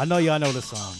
I 0.00 0.06
know 0.06 0.16
y'all 0.16 0.38
know 0.38 0.50
the 0.50 0.62
song. 0.62 0.94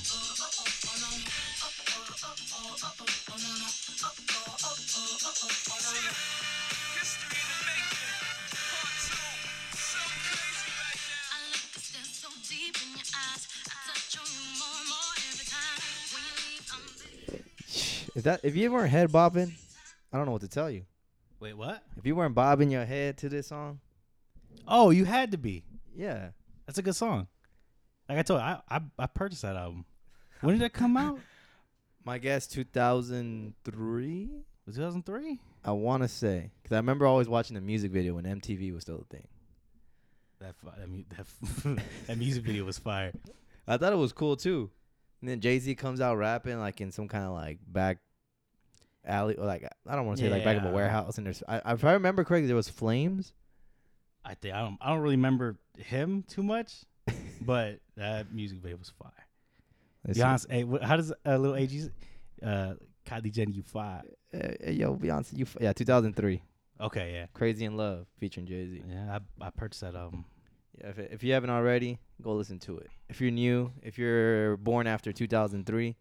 Is 18.15 18.25
that 18.25 18.41
if 18.43 18.55
you 18.55 18.71
weren't 18.71 18.91
head 18.91 19.11
bobbing, 19.11 19.55
I 20.13 20.19
don't 20.19 20.27
know 20.27 20.33
what 20.33 20.43
to 20.43 20.49
tell 20.49 20.71
you. 20.71 20.83
Wait, 21.41 21.55
what? 21.55 21.83
If 21.97 22.05
you 22.05 22.15
weren't 22.15 22.35
bobbing 22.35 22.71
your 22.71 22.85
head 22.85 23.17
to 23.17 23.31
this 23.31 23.47
song, 23.47 23.81
Oh, 24.69 24.91
you 24.91 25.07
had 25.07 25.31
to 25.31 25.39
be. 25.39 25.65
yeah, 25.97 26.33
That's 26.67 26.79
a 26.79 26.83
good 26.83 26.97
song. 26.97 27.29
Like 28.11 28.19
I 28.19 28.23
told 28.23 28.41
you, 28.41 28.45
I 28.47 28.61
I, 28.69 28.81
I 28.99 29.07
purchased 29.07 29.43
that 29.43 29.55
album. 29.55 29.85
When 30.41 30.55
did 30.55 30.63
that 30.63 30.73
come 30.73 30.97
out? 30.97 31.19
my 32.05 32.19
guess 32.19 32.47
2003. 32.49 34.29
Was 34.67 34.75
2003? 34.77 35.39
I 35.65 35.71
want 35.73 36.03
to 36.03 36.09
say 36.09 36.51
because 36.63 36.75
I 36.75 36.79
remember 36.79 37.07
always 37.07 37.29
watching 37.29 37.55
the 37.55 37.61
music 37.61 37.93
video 37.93 38.15
when 38.15 38.25
MTV 38.25 38.73
was 38.75 38.83
still 38.83 39.01
a 39.09 39.15
thing. 39.15 39.29
That 40.41 40.55
fi- 40.57 40.75
that, 40.79 40.89
mu- 40.89 41.05
that, 41.17 41.83
that 42.09 42.19
music 42.19 42.43
video 42.45 42.65
was 42.65 42.79
fire. 42.79 43.13
I 43.69 43.77
thought 43.77 43.93
it 43.93 43.97
was 43.97 44.13
cool 44.13 44.37
too. 44.37 44.71
And 45.21 45.31
then 45.31 45.41
Jay 45.41 45.59
Z 45.61 45.73
comes 45.77 46.01
out 46.01 46.17
rapping 46.17 46.59
like 46.59 46.81
in 46.81 46.91
some 46.91 47.07
kind 47.07 47.25
of 47.27 47.33
like 47.33 47.59
back 47.67 47.99
alley 49.05 49.37
or 49.37 49.47
like 49.47 49.69
I 49.87 49.95
don't 49.95 50.07
want 50.07 50.19
to 50.19 50.25
say 50.25 50.31
like 50.31 50.43
back 50.45 50.57
of 50.57 50.65
a 50.65 50.67
Yeah. 50.67 50.73
warehouse. 50.75 51.17
And 51.19 51.27
there's 51.27 51.43
I, 51.47 51.73
if 51.75 51.85
I 51.85 51.93
remember 51.93 52.25
correctly, 52.25 52.49
there 52.49 52.57
was 52.57 52.69
flames. 52.69 53.33
I 54.25 54.35
think 54.35 54.55
I 54.55 54.61
don't 54.63 54.79
I 54.81 54.89
don't 54.91 55.01
really 55.01 55.17
remember 55.17 55.59
him 55.79 56.25
too 56.27 56.43
much, 56.43 56.85
but 57.41 57.81
that 57.97 58.33
music 58.33 58.59
video 58.59 58.77
was 58.79 58.91
fire. 58.91 59.13
See. 60.13 60.21
Beyonce, 60.21 60.51
hey, 60.51 60.87
how 60.87 60.97
does 60.97 61.13
uh, 61.27 61.37
little 61.37 61.57
AG, 61.57 61.91
uh, 62.43 62.75
Kylie 63.07 63.33
Jenner, 63.33 63.51
you 63.53 63.63
fire? 63.63 64.03
Uh, 64.33 64.71
yo, 64.71 64.97
Beyonce, 64.97 65.37
you 65.37 65.45
f- 65.45 65.57
yeah, 65.61 65.73
2003, 65.73 66.43
Okay, 66.81 67.13
yeah, 67.13 67.27
Crazy 67.35 67.67
in 67.67 67.77
Love 67.77 68.07
featuring 68.19 68.47
Jay 68.47 68.67
Z. 68.67 68.83
yeah. 68.89 69.19
I 69.41 69.47
I 69.47 69.51
purchased 69.51 69.83
that 69.83 69.95
album. 69.95 70.25
Yeah, 70.81 70.89
if, 70.89 70.99
if 70.99 71.23
you 71.23 71.35
haven't 71.35 71.51
already, 71.51 71.99
go 72.23 72.33
listen 72.33 72.59
to 72.61 72.79
it. 72.79 72.89
If 73.11 73.21
you're 73.21 73.31
new, 73.31 73.73
if 73.83 73.99
you're 73.99 74.57
born 74.57 74.87
after 74.87 75.13
2003 75.13 75.97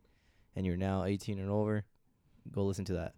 and 0.55 0.65
you're 0.65 0.77
now 0.77 1.03
18 1.03 1.37
and 1.39 1.49
over, 1.49 1.83
go 2.51 2.63
listen 2.63 2.85
to 2.85 2.93
that. 2.93 3.13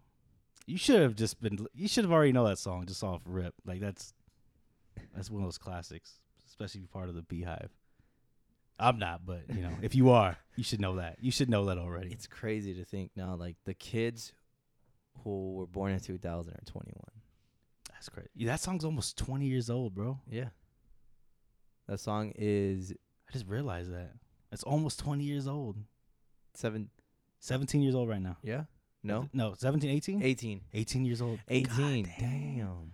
You 0.66 0.78
should 0.80 1.02
have 1.02 1.16
just 1.16 1.40
been. 1.42 1.68
You 1.76 1.88
should 1.88 2.04
have 2.06 2.12
already 2.12 2.32
know 2.32 2.48
that 2.48 2.58
song 2.58 2.86
just 2.88 3.04
off 3.04 3.22
rip. 3.26 3.54
Like 3.66 3.80
that's 3.82 4.14
that's 5.14 5.30
one 5.30 5.42
of 5.44 5.48
those 5.48 5.58
classics, 5.60 6.20
especially 6.48 6.80
if 6.80 6.84
you're 6.84 7.00
part 7.02 7.10
of 7.10 7.16
the 7.16 7.22
BeyHive. 7.22 7.70
I'm 8.82 8.98
not, 9.00 9.26
but 9.26 9.44
you 9.54 9.62
know, 9.62 9.72
if 9.82 9.96
you 9.96 10.10
are, 10.10 10.38
you 10.56 10.64
should 10.64 10.82
know 10.82 10.96
that. 10.96 11.18
You 11.22 11.32
should 11.32 11.50
know 11.50 11.66
that 11.66 11.78
already. 11.78 12.12
It's 12.12 12.28
crazy 12.28 12.74
to 12.74 12.84
think 12.84 13.12
now, 13.16 13.36
like 13.36 13.56
the 13.66 13.74
kids 13.74 14.34
who 15.24 15.54
were 15.54 15.68
born 15.68 15.92
in 15.92 16.00
2000 16.00 16.54
are 16.54 16.58
21. 16.66 16.96
That's 17.92 18.10
crazy. 18.10 18.30
Yeah, 18.36 18.52
that 18.52 18.60
song's 18.60 18.84
almost 18.84 19.18
20 19.18 19.46
years 19.46 19.70
old, 19.70 19.94
bro. 19.94 20.20
Yeah. 20.30 20.50
That 21.88 22.00
song 22.00 22.34
is 22.36 22.92
I 23.30 23.32
just 23.32 23.48
realized 23.48 23.94
that. 23.94 24.12
It's 24.52 24.64
almost 24.64 25.00
20 25.00 25.24
years 25.24 25.48
old. 25.48 25.78
seven. 26.54 26.90
17 27.40 27.82
years 27.82 27.96
old 27.96 28.10
right 28.10 28.22
now. 28.22 28.38
Yeah. 28.44 28.64
No. 29.04 29.30
No, 29.34 29.54
17, 29.58 29.90
18? 29.90 30.22
18. 30.22 30.62
18 30.74 31.06
years 31.06 31.22
old. 31.22 31.40
18. 31.48 32.04
God 32.04 32.12
damn. 32.20 32.92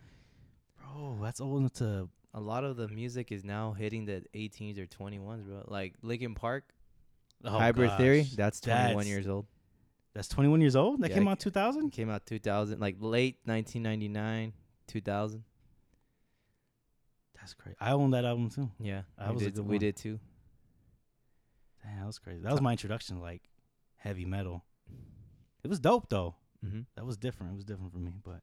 Bro, 0.77 1.17
that's 1.21 1.41
old 1.41 1.59
enough 1.59 1.73
to. 1.73 2.09
A 2.33 2.39
lot 2.39 2.63
of 2.63 2.75
the 2.77 2.88
music 2.88 3.31
is 3.31 3.43
now 3.43 3.71
hitting 3.73 4.05
the 4.05 4.23
18s 4.35 4.77
or 4.77 4.85
21s, 4.85 5.43
bro. 5.45 5.63
Like 5.67 5.95
Linkin 6.01 6.35
Park, 6.35 6.65
Oh, 7.43 7.49
Hybrid 7.51 7.95
Theory, 7.97 8.23
that's 8.35 8.59
21 8.59 8.88
That's- 8.89 9.07
years 9.07 9.27
old. 9.27 9.45
That's 10.13 10.27
21 10.27 10.61
years 10.61 10.75
old? 10.75 11.01
That 11.01 11.09
Yeah, 11.11 11.17
came 11.17 11.27
out 11.27 11.39
2000? 11.39 11.91
Came 11.91 12.09
out 12.09 12.25
2000, 12.25 12.79
like 12.79 12.95
late 12.99 13.38
1999, 13.45 14.53
2000. 14.88 15.43
That's 17.35 17.53
crazy. 17.53 17.77
I 17.79 17.91
own 17.91 18.11
that 18.11 18.25
album 18.25 18.49
too. 18.49 18.69
Yeah, 18.79 19.03
That 19.17 19.29
we 19.29 19.33
was 19.35 19.41
a 19.44 19.45
did, 19.45 19.55
good 19.55 19.65
we 19.65 19.75
one. 19.75 19.79
did 19.79 19.95
too. 19.95 20.19
Damn, 21.83 21.99
that 21.99 22.05
was 22.07 22.17
crazy. 22.19 22.41
That 22.41 22.51
was 22.51 22.61
my 22.61 22.71
introduction 22.71 23.17
to 23.17 23.21
like 23.21 23.44
heavy 23.97 24.25
metal. 24.25 24.63
It 25.63 25.67
was 25.67 25.79
dope 25.79 26.09
though. 26.09 26.35
hmm 26.63 26.81
That 26.95 27.05
was 27.05 27.17
different. 27.17 27.51
It 27.53 27.55
was 27.55 27.65
different 27.65 27.91
for 27.94 27.99
me, 27.99 28.13
but 28.23 28.41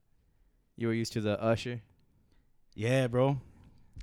You 0.76 0.86
were 0.88 0.94
used 0.94 1.12
to 1.14 1.20
the 1.20 1.40
Usher, 1.42 1.82
yeah, 2.74 3.06
bro. 3.08 3.40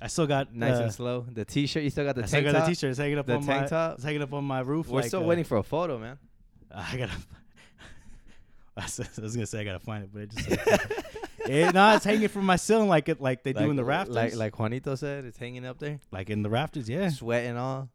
I 0.00 0.08
still 0.08 0.26
got 0.26 0.54
nice 0.54 0.78
uh, 0.78 0.82
and 0.84 0.92
slow. 0.92 1.26
The 1.30 1.44
T-shirt, 1.44 1.82
you 1.82 1.90
still 1.90 2.04
got 2.04 2.16
the 2.16 2.22
I 2.22 2.26
still 2.26 2.42
tank 2.42 2.52
got 2.52 2.58
top. 2.58 2.68
the 2.68 2.74
t-shirt. 2.74 2.90
It's 2.90 2.98
hanging 2.98 3.18
up 3.18 3.26
The 3.26 3.34
on 3.34 3.42
tank 3.44 3.62
my. 3.62 3.68
top? 3.68 3.94
It's 3.94 4.04
hanging 4.04 4.22
up 4.22 4.32
on 4.32 4.44
my 4.44 4.60
roof. 4.60 4.88
We're 4.88 5.00
like, 5.00 5.08
still 5.08 5.22
uh, 5.22 5.26
waiting 5.26 5.44
for 5.44 5.58
a 5.58 5.62
photo, 5.62 5.98
man. 5.98 6.18
I 6.74 6.96
gotta. 6.96 7.12
I 8.76 8.82
was 8.84 9.34
gonna 9.34 9.46
say 9.46 9.60
I 9.60 9.64
gotta 9.64 9.78
find 9.78 10.04
it, 10.04 10.10
but 10.12 10.22
it 10.22 10.30
just. 10.30 10.48
it, 11.46 11.74
no, 11.74 11.94
it's 11.94 12.04
hanging 12.04 12.28
from 12.28 12.46
my 12.46 12.56
ceiling 12.56 12.88
like 12.88 13.08
it 13.08 13.20
like 13.20 13.42
they 13.42 13.52
do 13.52 13.70
in 13.70 13.76
the 13.76 13.84
rafters. 13.84 14.14
Like 14.14 14.34
like 14.34 14.58
Juanito 14.58 14.94
said, 14.94 15.24
it's 15.24 15.36
hanging 15.38 15.66
up 15.66 15.78
there, 15.78 16.00
Like 16.10 16.30
in 16.30 16.42
the 16.42 16.48
rafters, 16.50 16.88
yeah. 16.88 17.10
sweat 17.10 17.44
and 17.44 17.58
all. 17.58 17.90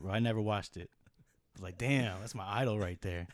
Bro, 0.00 0.12
I 0.12 0.18
never 0.18 0.40
watched 0.40 0.76
it. 0.76 0.90
I 0.90 1.54
was 1.54 1.62
like, 1.62 1.78
damn, 1.78 2.18
that's 2.20 2.34
my 2.34 2.46
idol 2.60 2.78
right 2.78 3.00
there. 3.00 3.28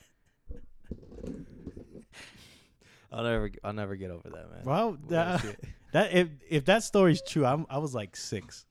I'll 3.10 3.22
never 3.24 3.50
I'll 3.64 3.72
never 3.72 3.96
get 3.96 4.10
over 4.10 4.28
that, 4.28 4.50
man. 4.50 4.60
What 4.64 5.08
that, 5.08 5.56
that 5.92 6.12
if 6.12 6.28
if 6.48 6.64
that 6.66 6.82
story's 6.82 7.22
true, 7.22 7.46
I'm 7.46 7.66
I 7.70 7.78
was 7.78 7.94
like 7.94 8.16
six. 8.16 8.64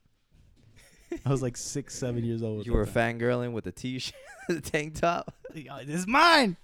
I 1.25 1.29
was 1.29 1.41
like 1.41 1.55
six, 1.57 1.95
seven 1.95 2.23
years 2.25 2.43
old. 2.43 2.65
you 2.65 2.73
were 2.73 2.85
fangirling 2.85 3.53
with 3.53 3.63
the 3.63 3.71
T-shirt, 3.71 4.13
tank 4.63 4.95
top. 4.95 5.33
Yo, 5.55 5.63
oh, 5.73 5.83
This 5.85 6.01
is 6.01 6.07
mine. 6.07 6.57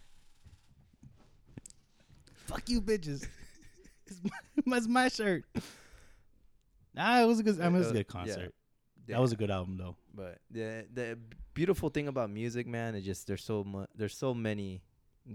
Fuck 2.46 2.70
you, 2.70 2.82
bitches. 2.82 3.26
It's 4.06 4.20
my, 4.66 4.78
it's 4.78 4.88
my 4.88 5.08
shirt. 5.08 5.46
Nah, 6.94 7.22
it 7.24 7.26
was 7.26 7.40
a 7.40 7.44
good. 7.44 7.60
I 7.62 7.70
mean, 7.70 7.76
it 7.76 7.80
was 7.80 7.90
a 7.90 7.94
good 7.94 7.98
Yeah. 8.00 8.04
concert. 8.26 8.54
That 9.08 9.22
was 9.22 9.32
a 9.32 9.36
good 9.38 9.50
album, 9.50 9.78
though. 9.78 9.96
But 10.14 10.40
the 10.52 10.86
the 10.94 11.18
beautiful 11.54 11.90
thing 11.90 12.08
about 12.10 12.30
music, 12.30 12.68
man, 12.68 12.96
is 12.96 13.06
just 13.06 13.26
there's 13.28 13.44
so 13.44 13.64
much 13.64 13.90
there's 13.96 14.16
so 14.16 14.34
many 14.34 14.84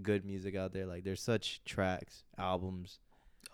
good 0.01 0.25
music 0.25 0.55
out 0.55 0.73
there. 0.73 0.85
Like 0.85 1.03
there's 1.03 1.21
such 1.21 1.63
tracks, 1.65 2.23
albums, 2.37 2.99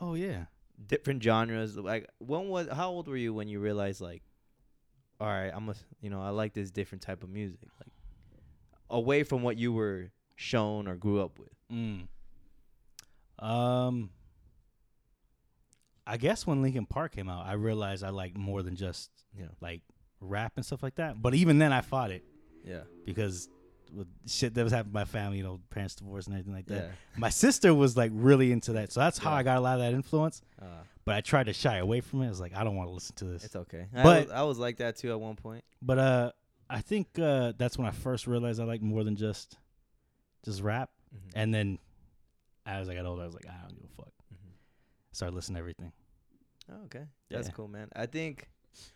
Oh 0.01 0.13
yeah. 0.16 0.46
different 0.88 1.23
genres. 1.23 1.78
Like 1.78 2.09
when 2.19 2.47
was 2.50 2.68
how 2.72 2.90
old 2.90 3.07
were 3.07 3.18
you 3.18 3.34
when 3.34 3.47
you 3.47 3.59
realized 3.59 4.01
like, 4.01 4.23
all 5.19 5.28
right, 5.28 5.51
I'm 5.53 5.69
a 5.69 5.75
you 6.01 6.09
know 6.09 6.22
I 6.22 6.29
like 6.29 6.53
this 6.53 6.72
different 6.72 7.01
type 7.01 7.23
of 7.23 7.29
music, 7.29 7.59
like 7.79 7.91
away 8.90 9.23
from 9.23 9.41
what 9.41 9.57
you 9.57 9.72
were 9.73 10.12
shown 10.35 10.88
or 10.88 10.96
grew 10.96 11.22
up 11.22 11.40
with. 11.40 11.50
Mm. 11.72 12.07
Um, 13.40 14.09
I 16.07 16.17
guess 16.17 16.46
when 16.46 16.62
Linkin 16.62 16.85
Park 16.85 17.13
came 17.13 17.29
out, 17.29 17.46
I 17.46 17.53
realized 17.53 18.03
I 18.03 18.09
liked 18.09 18.38
more 18.38 18.62
than 18.62 18.75
just 18.75 19.09
Yeah, 19.38 19.47
like 19.62 19.81
rap 20.22 20.53
and 20.56 20.66
stuff 20.66 20.84
like 20.84 20.96
that. 20.96 21.22
But 21.22 21.34
even 21.35 21.57
then, 21.57 21.73
I 21.73 21.81
fought 21.81 22.12
it 22.12 22.23
yeah, 22.63 22.81
because 23.06 23.50
with 23.94 24.07
shit 24.28 24.53
that 24.56 24.63
was 24.63 24.72
happening 24.73 24.94
to 24.94 25.00
my 25.00 25.06
family, 25.06 25.38
you 25.38 25.44
know, 25.44 25.59
parents 25.69 25.96
divorced 25.96 26.28
and 26.28 26.35
everything 26.35 26.53
like 26.53 26.66
that. 26.68 26.84
yeah. 26.85 26.91
My 27.18 27.29
sister 27.29 27.73
was 27.73 27.96
like 27.97 28.12
really 28.13 28.51
into 28.51 28.73
that, 28.73 28.91
so 28.91 29.00
that's 29.00 29.18
how 29.18 29.31
Yeah. 29.31 29.38
I 29.38 29.44
got 29.44 29.57
a 29.57 29.62
lot 29.62 29.75
of 29.75 29.81
that 29.81 29.94
influence. 29.94 30.41
Uh, 30.62 30.66
But 31.06 31.16
I 31.16 31.22
tried 31.22 31.46
to 31.46 31.53
shy 31.53 31.78
away 31.78 32.01
from 32.01 32.22
it. 32.23 32.28
I 32.28 32.29
was 32.29 32.40
like, 32.40 32.56
I 32.56 32.63
don't 32.63 32.75
want 32.75 32.90
to 32.90 32.94
listen 32.94 33.16
to 33.18 33.25
this. 33.25 33.44
it's 33.44 33.56
okay. 33.56 33.88
But- 33.94 34.06
I 34.06 34.19
was, 34.22 34.31
I 34.31 34.41
was 34.44 34.57
like 34.59 34.78
that 34.78 34.96
too 34.97 35.12
at 35.12 35.19
one 35.19 35.35
point. 35.35 35.63
But 35.81 36.00
uh, 36.00 36.32
I 36.70 36.82
think 36.82 37.08
uh, 37.20 37.53
that's 37.58 37.78
when 37.78 37.85
I 37.87 37.91
first 37.91 38.26
realized 38.28 38.59
I 38.59 38.64
liked 38.64 38.84
more 38.84 39.03
than 39.03 39.16
just 39.16 39.55
just 40.43 40.61
rap. 40.61 40.90
Mhm. 41.16 41.31
And 41.35 41.53
then 41.53 41.79
as 42.66 42.90
I 42.90 42.96
got 42.96 43.05
older, 43.05 43.22
I 43.22 43.26
was 43.26 43.35
like, 43.35 43.47
I 43.47 43.53
don't 43.67 43.76
give 43.79 43.90
a 43.91 43.96
fuck. 43.96 44.11
Mhm. 44.34 44.52
Started 45.11 45.35
listening 45.35 45.55
to 45.55 45.59
everything. 45.59 45.91
Oh, 46.72 46.84
okay, 46.85 47.05
that's 47.29 47.47
Yeah. 47.49 47.53
cool, 47.53 47.67
man. 47.67 47.90
I 47.96 48.08
think, 48.08 48.49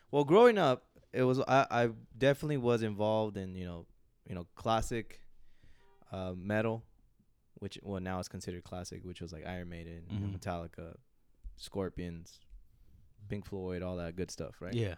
well, 0.09 0.23
growing 0.23 0.57
up, 0.57 0.85
it 1.13 1.21
was 1.23 1.39
I, 1.41 1.65
I 1.69 1.89
definitely 2.17 2.57
was 2.57 2.81
involved 2.81 3.37
in 3.37 3.55
you 3.55 3.65
know, 3.65 3.85
you 4.29 4.35
know, 4.35 4.45
classic, 4.55 5.19
uh, 6.11 6.33
metal, 6.37 6.83
which 7.55 7.77
well 7.83 7.99
now 7.99 8.19
it's 8.19 8.29
considered 8.29 8.63
classic, 8.63 9.03
which 9.03 9.19
was 9.19 9.33
like 9.33 9.45
Iron 9.45 9.67
Maiden, 9.69 10.03
Mhm. 10.09 10.37
Metallica, 10.39 10.95
Scorpions, 11.57 12.39
Pink 13.27 13.45
Floyd, 13.45 13.81
all 13.81 13.97
that 13.97 14.15
good 14.15 14.31
stuff, 14.31 14.61
right? 14.61 14.73
Yeah. 14.73 14.95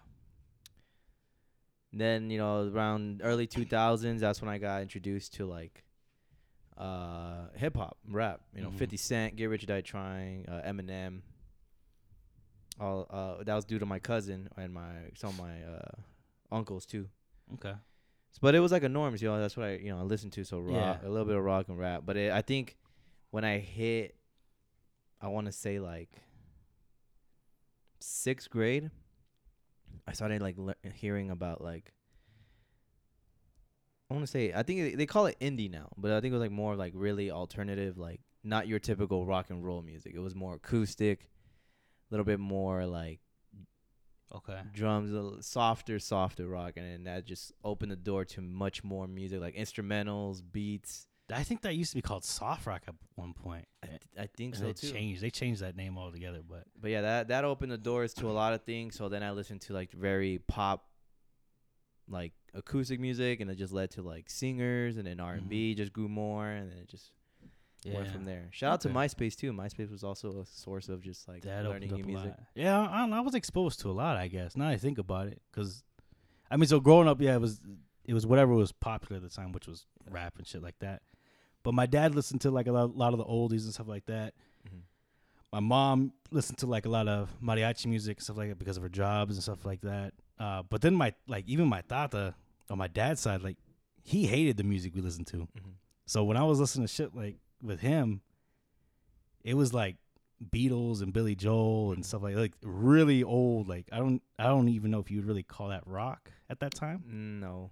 Then 1.94 2.30
you 2.30 2.38
know 2.38 2.70
around 2.70 3.22
early 3.24 3.48
two 3.48 3.66
thousands, 3.66 4.22
that's 4.22 4.42
when 4.42 4.50
I 4.50 4.58
got 4.58 4.82
introduced 4.82 5.34
to 5.36 5.46
like, 5.46 5.84
uh, 6.78 7.48
hip 7.56 7.76
hop, 7.76 7.98
rap. 8.08 8.42
You 8.56 8.62
know, 8.62 8.70
Mhm. 8.70 8.78
Fifty 8.78 8.98
Cent, 8.98 9.36
Get 9.36 9.46
Rich 9.46 9.64
or 9.64 9.68
Die 9.68 9.82
Trying, 9.82 10.48
uh, 10.48 10.62
Eminem. 10.66 11.22
All 12.80 13.06
uh, 13.10 13.44
that 13.44 13.54
was 13.56 13.66
due 13.66 13.80
to 13.80 13.86
my 13.86 14.00
cousin 14.00 14.50
and 14.58 14.74
my 14.74 15.10
some 15.16 15.32
of 15.32 15.38
my 15.38 15.62
uh, 15.64 15.92
uncles 16.52 16.86
too. 16.86 17.10
Okay. 17.56 17.76
But 18.40 18.56
it 18.56 18.60
was 18.60 18.72
like 18.72 18.84
a 18.84 18.90
norms, 18.90 19.22
you 19.22 19.28
know. 19.30 19.40
That's 19.40 19.58
what 19.58 19.66
I, 19.68 19.74
you 19.76 19.90
know, 19.92 20.00
I 20.00 20.04
listened 20.04 20.34
to. 20.34 20.44
So 20.44 20.60
rock, 20.60 20.74
Yeah. 21.04 21.08
a 21.08 21.10
little 21.10 21.26
bit 21.26 21.36
of 21.36 21.44
rock 21.44 21.68
and 21.70 21.78
rap. 21.78 22.04
But 22.06 22.18
it, 22.18 22.32
I 22.32 22.42
think 22.42 22.78
when 23.30 23.44
I 23.44 23.60
hit, 23.60 24.16
I 25.20 25.28
want 25.28 25.46
to 25.48 25.52
say 25.52 25.80
like 25.80 26.10
sixth 28.00 28.50
grade, 28.50 28.90
I 30.08 30.14
started 30.14 30.42
like 30.42 30.58
le- 30.58 30.76
hearing 30.96 31.30
about 31.30 31.62
like 31.62 31.94
I 34.10 34.14
want 34.14 34.26
to 34.26 34.32
say 34.32 34.52
I 34.54 34.64
think 34.64 34.82
they- 34.82 34.96
they 34.96 35.06
call 35.06 35.26
it 35.28 35.38
indie 35.40 35.70
now, 35.72 35.90
but 35.98 36.12
I 36.12 36.20
think 36.22 36.32
it 36.32 36.36
was 36.38 36.42
like 36.42 36.52
more 36.52 36.76
like 36.76 36.94
really 36.96 37.32
alternative, 37.32 37.98
like 37.98 38.22
not 38.44 38.68
your 38.68 38.80
typical 38.80 39.26
rock 39.26 39.50
and 39.50 39.64
roll 39.64 39.82
music. 39.82 40.14
It 40.16 40.20
was 40.20 40.36
more 40.36 40.56
acoustic, 40.56 41.30
a 42.10 42.14
little 42.14 42.26
bit 42.26 42.40
more 42.40 42.86
like 42.86 43.20
Okay. 44.34 44.60
drums, 44.74 45.12
a 45.12 45.44
softer, 45.44 46.00
softer 46.00 46.48
rock, 46.48 46.74
and 46.78 46.86
then 46.86 47.04
that 47.04 47.26
just 47.26 47.52
opened 47.64 47.92
the 47.92 47.98
door 47.98 48.26
to 48.26 48.42
much 48.42 48.84
more 48.84 49.08
music, 49.08 49.42
like 49.42 49.56
instrumentals, 49.56 50.42
beats. 50.52 51.08
I 51.34 51.44
think 51.44 51.62
that 51.62 51.76
used 51.76 51.92
to 51.92 51.96
be 51.96 52.02
called 52.02 52.26
soft 52.26 52.66
rock 52.66 52.84
at 52.88 52.96
one 53.16 53.34
point. 53.34 53.66
I, 53.84 53.88
th- 53.88 54.02
I 54.20 54.28
think 54.36 54.56
And 54.56 54.62
so 54.62 54.66
they 54.68 54.74
too. 54.74 54.92
changed. 54.92 55.22
They 55.22 55.30
changed 55.30 55.62
that 55.62 55.76
name 55.76 55.98
altogether. 55.98 56.42
But 56.48 56.64
But 56.80 56.92
yeah, 56.92 57.02
that 57.02 57.28
that 57.30 57.46
opened 57.46 57.72
the 57.72 57.78
doors 57.78 58.14
to 58.16 58.30
a 58.30 58.34
lot 58.34 58.54
of 58.54 58.64
things. 58.64 58.96
So 58.96 59.08
then 59.10 59.24
I 59.24 59.32
listened 59.32 59.62
to 59.62 59.74
like 59.74 59.92
very 59.92 60.40
pop, 60.48 60.86
like 62.10 62.34
acoustic 62.54 63.00
music, 63.00 63.40
and 63.40 63.50
it 63.50 63.56
just 63.56 63.72
led 63.72 63.92
to 63.92 64.02
like 64.02 64.30
singers, 64.30 64.98
and 64.98 65.08
then 65.08 65.20
R 65.20 65.34
and 65.34 65.48
B 65.48 65.72
mm-hmm. 65.72 65.78
just 65.78 65.94
grew 65.94 66.10
more, 66.10 66.48
and 66.48 66.70
then 66.70 66.78
it 66.80 66.90
just 66.90 67.12
went 67.86 68.08
from 68.12 68.26
there. 68.26 68.48
Shout 68.52 68.74
out 68.74 68.82
to 68.82 68.90
MySpace 68.90 69.36
too. 69.36 69.52
MySpace 69.54 69.92
was 69.92 70.04
also 70.04 70.42
a 70.42 70.46
source 70.46 70.88
of 70.90 71.02
just 71.02 71.28
like 71.28 71.42
that 71.44 71.66
learning 71.66 71.92
new 71.94 72.04
music. 72.04 72.34
Yeah, 72.56 72.80
I, 72.80 73.08
I 73.08 73.20
was 73.22 73.34
exposed 73.36 73.80
to 73.82 73.90
a 73.90 73.94
lot. 73.94 74.18
I 74.18 74.28
guess 74.28 74.56
now 74.56 74.68
I 74.68 74.78
think 74.78 74.98
about 74.98 75.28
it, 75.28 75.42
because 75.52 75.84
I 76.50 76.58
mean, 76.58 76.68
so 76.68 76.80
growing 76.80 77.08
up, 77.08 77.22
yeah, 77.22 77.36
it 77.36 77.42
was 77.42 77.60
it 78.06 78.14
was 78.14 78.26
whatever 78.26 78.54
was 78.54 78.72
popular 78.72 79.18
at 79.18 79.24
the 79.24 79.30
time, 79.30 79.52
which 79.52 79.68
was 79.68 79.86
rap 80.10 80.38
and 80.38 80.46
shit 80.48 80.62
like 80.62 80.78
that. 80.80 81.02
But 81.64 81.74
my 81.74 81.86
dad 81.86 82.16
listened 82.16 82.42
to 82.42 82.52
like 82.52 82.68
a 82.68 82.72
lot, 82.72 82.96
lot 82.98 83.14
of 83.14 83.20
the 83.20 83.26
oldies 83.26 83.64
and 83.64 83.74
stuff 83.74 83.88
like 83.88 84.06
that. 84.08 84.34
Mhm. 84.68 84.82
My 85.54 85.60
mom 85.60 86.14
listened 86.32 86.58
to 86.60 86.66
like 86.68 86.86
a 86.86 86.90
lot 86.90 87.08
of 87.08 87.30
mariachi 87.42 87.86
music 87.88 88.18
and 88.18 88.24
stuff 88.24 88.38
like 88.38 88.50
that 88.50 88.58
because 88.60 88.78
of 88.78 88.84
her 88.84 88.90
jobs 88.90 89.36
and 89.36 89.44
stuff 89.44 89.66
like 89.66 89.82
that. 89.82 90.14
Uh, 90.40 90.64
but 90.70 90.82
then 90.82 90.96
my 90.96 91.14
like 91.28 91.46
even 91.48 91.68
my 91.68 91.82
tata 91.82 92.34
on 92.70 92.78
my 92.78 92.88
dad's 92.88 93.22
side, 93.22 93.42
like 93.44 93.58
he 94.04 94.26
hated 94.26 94.58
the 94.58 94.64
music 94.64 94.96
we 94.96 95.02
listened 95.02 95.28
to. 95.28 95.38
Mhm. 95.38 95.74
So 96.06 96.24
when 96.24 96.36
I 96.38 96.44
was 96.44 96.60
listening 96.60 96.88
to 96.88 96.94
shit 96.94 97.16
like 97.16 97.38
with 97.62 97.80
him, 97.82 98.22
it 99.44 99.56
was 99.56 99.74
like 99.74 99.98
Beatles 100.52 101.02
and 101.02 101.14
Billy 101.14 101.36
Joel 101.36 101.92
and 101.94 102.06
stuff 102.06 102.22
like 102.24 102.36
like 102.36 102.54
really 102.64 103.24
old. 103.24 103.68
Like 103.68 103.88
I 103.92 103.98
don't 103.98 104.22
I 104.40 104.46
don't 104.46 104.70
even 104.70 104.92
know 104.92 105.00
if 105.00 105.12
you 105.12 105.18
would 105.20 105.28
really 105.28 105.44
call 105.44 105.70
that 105.70 105.84
rock 105.86 106.32
at 106.50 106.60
that 106.62 106.74
time. 106.74 107.04
No, 107.40 107.70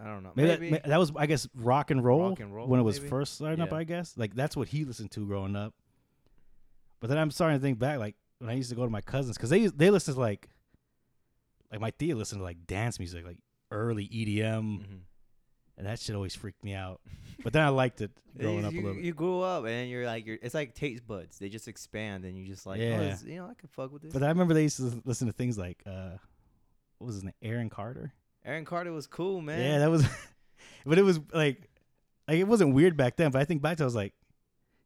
I 0.00 0.04
don't 0.04 0.22
know. 0.22 0.32
Maybe, 0.34 0.48
Maybe, 0.48 0.70
That, 0.70 0.84
that 0.84 0.98
was 0.98 1.12
I 1.16 1.26
guess 1.26 1.48
rock 1.54 1.90
and 1.90 2.04
roll, 2.04 2.30
Rock 2.30 2.40
and 2.40 2.54
roll, 2.54 2.66
when 2.66 2.80
it 2.80 2.84
was 2.84 2.98
maybe? 2.98 3.10
first 3.10 3.34
starting 3.34 3.60
up. 3.60 3.72
I 3.72 3.84
guess 3.84 4.14
like 4.16 4.34
that's 4.34 4.56
what 4.56 4.68
he 4.68 4.84
listened 4.84 5.10
to 5.12 5.26
growing 5.26 5.54
up. 5.56 5.74
But 7.00 7.08
then 7.10 7.18
I'm 7.18 7.30
starting 7.30 7.58
to 7.58 7.62
think 7.62 7.78
back, 7.78 7.98
like 7.98 8.16
when 8.38 8.50
I 8.50 8.54
used 8.54 8.70
to 8.70 8.76
go 8.76 8.84
to 8.84 8.90
my 8.90 9.00
cousins 9.00 9.36
because 9.36 9.50
they 9.50 9.66
they 9.68 9.90
listen 9.90 10.14
to 10.14 10.20
like 10.20 10.48
like 11.70 11.80
my 11.80 11.90
tia 11.92 12.16
listened 12.16 12.40
to 12.40 12.44
like 12.44 12.66
dance 12.66 12.98
music, 12.98 13.24
like 13.24 13.38
early 13.70 14.06
EDM, 14.08 14.80
Mhm. 14.80 15.00
And 15.78 15.86
that 15.86 15.98
shit 15.98 16.14
always 16.14 16.34
freaked 16.34 16.62
me 16.62 16.74
out. 16.74 17.00
But 17.42 17.52
then 17.54 17.62
I 17.62 17.68
liked 17.70 18.00
it 18.02 18.10
growing 18.38 18.60
you, 18.60 18.66
up 18.66 18.72
a 18.72 18.76
little 18.76 18.94
bit. 18.94 19.04
you 19.04 19.14
grew 19.14 19.40
up 19.40 19.64
and 19.64 19.88
you're 19.88 20.04
like 20.04 20.26
you're 20.26 20.38
it's 20.42 20.54
like 20.54 20.74
taste 20.74 21.06
buds. 21.06 21.38
They 21.38 21.48
just 21.48 21.68
expand 21.68 22.24
and 22.24 22.36
you 22.36 22.44
just 22.46 22.66
like 22.66 22.80
Yeah. 22.80 22.98
oh, 23.00 23.04
this- 23.04 23.24
you 23.24 23.36
know 23.36 23.46
I 23.46 23.54
can 23.54 23.68
fuck 23.70 23.90
with 23.92 24.02
this. 24.02 24.12
But 24.12 24.22
I 24.22 24.28
remember 24.28 24.52
they 24.52 24.64
used 24.64 24.76
to 24.76 25.00
listen 25.06 25.26
to 25.28 25.32
things 25.32 25.56
like 25.56 25.80
uh, 25.86 26.10
what 26.98 27.06
was 27.06 27.14
his 27.14 27.24
name, 27.24 27.34
Aaron 27.42 27.70
Carter. 27.70 28.12
Aaron 28.44 28.64
Carter 28.64 28.92
was 28.92 29.06
cool, 29.06 29.40
man. 29.40 29.60
Yeah, 29.60 29.78
that 29.78 29.90
was. 29.90 30.04
but 30.86 30.98
it 30.98 31.02
was 31.02 31.20
like, 31.32 31.68
like 32.26 32.38
it 32.38 32.44
wasn't 32.48 32.74
weird 32.74 32.96
back 32.96 33.16
then. 33.16 33.30
But 33.30 33.40
I 33.40 33.44
think 33.44 33.62
back 33.62 33.76
to 33.76 33.84
I 33.84 33.86
was 33.86 33.94
like, 33.94 34.14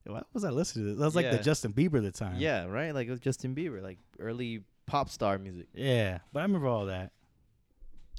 what 0.05 0.27
was 0.35 0.45
I 0.45 0.51
listening 0.51 0.87
to? 0.89 0.95
That 0.97 1.05
was 1.05 1.15
like 1.17 1.31
the 1.31 1.39
Justin 1.39 1.73
Bieber 1.73 2.03
the 2.03 2.11
time. 2.11 2.37
yeah, 2.39 2.65
right. 2.67 2.93
Like 2.93 3.07
it 3.07 3.11
was 3.11 3.21
Justin 3.21 3.55
Bieber, 3.55 3.81
like 3.83 3.99
early 4.19 4.63
pop 4.87 5.09
star 5.09 5.39
music. 5.39 5.69
yeah. 5.75 6.19
But 6.33 6.41
I 6.41 6.43
remember 6.43 6.67
all 6.67 6.87
that. 6.87 7.13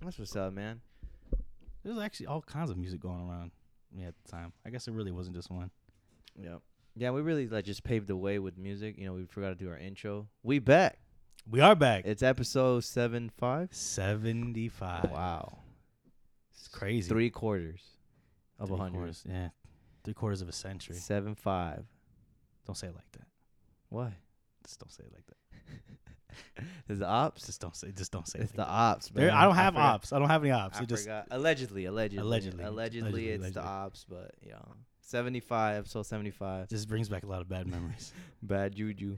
That's 0.02 0.18
what's 0.18 0.36
up, 0.36 0.54
man. 0.54 0.82
There 1.84 1.94
was 1.94 2.02
actually 2.02 2.28
all 2.28 2.42
kinds 2.42 2.70
of 2.70 2.78
music 2.78 3.00
going 3.02 3.20
around 3.30 3.52
me 3.94 4.04
at 4.04 4.14
the 4.24 4.32
time. 4.32 4.54
I 4.66 4.70
guess 4.70 4.88
it 4.88 4.94
really 4.94 5.12
wasn't 5.12 5.36
just 5.36 5.52
one. 5.52 5.70
Yeah. 6.36 6.58
Yeah, 6.96 7.12
we 7.12 7.22
really 7.22 7.48
like 7.48 7.66
just 7.66 7.84
paved 7.84 8.08
the 8.08 8.16
way 8.16 8.40
with 8.40 8.58
music. 8.58 8.98
You 8.98 9.06
know, 9.06 9.14
we 9.14 9.26
forgot 9.26 9.50
to 9.50 9.56
do 9.56 9.70
our 9.70 9.78
intro. 9.78 10.28
We 10.44 10.60
back. 10.60 11.00
We 11.50 11.60
are 11.60 11.76
back. 11.76 12.06
It's 12.06 12.24
episode 12.24 12.84
seven 12.84 13.30
five. 13.38 13.70
Seventy-five. 13.72 15.12
Wow. 15.12 15.58
it's 16.54 16.68
crazy. 16.68 17.10
Three 17.10 17.30
quarters 17.30 17.82
of 18.60 18.72
a 18.72 18.78
hundred. 18.78 19.18
Yeah, 19.28 19.50
three 20.04 20.14
quarters 20.14 20.42
of 20.42 20.50
a 20.50 20.54
century. 20.54 20.96
Seven 20.96 21.36
five. 21.36 21.84
Don't 22.66 22.76
say 22.76 22.88
it 22.88 22.96
like 22.96 23.12
that. 23.14 23.28
Why? 23.90 24.14
Just 24.64 24.80
don't 24.80 24.92
say 24.92 25.04
it 25.04 25.12
like 25.14 25.26
that. 25.26 25.38
Is 26.90 27.00
the 27.00 27.08
ops? 27.08 27.46
Just 27.46 27.62
don't 27.62 27.76
say. 27.76 27.92
Just 27.92 28.12
don't 28.12 28.28
say. 28.28 28.40
It 28.40 28.44
It's 28.44 28.52
the 28.54 28.68
ops, 28.68 29.10
There- 29.10 29.32
I 29.32 29.46
don't 29.46 29.56
have 29.56 29.74
forgot- 29.74 29.96
ops. 29.96 30.14
I 30.14 30.20
don't 30.20 30.30
have 30.30 30.44
any 30.44 30.52
ops. 30.52 30.80
I 30.80 30.84
It 30.84 30.90
just 30.90 31.04
forgot. 31.04 31.28
Allegedly, 31.32 31.86
allegedly, 31.86 32.24
Allegedly. 32.24 32.64
allegedly, 32.64 33.10
Allegedly, 33.10 33.48
it's 33.48 33.54
the 33.56 33.64
ops, 33.64 34.06
but 34.10 34.32
yeah, 34.46 34.56
seventy 35.02 35.40
five, 35.40 35.78
episode 35.80 36.04
seventy 36.04 36.32
five. 36.32 36.68
This 36.70 36.86
brings 36.86 37.10
back 37.10 37.24
a 37.24 37.28
lot 37.28 37.42
of 37.42 37.50
bad 37.50 37.68
memories. 37.68 38.14
Bad 38.42 38.76
juju. 38.76 39.18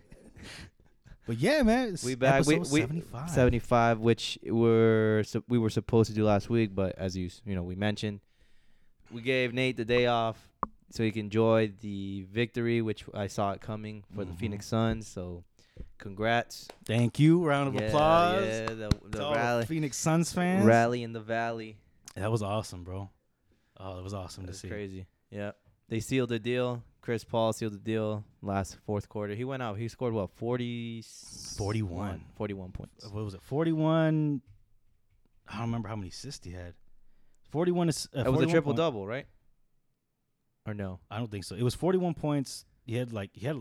But 1.27 1.38
yeah, 1.39 1.63
man, 1.63 1.89
it's 1.89 2.03
We 2.03 2.13
back. 2.13 2.45
We, 2.45 2.59
we 2.59 2.65
75. 2.81 3.29
75, 3.31 4.00
which 4.00 4.38
were 4.45 5.23
we 5.47 5.57
were 5.57 5.71
supposed 5.71 6.09
to 6.12 6.15
do 6.15 6.23
last 6.23 6.50
week, 6.51 6.75
but 6.75 6.95
as 7.00 7.17
you 7.17 7.29
you 7.45 7.56
know 7.56 7.63
we 7.63 7.73
mentioned, 7.75 8.19
we 9.12 9.21
gave 9.21 9.51
Nate 9.53 9.77
the 9.77 9.85
day 9.85 10.06
off 10.06 10.38
so 10.91 11.01
he 11.03 11.12
can 11.12 11.21
enjoy 11.21 11.71
the 11.81 12.27
victory, 12.31 12.83
which 12.83 13.06
I 13.15 13.25
saw 13.25 13.53
it 13.53 13.62
coming 13.62 14.03
for 14.13 14.23
the 14.23 14.33
Mhm. 14.33 14.38
Phoenix 14.38 14.67
Suns. 14.67 15.07
So, 15.07 15.44
congrats! 15.98 16.68
Thank 16.86 17.19
you. 17.19 17.44
Round 17.45 17.68
of 17.69 17.75
Yeah, 17.75 17.88
applause. 17.88 18.45
Yeah, 18.45 18.66
the, 18.68 18.89
the 19.10 19.24
all 19.24 19.31
the 19.33 19.36
rally, 19.39 19.66
Phoenix 19.66 19.98
Suns 19.98 20.31
fans. 20.31 20.66
rally 20.66 21.04
in 21.04 21.13
the 21.13 21.19
valley. 21.22 21.77
That 22.16 22.31
was 22.31 22.42
awesome, 22.42 22.83
bro. 22.83 23.10
Oh, 23.77 23.98
it 24.00 24.04
was 24.04 24.13
awesome 24.13 24.44
to 24.45 24.51
That's 24.51 24.60
see. 24.62 24.69
crazy. 24.69 25.06
Yeah, 25.30 25.51
they 25.89 26.00
sealed 26.00 26.30
the 26.30 26.39
deal. 26.39 26.83
Chris 27.01 27.24
Paul 27.24 27.54
sealed 27.54 27.74
the 27.74 27.77
deal 27.77 28.24
last 28.42 28.77
fourth 28.86 29.07
quarter. 29.10 29.36
He 29.36 29.44
went 29.44 29.62
out. 29.62 29.77
He 29.77 29.88
scored 29.88 30.13
what 30.13 30.31
40 30.31 31.04
41. 31.57 32.24
41 32.36 32.72
points. 32.72 33.06
What 33.12 33.24
was 33.24 33.33
it? 33.36 33.42
41. 33.44 34.42
I 35.48 35.54
don't 35.54 35.62
remember 35.62 35.88
how 35.88 35.95
many 35.95 36.07
assists 36.10 36.44
he 36.45 36.51
had. 36.54 36.74
41 37.51 37.89
is. 37.89 38.10
Uh, 38.13 38.24
That 38.24 38.32
was 38.32 38.41
a 38.41 38.46
41 38.46 38.51
triple 38.51 38.70
point- 38.72 38.77
double, 38.77 39.05
right? 39.05 39.27
Or 40.65 40.74
no? 40.74 41.00
I 41.12 41.17
don't 41.20 41.29
think 41.29 41.44
so. 41.44 41.55
It 41.55 41.62
was 41.62 41.75
41 41.75 42.15
points. 42.15 42.65
He 42.88 42.96
had 42.96 43.13
like 43.13 43.29
he 43.34 43.46
had 43.46 43.58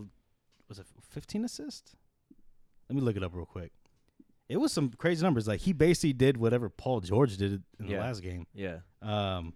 was 0.67 0.79
it 0.79 0.87
15 1.11 1.45
assists? 1.45 1.95
Let 2.89 2.95
me 2.95 3.01
look 3.01 3.15
it 3.17 3.23
up 3.23 3.33
real 3.33 3.45
quick. 3.45 3.71
It 4.47 4.57
was 4.57 4.71
some 4.71 4.91
crazy 4.91 5.23
numbers. 5.23 5.47
Like 5.47 5.61
he 5.61 5.73
basically 5.73 6.13
did 6.13 6.37
whatever 6.37 6.69
Paul 6.69 6.99
George 7.01 7.37
did 7.37 7.63
in 7.79 7.87
the 7.87 7.93
last 7.97 8.21
game. 8.21 8.45
Yeah. 8.53 8.77
Um, 9.01 9.53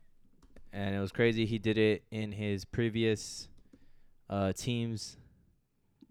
and 0.74 0.96
it 0.96 1.00
was 1.00 1.12
crazy. 1.12 1.46
He 1.46 1.60
did 1.60 1.78
it 1.78 2.04
in 2.12 2.32
his 2.32 2.66
previous 2.66 3.48
uh, 4.30 4.54
team's 4.54 5.18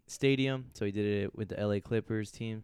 stadium, 0.06 0.66
so 0.74 0.84
he 0.84 0.92
did 0.92 1.24
it 1.24 1.34
with 1.36 1.48
the 1.48 1.56
LA 1.66 1.80
Clippers 1.80 2.30
team. 2.30 2.62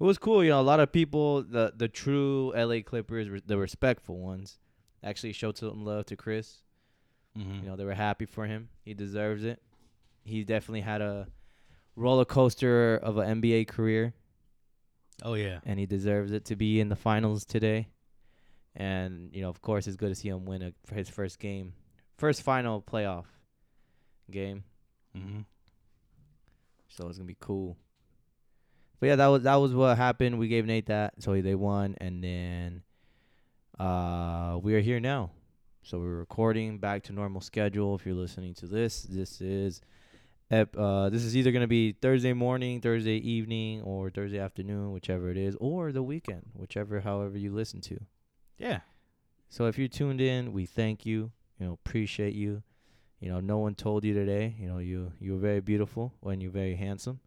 It 0.00 0.04
was 0.04 0.18
cool, 0.18 0.42
you 0.42 0.50
know. 0.50 0.60
A 0.60 0.62
lot 0.62 0.80
of 0.80 0.92
people, 0.92 1.42
the 1.42 1.72
the 1.76 1.88
true 1.88 2.52
LA 2.56 2.80
Clippers, 2.84 3.28
re- 3.30 3.42
the 3.46 3.56
respectful 3.56 4.18
ones, 4.18 4.58
actually 5.02 5.32
showed 5.32 5.56
some 5.56 5.84
love 5.84 6.06
to 6.06 6.16
Chris. 6.16 6.62
mhm. 7.38 7.62
You 7.62 7.68
know, 7.68 7.76
they 7.76 7.84
were 7.84 7.94
happy 7.94 8.26
for 8.26 8.46
him. 8.46 8.68
He 8.84 8.92
deserves 8.94 9.44
it. 9.44 9.62
He 10.24 10.42
definitely 10.44 10.80
had 10.80 11.00
a 11.00 11.28
roller 11.96 12.24
coaster 12.24 12.96
of 12.96 13.18
an 13.18 13.40
NBA 13.40 13.68
career, 13.68 14.14
Oh 15.22 15.34
yeah. 15.34 15.60
and 15.64 15.78
he 15.78 15.86
deserves 15.86 16.32
it 16.32 16.44
to 16.46 16.56
be 16.56 16.80
in 16.80 16.88
the 16.88 16.96
finals 16.96 17.44
today. 17.44 17.88
And 18.76 19.30
you 19.32 19.42
know, 19.42 19.48
of 19.50 19.62
course, 19.62 19.86
it's 19.86 19.96
good 19.96 20.08
to 20.08 20.14
see 20.14 20.28
him 20.28 20.44
win 20.44 20.62
a, 20.62 20.72
for 20.86 20.94
his 20.96 21.08
first 21.08 21.38
game, 21.38 21.74
first 22.16 22.42
final 22.42 22.82
playoff 22.82 23.26
game. 24.30 24.64
Mm-hmm. 25.16 25.40
So 26.88 27.08
it's 27.08 27.18
gonna 27.18 27.26
be 27.26 27.36
cool. 27.40 27.76
But 29.00 29.06
yeah, 29.06 29.16
that 29.16 29.26
was 29.28 29.42
that 29.42 29.56
was 29.56 29.74
what 29.74 29.96
happened. 29.96 30.38
We 30.38 30.48
gave 30.48 30.66
Nate 30.66 30.86
that, 30.86 31.14
so 31.18 31.40
they 31.40 31.54
won, 31.54 31.94
and 32.00 32.22
then 32.22 32.82
uh, 33.78 34.58
we 34.62 34.74
are 34.74 34.80
here 34.80 35.00
now. 35.00 35.30
So 35.82 35.98
we're 35.98 36.16
recording 36.16 36.78
back 36.78 37.02
to 37.04 37.12
normal 37.12 37.40
schedule. 37.40 37.94
If 37.94 38.06
you're 38.06 38.14
listening 38.14 38.54
to 38.54 38.66
this, 38.66 39.02
this 39.02 39.40
is 39.40 39.82
uh, 40.76 41.10
this 41.10 41.24
is 41.24 41.36
either 41.36 41.52
gonna 41.52 41.66
be 41.66 41.92
Thursday 41.92 42.32
morning, 42.32 42.80
Thursday 42.80 43.16
evening, 43.16 43.82
or 43.82 44.10
Thursday 44.10 44.38
afternoon, 44.38 44.92
whichever 44.92 45.30
it 45.30 45.36
is, 45.36 45.56
or 45.60 45.92
the 45.92 46.02
weekend, 46.02 46.50
whichever, 46.54 47.00
however 47.00 47.38
you 47.38 47.52
listen 47.52 47.80
to. 47.82 47.98
Yeah. 48.58 48.80
So 49.48 49.66
if 49.66 49.78
you're 49.78 49.88
tuned 49.88 50.20
in, 50.20 50.52
we 50.52 50.66
thank 50.66 51.06
you. 51.06 51.32
You 51.58 51.66
know, 51.66 51.72
appreciate 51.72 52.34
you. 52.34 52.62
You 53.20 53.30
know, 53.30 53.40
no 53.40 53.58
one 53.58 53.74
told 53.74 54.04
you 54.04 54.12
today. 54.12 54.54
You 54.58 54.68
know, 54.68 54.78
you 54.78 55.12
you're 55.20 55.38
very 55.38 55.60
beautiful 55.60 56.12
and 56.24 56.42
you're 56.42 56.50
very 56.50 56.76
handsome. 56.76 57.20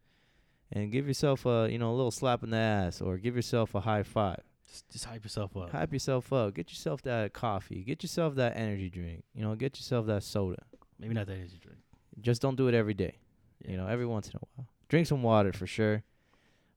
And 0.71 0.91
give 0.91 1.07
yourself 1.07 1.45
a 1.45 1.67
you 1.71 1.79
know 1.79 1.91
a 1.91 1.95
little 1.95 2.11
slap 2.11 2.43
in 2.43 2.51
the 2.51 2.57
ass 2.57 3.01
or 3.01 3.17
give 3.17 3.35
yourself 3.35 3.73
a 3.73 3.79
high 3.79 4.03
five. 4.03 4.41
Just, 4.67 4.89
just 4.89 5.05
hype 5.05 5.23
yourself 5.23 5.55
up. 5.55 5.71
Hype 5.71 5.93
yourself 5.93 6.31
up. 6.33 6.53
Get 6.53 6.69
yourself 6.69 7.01
that 7.03 7.33
coffee. 7.33 7.83
Get 7.83 8.03
yourself 8.03 8.35
that 8.35 8.57
energy 8.57 8.89
drink. 8.89 9.23
You 9.33 9.43
know, 9.43 9.55
get 9.55 9.77
yourself 9.77 10.05
that 10.07 10.23
soda. 10.23 10.63
Maybe 10.99 11.13
not 11.13 11.27
that 11.27 11.33
energy 11.33 11.59
drink. 11.61 11.79
Just 12.21 12.41
don't 12.41 12.55
do 12.55 12.67
it 12.67 12.73
every 12.73 12.93
day. 12.93 13.15
Yeah. 13.63 13.71
You 13.71 13.77
know, 13.77 13.87
every 13.87 14.05
once 14.05 14.27
in 14.29 14.35
a 14.35 14.39
while. 14.55 14.67
Drink 14.89 15.07
some 15.07 15.23
water 15.23 15.51
for 15.53 15.67
sure. 15.67 16.03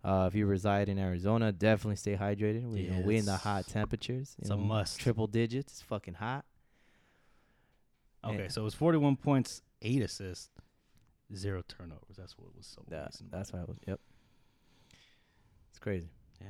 Uh, 0.03 0.25
if 0.29 0.35
you 0.35 0.47
reside 0.47 0.89
in 0.89 0.99
Arizona, 0.99 1.53
definitely 1.53 1.97
stay 1.97 2.17
hydrated. 2.17 2.65
We, 2.71 2.81
you 2.83 2.91
know, 2.91 3.01
we 3.01 3.17
in 3.19 3.27
the 3.27 3.37
hot 3.37 3.67
temperatures. 3.67 4.35
It's 4.39 4.49
a 4.51 4.57
must. 4.57 4.99
Triple 4.99 5.27
digits. 5.27 5.75
It's 5.75 5.83
fucking 5.83 6.15
hot. 6.15 6.45
Okay, 8.25 8.43
Yeah. 8.45 8.49
so 8.49 8.63
it 8.63 8.65
was 8.65 8.75
41 8.75 9.17
points, 9.17 9.63
eight 9.83 10.03
assists, 10.03 10.49
zero 11.35 11.63
turnovers. 11.67 12.17
That's 12.17 12.37
what 12.39 12.47
it 12.49 12.57
was 12.57 12.67
so 12.67 12.83
That, 12.89 13.15
that's 13.31 13.53
why 13.53 13.61
I 13.61 13.65
was. 13.65 13.77
Yep. 13.87 14.01
It's 15.71 15.79
crazy. 15.79 16.09
Yeah. 16.41 16.47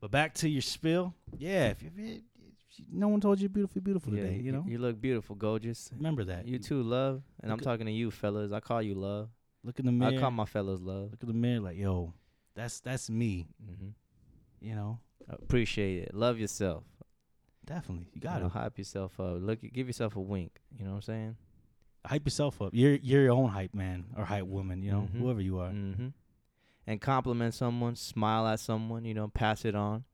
But 0.00 0.10
back 0.10 0.34
to 0.34 0.48
your 0.48 0.62
spill. 0.62 1.14
Yeah, 1.38 1.68
if, 1.68 1.82
you, 1.82 1.90
if, 1.94 1.98
you, 1.98 2.06
if 2.06 2.12
you- 2.38 2.52
no 2.90 3.08
one 3.08 3.20
told 3.20 3.40
you 3.40 3.48
beautiful, 3.48 3.80
beautiful 3.80 4.12
Yeah, 4.14 4.24
today, 4.24 4.40
you 4.42 4.52
know? 4.52 4.64
you 4.66 4.78
look 4.78 5.00
beautiful, 5.00 5.36
gorgeous. 5.36 5.90
Remember 5.96 6.24
that. 6.24 6.46
You 6.46 6.58
too, 6.58 6.82
love. 6.82 7.22
And 7.42 7.52
I'm 7.52 7.60
talking 7.60 7.86
to 7.86 7.92
you, 7.92 8.10
fellas. 8.10 8.52
I 8.52 8.60
call 8.60 8.82
you 8.82 8.94
love. 8.94 9.28
Look 9.62 9.78
in 9.78 9.86
the 9.86 9.92
mirror. 9.92 10.16
I 10.18 10.20
call 10.20 10.30
my 10.30 10.44
fellas 10.44 10.80
love. 10.80 11.10
look 11.12 11.22
in 11.22 11.28
the 11.28 11.34
mirror 11.34 11.60
like, 11.60 11.76
yo, 11.76 12.12
that's 12.54 12.80
that's 12.80 13.08
me, 13.10 13.46
hmm 13.64 13.88
you 14.60 14.74
know? 14.74 14.98
Appreciate 15.28 16.02
it. 16.04 16.14
Love 16.14 16.38
yourself. 16.38 16.84
Definitely. 17.66 18.06
You 18.12 18.16
You 18.16 18.20
got 18.20 18.40
know, 18.42 18.48
to 18.48 18.58
hype 18.58 18.78
yourself 18.78 19.18
up. 19.20 19.36
Look, 19.40 19.60
give 19.72 19.86
yourself 19.86 20.16
a 20.16 20.20
wink. 20.20 20.60
You 20.78 20.84
know 20.84 20.90
what 20.92 20.96
I'm 20.96 21.02
saying? 21.02 21.36
hype 22.06 22.26
yourself 22.26 22.60
up. 22.60 22.70
You're 22.74 22.96
you're 22.96 23.22
your 23.22 23.32
own 23.32 23.48
hype 23.48 23.74
man 23.74 24.04
or 24.16 24.24
hype 24.26 24.44
woman, 24.46 24.82
you 24.82 24.90
know, 24.90 25.08
Mhm. 25.12 25.18
whoever 25.18 25.40
you 25.40 25.58
are. 25.58 25.70
Mm-hmm. 25.70 26.08
And 26.86 27.00
compliment 27.00 27.54
someone, 27.54 27.96
smile 27.96 28.46
at 28.46 28.60
someone, 28.60 29.06
you 29.06 29.14
know, 29.14 29.28
pass 29.28 29.64
it 29.64 29.74
on. 29.74 30.04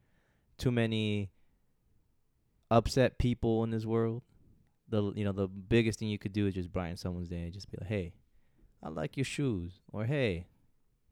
Too 0.57 0.71
many 0.71 1.31
upset 2.71 3.19
people 3.19 3.65
in 3.65 3.71
this 3.71 3.87
world. 3.87 4.23
The 4.89 5.12
you 5.15 5.25
know 5.25 5.33
the 5.33 5.49
biggest 5.49 5.99
thing 5.99 6.09
you 6.09 6.19
could 6.19 6.33
do 6.33 6.47
is 6.47 6.55
just 6.55 6.73
brighten 6.73 6.97
someone's 6.97 7.29
day 7.29 7.43
and 7.43 7.53
just 7.53 7.71
be 7.71 7.79
like, 7.81 7.89
hey, 7.89 8.12
I 8.83 8.89
like 8.89 9.17
your 9.17 9.25
shoes, 9.25 9.81
or 9.93 10.05
hey, 10.05 10.47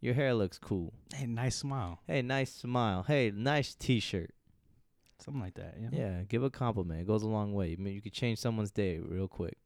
your 0.01 0.15
hair 0.15 0.35
looks 0.35 0.59
cool. 0.59 0.93
Hey, 1.15 1.27
nice 1.27 1.57
smile. 1.57 2.01
Hey, 2.07 2.23
nice 2.23 2.53
smile. 2.53 3.05
Hey, 3.05 3.31
nice 3.35 3.75
T-shirt. 3.75 4.35
Something 5.21 5.43
like 5.43 5.55
that, 5.55 5.81
know? 5.81 5.89
Yeah, 5.93 6.23
give 6.29 6.43
a 6.45 6.51
compliment. 6.51 7.01
It 7.01 7.07
goes 7.07 7.23
a 7.23 7.29
long 7.29 7.53
way. 7.53 7.73
I 7.79 7.83
mean, 7.83 7.95
you 7.95 8.01
could 8.01 8.13
change 8.13 8.39
someone's 8.39 8.71
day 8.71 8.99
real 8.99 9.29
quick. 9.29 9.59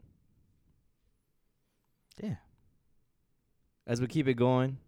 Yeah. 2.23 2.37
as 3.87 4.01
we 4.01 4.07
keep 4.07 4.29
it 4.29 4.35
going, 4.35 4.79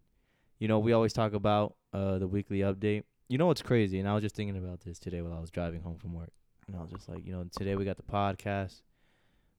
you 0.58 0.68
know, 0.68 0.78
we 0.78 0.92
always 0.92 1.12
talk 1.12 1.32
about 1.32 1.76
uh 1.92 2.18
the 2.18 2.28
weekly 2.28 2.58
update. 2.61 3.04
You 3.28 3.38
know 3.38 3.46
what's 3.46 3.62
crazy? 3.62 3.99
And 3.99 4.08
I 4.08 4.14
was 4.14 4.23
just 4.23 4.34
thinking 4.37 4.56
about 4.56 4.80
this 4.80 4.99
today 4.99 5.23
while 5.23 5.32
I 5.34 5.40
was 5.40 5.50
driving 5.50 5.82
home 5.82 5.99
from 5.99 6.14
work. 6.14 6.32
And 6.66 6.76
I 6.76 6.80
was 6.80 6.90
just 6.90 7.09
like, 7.09 7.26
you 7.26 7.33
know, 7.33 7.44
today 7.56 7.76
we 7.76 7.85
got 7.85 7.97
the 7.97 8.02
podcast, 8.02 8.83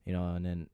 you 0.06 0.14
know, 0.14 0.34
and 0.36 0.46
then 0.46 0.70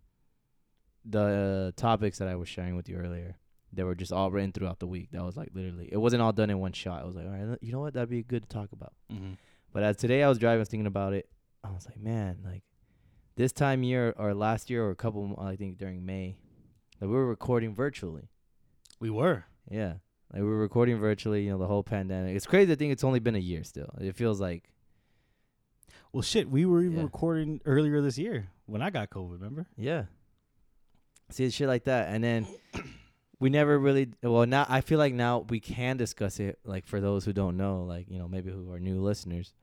the 1.05 1.73
uh, 1.75 1.79
topics 1.79 2.19
that 2.19 2.27
I 2.27 2.35
was 2.35 2.47
sharing 2.47 2.75
with 2.75 2.87
you 2.87 2.97
earlier, 2.97 3.37
they 3.73 3.83
were 3.83 3.95
just 3.95 4.11
all 4.11 4.31
written 4.31 4.51
throughout 4.51 4.79
the 4.79 4.87
week. 4.87 5.09
That 5.11 5.23
was 5.23 5.37
like 5.37 5.49
literally, 5.53 5.89
it 5.91 5.97
wasn't 5.97 6.21
all 6.21 6.33
done 6.33 6.49
in 6.49 6.59
one 6.59 6.73
shot. 6.73 7.01
I 7.01 7.05
was 7.05 7.15
like, 7.15 7.25
all 7.25 7.31
right, 7.31 7.57
you 7.61 7.71
know 7.71 7.79
what? 7.79 7.93
That'd 7.93 8.09
be 8.09 8.23
good 8.23 8.43
to 8.43 8.49
talk 8.49 8.71
about. 8.71 8.93
Mm-hmm. 9.11 9.33
But 9.73 9.83
as 9.83 9.97
today 9.97 10.23
I 10.23 10.29
was 10.29 10.37
driving, 10.37 10.59
I 10.59 10.59
was 10.59 10.69
thinking 10.69 10.87
about 10.87 11.13
it. 11.13 11.29
I 11.63 11.71
was 11.71 11.85
like, 11.85 11.99
man, 11.99 12.39
like 12.43 12.63
this 13.35 13.51
time 13.51 13.83
year 13.83 14.13
or 14.17 14.33
last 14.33 14.69
year 14.69 14.83
or 14.83 14.91
a 14.91 14.95
couple, 14.95 15.37
I 15.41 15.55
think 15.55 15.77
during 15.77 16.05
May, 16.05 16.37
like 16.99 17.09
we 17.09 17.15
were 17.15 17.27
recording 17.27 17.73
virtually. 17.73 18.29
We 18.99 19.09
were. 19.09 19.45
Yeah. 19.69 19.93
Like 20.33 20.41
we 20.41 20.47
were 20.47 20.57
recording 20.57 20.97
virtually, 20.97 21.43
you 21.43 21.51
know, 21.51 21.57
the 21.57 21.67
whole 21.67 21.83
pandemic. 21.83 22.35
It's 22.35 22.45
crazy 22.45 22.67
to 22.67 22.75
think 22.75 22.91
it's 22.91 23.03
only 23.03 23.19
been 23.19 23.35
a 23.35 23.39
year 23.39 23.63
still. 23.63 23.89
It 23.99 24.15
feels 24.15 24.39
like 24.39 24.69
Well, 26.13 26.21
shit, 26.21 26.49
we 26.49 26.65
were 26.65 26.81
even 26.83 26.97
Yeah. 26.97 27.03
recording 27.03 27.61
earlier 27.65 28.01
this 28.01 28.17
year 28.17 28.49
when 28.65 28.81
I 28.81 28.89
got 28.89 29.09
COVID, 29.09 29.33
remember? 29.33 29.67
yeah. 29.77 30.05
See 31.29 31.49
shit 31.49 31.67
like 31.69 31.85
that. 31.85 32.09
And 32.09 32.21
then 32.21 32.45
we 33.39 33.49
never 33.49 33.79
really 33.79 34.09
well 34.21 34.45
now 34.45 34.65
I 34.67 34.81
feel 34.81 34.99
like 34.99 35.13
now 35.13 35.45
we 35.49 35.61
can 35.61 35.95
discuss 35.95 36.41
it 36.41 36.59
like 36.65 36.85
for 36.85 36.99
those 36.99 37.23
who 37.23 37.31
don't 37.31 37.55
know, 37.55 37.83
like, 37.83 38.09
you 38.09 38.19
know, 38.19 38.27
maybe 38.27 38.51
who 38.51 38.69
are 38.73 38.79
new 38.81 39.01
listeners. 39.01 39.53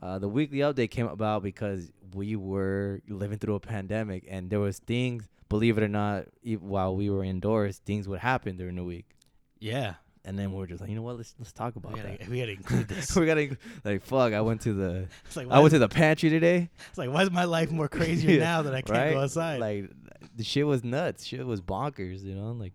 Uh, 0.00 0.18
the 0.18 0.28
weekly 0.28 0.58
update 0.60 0.90
came 0.90 1.06
about 1.06 1.42
because 1.42 1.92
we 2.14 2.36
were 2.36 3.02
living 3.06 3.38
through 3.38 3.56
a 3.56 3.60
pandemic 3.60 4.24
and 4.30 4.48
there 4.48 4.60
was 4.60 4.78
things, 4.78 5.28
believe 5.50 5.76
it 5.76 5.84
or 5.84 5.88
not, 5.88 6.24
e- 6.42 6.56
while 6.56 6.96
we 6.96 7.10
were 7.10 7.22
indoors, 7.24 7.78
things 7.84 8.08
would 8.08 8.20
happen 8.20 8.56
during 8.56 8.76
the 8.76 8.84
week. 8.84 9.10
Yeah. 9.58 9.94
And 10.28 10.38
then 10.38 10.52
we 10.52 10.58
were 10.58 10.66
just 10.66 10.80
like, 10.82 10.90
you 10.90 10.96
know 10.96 11.02
what, 11.02 11.16
let's 11.16 11.34
let's 11.38 11.52
talk 11.52 11.76
about 11.76 11.94
We 11.94 12.00
that. 12.00 12.18
gotta, 12.18 12.30
we 12.30 12.38
gotta 12.40 12.52
include 12.52 12.88
this. 12.94 13.16
we 13.16 13.24
gotta 13.26 13.56
like 13.84 14.02
fuck. 14.02 14.34
I 14.34 14.42
went 14.42 14.60
to 14.62 14.74
the 14.74 15.08
it's 15.26 15.36
like, 15.36 15.48
I 15.50 15.58
went 15.60 15.72
to 15.72 15.78
the 15.78 15.88
pantry 15.88 16.28
today. 16.28 16.68
it's 16.90 16.98
like, 16.98 17.10
why 17.10 17.22
is 17.22 17.30
my 17.30 17.44
life 17.44 17.70
more 17.70 17.88
crazier 17.98 18.32
Yeah, 18.32 18.38
now 18.44 18.62
that 18.62 18.74
I 18.74 18.82
can't 18.82 18.98
right? 18.98 19.12
go 19.14 19.20
outside? 19.22 19.58
Like 19.60 19.90
the 20.36 20.44
shit 20.44 20.66
was 20.66 20.84
nuts. 20.84 21.24
Shit 21.24 21.46
was 21.46 21.60
bonkers. 21.62 22.22
You 22.24 22.34
know, 22.34 22.52
like 22.52 22.74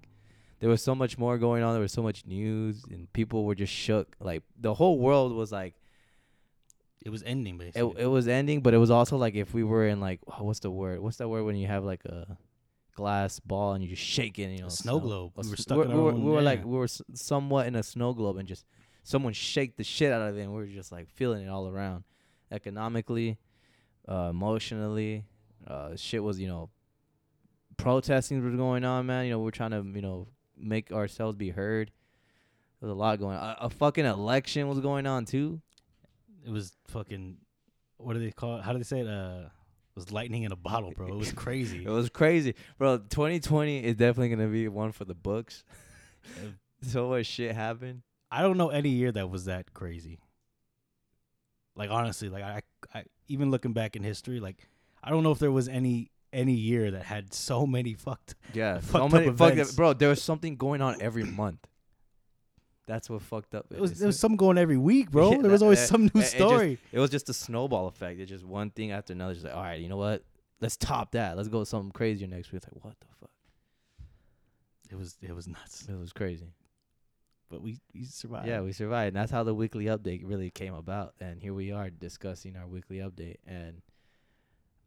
there 0.59 0.69
was 0.69 0.81
so 0.81 0.95
much 0.95 1.17
more 1.17 1.37
going 1.37 1.61
on. 1.61 1.73
There 1.73 1.81
was 1.81 1.91
so 1.91 2.01
much 2.01 2.25
news, 2.25 2.83
and 2.89 3.11
people 3.13 3.45
were 3.45 3.53
just 3.55 3.71
shook. 3.71 4.15
Like 4.19 4.41
the 4.59 4.73
whole 4.73 4.97
world 4.97 5.31
was 5.33 5.51
like 5.51 5.75
it 7.05 7.09
was 7.09 7.21
ending, 7.23 7.55
it. 7.55 7.73
basically. 7.73 8.01
It 8.01 8.07
was 8.07 8.27
ending, 8.27 8.61
but 8.61 8.73
it 8.73 8.77
was 8.77 8.89
also 8.89 9.17
like 9.17 9.35
if 9.35 9.53
we 9.53 9.63
were 9.63 9.85
in 9.87 9.99
like 9.99 10.21
oh, 10.27 10.43
what's 10.43 10.59
the 10.61 10.71
word? 10.71 11.01
What's 11.01 11.17
that 11.17 11.27
word 11.29 11.43
when 11.43 11.55
you 11.55 11.67
have 11.67 11.83
like 11.83 12.03
a 12.05 12.35
glass 12.93 13.39
ball 13.39 13.73
and 13.73 13.83
you 13.83 13.89
just 13.89 14.01
shake 14.01 14.39
it? 14.39 14.43
And, 14.43 14.53
You 14.53 14.61
know, 14.61 14.67
A 14.67 14.71
snow 14.71 14.99
globe. 14.99 15.33
We 15.35 15.49
were 15.49 15.55
stuck 15.57 15.77
we're- 15.77 15.89
in 15.89 15.91
our 15.93 15.97
we 15.97 16.03
were, 16.03 16.11
own- 16.11 16.23
we 16.23 16.31
were 16.31 16.41
like 16.41 16.63
we 16.65 16.77
were 16.77 16.87
somewhat 17.13 17.67
in 17.67 17.75
a 17.75 17.83
snow 17.83 18.13
globe, 18.13 18.37
and 18.37 18.47
just 18.47 18.65
someone 19.03 19.33
shake 19.33 19.75
the 19.77 19.83
shit 19.83 20.11
out 20.11 20.21
of 20.21 20.37
it, 20.37 20.41
and 20.41 20.51
we 20.51 20.57
were 20.57 20.65
just 20.67 20.91
like 20.91 21.09
feeling 21.09 21.43
it 21.45 21.49
all 21.49 21.67
around, 21.67 22.03
economically, 22.51 23.37
uh, 24.07 24.27
emotionally. 24.29 25.25
Uh, 25.67 25.95
shit 25.95 26.21
was 26.23 26.39
you 26.39 26.47
know 26.47 26.69
protesting 27.77 28.43
was 28.43 28.55
going 28.55 28.85
on, 28.85 29.05
man. 29.05 29.25
You 29.25 29.31
know, 29.31 29.39
we're 29.39 29.51
trying 29.51 29.71
to, 29.71 29.83
you 29.95 30.01
know, 30.01 30.27
make 30.57 30.91
ourselves 30.91 31.35
be 31.35 31.49
heard. 31.49 31.91
There 32.79 32.89
was 32.89 32.95
a 32.95 32.99
lot 32.99 33.19
going 33.19 33.37
on. 33.37 33.55
A, 33.59 33.65
a 33.65 33.69
fucking 33.69 34.05
election 34.05 34.67
was 34.67 34.79
going 34.79 35.07
on 35.07 35.25
too. 35.25 35.61
it 36.45 36.51
was 36.51 36.75
fucking. 36.87 37.37
What 37.97 38.13
do 38.13 38.19
they 38.19 38.31
call 38.31 38.57
it? 38.57 38.63
How 38.63 38.73
do 38.73 38.77
they 38.77 38.83
say 38.83 38.99
it? 38.99 39.07
Uh, 39.07 39.45
it 39.45 39.51
was 39.95 40.11
lightning 40.11 40.43
in 40.43 40.51
a 40.51 40.55
bottle, 40.55 40.91
bro. 40.91 41.07
It 41.07 41.15
was 41.15 41.31
crazy. 41.35 41.83
It 41.85 41.89
was 41.89 42.09
crazy, 42.09 42.55
bro. 42.77 42.97
2020 42.97 43.83
is 43.83 43.95
definitely 43.95 44.29
gonna 44.29 44.47
be 44.47 44.67
one 44.67 44.91
for 44.91 45.05
the 45.05 45.15
books. 45.15 45.63
so 46.81 47.09
much 47.09 47.25
shit 47.25 47.55
happened. 47.55 48.01
I 48.31 48.41
don't 48.41 48.57
know 48.57 48.69
any 48.69 48.89
year 48.89 49.11
that 49.11 49.29
was 49.29 49.45
that 49.45 49.73
crazy. 49.73 50.19
Like 51.75 51.89
honestly, 51.89 52.29
like 52.29 52.43
I, 52.43 52.61
I 52.93 53.03
even 53.27 53.51
looking 53.51 53.73
back 53.73 53.95
in 53.95 54.03
history, 54.03 54.39
like 54.39 54.57
I 55.03 55.09
don't 55.09 55.23
know 55.23 55.31
if 55.31 55.39
there 55.39 55.51
was 55.51 55.67
any 55.67 56.09
any 56.31 56.53
year 56.53 56.91
that 56.91 57.03
had 57.03 57.33
so 57.33 57.65
many 57.65 57.93
fucked. 57.93 58.35
Yeah, 58.53 58.79
so 58.79 58.87
Fucked 58.87 59.05
up 59.05 59.11
many 59.11 59.31
fucked 59.31 59.59
up, 59.59 59.75
bro. 59.75 59.93
There 59.93 60.09
was 60.09 60.21
something 60.21 60.55
going 60.55 60.81
on 60.81 60.97
every 61.01 61.23
month. 61.23 61.67
That's 62.85 63.09
what 63.09 63.21
fucked 63.21 63.55
up. 63.55 63.67
It 63.71 63.79
was 63.79 63.97
there 63.99 64.07
was 64.07 64.19
something 64.23 64.37
going 64.37 64.57
every 64.57 64.77
week, 64.77 65.09
bro. 65.11 65.31
Yeah, 65.31 65.37
there 65.41 65.51
was 65.51 65.61
always 65.63 65.79
that- 65.79 65.87
some 65.87 66.01
new 66.03 66.07
it- 66.15 66.15
it 66.15 66.21
just- 66.21 66.31
story. 66.35 66.79
It 66.91 66.99
was 66.99 67.09
just 67.09 67.29
a 67.29 67.33
snowball 67.33 67.87
effect. 67.87 68.19
It's 68.19 68.29
just 68.29 68.43
one 68.45 68.69
thing 68.71 68.91
after 68.91 69.13
another. 69.13 69.33
Just 69.33 69.45
like, 69.45 69.55
all 69.55 69.63
right, 69.63 69.79
you 69.79 69.87
know 69.89 69.97
what? 69.97 70.23
Let's 70.59 70.77
top 70.77 71.11
that. 71.11 71.35
Let's 71.37 71.49
go 71.49 71.59
with 71.59 71.67
something 71.67 71.91
crazier 71.91 72.27
next 72.27 72.51
week. 72.51 72.61
It's 72.63 72.73
like, 72.73 72.83
what 72.83 72.95
the 72.99 73.07
fuck? 73.19 73.29
it 74.91 74.95
was 74.97 75.17
it 75.21 75.33
was 75.35 75.47
nuts, 75.47 75.87
It 75.89 75.97
was 75.97 76.13
crazy. 76.13 76.53
but 77.49 77.61
we 77.61 77.79
we 77.93 78.03
survived. 78.05 78.47
Yeah, 78.47 78.61
we 78.61 78.71
survived. 78.73 79.07
And 79.09 79.15
that's 79.15 79.31
how 79.31 79.43
the 79.43 79.53
weekly 79.55 79.85
update 79.85 80.21
really 80.23 80.51
came 80.51 80.73
about. 80.73 81.13
And 81.19 81.41
here 81.41 81.53
we 81.53 81.71
are 81.71 81.89
discussing 81.89 82.55
our 82.55 82.67
weekly 82.67 82.97
update. 82.97 83.37
And 83.47 83.81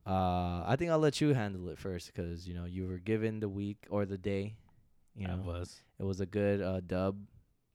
uh, 0.06 0.62
I 0.66 0.76
think 0.78 0.90
I'll 0.92 0.98
let 1.00 1.20
you 1.20 1.34
handle 1.34 1.68
it 1.70 1.78
first 1.78 2.12
because 2.14 2.46
you 2.46 2.54
know 2.54 2.64
you 2.66 2.86
were 2.86 2.98
given 2.98 3.40
the 3.40 3.48
week 3.48 3.78
or 3.90 4.04
the 4.06 4.18
day. 4.18 4.54
You 5.16 5.26
I 5.28 5.34
know, 5.36 5.42
was. 5.42 5.82
it 5.98 6.04
was 6.04 6.20
a 6.20 6.26
good 6.26 6.60
uh, 6.62 6.80
dub. 6.86 7.16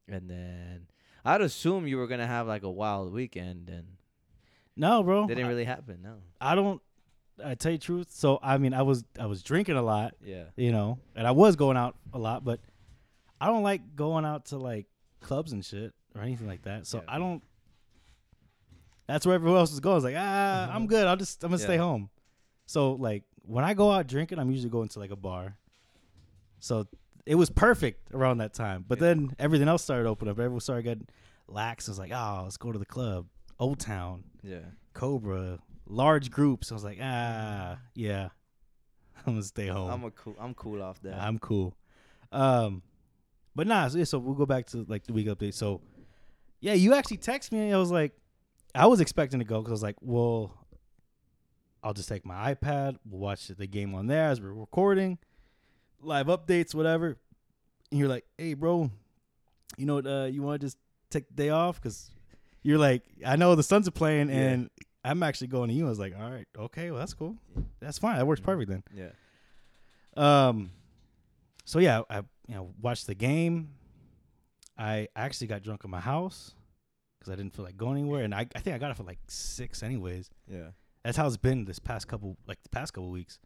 And 0.08 0.28
then 0.28 0.86
I'd 1.24 1.40
assume 1.40 1.86
you 1.86 1.96
were 1.96 2.06
gonna 2.06 2.26
have 2.26 2.46
like 2.46 2.62
a 2.62 2.70
wild 2.70 3.12
weekend, 3.12 3.68
and 3.68 3.86
No, 4.76 5.02
bro. 5.02 5.24
it 5.24 5.28
didn't 5.28 5.44
I, 5.44 5.48
really 5.48 5.64
happen. 5.64 6.00
No. 6.02 6.14
I 6.40 6.54
don't. 6.54 6.80
I 7.44 7.54
tell 7.54 7.72
you 7.72 7.78
the 7.78 7.84
truth. 7.84 8.10
So 8.10 8.38
I 8.42 8.58
mean, 8.58 8.74
I 8.74 8.82
was 8.82 9.04
I 9.18 9.26
was 9.26 9.42
drinking 9.42 9.76
a 9.76 9.82
lot, 9.82 10.14
Yeah. 10.24 10.44
you 10.56 10.72
know, 10.72 10.98
and 11.16 11.26
I 11.26 11.30
was 11.30 11.56
going 11.56 11.76
out 11.76 11.96
a 12.12 12.18
lot, 12.18 12.44
but 12.44 12.60
I 13.40 13.46
don't 13.46 13.62
like 13.62 13.96
going 13.96 14.24
out 14.24 14.46
to 14.46 14.58
like 14.58 14.86
clubs 15.20 15.52
and 15.52 15.64
shit 15.64 15.92
or 16.14 16.22
anything 16.22 16.46
like 16.46 16.62
that. 16.62 16.86
So 16.86 16.98
Yeah. 16.98 17.04
I 17.08 17.18
don't. 17.18 17.42
That's 19.06 19.26
where 19.26 19.34
everyone 19.34 19.58
else 19.58 19.70
was 19.70 19.80
going. 19.80 19.92
I 19.92 19.96
was 19.96 20.04
like, 20.04 20.14
ah, 20.16 20.70
I'm 20.74 20.86
good. 20.86 21.06
I'll 21.06 21.16
just 21.16 21.42
I'm 21.44 21.50
gonna 21.50 21.58
stay 21.62 21.76
home. 21.76 22.10
So 22.66 22.92
like 22.92 23.24
when 23.44 23.64
I 23.64 23.74
go 23.74 23.90
out 23.90 24.06
drinking, 24.06 24.38
I'm 24.38 24.50
usually 24.50 24.70
going 24.70 24.88
to 24.90 24.98
like 24.98 25.10
a 25.10 25.16
bar. 25.16 25.56
So 26.60 26.86
it 27.26 27.34
was 27.36 27.50
perfect 27.50 28.12
around 28.14 28.38
that 28.38 28.52
time. 28.54 28.84
But 28.86 28.98
Yeah. 28.98 29.08
then 29.08 29.36
everything 29.38 29.68
else 29.68 29.82
started 29.84 30.08
opening 30.08 30.32
up. 30.32 30.38
Everyone 30.38 30.60
started 30.60 30.82
getting 30.82 31.06
lax. 31.48 31.88
I 31.88 31.92
was 31.92 31.98
like, 31.98 32.12
oh, 32.12 32.40
let's 32.44 32.56
go 32.56 32.72
to 32.72 32.78
the 32.78 32.84
club, 32.86 33.26
Old 33.58 33.78
Town, 33.78 34.24
Yeah. 34.42 34.60
Cobra, 34.94 35.58
large 35.86 36.30
groups. 36.30 36.70
I 36.70 36.74
was 36.74 36.84
like, 36.84 36.98
ah, 37.00 37.78
yeah, 37.94 38.28
I'm 39.26 39.34
gonna 39.34 39.42
stay 39.42 39.68
home. 39.68 39.90
I'm 39.90 40.04
a 40.04 40.10
cool. 40.10 40.36
I'm 40.40 40.54
cool 40.54 40.82
off 40.82 41.00
that. 41.02 41.14
I'm 41.20 41.38
cool. 41.38 41.76
Um, 42.32 42.82
but 43.54 43.66
nah. 43.66 43.88
So, 43.88 43.98
yeah, 43.98 44.04
so 44.04 44.18
we'll 44.18 44.34
go 44.34 44.46
back 44.46 44.66
to 44.68 44.84
like 44.88 45.04
the 45.04 45.12
week 45.12 45.26
update. 45.28 45.54
So, 45.54 45.80
yeah, 46.60 46.72
you 46.74 46.94
actually 46.94 47.18
text 47.18 47.52
me. 47.52 47.58
and 47.66 47.74
I 47.74 47.78
was 47.78 47.90
like, 47.90 48.12
I 48.74 48.86
was 48.86 49.00
expecting 49.00 49.38
to 49.40 49.44
go 49.44 49.58
because 49.60 49.70
I 49.70 49.74
was 49.74 49.82
like, 49.82 49.96
well, 50.00 50.54
I'll 51.82 51.92
just 51.94 52.08
take 52.08 52.24
my 52.24 52.54
iPad. 52.54 52.96
We'll 53.04 53.20
watch 53.20 53.48
the 53.48 53.66
game 53.66 53.94
on 53.94 54.06
there 54.06 54.28
as 54.28 54.40
we're 54.40 54.52
recording, 54.52 55.18
live 56.02 56.26
updates, 56.26 56.74
whatever. 56.74 57.16
And 57.90 57.98
you're 58.00 58.08
like, 58.08 58.24
hey, 58.38 58.54
bro, 58.54 58.90
you 59.76 59.86
know 59.86 59.94
what? 59.96 60.06
Uh, 60.06 60.24
you 60.30 60.42
want 60.42 60.60
to 60.60 60.66
just 60.66 60.78
take 61.10 61.28
the 61.28 61.34
day 61.34 61.48
off 61.50 61.80
because 61.80 62.10
you're 62.62 62.78
like, 62.78 63.02
I 63.26 63.36
know 63.36 63.54
the 63.54 63.62
Suns 63.62 63.86
are 63.88 63.92
playing 63.92 64.28
Yeah. 64.28 64.34
and 64.36 64.70
I'm 65.04 65.22
actually 65.22 65.48
going 65.48 65.68
to 65.68 65.74
you. 65.74 65.86
I 65.86 65.88
was 65.88 65.98
like, 65.98 66.14
all 66.18 66.30
right, 66.30 66.46
okay, 66.58 66.90
well 66.90 67.00
that's 67.00 67.14
cool. 67.14 67.36
That's 67.80 67.98
fine. 67.98 68.16
That 68.18 68.26
works 68.26 68.40
perfect 68.40 68.70
then. 68.70 68.82
Yeah. 68.94 69.10
Um, 70.16 70.70
so 71.64 71.78
yeah, 71.78 72.02
I 72.10 72.18
you 72.46 72.54
know 72.54 72.70
watched 72.80 73.06
the 73.06 73.14
game. 73.14 73.70
I 74.78 75.08
actually 75.16 75.46
got 75.48 75.62
drunk 75.62 75.84
in 75.84 75.90
my 75.90 76.00
house 76.00 76.54
because 77.18 77.32
I 77.32 77.36
didn't 77.36 77.54
feel 77.54 77.64
like 77.64 77.76
going 77.76 77.98
anywhere, 77.98 78.24
and 78.24 78.34
I 78.34 78.46
I 78.54 78.60
think 78.60 78.74
I 78.74 78.78
got 78.78 78.90
it 78.90 78.96
for 78.96 79.04
like 79.04 79.18
six 79.28 79.82
anyways. 79.82 80.30
Yeah. 80.48 80.68
That's 81.04 81.16
how 81.16 81.26
it's 81.26 81.36
been 81.36 81.64
this 81.64 81.78
past 81.78 82.06
couple 82.08 82.36
like 82.46 82.62
the 82.62 82.68
past 82.68 82.92
couple 82.92 83.10
weeks. 83.10 83.38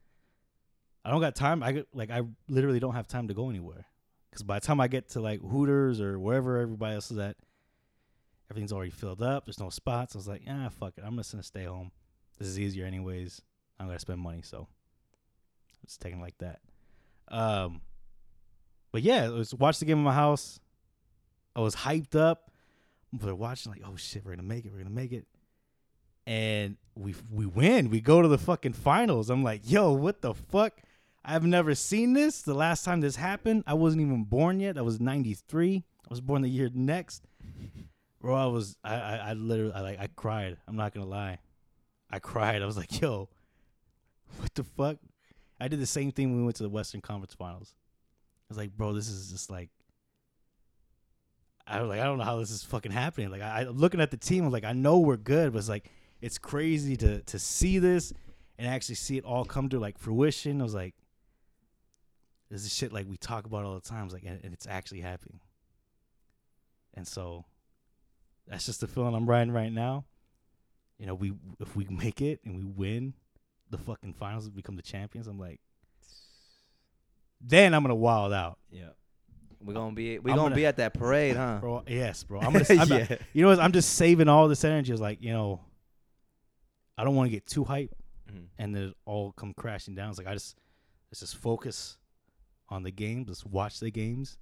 I 1.06 1.10
don't 1.10 1.20
got 1.20 1.36
time. 1.36 1.62
I 1.62 1.70
get 1.70 1.86
like 1.94 2.10
I 2.10 2.22
literally 2.48 2.80
don't 2.80 2.96
have 2.96 3.06
time 3.06 3.28
to 3.28 3.34
go 3.34 3.48
anywhere 3.48 3.86
because 4.28 4.42
by 4.42 4.58
the 4.58 4.66
time 4.66 4.80
I 4.80 4.88
get 4.88 5.10
to 5.10 5.20
like 5.20 5.40
Hooters 5.40 6.00
or 6.00 6.18
wherever 6.18 6.58
everybody 6.58 6.96
else 6.96 7.12
is 7.12 7.18
at, 7.18 7.36
everything's 8.50 8.72
already 8.72 8.90
filled 8.90 9.22
up. 9.22 9.46
There's 9.46 9.60
no 9.60 9.70
spots. 9.70 10.16
I 10.16 10.18
was 10.18 10.26
like, 10.26 10.42
ah, 10.50 10.68
fuck 10.68 10.94
it. 10.96 11.04
I'm 11.06 11.16
just 11.16 11.30
gonna 11.30 11.44
stay 11.44 11.62
home. 11.62 11.92
This 12.40 12.48
is 12.48 12.58
easier 12.58 12.86
anyways. 12.86 13.40
I'm 13.78 13.86
gonna 13.86 14.00
spend 14.00 14.18
money, 14.18 14.40
so 14.42 14.66
it's 15.84 15.96
taking 15.96 16.18
it 16.18 16.22
like 16.22 16.38
that. 16.38 16.58
Um, 17.28 17.82
but 18.90 19.02
yeah, 19.02 19.28
was 19.28 19.54
watch 19.54 19.78
the 19.78 19.84
game 19.84 19.98
in 19.98 20.04
my 20.04 20.12
house. 20.12 20.58
I 21.54 21.60
was 21.60 21.76
hyped 21.76 22.16
up. 22.16 22.50
We're 23.12 23.32
watching 23.32 23.70
like, 23.70 23.82
oh 23.86 23.94
shit, 23.94 24.24
we're 24.24 24.32
gonna 24.32 24.42
make 24.42 24.64
it. 24.64 24.72
We're 24.72 24.78
gonna 24.78 24.90
make 24.90 25.12
it 25.12 25.28
and 26.26 26.76
we 26.94 27.14
we 27.30 27.46
win. 27.46 27.90
We 27.90 28.00
go 28.00 28.20
to 28.20 28.28
the 28.28 28.38
fucking 28.38 28.72
finals. 28.72 29.30
I'm 29.30 29.44
like, 29.44 29.62
yo, 29.64 29.92
what 29.92 30.22
the 30.22 30.34
fuck? 30.34 30.80
I've 31.28 31.44
never 31.44 31.74
seen 31.74 32.12
this. 32.12 32.42
The 32.42 32.54
last 32.54 32.84
time 32.84 33.00
this 33.00 33.16
happened, 33.16 33.64
I 33.66 33.74
wasn't 33.74 34.02
even 34.02 34.22
born 34.22 34.60
yet. 34.60 34.78
I 34.78 34.82
was 34.82 35.00
93. 35.00 35.84
I 36.04 36.06
was 36.08 36.20
born 36.20 36.42
the 36.42 36.48
year 36.48 36.70
next. 36.72 37.26
Bro, 38.20 38.34
I 38.36 38.46
was 38.46 38.76
I 38.84 38.94
I, 38.94 39.16
I 39.16 39.32
literally 39.32 39.72
I 39.72 39.80
like 39.80 40.00
I 40.00 40.06
cried. 40.14 40.56
I'm 40.68 40.76
not 40.76 40.94
gonna 40.94 41.06
lie. 41.06 41.38
I 42.10 42.20
cried. 42.20 42.62
I 42.62 42.66
was 42.66 42.76
like, 42.76 43.00
yo, 43.00 43.28
what 44.38 44.54
the 44.54 44.62
fuck? 44.62 44.98
I 45.60 45.66
did 45.66 45.80
the 45.80 45.86
same 45.86 46.12
thing 46.12 46.30
when 46.30 46.38
we 46.38 46.44
went 46.44 46.56
to 46.56 46.62
the 46.62 46.68
Western 46.68 47.00
Conference 47.00 47.34
Finals. 47.34 47.74
I 47.74 48.46
was 48.50 48.58
like, 48.58 48.76
bro, 48.76 48.92
this 48.92 49.08
is 49.08 49.32
just 49.32 49.50
like 49.50 49.70
I 51.66 51.80
was 51.80 51.88
like, 51.88 52.00
I 52.00 52.04
don't 52.04 52.18
know 52.18 52.24
how 52.24 52.38
this 52.38 52.52
is 52.52 52.62
fucking 52.62 52.92
happening. 52.92 53.30
Like 53.30 53.42
I, 53.42 53.62
I 53.62 53.64
looking 53.64 54.00
at 54.00 54.12
the 54.12 54.16
team, 54.16 54.44
I 54.44 54.46
was 54.46 54.52
like, 54.52 54.64
I 54.64 54.72
know 54.72 55.00
we're 55.00 55.16
good, 55.16 55.52
but 55.52 55.58
it's 55.58 55.68
like 55.68 55.90
it's 56.20 56.38
crazy 56.38 56.96
to 56.98 57.20
to 57.22 57.38
see 57.40 57.80
this 57.80 58.12
and 58.58 58.68
actually 58.68 58.94
see 58.94 59.18
it 59.18 59.24
all 59.24 59.44
come 59.44 59.68
to 59.70 59.80
like 59.80 59.98
fruition. 59.98 60.60
I 60.60 60.64
was 60.64 60.74
like, 60.74 60.94
this 62.50 62.64
is 62.64 62.72
shit 62.74 62.92
like 62.92 63.06
we 63.08 63.16
talk 63.16 63.46
about 63.46 63.64
all 63.64 63.74
the 63.74 63.80
times, 63.80 64.12
like 64.12 64.22
and, 64.24 64.40
and 64.44 64.52
it's 64.54 64.66
actually 64.66 65.00
happening. 65.00 65.40
And 66.94 67.06
so 67.06 67.44
that's 68.46 68.66
just 68.66 68.80
the 68.80 68.86
feeling 68.88 69.14
I'm 69.14 69.28
riding 69.28 69.52
right 69.52 69.72
now. 69.72 70.04
You 70.98 71.06
know, 71.06 71.14
we 71.14 71.32
if 71.60 71.76
we 71.76 71.86
make 71.90 72.22
it 72.22 72.40
and 72.44 72.56
we 72.56 72.64
win 72.64 73.14
the 73.70 73.78
fucking 73.78 74.14
finals, 74.14 74.46
and 74.46 74.54
become 74.54 74.76
the 74.76 74.82
champions. 74.82 75.26
I'm 75.26 75.38
like, 75.40 75.60
then 77.40 77.74
I'm 77.74 77.82
gonna 77.82 77.94
wild 77.94 78.32
out, 78.32 78.58
Yeah. 78.70 78.90
We're 79.60 79.74
gonna 79.74 79.94
be 79.94 80.18
we're 80.18 80.28
gonna, 80.30 80.42
gonna- 80.42 80.54
be 80.54 80.66
at 80.66 80.76
that 80.76 80.94
parade, 80.94 81.34
huh? 81.36 81.58
bro. 81.60 81.82
Yes, 81.88 82.22
bro. 82.22 82.40
I'm 82.40 82.52
gonna. 82.52 82.64
I'm 82.70 82.88
not- 82.88 83.10
you 83.32 83.42
know 83.42 83.48
what? 83.48 83.58
I'm 83.58 83.72
just 83.72 83.94
saving 83.94 84.28
all 84.28 84.46
this 84.48 84.62
energy. 84.64 84.92
It's 84.92 85.00
like 85.00 85.20
you 85.22 85.32
know, 85.32 85.60
I 86.96 87.02
don't 87.04 87.16
want 87.16 87.26
to 87.28 87.30
get 87.34 87.46
too 87.46 87.64
hype 87.64 87.90
Mhm. 88.30 88.46
and 88.58 88.74
then 88.74 88.82
it 88.84 88.94
all 89.06 89.32
come 89.32 89.52
crashing 89.54 89.94
down. 89.96 90.10
It's 90.10 90.18
like 90.18 90.26
I 90.28 90.34
just 90.34 90.56
let's 91.10 91.20
just 91.20 91.36
focus 91.36 91.96
on 92.68 92.82
the 92.82 92.90
games. 92.90 93.28
Let's 93.28 93.44
watch 93.44 93.80
the 93.80 93.90
games. 93.90 94.38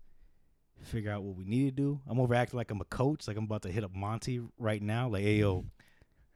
Figure 0.83 1.11
out 1.13 1.23
what 1.23 1.37
we 1.37 1.45
need 1.45 1.65
to 1.65 1.71
do. 1.71 2.01
I'm 2.09 2.19
overacting 2.19 2.57
like 2.57 2.71
I'm 2.71 2.81
a 2.81 2.85
coach. 2.87 3.27
Like 3.29 3.37
I'm 3.37 3.45
about 3.45 3.63
to 3.63 3.71
hit 3.71 3.85
up 3.85 3.95
Monty 3.95 4.41
right 4.59 4.83
now. 4.83 5.09
Like, 5.09 5.23
hey 5.23 5.37
yo, 5.37 5.65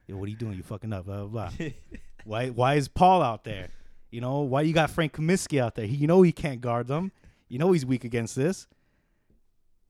yo, 0.07 0.15
what 0.17 0.25
are 0.27 0.31
you 0.31 0.37
doing? 0.37 0.55
You 0.55 0.63
fucking 0.63 0.91
up. 0.93 1.05
Blah 1.05 1.25
blah 1.25 1.49
blah. 1.57 1.67
why 2.23 2.49
why 2.49 2.75
is 2.75 2.87
Paul 2.87 3.21
out 3.21 3.43
there? 3.43 3.69
You 4.11 4.21
know 4.21 4.39
why 4.39 4.61
you 4.61 4.73
got 4.73 4.89
Frank 4.89 5.13
Kaminsky 5.13 5.59
out 5.61 5.75
there? 5.75 5.85
He, 5.85 5.95
you 5.97 6.07
know 6.07 6.21
he 6.21 6.31
can't 6.31 6.61
guard 6.61 6.87
them. 6.87 7.11
You 7.47 7.59
know 7.59 7.71
he's 7.73 7.85
weak 7.85 8.05
against 8.05 8.35
this. 8.35 8.65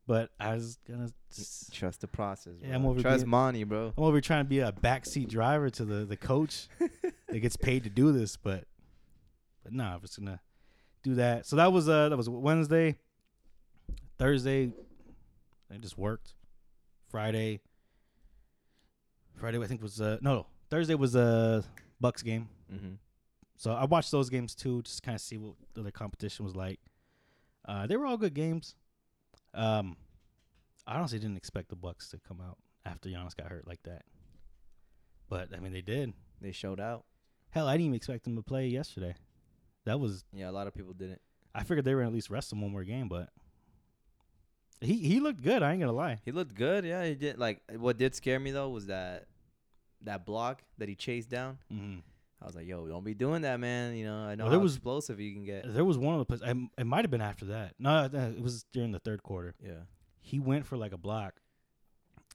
But 0.08 0.32
I 0.40 0.56
was 0.56 0.78
gonna. 0.88 1.10
s- 1.32 1.70
Trust 1.72 2.02
the 2.02 2.08
process. 2.08 2.56
Bro. 2.56 2.70
Yeah, 2.70 2.76
I'm 2.76 2.86
over 2.86 3.02
Trust 3.02 3.20
being- 3.26 3.30
money, 3.30 3.64
bro. 3.64 3.94
I'm 3.96 4.04
over 4.04 4.20
trying 4.20 4.44
to 4.44 4.50
be 4.50 4.60
a 4.60 4.72
backseat 4.72 5.30
driver 5.30 5.70
to 5.70 5.86
the 5.86 6.06
the 6.06 6.18
coach 6.18 6.68
that 7.30 7.40
gets 7.40 7.56
paid 7.56 7.84
to 7.84 7.90
do 7.90 8.12
this, 8.12 8.36
but 8.36 8.64
but 9.64 9.72
nah, 9.74 9.94
I'm 9.94 10.02
just 10.02 10.18
gonna 10.20 10.42
do 11.04 11.16
that. 11.16 11.46
So 11.46 11.56
that 11.56 11.72
was 11.72 11.88
uh 11.88 12.10
that 12.10 12.18
was 12.18 12.30
Wednesday, 12.30 12.96
Thursday, 14.18 14.72
I 15.72 15.78
just 15.78 15.98
worked. 15.98 16.34
Friday, 17.10 17.62
Friday 19.36 19.60
I 19.60 19.68
think 19.68 19.82
was 19.82 20.00
uh 20.00 20.18
no 20.22 20.34
no 20.34 20.46
Thursday 20.70 20.96
was 20.96 21.16
a 21.16 21.64
Bucks 22.00 22.22
game. 22.22 22.50
Mm-hmm. 22.72 22.94
So 23.58 23.74
I 23.74 23.86
watched 23.86 24.12
those 24.12 24.30
games 24.30 24.56
too, 24.56 24.82
just 24.84 25.04
kind 25.04 25.16
of 25.16 25.22
see 25.22 25.38
what 25.38 25.56
the 25.74 25.82
other 25.82 25.92
competition 25.92 26.46
was 26.46 26.56
like. 26.56 26.80
Uh, 27.68 27.88
they 27.88 27.98
were 27.98 28.06
all 28.06 28.18
good 28.18 28.34
games. 28.34 28.76
Um, 29.54 29.98
I 30.88 30.96
honestly 30.98 31.20
didn't 31.20 31.38
expect 31.38 31.70
the 31.70 31.76
Bucks 31.76 32.10
to 32.10 32.20
come 32.26 32.40
out 32.42 32.58
after 32.86 33.10
Giannis 33.10 33.36
got 33.36 33.48
hurt 33.48 33.68
like 33.68 33.84
that, 33.84 34.04
but 35.30 35.50
I 35.54 35.60
mean 35.60 35.74
they 35.74 35.82
did. 35.82 36.14
They 36.42 36.52
showed 36.52 36.80
out. 36.80 37.06
Hell, 37.50 37.68
I 37.68 37.74
didn't 37.74 37.88
even 37.88 37.96
expect 37.96 38.24
them 38.24 38.36
to 38.36 38.42
play 38.42 38.68
yesterday. 38.68 39.16
That 39.90 40.00
was 40.00 40.24
Yeah, 40.34 40.50
a 40.50 40.52
lot 40.52 40.68
of 40.68 40.74
people 40.76 40.94
didn't. 40.94 41.20
I 41.54 41.64
figured 41.64 41.84
they 41.84 41.94
were 41.96 42.02
gonna 42.02 42.10
at 42.12 42.14
least 42.14 42.30
wrestle 42.30 42.56
him 42.58 42.62
one 42.62 42.72
more 42.72 42.84
game, 42.84 43.08
but 43.10 43.30
he 44.82 44.96
he 44.98 45.20
looked 45.20 45.42
good. 45.42 45.62
I 45.64 45.72
ain't 45.72 45.80
gonna 45.82 45.92
lie. 45.92 46.20
He 46.24 46.32
looked 46.32 46.54
good. 46.56 46.86
Yeah, 46.86 47.04
he 47.06 47.16
did. 47.16 47.38
Like 47.38 47.62
what 47.78 47.98
did 47.98 48.16
scare 48.16 48.40
me 48.40 48.52
though 48.52 48.70
was 48.70 48.86
that 48.88 49.26
that 50.04 50.26
block 50.26 50.64
that 50.78 50.88
he 50.88 50.96
chased 50.96 51.30
down. 51.30 51.58
hmm 51.70 51.98
I 52.42 52.46
was 52.46 52.56
like, 52.56 52.68
"Yo, 52.68 52.88
don't 52.88 53.04
be 53.04 53.14
doing 53.14 53.42
that, 53.42 53.60
man. 53.60 53.96
You 53.98 54.06
know, 54.06 54.16
I 54.20 54.36
know 54.36 54.46
Well, 54.46 54.52
there 54.52 54.60
how 54.60 54.64
was- 54.64 54.76
explosive 54.76 55.20
you 55.20 55.34
can 55.34 55.44
get." 55.44 55.74
There 55.74 55.84
was 55.84 55.98
one 55.98 56.14
of 56.16 56.20
the 56.20 56.26
plays. 56.38 56.42
It 56.78 56.86
might 56.86 57.04
have 57.04 57.12
been 57.12 57.20
after 57.20 57.44
that. 57.48 57.74
No, 57.78 57.90
uh, 57.90 58.10
it 58.14 58.42
was 58.42 58.64
during 58.72 58.94
the 58.94 59.00
third 59.00 59.24
quarter. 59.24 59.56
Yeah, 59.62 59.82
He 60.22 60.40
went 60.40 60.66
for 60.66 60.78
like 60.78 60.94
a 60.94 60.98
block, 60.98 61.42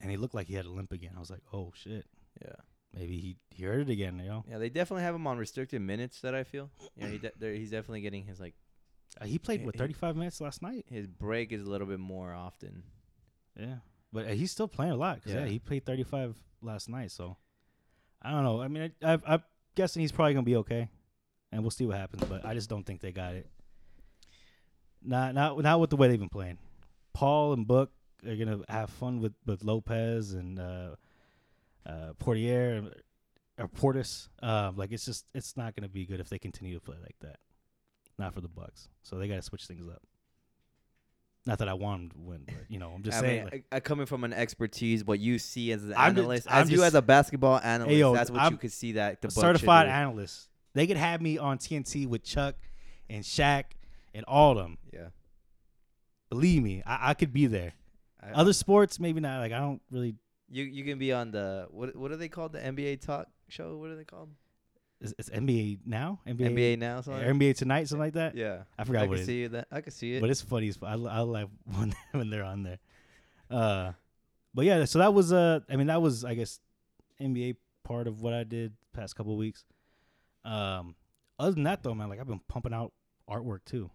and 0.02 0.10
he 0.10 0.18
looked 0.18 0.34
like 0.34 0.46
he 0.46 0.52
had 0.54 0.66
a 0.66 0.70
limp 0.70 0.92
again. 0.92 1.12
I 1.16 1.20
was 1.20 1.30
like, 1.30 1.40
oh 1.54 1.72
shit. 1.74 2.04
yeah, 2.44 2.52
maybe 2.94 3.18
he, 3.18 3.36
he 3.50 3.64
heard 3.64 3.88
it 3.88 3.90
again, 3.92 4.18
you 4.18 4.28
know. 4.28 4.44
yeah. 4.48 4.58
They 4.58 4.68
definitely 4.70 5.02
have 5.04 5.14
him 5.14 5.26
on 5.26 5.36
restricted 5.38 5.80
minutes. 5.82 6.20
That 6.20 6.34
I 6.34 6.44
feel. 6.44 6.70
Yeah, 6.96 7.08
he 7.08 7.18
de- 7.18 7.32
there- 7.38 7.54
he's 7.54 7.70
definitely 7.70 8.00
getting 8.02 8.24
his 8.24 8.40
like 8.40 8.54
Uh, 9.20 9.26
he 9.26 9.38
played 9.38 9.64
what 9.64 9.74
he- 9.74 9.78
35 9.78 10.16
minutes 10.16 10.40
last 10.40 10.62
night. 10.62 10.86
his 10.88 11.06
break 11.06 11.52
is 11.52 11.62
a 11.62 11.70
little 11.70 11.86
bit 11.86 12.00
more 12.00 12.32
often. 12.32 12.82
Yeah, 13.58 13.76
but 14.12 14.26
uh, 14.26 14.30
he's 14.30 14.50
still 14.52 14.68
playing 14.68 14.92
a 14.92 14.96
lot. 14.96 15.22
'cause, 15.22 15.32
yeah. 15.32 15.40
Yeah. 15.44 15.46
he 15.46 15.58
played 15.58 15.84
35 15.84 16.36
last 16.62 16.88
night. 16.88 17.10
So 17.10 17.36
I 18.22 18.30
don't 18.30 18.42
know. 18.44 18.60
I 18.60 18.68
mean, 18.68 18.92
I, 19.02 19.12
I, 19.14 19.18
I'm 19.26 19.42
guessing 19.74 20.00
he's 20.00 20.12
probably 20.12 20.34
gonna 20.34 20.44
be 20.44 20.56
okay, 20.56 20.88
and 21.52 21.62
we'll 21.62 21.70
see 21.70 21.86
what 21.86 21.96
happens. 21.96 22.24
But 22.24 22.44
I 22.44 22.54
just 22.54 22.68
don't 22.70 22.84
think 22.84 23.00
they 23.00 23.12
got 23.12 23.34
it. 23.34 23.48
Not 25.02 25.34
not 25.34 25.58
not 25.62 25.80
with 25.80 25.90
the 25.90 25.96
way 25.96 26.08
they've 26.08 26.18
been 26.18 26.28
playing. 26.28 26.58
Paul 27.12 27.52
and 27.52 27.66
Book 27.66 27.92
are 28.26 28.36
gonna 28.36 28.60
have 28.68 28.90
fun 28.90 29.20
with 29.20 29.34
with 29.46 29.62
Lopez 29.62 30.32
and 30.32 30.58
uh, 30.58 30.96
uh, 31.86 32.12
Portier 32.18 32.90
or 33.58 33.68
Portis. 33.68 34.28
Uh, 34.42 34.72
like 34.74 34.92
it's 34.92 35.04
just 35.04 35.26
it's 35.34 35.56
not 35.56 35.74
gonna 35.76 35.88
be 35.88 36.06
good 36.06 36.20
if 36.20 36.28
they 36.28 36.38
continue 36.38 36.74
to 36.74 36.80
play 36.80 36.96
like 37.02 37.16
that. 37.20 37.38
Not 38.18 38.34
for 38.34 38.40
the 38.40 38.48
Bucks. 38.48 38.88
So 39.02 39.16
they 39.16 39.26
got 39.28 39.36
to 39.36 39.42
switch 39.42 39.66
things 39.66 39.88
up. 39.88 40.02
Not 41.46 41.58
that 41.58 41.68
I 41.68 41.74
want 41.74 42.00
them 42.00 42.10
to 42.10 42.18
win, 42.20 42.42
but 42.46 42.64
you 42.68 42.78
know, 42.78 42.90
I'm 42.94 43.02
just 43.02 43.18
I 43.18 43.20
saying. 43.20 43.36
mean, 43.44 43.44
like, 43.52 43.64
I, 43.70 43.76
I 43.76 43.80
coming 43.80 44.06
from 44.06 44.24
an 44.24 44.32
expertise, 44.32 45.04
what 45.04 45.18
you 45.20 45.38
see 45.38 45.72
as 45.72 45.82
an 45.84 45.92
I'm 45.96 46.14
just- 46.14 46.18
analyst, 46.22 46.46
I'm 46.50 46.62
as 46.62 46.70
you 46.70 46.76
just- 46.78 46.86
as 46.86 46.94
a 46.94 47.02
basketball 47.02 47.58
analyst, 47.58 47.96
yo, 47.96 48.14
that's 48.14 48.30
what 48.30 48.40
I'm 48.40 48.52
you 48.52 48.58
could 48.58 48.72
see 48.72 48.92
that 48.92 49.20
the 49.20 49.30
certified 49.30 49.88
analyst. 49.88 50.48
They 50.72 50.86
could 50.86 50.96
have 50.96 51.20
me 51.20 51.36
on 51.38 51.58
TNT 51.58 52.06
with 52.06 52.22
Chuck 52.24 52.54
and 53.10 53.22
Shaq 53.22 53.64
and 54.14 54.24
all 54.26 54.52
of 54.52 54.56
them. 54.58 54.78
Yeah. 54.92 55.08
Believe 56.30 56.62
me, 56.62 56.82
I, 56.86 57.10
I 57.10 57.14
could 57.14 57.32
be 57.32 57.46
there. 57.46 57.74
Other 58.32 58.54
sports, 58.54 58.98
maybe 58.98 59.20
not. 59.20 59.40
Like 59.40 59.52
I 59.52 59.58
don't 59.58 59.82
really. 59.90 60.14
You 60.50 60.64
you 60.64 60.84
can 60.84 60.98
be 60.98 61.12
on 61.12 61.30
the 61.30 61.66
what 61.70 61.96
what 61.96 62.10
are 62.12 62.16
they 62.16 62.28
called 62.28 62.52
the 62.52 62.60
NBA 62.60 63.00
talk 63.00 63.28
show? 63.48 63.76
What 63.76 63.90
are 63.90 63.96
they 63.96 64.04
called? 64.04 64.30
It's, 65.00 65.12
it's 65.18 65.30
NBA 65.30 65.80
now. 65.84 66.20
NBA, 66.26 66.50
NBA 66.50 66.78
now, 66.78 67.00
something. 67.00 67.22
NBA 67.22 67.56
tonight, 67.56 67.88
something 67.88 68.00
like 68.00 68.14
that. 68.14 68.36
yeah, 68.36 68.62
I 68.78 68.84
forgot 68.84 69.04
I 69.04 69.06
what 69.06 69.14
can 69.14 69.18
it 69.18 69.20
is. 69.20 69.26
see 69.26 69.46
that. 69.48 69.68
I 69.70 69.80
can 69.80 69.92
see 69.92 70.14
it. 70.14 70.20
But 70.20 70.30
it's 70.30 70.40
funny. 70.40 70.68
as 70.68 70.78
I, 70.82 70.94
I 70.94 71.20
laugh 71.20 71.48
when 71.64 71.94
when 72.12 72.30
they're 72.30 72.44
on 72.44 72.62
there. 72.62 72.78
Uh, 73.50 73.92
but 74.54 74.64
yeah. 74.64 74.84
So 74.84 74.98
that 75.00 75.12
was 75.12 75.32
uh. 75.32 75.60
I 75.68 75.76
mean, 75.76 75.88
that 75.88 76.00
was 76.00 76.24
I 76.24 76.34
guess 76.34 76.60
NBA 77.20 77.56
part 77.82 78.06
of 78.06 78.22
what 78.22 78.32
I 78.32 78.44
did 78.44 78.72
past 78.92 79.16
couple 79.16 79.36
weeks. 79.36 79.64
Um, 80.44 80.94
other 81.38 81.52
than 81.52 81.64
that 81.64 81.82
though, 81.82 81.94
man, 81.94 82.08
like 82.08 82.20
I've 82.20 82.28
been 82.28 82.40
pumping 82.48 82.72
out 82.72 82.92
artwork 83.28 83.64
too. 83.64 83.90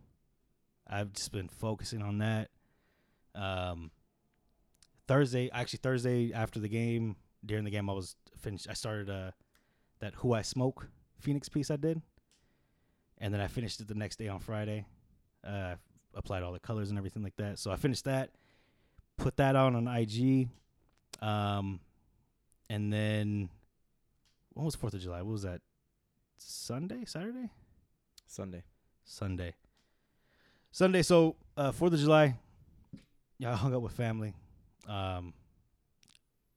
I've 0.87 1.13
just 1.13 1.31
been 1.31 1.47
focusing 1.47 2.01
on 2.01 2.19
that. 2.19 2.49
Um, 3.35 3.91
Thursday, 5.09 5.49
actually 5.51 5.79
Thursday 5.81 6.31
after 6.33 6.59
the 6.59 6.69
game, 6.69 7.15
during 7.43 7.63
the 7.63 7.71
game, 7.71 7.89
I 7.89 7.93
was 7.93 8.15
finished. 8.37 8.67
I 8.69 8.73
started 8.73 9.09
uh 9.09 9.31
that 10.01 10.13
Who 10.17 10.33
I 10.33 10.43
Smoke 10.43 10.87
Phoenix 11.19 11.49
piece 11.49 11.71
I 11.71 11.77
did, 11.77 11.99
and 13.17 13.33
then 13.33 13.41
I 13.41 13.47
finished 13.47 13.79
it 13.81 13.87
the 13.87 13.95
next 13.95 14.17
day 14.19 14.27
on 14.27 14.39
Friday. 14.39 14.85
Uh, 15.43 15.75
applied 16.13 16.43
all 16.43 16.53
the 16.53 16.59
colors 16.59 16.89
and 16.89 16.97
everything 16.99 17.23
like 17.23 17.35
that. 17.37 17.57
So 17.57 17.71
I 17.71 17.75
finished 17.75 18.05
that, 18.05 18.29
put 19.17 19.35
that 19.37 19.55
on 19.55 19.75
on 19.75 19.87
IG, 19.87 20.47
um, 21.21 21.79
and 22.69 22.93
then 22.93 23.49
when 24.53 24.65
was 24.65 24.75
Fourth 24.75 24.93
of 24.93 25.01
July? 25.01 25.23
What 25.23 25.31
was 25.31 25.41
that? 25.41 25.61
Sunday, 26.37 27.03
Saturday, 27.05 27.49
Sunday. 28.27 28.63
Sunday, 29.05 29.55
Sunday. 30.71 31.01
So 31.01 31.35
uh, 31.57 31.71
Fourth 31.71 31.93
of 31.93 31.99
July, 31.99 32.35
yeah, 33.39 33.53
I 33.53 33.55
hung 33.55 33.73
out 33.73 33.81
with 33.81 33.93
family. 33.93 34.35
Um, 34.87 35.33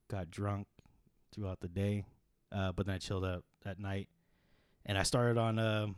got 0.08 0.30
drunk 0.30 0.66
throughout 1.34 1.60
the 1.60 1.68
day, 1.68 2.04
uh, 2.50 2.72
but 2.72 2.86
then 2.86 2.94
I 2.94 2.98
chilled 2.98 3.24
out 3.24 3.44
at 3.64 3.78
night, 3.78 4.08
and 4.86 4.96
I 4.98 5.02
started 5.02 5.38
on 5.38 5.58
um 5.58 5.96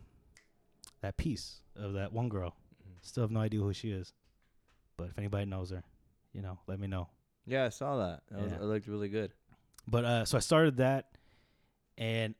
that 1.02 1.16
piece 1.16 1.60
of 1.76 1.94
that 1.94 2.12
one 2.12 2.28
girl. 2.28 2.54
Still 3.02 3.24
have 3.24 3.30
no 3.30 3.40
idea 3.40 3.60
who 3.60 3.72
she 3.74 3.90
is, 3.90 4.14
but 4.96 5.08
if 5.08 5.18
anybody 5.18 5.44
knows 5.44 5.70
her, 5.70 5.82
you 6.32 6.40
know, 6.40 6.58
let 6.66 6.80
me 6.80 6.86
know. 6.86 7.08
Yeah, 7.46 7.66
I 7.66 7.68
saw 7.68 7.98
that. 7.98 8.22
It, 8.30 8.42
was, 8.42 8.52
it 8.52 8.62
looked 8.62 8.86
really 8.86 9.08
good. 9.08 9.32
But 9.86 10.04
uh, 10.04 10.24
so 10.24 10.38
I 10.38 10.40
started 10.40 10.78
that, 10.78 11.10
and 11.98 12.34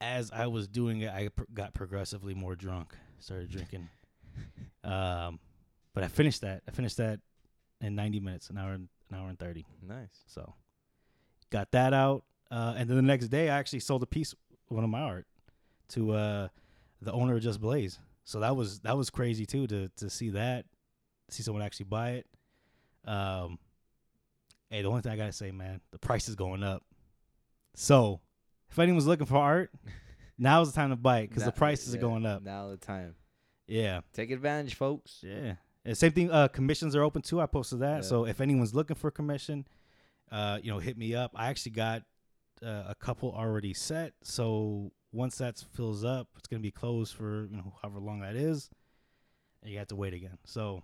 as 0.00 0.30
I 0.30 0.48
was 0.48 0.68
doing 0.68 1.00
it, 1.00 1.10
I 1.10 1.28
pr- 1.28 1.44
got 1.52 1.72
progressively 1.72 2.34
more 2.34 2.54
drunk. 2.54 2.94
Started 3.20 3.50
drinking. 3.50 3.88
um, 4.84 5.38
but 5.94 6.04
I 6.04 6.08
finished 6.08 6.42
that. 6.42 6.62
I 6.68 6.72
finished 6.72 6.98
that 6.98 7.20
in 7.80 7.94
90 7.94 8.20
minutes, 8.20 8.50
an 8.50 8.58
hour, 8.58 8.72
and 8.72 8.88
an 9.14 9.20
hour 9.20 9.28
and 9.28 9.38
30. 9.38 9.64
Nice. 9.86 10.22
So 10.26 10.54
got 11.50 11.70
that 11.72 11.92
out, 11.92 12.24
uh, 12.50 12.74
and 12.76 12.88
then 12.88 12.96
the 12.96 13.02
next 13.02 13.28
day 13.28 13.48
I 13.48 13.58
actually 13.58 13.80
sold 13.80 14.02
a 14.02 14.06
piece, 14.06 14.34
one 14.68 14.84
of 14.84 14.90
my 14.90 15.00
art, 15.00 15.26
to 15.90 16.12
uh, 16.12 16.48
the 17.00 17.12
owner 17.12 17.36
of 17.36 17.42
Just 17.42 17.60
Blaze. 17.60 17.98
So 18.24 18.40
that 18.40 18.56
was 18.56 18.80
that 18.80 18.96
was 18.96 19.10
crazy 19.10 19.46
too 19.46 19.66
to 19.66 19.88
to 19.96 20.10
see 20.10 20.30
that, 20.30 20.64
see 21.30 21.42
someone 21.42 21.62
actually 21.62 21.86
buy 21.86 22.10
it. 22.12 22.26
Um, 23.04 23.58
hey, 24.70 24.82
the 24.82 24.88
only 24.88 25.02
thing 25.02 25.12
I 25.12 25.16
gotta 25.16 25.32
say, 25.32 25.50
man, 25.50 25.80
the 25.90 25.98
price 25.98 26.28
is 26.28 26.34
going 26.34 26.62
up. 26.62 26.82
So 27.74 28.20
if 28.70 28.78
anyone's 28.78 29.06
looking 29.06 29.26
for 29.26 29.36
art, 29.36 29.70
now's 30.38 30.72
the 30.72 30.76
time 30.76 30.90
to 30.90 30.96
buy 30.96 31.20
it 31.20 31.28
because 31.28 31.44
the 31.44 31.52
prices 31.52 31.92
yeah, 31.92 31.98
are 31.98 32.02
going 32.02 32.24
up. 32.24 32.42
Now 32.42 32.68
the 32.68 32.76
time. 32.76 33.14
Yeah. 33.66 34.00
Take 34.12 34.30
advantage, 34.30 34.74
folks. 34.74 35.20
Yeah. 35.22 35.54
And 35.84 35.96
same 35.96 36.12
thing. 36.12 36.30
Uh, 36.30 36.48
commissions 36.48 36.96
are 36.96 37.02
open 37.02 37.22
too. 37.22 37.40
I 37.40 37.46
posted 37.46 37.80
that. 37.80 37.96
Yeah. 37.96 38.00
So 38.02 38.26
if 38.26 38.40
anyone's 38.40 38.74
looking 38.74 38.96
for 38.96 39.08
a 39.08 39.12
commission, 39.12 39.66
uh, 40.32 40.58
you 40.62 40.70
know, 40.70 40.78
hit 40.78 40.96
me 40.96 41.14
up. 41.14 41.32
I 41.34 41.48
actually 41.48 41.72
got 41.72 42.02
uh, 42.64 42.84
a 42.88 42.94
couple 42.94 43.32
already 43.32 43.74
set. 43.74 44.14
So 44.22 44.92
once 45.12 45.38
that 45.38 45.62
fills 45.74 46.04
up, 46.04 46.28
it's 46.38 46.48
gonna 46.48 46.60
be 46.60 46.70
closed 46.70 47.14
for 47.14 47.46
you 47.50 47.56
know 47.56 47.74
however 47.82 48.00
long 48.00 48.20
that 48.20 48.34
is, 48.34 48.70
and 49.62 49.70
you 49.70 49.78
have 49.78 49.88
to 49.88 49.96
wait 49.96 50.14
again. 50.14 50.38
So 50.44 50.82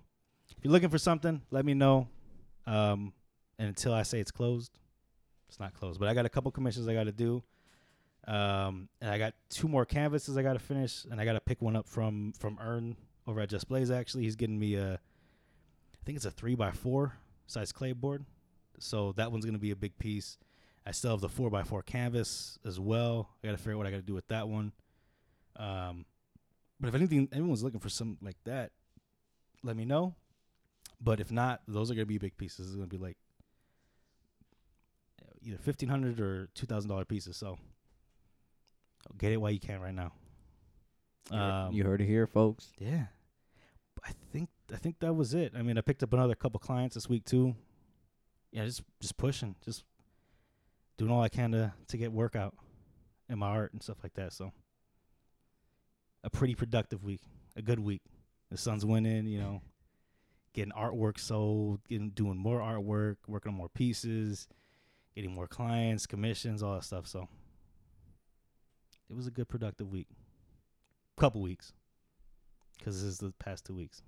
if 0.50 0.64
you're 0.64 0.72
looking 0.72 0.90
for 0.90 0.98
something, 0.98 1.42
let 1.50 1.64
me 1.64 1.74
know. 1.74 2.08
Um, 2.66 3.12
and 3.58 3.68
until 3.68 3.92
I 3.92 4.02
say 4.02 4.20
it's 4.20 4.30
closed, 4.30 4.78
it's 5.48 5.58
not 5.58 5.74
closed. 5.74 5.98
But 5.98 6.08
I 6.08 6.14
got 6.14 6.26
a 6.26 6.28
couple 6.28 6.50
commissions 6.50 6.88
I 6.88 6.94
got 6.94 7.04
to 7.04 7.12
do. 7.12 7.42
Um, 8.26 8.88
and 9.00 9.10
I 9.10 9.18
got 9.18 9.34
two 9.48 9.66
more 9.66 9.84
canvases 9.84 10.36
I 10.36 10.42
got 10.42 10.52
to 10.52 10.58
finish, 10.58 11.04
and 11.10 11.20
I 11.20 11.24
got 11.24 11.32
to 11.32 11.40
pick 11.40 11.62
one 11.62 11.74
up 11.74 11.88
from 11.88 12.32
from 12.38 12.58
Earn 12.60 12.96
over 13.26 13.40
at 13.40 13.48
Just 13.48 13.68
Blaze. 13.68 13.90
Actually, 13.90 14.24
he's 14.24 14.36
getting 14.36 14.58
me 14.58 14.74
a, 14.74 14.94
I 14.94 15.98
think 16.04 16.16
it's 16.16 16.24
a 16.24 16.30
three 16.30 16.54
by 16.54 16.70
four 16.70 17.14
size 17.46 17.72
clay 17.72 17.92
board, 17.92 18.24
so 18.78 19.12
that 19.12 19.32
one's 19.32 19.44
gonna 19.44 19.58
be 19.58 19.70
a 19.70 19.76
big 19.76 19.98
piece. 19.98 20.38
I 20.86 20.92
still 20.92 21.10
have 21.10 21.20
the 21.20 21.28
four 21.28 21.50
by 21.50 21.62
four 21.62 21.82
canvas 21.82 22.58
as 22.64 22.80
well. 22.80 23.28
I 23.42 23.48
got 23.48 23.52
to 23.52 23.58
figure 23.58 23.72
out 23.72 23.78
what 23.78 23.86
I 23.86 23.90
got 23.90 23.98
to 23.98 24.02
do 24.02 24.14
with 24.14 24.26
that 24.28 24.48
one. 24.48 24.72
Um, 25.56 26.06
but 26.80 26.88
if 26.88 26.94
anything, 26.94 27.28
anyone's 27.32 27.62
looking 27.62 27.80
for 27.80 27.90
something 27.90 28.16
like 28.22 28.38
that, 28.44 28.72
let 29.62 29.76
me 29.76 29.84
know. 29.84 30.14
But 31.02 31.20
if 31.20 31.30
not, 31.30 31.60
those 31.68 31.90
are 31.90 31.94
gonna 31.94 32.06
be 32.06 32.18
big 32.18 32.36
pieces. 32.36 32.68
It's 32.68 32.76
gonna 32.76 32.86
be 32.86 32.96
like 32.96 33.18
either 35.42 35.58
fifteen 35.58 35.88
hundred 35.88 36.18
or 36.20 36.48
two 36.54 36.66
thousand 36.66 36.88
dollar 36.88 37.04
pieces. 37.04 37.36
So 37.36 37.58
get 39.18 39.32
it 39.32 39.36
while 39.36 39.50
you 39.50 39.60
can 39.60 39.80
right 39.80 39.94
now. 39.94 40.12
You 41.30 41.36
heard- 41.36 41.50
Um, 41.50 41.72
you 41.74 41.84
heard 41.84 42.00
it 42.00 42.06
here, 42.06 42.26
folks. 42.26 42.72
yeah, 42.78 43.06
I 44.04 44.12
think 44.32 44.48
I 44.72 44.76
think 44.76 45.00
that 45.00 45.14
was 45.14 45.34
it. 45.34 45.52
I 45.56 45.62
mean, 45.62 45.76
I 45.78 45.80
picked 45.80 46.02
up 46.02 46.12
another 46.12 46.34
couple 46.34 46.60
clients 46.60 46.94
this 46.94 47.08
week 47.08 47.24
too. 47.24 47.54
Yeah, 48.52 48.64
just 48.64 48.82
just 49.00 49.16
pushing, 49.16 49.56
just 49.64 49.84
doing 50.96 51.10
all 51.10 51.22
I 51.22 51.28
can 51.28 51.52
to 51.52 51.72
to 51.88 51.96
get 51.96 52.12
work 52.12 52.34
out 52.36 52.56
in 53.28 53.38
my 53.38 53.48
art 53.48 53.72
and 53.72 53.82
stuff 53.82 53.98
like 54.02 54.14
that. 54.14 54.32
So 54.32 54.52
a 56.24 56.30
pretty 56.30 56.54
productive 56.54 57.02
week, 57.04 57.22
a 57.56 57.62
good 57.62 57.80
week. 57.80 58.02
The 58.50 58.56
Suns 58.56 58.84
winning, 58.84 59.26
you 59.26 59.38
know, 59.38 59.62
getting 60.52 60.72
artwork 60.72 61.18
sold, 61.18 61.80
getting 61.88 62.10
doing 62.10 62.36
more 62.36 62.60
artwork, 62.60 63.16
working 63.28 63.50
on 63.52 63.56
more 63.56 63.68
pieces, 63.68 64.48
getting 65.14 65.32
more 65.32 65.46
clients, 65.46 66.06
commissions, 66.06 66.62
all 66.62 66.74
that 66.74 66.84
stuff. 66.84 67.06
So 67.06 67.28
it 69.08 69.14
was 69.14 69.26
a 69.28 69.30
good 69.30 69.48
productive 69.48 69.88
week. 69.90 70.08
Couple 71.20 71.42
weeks 71.42 71.74
because 72.78 73.02
this 73.02 73.10
is 73.10 73.18
the 73.18 73.30
past 73.32 73.66
two 73.66 73.74
weeks. 73.74 74.02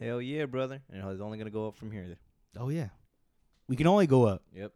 Hell 0.00 0.22
yeah, 0.22 0.46
brother. 0.46 0.80
And 0.90 1.04
it's 1.04 1.20
only 1.20 1.36
gonna 1.36 1.50
go 1.50 1.68
up 1.68 1.76
from 1.76 1.90
here. 1.90 2.16
Oh 2.58 2.70
yeah, 2.70 2.88
we 3.68 3.76
can 3.76 3.86
only 3.86 4.06
go 4.06 4.24
up. 4.24 4.42
Yep. 4.54 4.72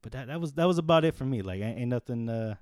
But 0.00 0.12
that 0.12 0.28
that 0.28 0.40
was 0.40 0.54
that 0.54 0.66
was 0.66 0.78
about 0.78 1.04
it 1.04 1.14
for 1.14 1.24
me. 1.26 1.42
Like 1.42 1.60
ain't, 1.60 1.80
ain't 1.80 1.90
nothing 1.90 2.30
uh 2.30 2.54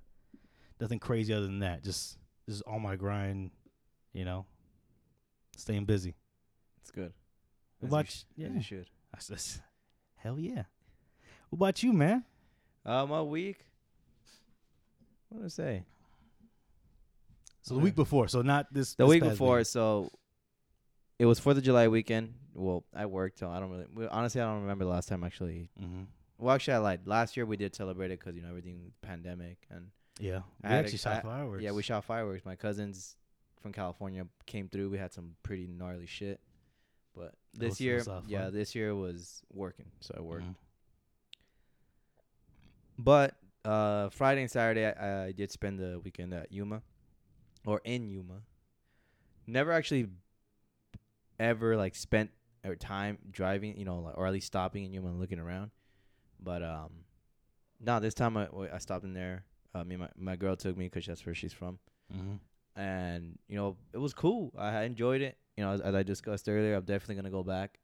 nothing 0.80 0.98
crazy 0.98 1.32
other 1.32 1.46
than 1.46 1.60
that. 1.60 1.84
Just 1.84 2.18
just 2.48 2.62
all 2.62 2.80
my 2.80 2.96
grind, 2.96 3.52
you 4.12 4.24
know, 4.24 4.44
staying 5.56 5.84
busy. 5.84 6.16
It's 6.80 6.90
good. 6.90 7.12
What 7.78 7.88
about 7.88 8.08
sh- 8.08 8.24
yeah? 8.36 8.48
you 8.48 8.62
should. 8.62 8.86
I 9.14 9.20
says, 9.20 9.60
hell 10.16 10.40
yeah. 10.40 10.64
What 11.50 11.58
about 11.58 11.82
you, 11.84 11.92
man? 11.92 12.24
Uh, 12.84 13.06
my 13.06 13.22
week. 13.22 13.58
What 15.28 15.38
did 15.38 15.46
I 15.46 15.48
say? 15.50 15.84
So 17.68 17.74
the 17.74 17.80
week 17.80 17.94
before, 17.94 18.28
so 18.28 18.42
not 18.42 18.72
this. 18.72 18.94
The 18.94 19.04
this 19.04 19.10
week 19.10 19.22
past 19.22 19.32
before, 19.32 19.64
so 19.64 20.10
it 21.18 21.26
was 21.26 21.38
Fourth 21.38 21.56
of 21.58 21.62
July 21.62 21.88
weekend. 21.88 22.34
Well, 22.54 22.84
I 22.94 23.06
worked, 23.06 23.38
so 23.38 23.50
I 23.50 23.60
don't 23.60 23.70
really. 23.70 24.08
Honestly, 24.10 24.40
I 24.40 24.44
don't 24.44 24.62
remember 24.62 24.84
the 24.84 24.90
last 24.90 25.08
time 25.08 25.22
actually. 25.24 25.70
Mm-hmm. 25.80 26.02
Well, 26.38 26.54
actually, 26.54 26.74
I 26.74 26.78
lied. 26.78 27.00
Last 27.06 27.36
year 27.36 27.46
we 27.46 27.56
did 27.56 27.74
celebrate 27.74 28.10
it 28.10 28.18
because 28.20 28.34
you 28.36 28.42
know 28.42 28.48
everything 28.48 28.92
pandemic 29.02 29.58
and 29.70 29.88
Yeah, 30.20 30.42
I 30.62 30.68
we 30.68 30.74
had 30.74 30.84
actually 30.84 30.94
a- 30.96 30.98
shot 30.98 31.16
I- 31.16 31.20
fireworks. 31.22 31.62
yeah, 31.62 31.72
we 31.72 31.82
shot 31.82 32.04
fireworks. 32.04 32.44
My 32.44 32.56
cousins 32.56 33.16
from 33.60 33.72
California 33.72 34.26
came 34.46 34.68
through. 34.68 34.90
We 34.90 34.98
had 34.98 35.12
some 35.12 35.34
pretty 35.42 35.66
gnarly 35.66 36.06
shit. 36.06 36.40
But 37.14 37.34
this 37.54 37.70
was- 37.70 37.78
that 37.78 37.84
year, 37.84 37.96
was 37.98 38.08
yeah, 38.28 38.44
fun. 38.44 38.54
this 38.54 38.74
year 38.74 38.94
was 38.94 39.42
working, 39.52 39.86
so 40.00 40.14
I 40.16 40.20
worked. 40.20 40.44
Mhm. 40.46 40.54
But 42.98 43.34
uh, 43.64 44.08
Friday 44.10 44.42
and 44.42 44.50
Saturday, 44.50 44.86
I, 44.86 45.26
I 45.26 45.32
did 45.32 45.50
spend 45.50 45.78
the 45.78 46.00
weekend 46.02 46.32
at 46.32 46.50
Yuma, 46.52 46.82
or 47.68 47.80
in 47.84 48.08
Yuma. 48.08 48.40
Never 49.46 49.72
actually 49.72 50.08
ever 51.38 51.76
like 51.76 51.94
spent 51.94 52.30
or 52.64 52.74
time 52.74 53.18
driving, 53.30 53.76
you 53.76 53.84
know, 53.84 54.10
or 54.14 54.26
at 54.26 54.32
least 54.32 54.46
stopping 54.46 54.84
in 54.84 54.92
Yuma 54.92 55.08
and 55.08 55.20
looking 55.20 55.38
around. 55.38 55.70
But 56.40 56.62
um, 56.62 56.90
no, 57.80 58.00
this 58.00 58.14
time 58.14 58.36
I 58.36 58.48
I 58.72 58.78
stopped 58.78 59.04
in 59.04 59.14
there. 59.14 59.44
Uh, 59.74 59.84
me 59.84 59.94
and 59.96 60.02
my 60.02 60.08
my 60.16 60.36
girl 60.36 60.56
took 60.56 60.76
me 60.76 60.86
because 60.86 61.06
that's 61.06 61.24
where 61.26 61.34
she's 61.34 61.52
from, 61.52 61.78
Mhm. 62.12 62.38
and 62.74 63.38
you 63.48 63.56
know 63.56 63.76
it 63.92 63.98
was 63.98 64.14
cool. 64.14 64.52
I 64.56 64.68
I 64.78 64.82
enjoyed 64.84 65.20
it. 65.20 65.36
You 65.56 65.64
know, 65.64 65.72
as, 65.72 65.80
as 65.80 65.94
I 65.94 66.02
discussed 66.02 66.48
earlier, 66.48 66.74
I'm 66.74 66.84
definitely 66.84 67.16
gonna 67.16 67.30
go 67.30 67.42
back. 67.42 67.78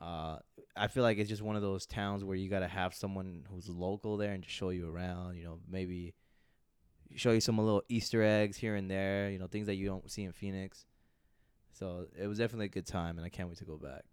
Uh, 0.00 0.38
I 0.76 0.88
feel 0.88 1.02
like 1.02 1.18
it's 1.18 1.28
just 1.28 1.42
one 1.42 1.56
of 1.56 1.62
those 1.62 1.86
towns 1.86 2.24
where 2.24 2.36
you 2.36 2.48
gotta 2.48 2.68
have 2.68 2.94
someone 2.94 3.44
who's 3.50 3.68
local 3.68 4.16
there 4.16 4.32
and 4.32 4.42
just 4.42 4.54
show 4.54 4.70
you 4.70 4.88
around. 4.88 5.36
You 5.36 5.44
know, 5.44 5.58
maybe 5.68 6.14
show 7.16 7.32
you 7.32 7.40
some 7.40 7.58
little 7.58 7.82
Easter 7.88 8.22
eggs 8.22 8.56
here 8.56 8.74
and 8.74 8.90
there. 8.90 9.30
You 9.30 9.38
know, 9.38 9.46
things 9.46 9.66
that 9.66 9.74
you 9.76 9.86
don't 9.86 10.10
see 10.10 10.22
in 10.24 10.32
Phoenix. 10.32 10.86
So 11.72 12.06
it 12.18 12.26
was 12.26 12.38
definitely 12.38 12.66
a 12.66 12.70
good 12.70 12.86
time, 12.86 13.16
and 13.18 13.24
I 13.24 13.28
can't 13.28 13.48
wait 13.48 13.58
to 13.58 13.64
go 13.64 13.76
back. 13.76 14.04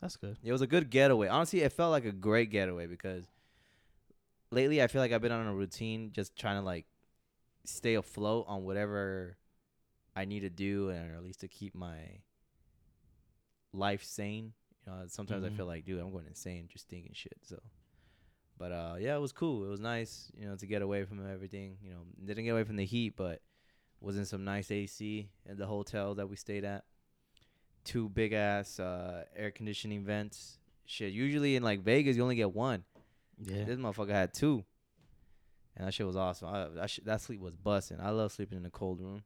That's 0.00 0.16
good. 0.16 0.36
It 0.42 0.50
was 0.52 0.62
a 0.62 0.66
good 0.66 0.90
getaway. 0.90 1.28
Honestly, 1.28 1.60
it 1.60 1.72
felt 1.72 1.92
like 1.92 2.04
a 2.04 2.12
great 2.12 2.50
getaway 2.50 2.86
because 2.86 3.26
lately 4.50 4.82
I 4.82 4.86
feel 4.86 5.00
like 5.00 5.12
I've 5.12 5.22
been 5.22 5.30
on 5.32 5.46
a 5.46 5.54
routine, 5.54 6.10
just 6.12 6.36
trying 6.36 6.56
to 6.56 6.62
like 6.62 6.86
stay 7.64 7.94
afloat 7.94 8.46
on 8.48 8.64
whatever 8.64 9.36
I 10.16 10.24
need 10.24 10.40
to 10.40 10.50
do, 10.50 10.88
and 10.90 11.10
or 11.12 11.16
at 11.16 11.22
least 11.22 11.40
to 11.40 11.48
keep 11.48 11.74
my 11.74 12.20
life 13.72 14.02
sane. 14.04 14.52
You 14.86 14.92
know, 14.92 15.04
sometimes 15.06 15.44
Mhm. 15.44 15.52
I 15.52 15.56
feel 15.56 15.66
like, 15.66 15.84
dude, 15.84 16.00
I'm 16.00 16.10
going 16.10 16.26
insane 16.26 16.68
just 16.68 16.88
thinking 16.88 17.12
shit. 17.14 17.38
So, 17.42 17.62
but 18.62 18.70
uh, 18.70 18.94
yeah, 19.00 19.16
it 19.16 19.20
was 19.20 19.32
cool. 19.32 19.64
It 19.64 19.68
was 19.68 19.80
nice, 19.80 20.30
you 20.38 20.46
know, 20.48 20.54
to 20.54 20.66
get 20.66 20.82
away 20.82 21.04
from 21.04 21.18
everything. 21.28 21.78
You 21.82 21.90
know, 21.90 22.02
didn't 22.24 22.44
get 22.44 22.50
away 22.50 22.62
from 22.62 22.76
the 22.76 22.84
heat, 22.84 23.14
but 23.16 23.40
was 24.00 24.16
in 24.16 24.24
some 24.24 24.44
nice 24.44 24.70
AC 24.70 25.28
in 25.46 25.56
the 25.56 25.66
hotel 25.66 26.14
that 26.14 26.28
we 26.28 26.36
stayed 26.36 26.64
at. 26.64 26.84
Two 27.82 28.08
big 28.08 28.32
ass 28.32 28.78
uh, 28.78 29.24
air 29.34 29.50
conditioning 29.50 30.04
vents. 30.04 30.58
Shit, 30.86 31.12
usually 31.12 31.56
in 31.56 31.64
like 31.64 31.80
Vegas, 31.82 32.16
you 32.16 32.22
only 32.22 32.36
get 32.36 32.54
one. 32.54 32.84
Yeah. 33.42 33.64
This 33.64 33.78
motherfucker 33.78 34.10
had 34.10 34.32
two, 34.32 34.62
and 35.76 35.88
that 35.88 35.92
shit 35.92 36.06
was 36.06 36.14
awesome. 36.16 36.46
I, 36.48 36.68
that 36.76 36.88
sh- 36.90 37.00
that 37.04 37.20
sleep 37.20 37.40
was 37.40 37.56
busting. 37.56 37.98
I 38.00 38.10
love 38.10 38.30
sleeping 38.30 38.58
in 38.58 38.64
a 38.64 38.70
cold 38.70 39.00
room. 39.00 39.24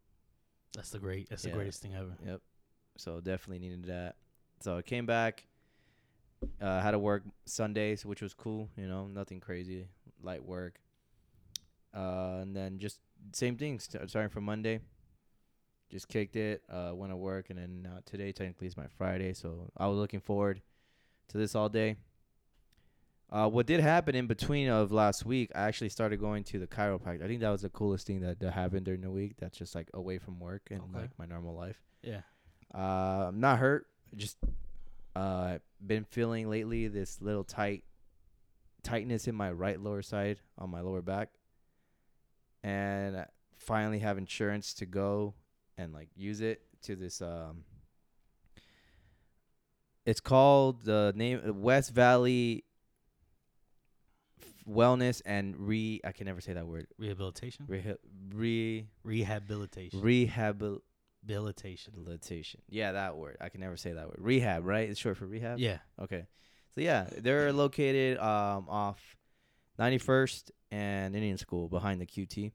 That's 0.75 0.89
the 0.89 0.99
great. 0.99 1.29
That's 1.29 1.45
Yeah. 1.45 1.51
the 1.51 1.57
greatest 1.59 1.83
thing 1.83 1.95
ever. 1.95 2.17
Yep. 2.25 2.41
So 2.97 3.21
definitely 3.21 3.59
needed 3.69 3.85
that. 3.85 4.17
So 4.61 4.79
I 4.79 4.83
came 4.83 5.05
back. 5.05 5.47
Uh, 6.61 6.81
had 6.81 6.93
to 6.93 6.99
work 6.99 7.23
Sundays, 7.45 8.05
which 8.05 8.23
was 8.23 8.35
cool. 8.35 8.69
You 8.77 8.87
know, 8.89 9.07
nothing 9.07 9.41
crazy, 9.41 9.89
light 10.23 10.45
work. 10.45 10.81
Uh, 11.95 12.39
and 12.43 12.55
then 12.55 12.79
just 12.79 13.01
same 13.33 13.57
thing. 13.57 13.79
St- 13.79 14.09
starting 14.11 14.31
from 14.31 14.45
Monday, 14.45 14.81
just 15.91 16.09
kicked 16.09 16.37
it. 16.37 16.63
Uh, 16.71 16.91
went 16.95 17.13
to 17.13 17.17
work, 17.17 17.51
and 17.51 17.59
then 17.59 17.89
uh, 17.91 18.01
today 18.05 18.33
technically 18.33 18.67
is 18.67 18.77
my 18.77 18.87
Friday, 18.99 19.33
so 19.33 19.71
I 19.77 19.87
was 19.87 19.97
looking 19.97 20.21
forward 20.21 20.61
to 21.29 21.39
this 21.39 21.55
all 21.55 21.69
day. 21.69 21.97
Uh, 23.31 23.49
what 23.49 23.67
did 23.67 23.81
happen 23.81 24.15
in 24.15 24.27
between 24.29 24.69
of 24.69 24.93
last 24.93 25.27
week? 25.27 25.51
I 25.55 25.63
actually 25.63 25.89
started 25.89 26.21
going 26.21 26.45
to 26.45 26.61
the 26.61 26.67
chiropractor. 26.69 27.25
I 27.25 27.27
think 27.27 27.41
that 27.41 27.51
was 27.51 27.63
the 27.63 27.69
coolest 27.71 28.07
thing 28.07 28.21
that, 28.21 28.39
that 28.39 28.53
happened 28.53 28.85
during 28.85 29.01
the 29.01 29.11
week. 29.11 29.33
That's 29.41 29.59
just 29.59 29.75
like 29.75 29.89
away 29.95 30.19
from 30.19 30.39
work 30.39 30.63
and 30.71 30.81
Okay. 30.81 31.01
like 31.01 31.19
my 31.19 31.27
normal 31.27 31.57
life. 31.57 31.83
Yeah. 32.03 32.21
Uh, 32.73 33.27
I'm 33.29 33.41
not 33.41 33.59
hurt. 33.59 33.87
Just 34.15 34.37
uh, 35.17 35.59
been 35.85 36.05
feeling 36.05 36.51
lately 36.51 36.89
this 36.89 37.23
little 37.23 37.43
tight 37.45 37.85
tightness 38.83 39.27
in 39.27 39.35
my 39.35 39.51
right 39.51 39.81
lower 39.81 40.03
side 40.03 40.39
on 40.59 40.71
my 40.71 40.83
lower 40.83 41.01
back, 41.01 41.31
and 42.63 43.17
I 43.17 43.27
finally 43.57 44.01
have 44.01 44.19
insurance 44.19 44.75
to 44.75 44.87
go 44.87 45.35
and 45.79 45.95
like 45.95 46.09
use 46.15 46.43
it 46.43 46.61
to 46.83 46.97
this. 46.97 47.23
Um, 47.23 47.65
it's 50.05 50.21
called 50.21 50.85
the 50.85 51.15
name 51.17 51.63
West 51.63 51.95
Valley 51.95 52.65
Wellness 54.69 55.23
and 55.25 55.57
Re. 55.57 56.01
I 56.05 56.13
can 56.13 56.27
never 56.27 56.43
say 56.43 56.53
that 56.53 56.67
word. 56.67 56.89
Rehabilitation. 56.99 57.67
Reha- 57.69 57.97
re 58.35 58.87
Rehabilitation. 59.03 60.01
Rehabilitation. 61.27 61.93
Rehabilitation. 61.97 62.63
Yeah, 62.69 62.93
that 62.93 63.17
word. 63.17 63.37
I 63.41 63.49
can 63.49 63.61
never 63.61 63.77
say 63.77 63.93
that 63.93 64.07
word. 64.07 64.19
Rehab, 64.19 64.65
right? 64.65 64.89
It's 64.89 65.01
short 65.01 65.17
for 65.17 65.27
rehab. 65.27 65.59
Yeah. 65.59 65.79
Okay. 66.01 66.27
So 66.75 66.81
yeah, 66.81 67.09
they're 67.19 67.53
located 67.53 68.19
um 68.19 68.69
off 68.69 69.17
91st 69.79 70.51
and 70.71 71.15
Indian 71.15 71.39
School 71.39 71.69
behind 71.69 72.01
the 72.01 72.07
QT. 72.07 72.53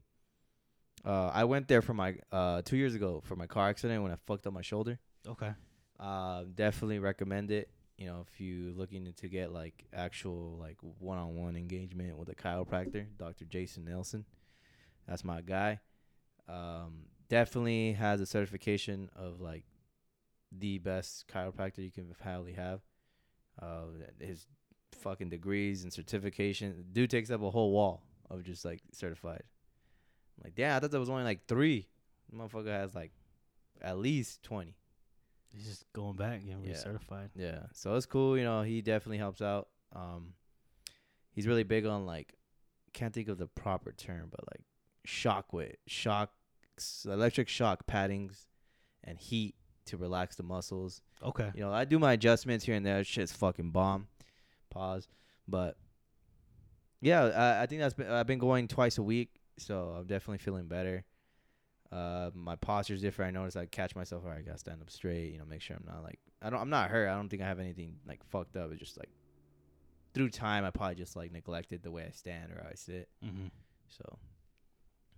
Uh, 1.04 1.30
I 1.34 1.44
went 1.44 1.66
there 1.68 1.82
for 1.82 1.94
my 1.94 2.16
uh 2.30 2.62
two 2.62 2.76
years 2.76 2.94
ago 2.94 3.22
for 3.24 3.36
my 3.36 3.46
car 3.46 3.68
accident 3.68 4.02
when 4.02 4.12
I 4.12 4.16
fucked 4.26 4.46
up 4.46 4.52
my 4.52 4.62
shoulder. 4.62 4.98
Okay. 5.26 5.52
Uh, 5.98 6.44
definitely 6.54 6.98
recommend 6.98 7.50
it. 7.50 7.68
You 7.98 8.06
know, 8.06 8.24
if 8.28 8.40
you 8.40 8.72
looking 8.76 9.12
to 9.12 9.28
get 9.28 9.52
like 9.52 9.84
actual 9.92 10.56
like 10.58 10.78
one-on-one 10.98 11.56
engagement 11.56 12.16
with 12.18 12.28
a 12.28 12.34
chiropractor, 12.34 13.06
Dr. 13.18 13.44
Jason 13.44 13.84
Nelson, 13.84 14.24
that's 15.06 15.22
my 15.22 15.40
guy. 15.40 15.78
Um, 16.48 17.06
definitely 17.32 17.94
has 17.94 18.20
a 18.20 18.26
certification 18.26 19.08
of 19.16 19.40
like 19.40 19.64
the 20.56 20.76
best 20.78 21.24
chiropractor 21.28 21.78
you 21.78 21.90
can 21.90 22.14
probably 22.20 22.52
have. 22.52 22.80
Uh, 23.60 23.84
his 24.20 24.46
fucking 25.00 25.30
degrees 25.30 25.82
and 25.82 25.90
certification, 25.92 26.84
dude 26.92 27.08
takes 27.08 27.30
up 27.30 27.42
a 27.42 27.50
whole 27.50 27.72
wall 27.72 28.02
of 28.28 28.42
just 28.42 28.66
like 28.66 28.80
certified. 28.92 29.42
I'm 30.38 30.44
like, 30.44 30.54
damn, 30.54 30.76
I 30.76 30.80
thought 30.80 30.90
there 30.90 31.00
was 31.00 31.08
only 31.08 31.24
like 31.24 31.46
three. 31.48 31.88
Motherfucker 32.34 32.66
has 32.66 32.94
like 32.94 33.12
at 33.80 33.96
least 33.98 34.42
twenty. 34.42 34.76
He's 35.54 35.64
just 35.66 35.90
going 35.94 36.16
back, 36.16 36.44
getting 36.44 36.62
Yeah. 36.64 36.72
recertified. 36.74 37.30
Yeah. 37.34 37.60
So 37.72 37.94
it's 37.94 38.06
cool, 38.06 38.36
you 38.36 38.44
know, 38.44 38.60
he 38.62 38.82
definitely 38.82 39.18
helps 39.18 39.40
out. 39.40 39.68
Um 39.96 40.34
he's 41.32 41.46
really 41.46 41.62
big 41.64 41.86
on 41.86 42.04
like 42.04 42.34
can't 42.92 43.14
think 43.14 43.28
of 43.28 43.38
the 43.38 43.46
proper 43.46 43.92
term, 43.92 44.28
but 44.30 44.40
like 44.52 44.60
shock 45.06 45.54
with 45.54 45.76
electric 47.04 47.48
shock 47.48 47.86
paddings 47.86 48.46
and 49.04 49.18
heat 49.18 49.54
to 49.86 49.96
relax 49.96 50.36
the 50.36 50.42
muscles. 50.42 51.02
Okay. 51.22 51.50
You 51.54 51.62
know, 51.62 51.72
I 51.72 51.84
do 51.84 51.98
my 51.98 52.12
adjustments 52.12 52.64
here 52.64 52.74
and 52.74 52.84
there. 52.84 53.02
Shit's 53.04 53.32
fucking 53.32 53.70
bomb. 53.70 54.08
Pause. 54.70 55.08
But 55.48 55.76
yeah, 57.00 57.24
I, 57.24 57.62
I 57.62 57.66
think 57.66 57.80
that's 57.80 57.94
been 57.94 58.08
I've 58.08 58.26
been 58.26 58.38
going 58.38 58.68
twice 58.68 58.98
a 58.98 59.02
week, 59.02 59.30
so 59.58 59.94
I'm 59.98 60.06
definitely 60.06 60.38
feeling 60.38 60.66
better. 60.66 61.04
Uh, 61.90 62.30
my 62.34 62.56
posture's 62.56 63.02
different. 63.02 63.36
I 63.36 63.40
notice 63.40 63.56
I 63.56 63.66
catch 63.66 63.94
myself. 63.94 64.22
All 64.24 64.30
right, 64.30 64.38
I 64.38 64.42
gotta 64.42 64.58
stand 64.58 64.80
up 64.80 64.90
straight. 64.90 65.32
You 65.32 65.38
know, 65.38 65.44
make 65.44 65.60
sure 65.60 65.76
I'm 65.76 65.84
not 65.84 66.02
like 66.02 66.20
I 66.40 66.48
don't. 66.48 66.60
I'm 66.60 66.70
not 66.70 66.90
hurt. 66.90 67.08
I 67.08 67.14
don't 67.14 67.28
think 67.28 67.42
I 67.42 67.46
have 67.46 67.60
anything 67.60 67.96
like 68.06 68.24
fucked 68.24 68.56
up. 68.56 68.70
It's 68.70 68.80
just 68.80 68.98
like 68.98 69.10
through 70.14 70.30
time, 70.30 70.64
I 70.64 70.70
probably 70.70 70.94
just 70.94 71.16
like 71.16 71.32
neglected 71.32 71.82
the 71.82 71.90
way 71.90 72.04
I 72.06 72.12
stand 72.12 72.52
or 72.52 72.60
how 72.62 72.70
I 72.70 72.74
sit. 72.74 73.08
Mm-hmm. 73.24 73.48
So 73.88 74.18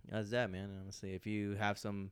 that's 0.09 0.29
that, 0.31 0.49
man. 0.51 0.69
Honestly, 0.81 1.13
if 1.13 1.25
you 1.25 1.55
have 1.55 1.77
some 1.77 2.11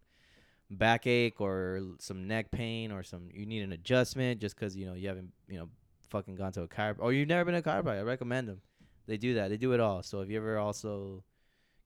backache 0.69 1.39
or 1.39 1.81
some 1.99 2.27
neck 2.27 2.49
pain 2.49 2.91
or 2.91 3.03
some 3.03 3.29
you 3.33 3.45
need 3.45 3.61
an 3.61 3.73
adjustment 3.73 4.39
just 4.41 4.55
'cause 4.55 4.75
you 4.75 4.85
know 4.85 4.93
you 4.93 5.07
haven't 5.07 5.31
you 5.47 5.57
know 5.59 5.69
fucking 6.09 6.35
gone 6.35 6.51
to 6.53 6.63
a 6.63 6.67
chiropractor 6.67 6.99
or 6.99 7.13
you've 7.13 7.27
never 7.27 7.45
been 7.51 7.61
to 7.61 7.69
a 7.69 7.73
chiropractor, 7.73 7.99
I 7.99 8.01
recommend 8.01 8.47
them. 8.47 8.61
They 9.05 9.17
do 9.17 9.33
that. 9.35 9.49
They 9.49 9.57
do 9.57 9.73
it 9.73 9.79
all. 9.79 10.01
So 10.03 10.21
if 10.21 10.29
you 10.29 10.37
ever 10.37 10.57
also 10.57 11.23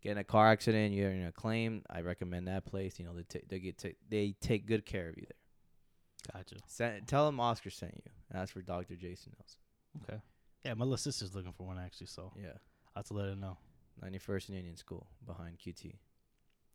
get 0.01 0.11
in 0.13 0.17
a 0.19 0.23
car 0.23 0.49
accident, 0.51 0.93
you're 0.93 1.09
in 1.11 1.25
a 1.25 1.31
claim, 1.31 1.81
I 1.89 2.01
recommend 2.01 2.47
that 2.47 2.65
place. 2.65 2.99
You 2.99 3.05
know 3.05 3.13
they 3.15 3.23
ta- 3.23 3.45
they 3.49 3.59
get 3.59 3.77
ta- 3.77 3.97
they 4.07 4.35
take 4.39 4.65
good 4.67 4.85
care 4.85 5.09
of 5.09 5.17
you 5.17 5.25
there. 5.27 6.33
Gotcha. 6.41 6.55
Send, 6.67 7.07
tell 7.07 7.25
them 7.25 7.39
Oscar 7.39 7.69
sent 7.69 7.95
you. 7.95 8.11
That's 8.31 8.51
for 8.51 8.61
Dr. 8.61 8.95
Jason 8.95 9.33
Nelson. 9.37 9.59
Okay. 10.03 10.21
Yeah, 10.65 10.73
my 10.75 10.83
little 10.83 10.97
sister's 10.97 11.33
looking 11.33 11.53
for 11.53 11.65
one 11.65 11.79
actually, 11.79 12.07
so 12.07 12.31
Yeah, 12.37 12.57
I 12.95 12.99
have 12.99 13.07
to 13.07 13.13
let 13.13 13.29
her 13.29 13.35
know. 13.35 13.57
91st 14.03 14.49
and 14.49 14.57
Indian 14.57 14.77
School 14.77 15.07
behind 15.25 15.57
QT. 15.57 15.93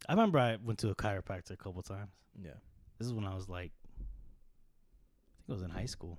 I 0.09 0.13
remember 0.13 0.39
I 0.39 0.57
went 0.63 0.79
to 0.81 0.91
a 0.91 0.95
chiropractor 0.95 1.53
a 1.53 1.57
couple 1.57 1.83
times. 1.83 2.11
Yeah. 2.43 2.51
This 2.99 3.07
is 3.07 3.13
when 3.15 3.25
I 3.27 3.35
was 3.35 3.49
like, 3.49 3.73
I 3.99 5.43
think 5.47 5.51
I 5.51 5.53
was 5.53 5.63
in 5.63 5.71
high 5.71 5.87
school. 5.87 6.19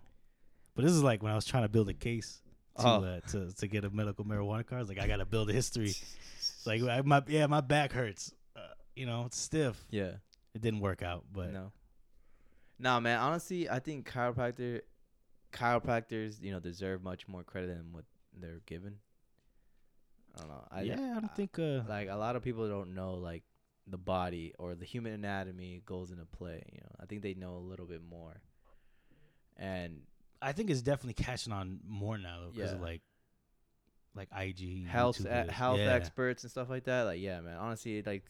But 0.75 0.83
this 0.85 0.93
is 0.93 1.03
like 1.03 1.21
when 1.21 1.31
I 1.31 1.35
was 1.35 1.45
trying 1.45 1.63
to 1.63 1.69
build 1.69 1.89
a 1.89 1.93
case 1.93 2.41
to 2.79 2.87
Oh. 2.87 3.03
uh, 3.03 3.19
to 3.31 3.51
to 3.53 3.67
get 3.67 3.85
a 3.85 3.89
medical 3.89 4.25
marijuana 4.25 4.65
card. 4.65 4.87
Like 4.87 4.99
I 4.99 5.07
got 5.07 5.17
to 5.17 5.25
build 5.25 5.49
a 5.49 5.53
history. 5.53 5.93
like 6.65 6.81
I, 6.81 7.01
my 7.01 7.21
yeah, 7.27 7.45
my 7.47 7.61
back 7.61 7.91
hurts. 7.91 8.33
Uh, 8.55 8.61
you 8.95 9.05
know, 9.05 9.25
it's 9.25 9.37
stiff. 9.39 9.77
Yeah. 9.89 10.13
It 10.55 10.61
didn't 10.61 10.79
work 10.79 11.01
out, 11.03 11.25
but 11.31 11.51
no. 11.51 11.71
No, 12.79 12.99
man. 12.99 13.19
Honestly, 13.19 13.69
I 13.69 13.79
think 13.79 14.09
chiropractor, 14.09 14.81
chiropractors, 15.51 16.41
you 16.41 16.51
know, 16.51 16.59
deserve 16.59 17.03
much 17.03 17.27
more 17.27 17.43
credit 17.43 17.67
than 17.67 17.91
what 17.91 18.05
they're 18.39 18.61
given. 18.65 18.95
I 20.35 20.39
don't 20.39 20.47
know. 20.49 20.67
I, 20.71 20.81
yeah, 20.81 21.13
I 21.15 21.19
don't 21.19 21.35
think 21.35 21.57
uh, 21.59 21.81
like 21.87 22.09
a 22.09 22.15
lot 22.15 22.35
of 22.35 22.41
people 22.43 22.67
don't 22.67 22.95
know 22.95 23.13
like 23.15 23.43
the 23.87 23.97
body 23.97 24.53
or 24.57 24.73
the 24.75 24.85
human 24.85 25.13
anatomy 25.13 25.81
goes 25.85 26.09
into 26.11 26.25
play. 26.25 26.63
You 26.71 26.79
know, 26.81 26.95
I 26.99 27.05
think 27.05 27.21
they 27.21 27.33
know 27.33 27.57
a 27.57 27.59
little 27.59 27.85
bit 27.85 28.01
more. 28.01 28.41
And 29.57 30.01
I 30.41 30.51
think 30.51 30.69
it's 30.69 30.81
definitely 30.81 31.21
catching 31.23 31.53
on 31.53 31.79
more 31.87 32.17
now 32.17 32.47
because 32.53 32.71
Yeah. 32.71 32.75
of 32.77 32.81
like 32.81 33.01
like 34.15 34.29
IG 34.35 34.85
health 34.87 35.23
health 35.49 35.79
Yeah. 35.79 35.89
experts 35.93 36.43
and 36.43 36.51
stuff 36.51 36.69
like 36.69 36.85
that. 36.85 37.03
Like, 37.03 37.19
yeah, 37.21 37.41
man. 37.41 37.57
Honestly, 37.57 38.01
like, 38.03 38.23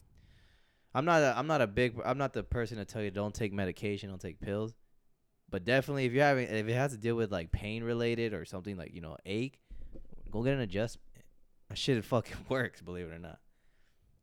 I'm 0.93 1.05
not 1.05 1.21
a 1.21 1.33
I'm 1.37 1.47
not 1.47 1.61
a 1.61 1.67
big 1.67 1.95
I'm 2.03 2.17
not 2.17 2.33
the 2.33 2.43
person 2.43 2.77
to 2.77 2.85
tell 2.85 3.01
you 3.01 3.11
don't 3.11 3.33
take 3.33 3.53
medication, 3.53 4.09
don't 4.09 4.21
take 4.21 4.39
pills. 4.41 4.75
But 5.49 5.65
definitely, 5.65 6.05
if 6.05 6.13
you're 6.13 6.23
having 6.23 6.47
if 6.47 6.67
it 6.67 6.73
has 6.73 6.91
to 6.93 6.97
deal 6.97 7.15
with 7.15 7.31
like 7.31 7.51
pain 7.51 7.83
related 7.83 8.33
or 8.33 8.43
something 8.45 8.75
like 8.77 8.93
you 8.93 9.01
know 9.01 9.17
ache, 9.25 9.59
go 10.31 10.43
get 10.43 10.53
an 10.53 10.61
adjustment. 10.61 11.07
That 11.73 11.79
shit 11.79 12.05
fucking 12.05 12.37
works, 12.49 12.81
believe 12.81 13.07
it 13.07 13.15
or 13.15 13.19
not. 13.19 13.39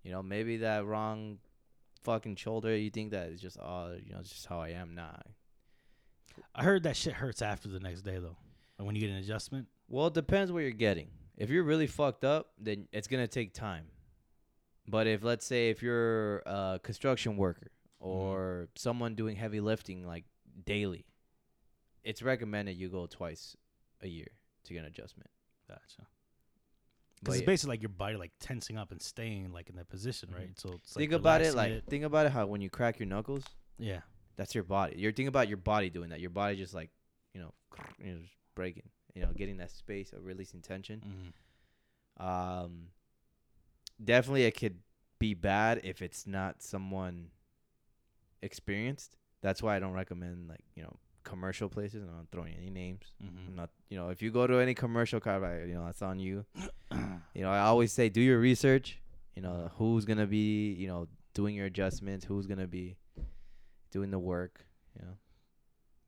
You 0.04 0.12
know, 0.12 0.22
maybe 0.22 0.58
that 0.58 0.86
wrong 0.86 1.38
fucking 2.04 2.36
shoulder. 2.36 2.76
You 2.76 2.90
think 2.90 3.10
that 3.10 3.30
is 3.30 3.40
just 3.40 3.58
oh, 3.58 3.96
you 4.00 4.12
know, 4.12 4.20
it's 4.20 4.30
just 4.30 4.46
how 4.46 4.60
I 4.60 4.68
am. 4.68 4.94
Nah. 4.94 5.16
I 6.54 6.62
heard 6.62 6.84
that 6.84 6.96
shit 6.96 7.14
hurts 7.14 7.42
after 7.42 7.68
the 7.68 7.80
next 7.80 8.02
day 8.02 8.18
though. 8.18 8.36
Like 8.78 8.86
when 8.86 8.94
you 8.94 9.00
get 9.00 9.10
an 9.10 9.16
adjustment. 9.16 9.66
Well, 9.88 10.06
it 10.06 10.14
depends 10.14 10.52
what 10.52 10.60
you're 10.60 10.70
getting. 10.70 11.08
If 11.36 11.50
you're 11.50 11.64
really 11.64 11.88
fucked 11.88 12.24
up, 12.24 12.52
then 12.56 12.86
it's 12.92 13.08
gonna 13.08 13.26
take 13.26 13.52
time. 13.52 13.86
But 14.86 15.08
if 15.08 15.24
let's 15.24 15.44
say 15.44 15.70
if 15.70 15.82
you're 15.82 16.38
a 16.46 16.78
construction 16.80 17.36
worker 17.36 17.72
mm-hmm. 18.00 18.08
or 18.08 18.68
someone 18.76 19.16
doing 19.16 19.34
heavy 19.34 19.58
lifting 19.58 20.06
like 20.06 20.22
daily, 20.64 21.04
it's 22.04 22.22
recommended 22.22 22.76
you 22.76 22.88
go 22.90 23.06
twice 23.06 23.56
a 24.02 24.06
year 24.06 24.28
to 24.66 24.72
get 24.72 24.80
an 24.80 24.86
adjustment. 24.86 25.30
Gotcha. 25.66 26.06
Because 27.20 27.36
it's 27.36 27.42
yeah, 27.42 27.46
basically 27.46 27.72
like 27.74 27.82
your 27.82 27.90
body 27.90 28.16
like 28.16 28.32
tensing 28.40 28.78
up 28.78 28.92
and 28.92 29.00
staying 29.02 29.52
like 29.52 29.68
in 29.68 29.76
that 29.76 29.88
position, 29.88 30.30
right? 30.34 30.48
So 30.56 30.70
it's 30.70 30.96
like 30.96 31.02
think 31.02 31.12
about 31.12 31.42
it 31.42 31.54
like 31.54 31.84
think 31.86 32.04
about 32.04 32.26
it 32.26 32.32
how 32.32 32.46
when 32.46 32.60
you 32.62 32.70
crack 32.70 32.98
your 32.98 33.08
knuckles, 33.08 33.44
yeah, 33.78 34.00
that's 34.36 34.54
your 34.54 34.64
body. 34.64 34.94
You're 34.96 35.12
thinking 35.12 35.28
about 35.28 35.48
your 35.48 35.58
body 35.58 35.90
doing 35.90 36.10
that. 36.10 36.20
Your 36.20 36.30
body 36.30 36.56
just 36.56 36.72
like 36.72 36.90
you 37.34 37.40
know, 37.40 37.52
you 38.02 38.12
know 38.12 38.20
just 38.20 38.34
breaking. 38.54 38.88
You 39.14 39.22
know, 39.22 39.32
getting 39.34 39.56
that 39.56 39.72
space 39.72 40.12
of 40.12 40.24
releasing 40.24 40.60
tension. 40.60 41.02
mm-hmm. 41.04 42.26
Um, 42.26 42.88
definitely, 44.02 44.44
it 44.44 44.56
could 44.56 44.76
be 45.18 45.34
bad 45.34 45.80
if 45.84 46.00
it's 46.00 46.26
not 46.26 46.62
someone 46.62 47.28
experienced. 48.42 49.16
That's 49.42 49.62
why 49.62 49.76
I 49.76 49.78
don't 49.78 49.92
recommend 49.92 50.48
like 50.48 50.64
you 50.74 50.82
know 50.82 50.96
commercial 51.24 51.68
places. 51.68 52.02
I'm 52.02 52.14
not 52.16 52.26
throwing 52.32 52.54
any 52.54 52.70
names. 52.70 53.04
Mm-hmm. 53.22 53.48
I'm 53.48 53.56
not 53.56 53.70
you 53.88 53.96
know 53.98 54.08
if 54.10 54.22
you 54.22 54.30
go 54.30 54.46
to 54.46 54.58
any 54.58 54.74
commercial 54.74 55.20
car, 55.20 55.64
you 55.66 55.74
know 55.74 55.84
that's 55.86 56.02
on 56.02 56.18
you. 56.18 56.44
You 57.34 57.42
know 57.42 57.50
I 57.50 57.60
always 57.60 57.92
say 57.92 58.08
do 58.08 58.20
your 58.20 58.38
research. 58.40 59.00
You 59.36 59.42
know 59.42 59.70
who's 59.76 60.04
gonna 60.04 60.26
be 60.26 60.72
you 60.72 60.88
know 60.88 61.06
doing 61.32 61.54
your 61.54 61.66
adjustments, 61.66 62.24
who's 62.24 62.46
gonna 62.46 62.66
be 62.66 62.96
doing 63.92 64.10
the 64.10 64.18
work. 64.18 64.66
You 64.98 65.06
know. 65.06 65.12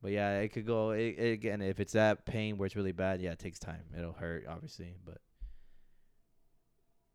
But 0.01 0.11
yeah, 0.11 0.39
it 0.39 0.49
could 0.49 0.65
go. 0.67 0.91
It, 0.91 1.15
it, 1.17 1.31
again, 1.31 1.61
if 1.61 1.79
it's 1.79 1.93
that 1.93 2.25
pain 2.25 2.57
where 2.57 2.65
it's 2.65 2.75
really 2.75 2.91
bad, 2.91 3.21
yeah, 3.21 3.31
it 3.31 3.39
takes 3.39 3.57
time. 3.57 3.83
It'll 3.97 4.11
hurt, 4.11 4.45
obviously, 4.49 4.95
but 5.05 5.19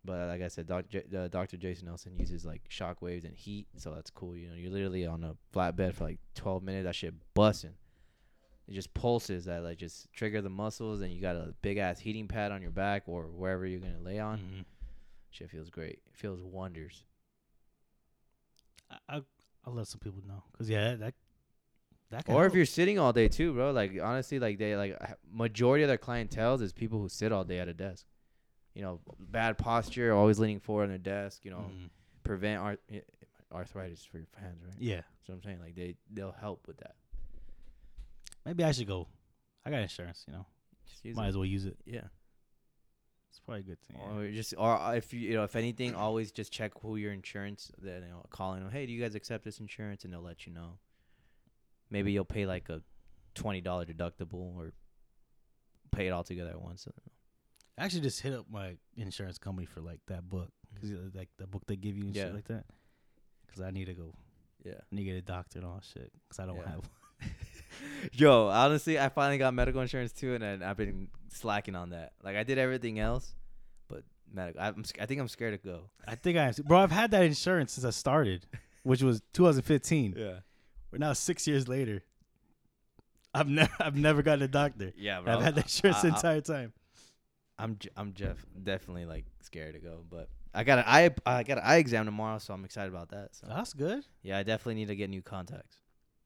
But 0.05 0.29
like 0.29 0.41
I 0.41 0.49
said, 0.49 0.67
Doc, 0.67 0.87
J- 0.89 1.05
uh, 1.15 1.29
Dr. 1.29 1.59
Jason 1.59 1.87
Nelson 1.87 2.17
uses 2.17 2.47
like 2.47 2.63
shock 2.69 3.03
waves 3.03 3.25
and 3.27 3.35
heat, 3.37 3.67
so 3.77 3.93
that's 3.95 4.11
cool. 4.11 4.35
You 4.37 4.49
know, 4.49 4.55
you're 4.55 4.71
literally 4.73 5.07
on 5.07 5.23
a 5.23 5.35
flat 5.53 5.77
bed 5.77 5.95
for 5.95 6.05
like 6.05 6.19
12 6.35 6.63
minutes. 6.63 6.85
That 6.87 6.95
shit 6.95 7.15
busting. 7.35 7.75
It 8.69 8.75
just 8.75 8.93
pulses 8.93 9.47
that 9.47 9.63
like 9.63 9.79
just 9.79 10.13
trigger 10.13 10.43
the 10.43 10.51
muscles, 10.51 11.01
and 11.01 11.11
you 11.11 11.21
got 11.23 11.37
a 11.37 11.55
big 11.63 11.79
ass 11.79 11.99
heating 11.99 12.29
pad 12.29 12.53
on 12.53 12.61
your 12.61 12.71
back 12.71 13.05
or 13.07 13.25
wherever 13.25 13.67
you're 13.67 13.81
gonna 13.81 13.99
lay 14.01 14.19
on. 14.19 14.39
Mhm. 14.39 14.65
Shit 15.31 15.51
feels 15.51 15.71
great. 15.71 16.01
It 16.07 16.15
feels 16.17 16.41
wonders. 16.43 17.05
I, 18.91 18.97
I 19.09 19.23
I'll 19.65 19.75
let 19.75 19.87
some 19.87 20.01
people 20.01 20.23
know 20.27 20.43
because 20.53 20.69
yeah, 20.69 20.95
that 20.97 21.15
that 22.11 22.25
Or 22.29 22.47
if 22.47 22.55
you're 22.55 22.65
sitting 22.67 22.99
all 22.99 23.13
day 23.13 23.29
too, 23.29 23.53
bro. 23.53 23.71
Like 23.73 23.93
honestly, 24.03 24.39
like 24.39 24.59
they 24.59 24.77
like 24.77 24.99
majority 25.31 25.85
of 25.85 25.89
their 25.89 25.99
clientele 25.99 26.55
is 26.61 26.73
people 26.73 26.99
who 27.01 27.09
sit 27.09 27.33
all 27.33 27.45
day 27.45 27.59
at 27.61 27.69
a 27.69 27.75
desk. 27.75 28.07
You 28.75 28.83
know, 28.83 29.01
bad 29.19 29.59
posture, 29.59 30.13
always 30.13 30.39
leaning 30.39 30.61
forward 30.61 30.85
on 30.85 30.89
their 30.91 30.99
desk. 30.99 31.45
You 31.45 31.51
know, 31.51 31.71
Mhm. 31.75 31.91
prevent 32.23 32.61
arth- 32.61 32.79
eh, 32.91 33.01
arthritis 33.53 34.05
for 34.05 34.19
your 34.19 34.27
hands, 34.37 34.63
right? 34.63 34.75
yeah, 34.79 35.03
So 35.27 35.33
I'm 35.33 35.43
saying 35.43 35.61
like 35.61 35.75
they 35.75 35.97
they'll 36.11 36.33
help 36.33 36.67
with 36.67 36.77
that. 36.79 36.97
Maybe 38.49 38.65
I 38.65 38.73
should 38.73 38.87
go. 38.87 39.07
I 39.65 39.71
got 39.71 39.81
insurance, 39.81 40.25
you 40.27 40.33
know. 40.33 40.47
Might 41.15 41.27
it. 41.27 41.29
as 41.29 41.37
well 41.37 41.45
use 41.45 41.67
it. 41.67 41.77
Yeah. 41.85 42.09
It's 43.31 43.41
probably 43.41 43.61
a 43.61 43.65
good 43.65 43.81
thing. 43.83 43.97
yeah. 44.01 44.17
Or 44.19 44.31
just 44.33 44.55
or 44.57 44.79
uh, 44.79 44.93
if 44.93 45.13
you 45.13 45.21
you 45.21 45.35
know 45.35 45.45
if 45.45 45.55
anything, 45.55 45.95
always 45.95 46.33
just 46.33 46.53
check 46.53 46.73
who 46.81 46.97
your 46.97 47.13
insurance. 47.13 47.71
Then 47.79 48.03
you 48.03 48.09
know, 48.09 48.25
calling 48.31 48.63
them, 48.63 48.73
hey, 48.73 48.87
do 48.87 48.93
you 48.93 49.01
guys 49.01 49.15
accept 49.15 49.45
this 49.45 49.61
insurance? 49.61 50.05
And 50.05 50.13
they'll 50.13 50.23
let 50.23 50.47
you 50.47 50.53
know. 50.53 50.79
Maybe 51.91 52.13
you'll 52.13 52.25
pay 52.25 52.47
like 52.47 52.69
a 52.69 52.83
twenty 53.35 53.61
dollar 53.61 53.85
deductible 53.85 54.57
or 54.57 54.73
pay 55.93 56.07
it 56.07 56.11
all 56.11 56.25
together 56.25 56.51
at 56.51 56.61
once. 56.61 56.87
I 57.79 57.85
actually 57.85 58.01
just 58.01 58.21
hit 58.21 58.33
up 58.33 58.47
my 58.51 58.77
insurance 58.97 59.39
company 59.39 59.67
for 59.67 59.81
like 59.81 60.01
that 60.09 60.29
book 60.29 60.49
mm. 60.49 60.75
because 60.75 60.91
uh, 60.93 61.11
like 61.15 61.29
the 61.39 61.47
book 61.47 61.63
they 61.67 61.77
give 61.77 61.97
you 61.97 62.05
and 62.07 62.17
Yeah. 62.17 62.25
shit 62.25 62.35
like 62.35 62.49
that. 62.49 62.65
Because 63.47 63.63
I 63.63 63.71
need 63.71 63.87
to 63.87 63.95
go. 63.95 64.15
Yeah. 64.65 64.73
I 64.81 64.95
need 64.95 65.05
to 65.05 65.11
get 65.13 65.17
a 65.17 65.23
doctor 65.23 65.59
and 65.59 65.67
all 65.67 65.75
that 65.77 65.85
shit. 65.85 66.13
Because 66.29 66.41
I 66.41 66.47
don't 66.47 66.57
Yeah. 66.57 66.71
have. 66.71 66.91
Yo, 68.13 68.49
honestly, 68.49 68.99
I 68.99 69.09
finally 69.09 69.39
got 69.39 69.55
medical 69.55 69.81
insurance 69.81 70.13
too, 70.13 70.35
and 70.35 70.65
I've 70.65 70.77
been 70.77 71.09
slacking 71.31 71.77
on 71.77 71.91
that. 71.91 72.13
Like 72.23 72.37
I 72.37 72.43
did 72.43 72.59
everything 72.59 72.99
else, 72.99 73.35
but 73.89 74.03
medical. 74.33 74.61
I'm, 74.61 74.85
I 75.01 75.07
think 75.07 75.21
I'm 75.21 75.29
scared 75.29 75.61
to 75.61 75.67
go. 75.69 75.91
I 76.07 76.15
think 76.15 76.39
I 76.39 76.45
am. 76.45 76.55
Bro, 76.65 76.79
I've 76.79 76.91
had 76.91 77.11
that 77.13 77.23
insurance 77.25 77.73
since 77.73 77.85
I 77.85 77.91
started, 77.91 78.47
which 78.83 79.03
was 79.03 79.21
2015. 79.35 80.15
Yeah. 80.17 80.33
We're 80.91 80.99
now 80.99 81.13
six 81.13 81.47
years 81.47 81.69
later. 81.69 82.03
I've 83.35 83.49
never, 83.49 83.71
I've 83.81 83.97
never 83.97 84.23
gotten 84.23 84.43
a 84.43 84.49
doctor. 84.49 84.93
Yeah, 84.97 85.21
I've 85.25 85.41
had 85.43 85.55
that 85.57 85.65
insurance 85.65 86.01
the 86.03 86.09
I- 86.09 86.11
I- 86.11 86.15
entire 86.15 86.41
time. 86.41 86.73
I'm 87.61 87.77
I'm 87.97 88.13
Jeff 88.15 88.37
definitely 88.63 89.05
like 89.05 89.25
scared 89.43 89.75
to 89.75 89.81
go, 89.81 90.05
but 90.09 90.29
I 90.55 90.63
got 90.63 90.79
an 90.79 90.85
eye 90.87 91.11
I 91.27 91.43
got 91.43 91.59
an 91.59 91.65
eye 91.67 91.79
exam 91.79 92.05
tomorrow, 92.05 92.39
so 92.39 92.55
I'm 92.55 92.65
excited 92.65 92.89
about 92.95 93.09
that. 93.09 93.35
So 93.35 93.49
That's 93.49 93.73
good. 93.75 94.05
yeah, 94.23 94.39
I 94.39 94.45
definitely 94.45 94.77
need 94.77 94.87
to 94.89 94.95
get 94.95 95.11
new 95.11 95.23
contacts. 95.23 95.77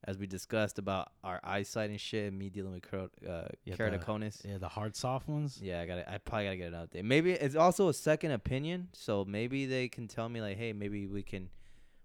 As 0.05 0.17
we 0.17 0.27
discussed 0.27 0.79
about 0.79 1.11
our 1.23 1.39
eyesight 1.45 1.89
and 1.89 1.99
shit, 1.99 2.27
and 2.27 2.37
me 2.37 2.49
dealing 2.49 2.73
with 2.73 2.83
kero- 2.83 3.09
uh, 3.27 3.47
Yeah, 3.63 3.75
the- 3.75 3.83
keratoconus. 3.83 4.43
Yeah, 4.45 4.57
the 4.57 4.67
hard 4.67 4.95
soft 4.97 5.29
ones. 5.29 5.59
Yeah, 5.61 5.79
I 5.79 5.85
got 5.85 5.95
to 5.95 6.11
I 6.13 6.17
probably 6.17 6.45
gotta 6.45 6.57
get 6.57 6.67
it 6.67 6.75
out 6.75 6.91
there. 6.91 7.03
Maybe 7.03 7.31
it's 7.31 7.55
also 7.55 7.87
a 7.87 7.93
second 7.93 8.31
opinion, 8.31 8.89
so 8.91 9.23
maybe 9.23 9.65
they 9.65 9.87
can 9.87 10.07
tell 10.09 10.27
me 10.27 10.41
like, 10.41 10.57
hey, 10.57 10.73
maybe 10.73 11.07
we 11.07 11.23
can 11.23 11.49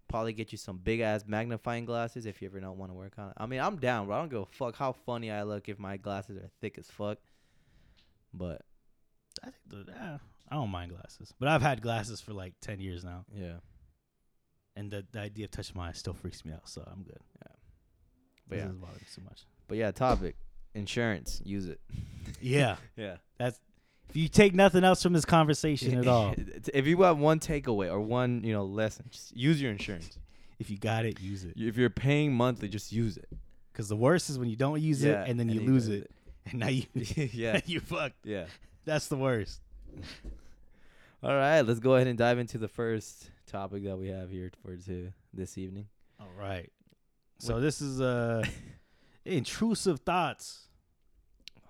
probably 0.07 0.33
get 0.33 0.53
you 0.53 0.59
some 0.59 0.79
big 0.79 1.01
ass 1.01 1.25
magnifying 1.27 1.85
glasses 1.85 2.25
if 2.25 2.41
you 2.41 2.49
ever 2.49 2.61
don't 2.61 2.79
want 2.79 2.91
to 2.91 2.95
work 2.95 3.15
on 3.19 3.29
it. 3.31 3.35
I 3.37 3.47
mean, 3.47 3.61
I'm 3.61 3.77
down, 3.77 4.07
bro. 4.07 4.17
I 4.17 4.19
don't 4.21 4.31
give 4.31 4.41
a 4.43 4.47
fuck 4.47 4.77
how 4.77 4.93
funny 4.93 5.31
I 5.31 5.43
look 5.43 5.69
if 5.69 5.79
my 5.79 5.97
glasses 5.97 6.37
are 6.39 6.49
thick 6.61 6.79
as 6.79 6.89
fuck. 6.91 7.19
But 8.33 8.63
I 9.43 9.47
think 9.47 9.57
the, 9.87 9.93
yeah, 9.93 10.19
I 10.49 10.55
don't 10.55 10.71
mind 10.71 10.93
glasses, 10.93 11.35
but 11.41 11.49
I've 11.49 11.63
had 11.63 11.83
glasses 11.83 12.21
for 12.21 12.33
like 12.33 12.55
10 12.61 12.79
years 12.81 13.05
now, 13.05 13.25
yeah, 13.35 13.57
and 14.77 14.91
the, 14.91 15.05
the 15.13 15.21
idea 15.21 15.47
of 15.47 15.51
touching 15.51 15.77
my 15.77 15.89
eyes 15.89 15.99
still 15.99 16.15
freaks 16.15 16.45
me 16.45 16.53
out. 16.53 16.69
So 16.69 16.83
I'm 16.91 17.03
good. 17.03 17.19
But 18.49 18.57
This 18.57 18.59
yeah, 18.59 18.65
doesn't 18.67 18.81
bother 18.81 18.95
me 18.95 19.07
so 19.09 19.23
much. 19.23 19.43
but 19.69 19.79
yeah. 19.79 19.91
Topic: 19.91 20.37
insurance. 20.75 21.41
Use 21.45 21.67
it. 21.67 21.81
Yeah, 22.41 22.77
Yeah. 22.97 23.17
that's 23.39 23.59
if 24.09 24.17
you 24.17 24.29
take 24.29 24.55
nothing 24.55 24.85
else 24.85 25.03
from 25.03 25.13
this 25.13 25.25
conversation 25.27 25.99
at 25.99 26.07
all, 26.09 26.35
if 26.73 26.87
you 26.87 27.03
have 27.03 27.19
one 27.19 27.41
takeaway 27.41 27.91
or 27.91 28.01
one, 28.01 28.43
you 28.43 28.53
know, 28.55 28.65
lesson, 28.65 29.05
just 29.11 29.37
use 29.37 29.61
your 29.61 29.71
insurance. 29.71 30.19
if 30.59 30.71
you 30.71 30.79
got 30.79 31.05
it, 31.05 31.21
use 31.21 31.45
it. 31.45 31.53
If 31.57 31.77
you're 31.77 31.91
paying 31.91 32.33
monthly, 32.33 32.69
just 32.69 32.91
use 32.91 33.17
it. 33.19 33.29
Because 33.73 33.89
the 33.89 33.97
worst 33.97 34.31
is 34.31 34.39
when 34.39 34.49
you 34.49 34.57
don't 34.57 34.81
use 34.81 35.05
Yeah, 35.05 35.23
it 35.25 35.29
and 35.31 35.39
then 35.39 35.49
you 35.51 35.61
you 35.61 35.67
lose 35.67 35.89
lose 35.89 36.01
it, 36.03 36.11
and 36.47 36.61
now 36.61 36.69
you 36.69 36.85
yeah, 36.95 37.61
you 37.67 37.81
fucked. 37.81 38.25
yeah. 38.25 38.47
That's 38.87 39.09
the 39.09 39.17
worst. 39.17 39.61
All 41.23 41.35
right, 41.35 41.61
let's 41.63 41.81
go 41.81 41.97
ahead 41.97 42.07
and 42.07 42.17
dive 42.17 42.39
into 42.39 42.59
the 42.59 42.69
first 42.69 43.31
topic 43.47 43.85
that 43.85 43.99
we 43.99 44.09
have 44.09 44.31
here 44.31 44.51
for 44.63 44.77
to 44.77 45.13
this 45.35 45.59
evening. 45.59 45.87
All 46.21 46.29
right. 46.39 46.71
So 47.39 47.61
this 47.61 47.81
is 47.81 48.01
uh 48.01 48.45
intrusive 49.25 50.01
thoughts. 50.01 50.69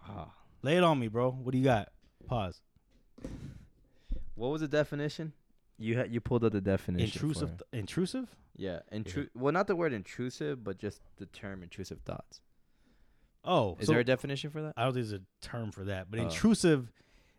Ah. 0.09 0.33
Lay 0.63 0.77
it 0.77 0.83
on 0.85 0.99
me, 0.99 1.09
bro. 1.09 1.31
What 1.31 1.53
do 1.53 1.59
you 1.59 1.65
got? 1.65 1.91
Pause. 2.27 2.61
What 4.35 4.49
was 4.49 4.61
the 4.61 4.69
definition? 4.69 5.33
You 5.79 5.97
had 5.97 6.13
you 6.13 6.21
pulled 6.21 6.45
up 6.45 6.53
the 6.53 6.61
definition. 6.61 7.07
Intrusive. 7.07 7.49
Th- 7.51 7.81
intrusive. 7.81 8.35
yeah, 8.57 8.81
intru- 8.93 9.29
Well, 9.35 9.53
not 9.53 9.67
the 9.69 9.77
word 9.77 9.93
intrusive, 9.93 10.65
but 10.65 10.79
just 10.79 11.01
the 11.19 11.27
term 11.27 11.63
intrusive 11.63 12.01
thoughts. 12.05 12.41
Oh, 13.45 13.77
Is 13.79 13.87
so 13.87 13.93
there 13.93 14.01
a 14.01 14.05
definition 14.05 14.51
for 14.51 14.63
that? 14.63 14.75
I 14.77 14.85
don't 14.85 14.95
think 14.95 15.07
there's 15.09 15.21
a 15.21 15.25
term 15.47 15.71
for 15.71 15.85
that, 15.85 16.11
but 16.11 16.19
Oh. 16.19 16.25
intrusive 16.25 16.91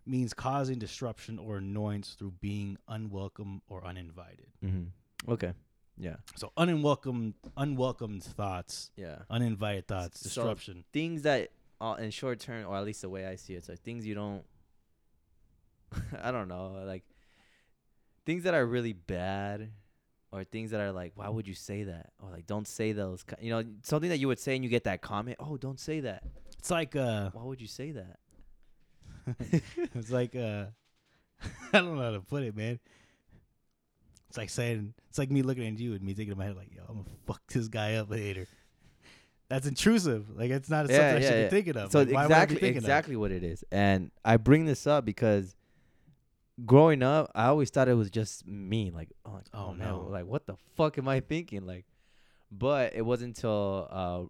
means 0.05 0.33
causing 0.33 0.79
disruption 0.79 1.37
or 1.37 1.57
annoyance 1.57 2.15
through 2.17 2.31
being 2.39 2.77
unwelcome 2.87 3.61
or 3.67 3.85
uninvited. 3.85 4.47
Mm-hmm. 4.63 5.31
Okay. 5.33 5.51
Yeah. 5.99 6.15
So 6.35 6.51
unwelcome, 6.57 7.35
unwelcomed 7.57 8.23
thoughts, 8.23 8.91
Yeah. 8.95 9.23
uninvited 9.29 9.87
thoughts, 9.87 10.21
So- 10.21 10.41
disruption. 10.43 10.85
Things 10.93 11.23
that, 11.23 11.51
uh, 11.81 11.97
in 11.99 12.11
short 12.11 12.39
term, 12.39 12.65
or 12.67 12.77
at 12.77 12.85
least 12.85 13.01
the 13.01 13.09
way 13.09 13.25
I 13.25 13.35
see 13.35 13.53
it, 13.55 13.65
so 13.65 13.75
things 13.75 14.05
you 14.05 14.15
don't. 14.15 14.45
I 16.21 16.31
don't 16.31 16.47
know, 16.47 16.83
like 16.85 17.03
things 18.25 18.43
that 18.43 18.53
are 18.53 18.65
really 18.65 18.93
bad, 18.93 19.71
or 20.31 20.43
things 20.43 20.71
that 20.71 20.79
are 20.79 20.91
like, 20.91 21.13
why 21.15 21.27
would 21.27 21.47
you 21.47 21.55
say 21.55 21.83
that? 21.83 22.11
Or 22.21 22.29
like, 22.29 22.45
don't 22.45 22.67
say 22.67 22.91
those. 22.91 23.25
You 23.41 23.49
know, 23.49 23.63
something 23.81 24.09
that 24.09 24.19
you 24.19 24.27
would 24.27 24.39
say 24.39 24.55
and 24.55 24.63
you 24.63 24.69
get 24.69 24.83
that 24.83 25.01
comment. 25.01 25.37
Oh, 25.39 25.57
don't 25.57 25.79
say 25.79 26.01
that. 26.01 26.23
It's 26.59 26.69
like 26.69 26.95
uh, 26.95 27.31
Why 27.31 27.43
would 27.43 27.59
you 27.61 27.67
say 27.67 27.91
that? 27.93 28.19
it's 29.95 30.11
like 30.11 30.35
uh, 30.35 30.65
I 31.73 31.79
don't 31.79 31.95
know 31.95 32.01
how 32.03 32.11
to 32.11 32.21
put 32.21 32.43
it, 32.43 32.55
man. 32.55 32.79
It's 34.29 34.37
like 34.37 34.49
saying 34.49 34.93
it's 35.09 35.17
like 35.17 35.31
me 35.31 35.41
looking 35.41 35.67
at 35.67 35.79
you 35.79 35.93
and 35.93 36.01
me 36.03 36.13
thinking 36.13 36.33
in 36.33 36.37
my 36.37 36.45
head 36.45 36.55
like, 36.55 36.73
yo, 36.73 36.83
I'm 36.87 36.97
gonna 36.97 37.09
fuck 37.25 37.41
this 37.47 37.67
guy 37.67 37.95
up 37.95 38.09
later. 38.11 38.47
That's 39.49 39.65
intrusive. 39.67 40.29
Like 40.37 40.51
it's 40.51 40.69
not 40.69 40.85
something 40.87 41.03
I 41.03 41.21
should 41.21 41.43
be 41.45 41.49
thinking 41.49 41.77
of. 41.77 41.91
So 41.91 41.99
Like, 42.03 42.11
why 42.11 42.27
would 42.27 42.31
I 42.33 42.45
be 42.45 42.53
exactly, 42.53 42.69
of? 42.69 42.75
exactly 42.77 43.15
what 43.15 43.31
it 43.31 43.43
is. 43.43 43.63
And 43.71 44.11
I 44.23 44.37
bring 44.37 44.65
this 44.65 44.85
up 44.85 45.05
because 45.05 45.55
growing 46.65 47.01
up, 47.01 47.31
I 47.33 47.45
always 47.45 47.69
thought 47.71 47.87
it 47.89 47.95
was 47.95 48.11
just 48.11 48.45
me. 48.45 48.91
Like, 48.91 49.09
oh, 49.25 49.39
Oh, 49.53 49.59
oh, 49.69 49.73
no. 49.73 50.07
like 50.09 50.25
what 50.25 50.45
the 50.45 50.55
fuck 50.77 50.97
am 50.99 51.07
I 51.07 51.21
thinking? 51.21 51.65
Like, 51.65 51.85
but 52.51 52.93
it 52.93 53.01
wasn't 53.03 53.37
until 53.37 53.87
uh, 53.89 54.23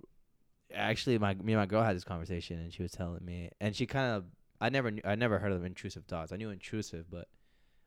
actually 0.74 1.18
my 1.18 1.34
me 1.34 1.54
and 1.54 1.60
my 1.62 1.66
girl 1.66 1.84
had 1.84 1.96
this 1.98 2.04
conversation, 2.06 2.60
and 2.60 2.74
she 2.74 2.82
was 2.82 2.92
telling 2.94 3.24
me, 3.26 3.50
and 3.60 3.76
she 3.76 3.86
kind 3.86 4.14
of, 4.14 4.26
I 4.62 4.70
never 4.70 4.92
knew, 4.92 5.02
I 5.04 5.16
never 5.16 5.40
heard 5.40 5.52
of 5.52 5.66
intrusive 5.66 6.06
thoughts. 6.06 6.32
I 6.32 6.38
knew 6.38 6.50
intrusive, 6.50 7.06
but 7.12 7.28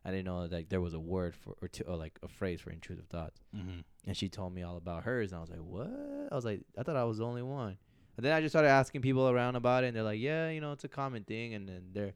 I 0.05 0.11
didn't 0.11 0.25
know 0.25 0.49
like 0.51 0.69
there 0.69 0.81
was 0.81 0.95
a 0.95 1.01
word 1.01 1.35
for 1.35 1.55
or, 1.63 1.69
to, 1.69 1.85
or 1.85 1.97
like 1.97 2.19
a 2.23 2.29
phrase 2.29 2.61
for 2.61 2.71
intrusive 2.71 3.07
thoughts. 3.07 3.41
Mm-hmm. 3.57 3.81
And 4.07 4.17
she 4.17 4.29
told 4.29 4.53
me 4.53 4.63
all 4.63 4.77
about 4.77 5.05
hers, 5.05 5.33
and 5.33 5.39
I 5.39 5.41
was 5.41 5.51
like, 5.51 5.61
"What?" 5.61 6.29
I 6.31 6.35
was 6.35 6.45
like, 6.45 6.63
"I 6.77 6.83
thought 6.83 6.97
I 6.97 7.05
was 7.05 7.19
the 7.19 7.25
only 7.25 7.43
one." 7.43 7.77
And 8.17 8.27
then 8.27 8.33
I 8.33 8.41
just 8.41 8.53
started 8.53 8.69
asking 8.69 9.01
people 9.01 9.29
around 9.29 9.57
about 9.57 9.85
it, 9.85 9.89
and 9.89 9.97
they're 9.97 10.03
like, 10.03 10.21
"Yeah, 10.21 10.51
you 10.51 10.61
know, 10.61 10.73
it's 10.73 10.85
a 10.85 10.89
common 10.89 11.23
thing." 11.25 11.55
And 11.55 11.69
then 11.69 11.83
there, 11.93 12.15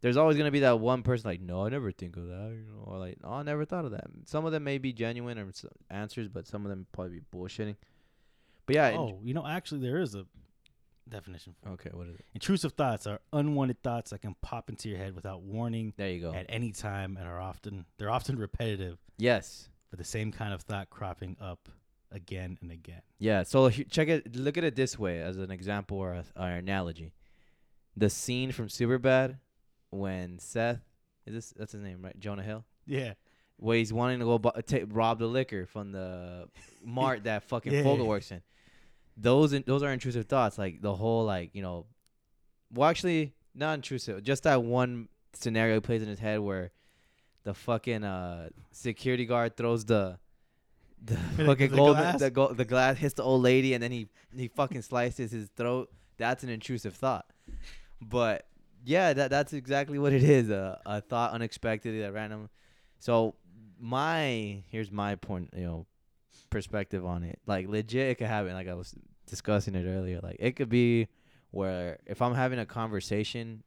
there's 0.00 0.16
always 0.16 0.36
gonna 0.36 0.52
be 0.52 0.60
that 0.60 0.78
one 0.78 1.02
person 1.02 1.28
like, 1.28 1.40
"No, 1.40 1.66
I 1.66 1.68
never 1.68 1.90
think 1.90 2.16
of 2.16 2.28
that," 2.28 2.52
you 2.52 2.64
know, 2.70 2.84
or 2.84 2.98
like, 2.98 3.18
"Oh, 3.24 3.34
I 3.34 3.42
never 3.42 3.64
thought 3.64 3.84
of 3.84 3.90
that." 3.90 4.04
Some 4.24 4.44
of 4.44 4.52
them 4.52 4.64
may 4.64 4.78
be 4.78 4.92
genuine 4.92 5.38
or 5.38 5.50
answers, 5.90 6.28
but 6.28 6.46
some 6.46 6.64
of 6.64 6.70
them 6.70 6.86
probably 6.92 7.18
be 7.18 7.24
bullshitting. 7.36 7.76
But 8.66 8.76
yeah. 8.76 8.96
Oh, 8.96 9.18
you 9.22 9.34
know, 9.34 9.46
actually, 9.46 9.80
there 9.80 9.98
is 9.98 10.14
a 10.14 10.26
definition 11.08 11.54
for 11.62 11.70
okay. 11.70 11.90
What 11.92 12.08
is 12.08 12.16
it? 12.16 12.24
Intrusive 12.34 12.72
thoughts 12.72 13.06
are 13.06 13.20
unwanted 13.32 13.82
thoughts 13.82 14.10
that 14.10 14.22
can 14.22 14.34
pop 14.42 14.68
into 14.70 14.88
your 14.88 14.98
head 14.98 15.14
without 15.14 15.42
warning 15.42 15.92
There 15.96 16.10
you 16.10 16.20
go. 16.20 16.32
at 16.34 16.46
any 16.48 16.72
time 16.72 17.16
and 17.16 17.26
are 17.28 17.40
often 17.40 17.84
they're 17.98 18.10
often 18.10 18.36
repetitive, 18.38 18.98
Yes. 19.18 19.68
but 19.90 19.98
the 19.98 20.04
same 20.04 20.32
kind 20.32 20.52
of 20.52 20.62
thought 20.62 20.90
cropping 20.90 21.36
up 21.40 21.68
again 22.12 22.58
and 22.60 22.70
again. 22.70 23.02
Yeah. 23.18 23.42
So 23.44 23.68
he- 23.68 23.84
check 23.84 24.08
it. 24.08 24.34
Look 24.36 24.56
at 24.58 24.64
it 24.64 24.74
this 24.76 24.98
way 24.98 25.20
as 25.20 25.36
an 25.36 25.50
example 25.50 25.98
or, 25.98 26.12
a, 26.12 26.24
or 26.36 26.46
an 26.48 26.58
analogy. 26.58 27.12
The 27.96 28.10
scene 28.10 28.52
from 28.52 28.68
Superbad 28.68 29.38
when 29.90 30.38
Seth 30.38 30.80
is 31.26 31.34
this 31.34 31.54
that's 31.56 31.72
his 31.72 31.82
name 31.82 32.02
right? 32.02 32.18
Jonah 32.18 32.42
Hill. 32.42 32.64
Yeah. 32.86 33.14
where 33.58 33.76
he's 33.78 33.92
wanting 33.92 34.18
to 34.20 34.24
go 34.26 34.38
bu- 34.38 34.60
ta 34.62 34.78
rob 34.88 35.18
the 35.18 35.26
liquor 35.26 35.66
from 35.66 35.90
the 35.92 36.48
mart 36.84 37.24
that 37.24 37.42
fucking 37.44 37.72
Yeah. 37.72 37.82
Fogell 37.82 38.06
works 38.06 38.30
in. 38.30 38.42
Those 39.16 39.52
those 39.62 39.82
are 39.82 39.92
intrusive 39.92 40.26
thoughts, 40.26 40.58
like 40.58 40.82
the 40.82 40.94
whole 40.94 41.24
like 41.24 41.50
you 41.54 41.62
know, 41.62 41.86
well 42.72 42.88
actually 42.88 43.34
not 43.54 43.74
intrusive, 43.74 44.22
just 44.22 44.42
that 44.42 44.62
one 44.62 45.08
scenario 45.32 45.80
plays 45.80 46.02
in 46.02 46.08
his 46.08 46.18
head 46.18 46.40
where 46.40 46.72
the 47.44 47.54
fucking 47.54 48.04
uh 48.04 48.48
security 48.72 49.24
guard 49.24 49.56
throws 49.56 49.84
the 49.84 50.18
the 51.02 51.16
fucking 51.36 51.70
the 51.70 51.76
golden 51.76 52.02
glass? 52.02 52.20
the 52.20 52.30
go- 52.30 52.52
the 52.52 52.64
glass 52.64 52.98
hits 52.98 53.14
the 53.14 53.22
old 53.22 53.42
lady 53.42 53.74
and 53.74 53.82
then 53.82 53.92
he 53.92 54.08
he 54.36 54.48
fucking 54.48 54.82
slices 54.82 55.30
his 55.30 55.48
throat. 55.56 55.90
That's 56.18 56.42
an 56.42 56.48
intrusive 56.48 56.94
thought. 56.94 57.26
But 58.00 58.46
yeah, 58.84 59.12
that 59.12 59.30
that's 59.30 59.52
exactly 59.52 59.98
what 59.98 60.12
it 60.12 60.22
is. 60.22 60.50
A 60.50 60.80
a 60.84 61.00
thought 61.00 61.32
unexpectedly 61.32 62.02
at 62.02 62.12
random. 62.12 62.50
So 62.98 63.34
my 63.78 64.62
here's 64.70 64.90
my 64.90 65.14
point, 65.16 65.50
you 65.56 65.64
know, 65.64 65.86
perspective 66.50 67.04
on 67.04 67.22
it. 67.24 67.38
Like 67.46 67.68
legit, 67.68 68.08
it 68.10 68.14
could 68.16 68.26
happen. 68.28 68.52
Like 68.52 68.68
I 68.68 68.74
was 68.74 68.94
discussing 69.26 69.74
it 69.74 69.86
earlier. 69.86 70.20
Like 70.22 70.36
it 70.38 70.56
could 70.56 70.68
be 70.68 71.08
where 71.50 71.98
if 72.06 72.20
I'm 72.22 72.34
having 72.34 72.58
a 72.58 72.66
conversation 72.66 73.62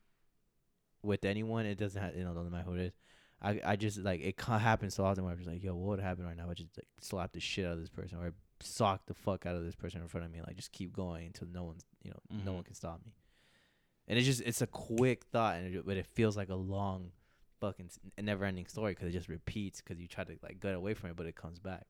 with 1.03 1.23
anyone, 1.25 1.65
it 1.65 1.77
doesn't 1.77 2.01
have 2.01 2.15
you 2.15 2.23
know 2.23 2.33
doesn't 2.33 2.51
matter 2.51 2.65
who 2.69 2.75
it 2.75 2.81
is. 2.87 2.93
I 3.41 3.61
I 3.65 3.75
just 3.75 3.99
like 3.99 4.21
it 4.21 4.37
can't 4.37 4.61
happen 4.61 4.89
so 4.89 5.05
often 5.05 5.23
where 5.23 5.31
I'm 5.33 5.39
just 5.39 5.49
like, 5.49 5.63
yo, 5.63 5.75
what 5.75 5.89
would 5.97 5.99
happen 6.01 6.25
right 6.25 6.35
now? 6.37 6.49
I 6.49 6.53
just 6.53 6.77
like 6.77 6.87
slap 6.99 7.31
the 7.33 7.39
shit 7.39 7.65
out 7.65 7.73
of 7.73 7.79
this 7.79 7.89
person 7.89 8.17
or 8.17 8.33
sock 8.61 9.05
the 9.05 9.13
fuck 9.13 9.45
out 9.45 9.55
of 9.55 9.63
this 9.63 9.75
person 9.75 10.01
in 10.01 10.07
front 10.07 10.25
of 10.25 10.31
me. 10.31 10.39
Like 10.45 10.55
just 10.57 10.71
keep 10.71 10.91
going 10.93 11.27
until 11.27 11.47
no 11.47 11.63
one's 11.63 11.85
you 12.03 12.11
know 12.11 12.19
no 12.43 12.51
Mhm. 12.51 12.55
one 12.55 12.63
can 12.63 12.73
stop 12.75 12.99
me. 13.05 13.13
And 14.07 14.17
it's 14.17 14.25
just 14.27 14.41
it's 14.41 14.61
a 14.61 14.67
quick 14.67 15.23
thought, 15.25 15.55
and 15.57 15.73
it, 15.75 15.85
but 15.85 15.95
it 15.95 16.05
feels 16.07 16.35
like 16.35 16.49
a 16.49 16.55
long, 16.55 17.11
fucking 17.61 17.85
s- 17.85 17.99
never-ending 18.19 18.65
story 18.65 18.93
because 18.93 19.07
it 19.07 19.11
just 19.11 19.29
repeats 19.29 19.81
because 19.81 20.01
you 20.01 20.07
try 20.07 20.23
to 20.23 20.35
like 20.41 20.59
get 20.59 20.73
away 20.73 20.95
from 20.95 21.11
it, 21.11 21.15
but 21.15 21.27
it 21.27 21.35
comes 21.35 21.59
back. 21.59 21.85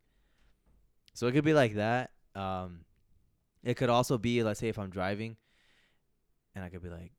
So 1.20 1.28
it 1.28 1.34
could 1.34 1.44
be 1.44 1.54
like 1.54 1.76
that. 1.76 2.12
Um, 2.34 2.86
it 3.62 3.74
could 3.74 3.90
also 3.90 4.18
be, 4.18 4.42
let's 4.42 4.58
say, 4.58 4.70
if 4.70 4.80
I'm 4.80 4.90
driving, 4.90 5.36
and 6.56 6.64
I 6.64 6.70
could 6.70 6.82
be 6.82 6.88
like, 6.88 7.12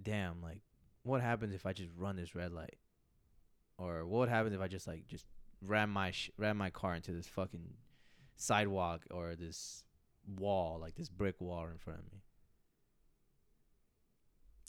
"Damn, 0.00 0.40
like, 0.40 0.62
what 1.02 1.20
happens 1.20 1.52
if 1.52 1.66
I 1.66 1.72
just 1.72 1.90
run 1.96 2.14
this 2.14 2.36
red 2.36 2.52
light?" 2.52 2.78
Or 3.78 4.06
what 4.06 4.28
happens 4.28 4.54
if 4.54 4.60
I 4.60 4.68
just 4.68 4.86
like 4.86 5.08
just 5.08 5.26
ram 5.60 5.90
my 5.90 6.12
sh- 6.12 6.30
ram 6.38 6.56
my 6.56 6.70
car 6.70 6.94
into 6.94 7.10
this 7.10 7.26
fucking 7.26 7.74
sidewalk 8.36 9.02
or 9.10 9.34
this 9.34 9.82
wall, 10.38 10.78
like 10.80 10.94
this 10.94 11.08
brick 11.08 11.40
wall 11.40 11.66
in 11.66 11.78
front 11.78 11.98
of 11.98 12.04
me? 12.12 12.22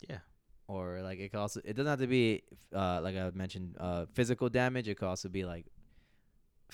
Yeah. 0.09 0.19
or 0.67 1.01
like 1.03 1.19
it 1.19 1.29
could 1.29 1.39
also 1.39 1.61
it 1.63 1.73
doesn't 1.73 1.89
have 1.89 1.99
to 1.99 2.07
be 2.07 2.43
uh 2.73 3.01
like 3.01 3.15
I 3.15 3.29
mentioned 3.35 3.75
uh 3.79 4.07
physical 4.13 4.49
damage. 4.49 4.87
It 4.87 4.95
could 4.97 5.07
also 5.07 5.29
be 5.29 5.45
like 5.45 5.67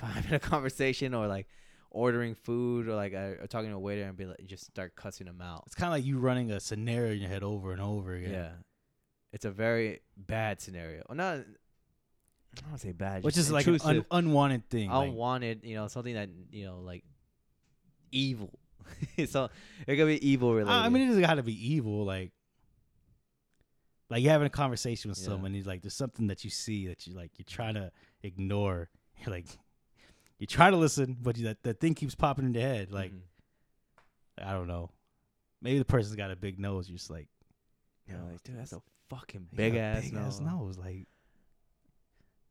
having 0.06 0.34
a 0.36 0.40
conversation 0.40 1.14
or 1.14 1.28
like 1.28 1.48
ordering 1.90 2.36
food 2.36 2.88
or 2.88 2.96
like 2.96 3.14
uh, 3.14 3.42
or 3.42 3.48
talking 3.48 3.70
to 3.70 3.76
a 3.76 3.80
waiter 3.80 4.04
and 4.04 4.16
be 4.18 4.26
like 4.26 4.46
just 4.46 4.66
start 4.66 4.96
cussing 4.96 5.26
them 5.28 5.42
out. 5.42 5.64
It's 5.66 5.76
kind 5.76 5.88
of 5.88 5.94
like 5.98 6.06
you 6.06 6.20
running 6.20 6.52
a 6.52 6.60
scenario 6.60 7.14
in 7.14 7.20
your 7.20 7.30
head 7.30 7.44
over 7.44 7.72
and 7.72 7.82
over 7.82 8.14
again. 8.14 8.32
Yeah, 8.32 8.50
it's 9.34 9.46
a 9.46 9.52
very 9.52 10.02
bad 10.16 10.62
scenario. 10.62 11.04
Well, 11.08 11.16
not 11.16 11.40
I 12.66 12.70
don't 12.70 12.80
say 12.80 12.92
bad, 12.92 13.24
Which 13.24 13.36
just 13.36 13.48
is 13.48 13.52
like 13.54 13.68
an 13.68 13.80
un- 13.84 14.06
unwanted 14.12 14.70
thing. 14.70 14.90
like- 14.90 15.10
unwanted. 15.10 15.62
You 15.64 15.76
know, 15.76 15.88
something 15.88 16.14
that 16.16 16.30
you 16.52 16.66
know 16.66 16.80
like 16.80 17.04
evil. 18.12 18.58
so 19.28 19.50
it 19.86 19.96
could 19.98 20.08
be 20.08 20.28
evil 20.28 20.54
related. 20.54 20.72
I 20.74 20.90
mean, 20.90 21.04
it 21.04 21.08
doesn't 21.08 21.22
got 21.24 21.36
to 21.36 21.44
be 21.44 21.74
evil. 21.74 22.06
Like, 22.06 22.32
like 24.10 24.24
you're 24.24 24.32
having 24.32 24.48
a 24.48 24.50
conversation 24.50 25.10
with 25.10 25.20
Yeah. 25.20 25.26
someone. 25.26 25.54
He's 25.54 25.68
like, 25.68 25.82
there's 25.82 25.94
something 25.94 26.28
that 26.28 26.44
you 26.44 26.50
see 26.50 26.88
that 26.88 27.06
you 27.06 27.14
like. 27.14 27.32
You're 27.38 27.46
trying 27.46 27.74
to 27.76 27.92
ignore. 28.24 28.90
You're 29.26 29.34
like, 29.36 29.48
you 30.40 30.48
try 30.48 30.70
to 30.70 30.78
listen, 30.78 31.18
but 31.22 31.38
you, 31.38 31.46
that 31.46 31.64
that 31.64 31.80
thing 31.80 31.94
keeps 31.96 32.16
popping 32.16 32.46
in 32.46 32.54
your 32.54 32.64
head. 32.64 32.92
Like, 32.92 33.12
Mhm. 33.12 33.22
I 34.40 34.54
don't 34.54 34.68
know. 34.68 34.92
Maybe 35.62 35.80
the 35.80 35.86
person's 35.86 36.16
got 36.16 36.30
a 36.32 36.36
big 36.36 36.60
nose. 36.60 36.88
You're 36.90 36.98
just 36.98 37.10
like, 37.10 37.28
you 38.08 38.14
know, 38.14 38.26
like 38.32 38.44
dude, 38.44 38.58
that's 38.58 38.74
a 38.74 38.82
fucking 39.10 39.48
big 39.54 39.76
ass 39.76 40.04
big 40.04 40.14
nose. 40.14 40.36
ass 40.36 40.40
nose. 40.42 40.78
Like, 40.78 41.08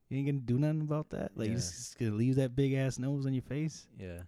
you 0.08 0.18
ain't 0.18 0.26
gonna 0.26 0.38
do 0.40 0.58
nothing 0.58 0.82
about 0.82 1.10
that. 1.10 1.32
Like, 1.36 1.46
you 1.46 1.52
Yeah. 1.54 1.58
just 1.60 1.98
gonna 1.98 2.12
leave 2.12 2.36
that 2.36 2.54
big 2.56 2.72
ass 2.74 2.98
nose 2.98 3.26
on 3.26 3.34
your 3.34 3.42
face. 3.42 3.86
Yeah. 3.98 4.22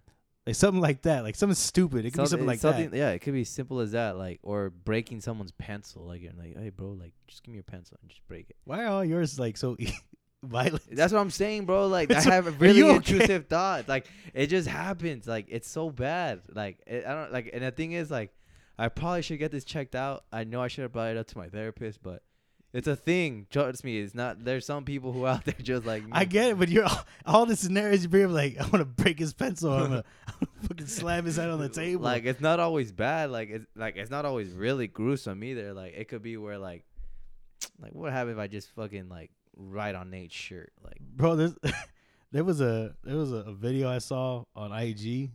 Like 0.45 0.55
something 0.55 0.81
like 0.81 1.01
that. 1.03 1.23
Like 1.23 1.35
something 1.35 1.53
stupid. 1.55 2.05
It 2.05 2.11
could 2.11 2.21
be 2.23 2.27
something 2.27 2.47
like 2.47 2.61
that. 2.61 2.93
Yeah, 2.93 3.09
it 3.11 3.19
could 3.19 3.33
be 3.33 3.43
simple 3.43 3.79
as 3.81 3.91
that, 3.91 4.17
like 4.17 4.39
or 4.41 4.69
breaking 4.69 5.21
someone's 5.21 5.51
pencil. 5.51 6.05
Like 6.05 6.21
you're 6.21 6.33
like, 6.33 6.57
hey, 6.57 6.69
bro, 6.69 6.91
like 6.91 7.13
just 7.27 7.43
give 7.43 7.51
me 7.51 7.57
your 7.57 7.63
pencil 7.63 7.97
and 8.01 8.09
just 8.09 8.25
break 8.27 8.49
it. 8.49 8.55
Why 8.63 8.85
are 8.85 8.87
all 8.87 9.05
yours 9.05 9.37
like 9.37 9.57
so 9.57 9.75
violent? 10.43 10.83
That's 10.91 11.13
what 11.13 11.19
I'm 11.19 11.29
saying, 11.29 11.65
bro. 11.65 11.87
Like 11.87 12.11
I 12.13 12.21
have 12.21 12.47
a 12.47 12.51
really 12.51 12.83
okay? 12.83 12.95
intrusive 12.95 13.47
thoughts. 13.47 13.87
Like 13.87 14.07
it 14.33 14.47
just 14.47 14.67
happens. 14.67 15.27
Like 15.27 15.47
it's 15.49 15.69
so 15.69 15.89
bad. 15.89 16.41
Like 16.53 16.79
it, 16.87 17.05
I 17.05 17.13
don't 17.13 17.31
like. 17.31 17.49
And 17.53 17.63
the 17.63 17.71
thing 17.71 17.93
is, 17.93 18.09
like, 18.11 18.33
I 18.77 18.89
probably 18.89 19.21
should 19.21 19.39
get 19.39 19.51
this 19.51 19.63
checked 19.63 19.95
out. 19.95 20.23
I 20.31 20.43
know 20.43 20.61
I 20.61 20.67
should 20.67 20.83
have 20.83 20.93
brought 20.93 21.11
it 21.11 21.17
up 21.17 21.27
to 21.27 21.37
my 21.37 21.49
therapist, 21.49 22.01
but 22.01 22.23
it's 22.71 22.87
a 22.87 22.95
thing. 22.95 23.47
Trust 23.49 23.83
me, 23.83 23.99
it's 23.99 24.13
not. 24.13 24.43
There's 24.43 24.65
some 24.65 24.85
people 24.85 25.11
who 25.11 25.25
out 25.25 25.45
there 25.45 25.55
just 25.61 25.85
like 25.85 26.03
I 26.11 26.25
get 26.25 26.51
it, 26.51 26.59
but 26.59 26.69
you're 26.69 26.85
all, 26.85 27.05
all 27.25 27.45
the 27.45 27.55
scenarios 27.55 28.03
you 28.03 28.09
bring 28.09 28.25
up, 28.25 28.31
like 28.31 28.57
I 28.59 28.63
want 28.63 28.77
to 28.77 28.85
break 28.85 29.17
his 29.17 29.33
pencil, 29.33 29.73
I'm 29.73 29.83
gonna, 29.83 30.03
I'm 30.27 30.33
gonna 30.39 30.67
fucking 30.67 30.87
slam 30.87 31.25
his 31.25 31.37
head 31.37 31.49
on 31.49 31.59
the 31.59 31.69
table. 31.69 32.03
Like 32.03 32.25
it's 32.25 32.41
not 32.41 32.59
always 32.59 32.91
bad. 32.91 33.31
Like 33.31 33.49
it's 33.49 33.65
like 33.75 33.97
it's 33.97 34.11
not 34.11 34.25
always 34.25 34.53
really 34.53 34.87
gruesome 34.87 35.43
either. 35.43 35.73
Like 35.73 35.93
it 35.95 36.07
could 36.09 36.21
be 36.21 36.37
where 36.37 36.59
like 36.59 36.85
like 37.81 37.93
what 37.93 38.11
happened 38.11 38.33
if 38.33 38.39
I 38.39 38.47
just 38.47 38.69
fucking 38.75 39.09
like 39.09 39.31
write 39.59 39.95
on 39.95 40.09
Nate's 40.09 40.33
shirt? 40.35 40.71
Like 40.83 40.99
bro, 40.99 41.35
there's, 41.35 41.55
there 42.31 42.43
was 42.43 42.61
a 42.61 42.95
there 43.03 43.15
was 43.17 43.31
a, 43.31 43.37
a 43.37 43.53
video 43.53 43.89
I 43.89 43.97
saw 43.99 44.43
on 44.55 44.71
IG. 44.71 45.31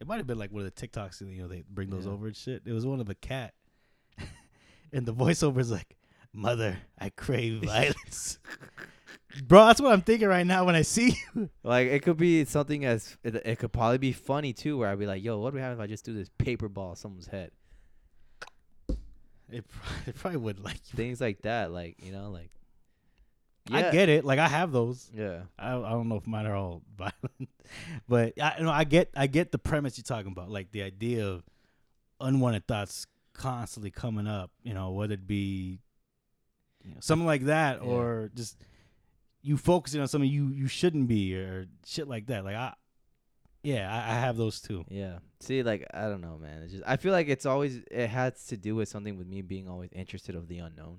It 0.00 0.06
might 0.06 0.16
have 0.18 0.26
been 0.26 0.38
like 0.38 0.50
one 0.52 0.64
of 0.64 0.74
the 0.74 0.88
TikToks, 0.88 1.20
you 1.32 1.42
know, 1.42 1.48
they 1.48 1.62
bring 1.68 1.88
those 1.90 2.06
Yeah. 2.06 2.12
over 2.12 2.26
and 2.26 2.36
shit. 2.36 2.62
It 2.66 2.72
was 2.72 2.84
one 2.84 3.00
of 3.00 3.08
a 3.08 3.14
cat, 3.14 3.54
and 4.92 5.06
the 5.06 5.14
voiceover 5.14 5.58
is 5.58 5.70
like, 5.70 5.96
"Mother, 6.32 6.76
I 6.98 7.10
crave 7.10 7.62
violence." 7.64 8.38
bro, 9.46 9.64
that's 9.66 9.80
what 9.80 9.92
I'm 9.92 10.02
thinking 10.02 10.26
right 10.28 10.46
now 10.46 10.64
when 10.64 10.74
I 10.74 10.82
see 10.82 11.16
you. 11.36 11.48
like 11.62 11.86
it 11.88 12.02
could 12.02 12.16
be 12.16 12.44
something 12.44 12.84
as 12.84 13.16
it, 13.22 13.36
it 13.46 13.58
could 13.60 13.72
probably 13.72 13.98
be 13.98 14.12
funny 14.12 14.52
too, 14.52 14.76
where 14.76 14.88
I'd 14.90 14.98
be 14.98 15.06
like, 15.06 15.22
yo, 15.22 15.38
what 15.38 15.52
would 15.52 15.62
happen 15.62 15.78
if 15.78 15.82
I 15.82 15.86
just 15.86 16.04
do 16.04 16.12
this 16.12 16.28
paper 16.36 16.68
ball 16.68 16.92
at 16.92 16.98
someone's 16.98 17.28
head? 17.28 17.50
It, 19.50 19.64
it 20.06 20.14
probably 20.16 20.38
would 20.38 20.60
like. 20.60 20.80
Things 20.82 21.20
like 21.20 21.42
that. 21.42 21.70
Like 21.72 21.96
you 22.02 22.10
know, 22.12 22.30
like 22.30 22.50
I 23.70 23.90
get 23.90 24.08
it. 24.08 24.24
Like 24.24 24.38
I 24.38 24.48
have 24.48 24.72
those. 24.72 25.10
Yeah. 25.14 25.42
I, 25.58 25.76
I 25.76 25.90
don't 25.90 26.08
know 26.08 26.16
if 26.16 26.26
mine 26.26 26.46
are 26.46 26.54
all 26.56 26.82
violent, 26.96 27.48
but 28.08 28.32
I 28.40 28.58
you 28.58 28.64
know 28.64 28.70
I 28.70 28.84
get 28.84 29.10
I 29.16 29.26
get 29.26 29.52
the 29.52 29.58
premise 29.58 29.96
you're 29.96 30.02
talking 30.04 30.32
about, 30.32 30.50
like 30.50 30.72
the 30.72 30.82
idea 30.82 31.26
of 31.26 31.44
unwanted 32.20 32.66
thoughts 32.66 33.06
constantly 33.34 33.90
coming 33.90 34.26
up. 34.26 34.50
You 34.62 34.74
know, 34.74 34.90
whether 34.90 35.14
it 35.14 35.26
be 35.26 35.78
you 36.84 36.90
know, 36.90 36.96
something 37.00 37.26
like 37.26 37.42
that 37.44 37.82
Yeah. 37.82 37.88
or 37.88 38.30
just 38.34 38.56
you 39.42 39.56
focusing 39.56 40.00
on 40.00 40.08
something 40.08 40.30
you 40.30 40.48
you 40.48 40.66
shouldn't 40.66 41.06
be 41.08 41.36
or 41.36 41.66
shit 41.86 42.08
like 42.08 42.26
that. 42.26 42.44
Like 42.44 42.56
I, 42.56 42.74
yeah, 43.62 43.92
I, 43.92 44.12
I 44.12 44.18
have 44.18 44.36
those 44.36 44.60
too. 44.60 44.84
Yeah. 44.88 45.18
See, 45.40 45.62
like 45.62 45.86
I 45.94 46.02
don't 46.08 46.20
know, 46.20 46.36
man. 46.36 46.62
It's 46.62 46.72
just 46.72 46.84
I 46.86 46.96
feel 46.96 47.12
like 47.12 47.28
it's 47.28 47.46
always 47.46 47.76
it 47.90 48.08
has 48.08 48.44
to 48.46 48.56
do 48.56 48.74
with 48.74 48.88
something 48.88 49.16
with 49.16 49.28
me 49.28 49.40
being 49.42 49.68
always 49.68 49.90
interested 49.92 50.34
of 50.34 50.48
the 50.48 50.58
unknown. 50.58 50.98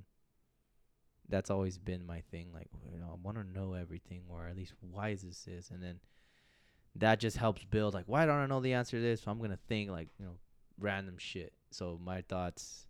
That's 1.30 1.49
always 1.49 1.78
been 1.78 2.05
my 2.05 2.21
thing. 2.32 2.49
Like 2.53 2.69
you 2.91 2.99
know, 2.99 3.07
I 3.11 3.15
want 3.21 3.38
to 3.38 3.43
know 3.59 3.74
everything, 3.74 4.24
or 4.30 4.47
at 4.47 4.55
least 4.55 4.74
why 4.82 5.09
is 5.09 5.21
this 5.21 5.43
this, 5.43 5.69
and 5.69 5.82
then 5.82 5.99
that 6.95 7.19
just 7.19 7.38
helps 7.38 7.63
build. 7.63 7.93
Like, 7.93 8.05
why 8.07 8.26
don't 8.26 8.38
I 8.38 8.45
know 8.45 8.59
the 8.59 8.74
answer 8.74 8.97
to 8.97 9.01
this? 9.01 9.21
So 9.21 9.32
I'm 9.32 9.39
gonna 9.39 9.59
think 9.67 9.89
like 9.89 10.09
you 10.19 10.26
know, 10.26 10.36
random 10.80 11.15
shit. 11.17 11.53
So 11.71 11.99
my 12.03 12.21
thoughts 12.21 12.86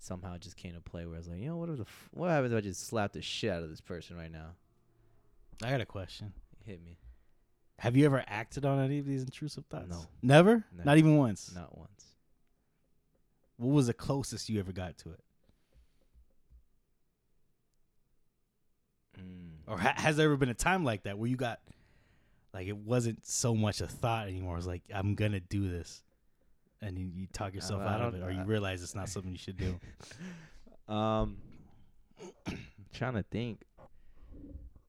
somehow 0.00 0.36
just 0.38 0.56
came 0.56 0.74
to 0.74 0.80
play. 0.80 1.06
Where 1.06 1.14
I 1.14 1.18
was 1.18 1.28
like, 1.28 1.40
you 1.40 1.48
know, 1.48 1.56
what 1.56 1.70
if 1.70 1.76
the 1.76 1.82
f- 1.82 2.08
what 2.12 2.30
happens 2.30 2.52
if 2.52 2.58
I 2.58 2.60
just 2.60 2.86
slap 2.86 3.12
the 3.12 3.22
shit 3.22 3.50
out 3.50 3.62
of 3.62 3.70
this 3.70 3.80
person 3.80 4.16
right 4.16 4.30
now? 4.32 4.50
I 5.62 5.70
got 5.70 5.80
a 5.80 5.86
question. 5.86 6.32
Hit 6.64 6.84
me. 6.84 6.98
Have 7.78 7.96
you 7.96 8.04
ever 8.06 8.24
acted 8.26 8.64
on 8.64 8.80
any 8.80 8.98
of 8.98 9.06
these 9.06 9.22
intrusive 9.22 9.64
thoughts? 9.66 9.88
No. 9.88 10.04
Never? 10.20 10.64
Never. 10.72 10.84
Not 10.84 10.98
even 10.98 11.16
once. 11.16 11.52
Not 11.54 11.76
once. 11.78 12.04
What 13.56 13.72
was 13.72 13.86
the 13.86 13.94
closest 13.94 14.48
you 14.48 14.58
ever 14.58 14.72
got 14.72 14.98
to 14.98 15.10
it? 15.10 15.20
Mm. 19.18 19.50
Or 19.72 19.78
ha- 19.78 19.94
has 19.96 20.16
there 20.16 20.26
ever 20.26 20.36
been 20.36 20.48
a 20.48 20.54
time 20.54 20.84
like 20.84 21.02
that 21.04 21.18
where 21.18 21.28
you 21.28 21.36
got 21.36 21.60
like 22.54 22.66
it 22.68 22.76
wasn't 22.76 23.26
so 23.26 23.54
much 23.54 23.80
a 23.80 23.86
thought 23.86 24.28
anymore? 24.28 24.56
It's 24.56 24.66
like 24.66 24.82
I'm 24.94 25.14
gonna 25.14 25.40
do 25.40 25.68
this, 25.68 26.02
and 26.80 26.98
you, 26.98 27.06
you 27.14 27.26
talk 27.32 27.54
yourself 27.54 27.82
Uh, 27.82 27.86
out 27.86 28.00
of 28.00 28.14
it, 28.14 28.22
or 28.22 28.30
you 28.30 28.42
realize 28.44 28.82
it's 28.82 28.94
not 28.94 29.08
something 29.08 29.32
you 29.32 29.38
should 29.38 29.56
do. 29.58 29.78
Um, 30.88 31.36
I'm 32.46 32.58
trying 32.94 33.12
to 33.14 33.22
think. 33.22 33.60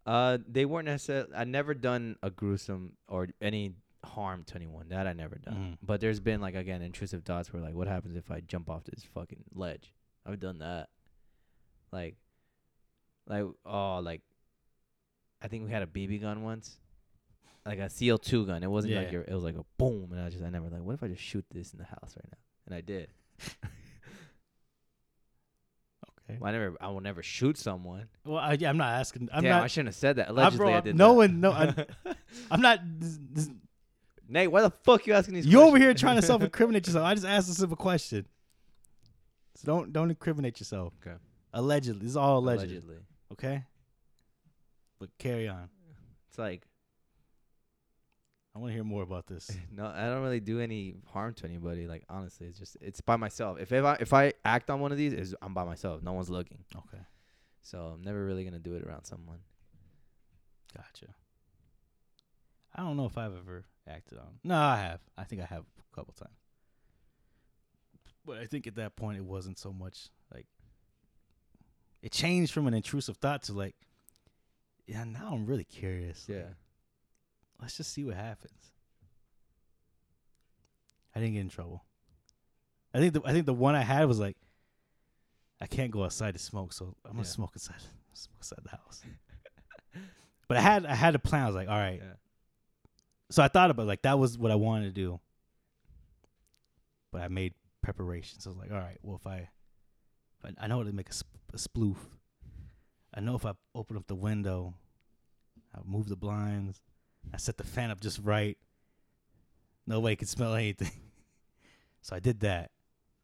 Uh, 0.06 0.38
they 0.50 0.64
weren't 0.66 0.86
necessarily. 0.86 1.30
I 1.36 1.44
never 1.44 1.74
done 1.74 2.16
a 2.24 2.30
gruesome 2.30 2.94
or 3.10 3.28
any 3.42 3.74
harm 4.06 4.46
to 4.46 4.56
anyone. 4.56 4.88
That 4.90 5.08
I 5.08 5.14
never 5.14 5.36
done. 5.36 5.54
Mhm. 5.56 5.78
But 5.86 6.00
there's 6.00 6.22
been 6.22 6.40
like 6.40 6.56
again 6.56 6.82
intrusive 6.82 7.24
thoughts 7.26 7.52
where 7.52 7.62
like, 7.62 7.76
what 7.76 7.88
happens 7.90 8.16
if 8.16 8.32
I 8.32 8.40
jump 8.40 8.70
off 8.70 8.86
this 8.86 9.04
fucking 9.04 9.44
ledge? 9.54 9.94
I've 10.26 10.40
done 10.40 10.60
that. 10.60 10.88
Like, 11.92 12.16
like 13.30 13.46
oh 13.66 14.00
like, 14.00 14.22
I 15.42 15.48
think 15.48 15.66
we 15.66 15.72
had 15.72 15.84
a 15.84 15.88
BB 15.88 16.22
gun 16.22 16.44
once. 16.44 16.78
Like 17.66 17.80
a 17.80 17.84
CO2 17.84 18.48
gun. 18.48 18.64
It 18.64 18.72
wasn't 18.72 18.96
like 18.96 19.12
your. 19.12 19.22
It 19.22 19.34
was 19.34 19.44
like 19.44 19.56
a 19.56 19.66
boom, 19.78 20.12
and 20.12 20.22
I 20.22 20.30
just 20.30 20.44
I 20.44 20.50
never 20.50 20.70
like. 20.70 20.82
What 20.82 20.94
if 20.94 21.04
I 21.04 21.08
just 21.08 21.22
shoot 21.22 21.46
this 21.52 21.72
in 21.72 21.78
the 21.80 21.86
house 21.86 22.16
right 22.16 22.26
now? 22.32 22.38
And 22.66 22.76
I 22.76 22.82
did. 22.82 23.10
Okay. 26.30 26.38
Well, 26.40 26.50
I 26.50 26.52
never. 26.58 26.78
I 26.80 26.88
will 26.90 27.02
never 27.02 27.22
shoot 27.24 27.58
someone. 27.58 28.08
Well, 28.26 28.38
I, 28.38 28.54
yeah, 28.54 28.70
I'm 28.70 28.78
not 28.78 28.94
asking. 29.00 29.30
I'm 29.32 29.44
Damn, 29.44 29.64
I 29.64 29.68
shouldn't 29.68 29.90
have 29.90 29.96
said 29.96 30.16
that. 30.18 30.28
I, 30.28 30.32
Allegedly, 30.32 30.58
bro, 30.58 30.74
I, 30.74 30.80
did 30.82 30.96
no 30.96 31.10
that. 31.10 31.14
one. 31.16 31.40
No, 31.42 31.52
I, 31.52 31.86
I'm 32.52 32.62
not. 32.62 32.80
this- 33.00 33.20
this- 33.32 33.50
Nate, 34.32 34.52
why 34.52 34.62
the 34.62 34.70
fuck 34.70 35.08
you 35.08 35.14
asking 35.14 35.34
these? 35.34 35.48
you 35.48 35.60
over 35.60 35.78
here 35.80 35.92
trying 35.96 36.16
to 36.18 36.22
self-incriminate 36.22 36.86
yourself. 36.88 37.04
I 37.04 37.16
just 37.16 37.26
asked 37.26 37.50
a 37.50 37.54
simple 37.54 37.76
question. 37.78 38.28
So 39.56 39.66
don't 39.66 39.92
don't 39.92 40.12
incriminate 40.12 40.60
yourself. 40.60 40.94
Okay. 41.02 41.18
Allegedly, 41.52 42.02
this 42.02 42.12
is 42.12 42.18
all 42.18 42.38
alleged. 42.38 42.62
Allegedly. 42.62 42.98
Okay. 43.40 43.64
But 45.00 45.10
carry 45.18 45.48
on. 45.48 45.70
It's 46.28 46.38
like 46.38 46.64
I 48.54 48.60
want 48.60 48.72
to 48.72 48.74
hear 48.74 48.84
more 48.84 49.04
about 49.04 49.28
this. 49.28 49.50
no, 49.72 49.86
I 49.86 50.08
don't 50.08 50.22
really 50.22 50.42
do 50.42 50.60
any 50.60 50.96
harm 51.08 51.34
to 51.36 51.46
anybody. 51.46 51.88
Like 51.88 52.04
honestly, 52.10 52.48
it's 52.48 52.60
just 52.60 52.76
it's 52.82 53.00
by 53.00 53.16
myself. 53.16 53.60
If 53.60 53.72
if 53.72 53.86
I 53.86 53.98
if 54.02 54.14
I 54.14 54.34
act 54.44 54.70
on 54.70 54.82
one 54.82 54.92
of 54.92 54.98
these, 54.98 55.14
is 55.14 55.36
I'm 55.42 55.54
by 55.54 55.64
myself. 55.64 56.04
No 56.04 56.12
one's 56.12 56.30
looking. 56.30 56.66
Okay. 56.76 57.02
So 57.62 57.94
I'm 57.96 58.02
never 58.02 58.26
really 58.26 58.44
gonna 58.44 58.60
do 58.60 58.76
it 58.76 58.84
around 58.84 59.06
someone. 59.06 59.40
Gotcha. 60.76 61.14
I 62.76 62.84
don't 62.84 62.98
know 62.98 63.06
if 63.06 63.18
I've 63.18 63.36
ever 63.36 63.64
acted 63.88 64.18
on. 64.18 64.40
No, 64.44 64.58
I 64.58 64.78
have. 64.78 65.00
I 65.18 65.24
think 65.24 65.42
I 65.42 65.46
have 65.46 65.64
a 65.64 65.96
couple 65.96 66.14
times. 66.14 66.36
But 68.26 68.38
I 68.38 68.46
think 68.46 68.68
at 68.68 68.76
that 68.76 68.98
point 68.98 69.18
it 69.18 69.24
wasn't 69.24 69.58
so 69.58 69.72
much 69.72 70.10
like 70.34 70.46
it 72.02 72.12
changed 72.12 72.54
from 72.54 72.68
an 72.68 72.74
intrusive 72.74 73.18
thought 73.18 73.44
to 73.44 73.54
like 73.54 73.76
yeah, 74.88 75.04
now 75.04 75.32
I'm 75.34 75.46
really 75.46 75.66
curious. 75.66 76.26
Like, 76.28 76.48
let's 77.62 77.78
just 77.78 77.94
see 77.94 78.04
what 78.04 78.16
happens. 78.16 78.72
I 81.16 81.20
didn't 81.20 81.34
get 81.36 81.42
in 81.42 81.50
trouble. 81.50 81.84
I 82.94 83.00
think 83.00 83.14
the 83.14 83.22
I 83.26 83.34
think 83.34 83.46
the 83.46 83.54
one 83.54 83.76
I 83.76 83.82
had 83.82 84.06
was 84.08 84.20
like 84.20 84.38
I 85.62 85.68
can't 85.68 85.92
go 85.92 86.04
outside 86.06 86.34
to 86.34 86.40
smoke, 86.40 86.74
so 86.74 86.96
I'm 87.06 87.12
gonna 87.12 87.20
Yeah. 87.24 87.24
smoke 87.26 87.52
inside 87.54 87.76
smoke 88.14 88.38
inside 88.40 88.60
the 88.64 88.70
house. 88.72 89.02
but 90.48 90.58
I 90.58 90.62
had 90.62 90.86
I 90.86 90.96
had 90.96 91.16
a 91.16 91.20
plan. 91.20 91.44
I 91.44 91.48
was 91.48 91.56
like, 91.56 91.68
all 91.70 91.78
right. 91.78 92.00
Yeah. 92.02 92.14
So 93.32 93.44
I 93.44 93.48
thought 93.48 93.70
about 93.70 93.86
like 93.88 94.02
that 94.04 94.18
was 94.18 94.38
what 94.38 94.52
I 94.52 94.56
wanted 94.56 94.86
to 94.86 94.92
do. 94.92 95.20
But 97.12 97.22
I 97.22 97.28
made 97.28 97.54
preparations. 97.84 98.46
I 98.46 98.50
was 98.50 98.58
like, 98.58 98.72
all 98.72 98.78
right, 98.78 98.98
well 99.02 99.16
if 99.18 99.26
I, 99.28 99.38
if 100.40 100.46
I, 100.46 100.64
I 100.64 100.68
know 100.68 100.78
how 100.78 100.84
to 100.84 100.92
make 100.92 101.10
a, 101.10 101.14
sp- 101.14 101.39
a 101.54 101.58
sploof. 101.58 101.98
I 103.14 103.22
know 103.22 103.36
if 103.36 103.46
I 103.46 103.54
open 103.74 103.98
up 103.98 104.08
the 104.08 104.16
window, 104.16 104.74
I 105.76 105.80
move 105.86 106.08
the 106.08 106.16
blinds, 106.16 106.82
I 107.34 107.38
set 107.38 107.58
the 107.58 107.64
fan 107.64 107.92
up 107.92 108.00
just 108.02 108.20
right. 108.24 108.58
Nobody 109.88 110.16
could 110.16 110.30
smell 110.30 110.54
anything. 110.54 110.92
so 112.02 112.16
I 112.16 112.20
did 112.20 112.42
that. 112.42 112.72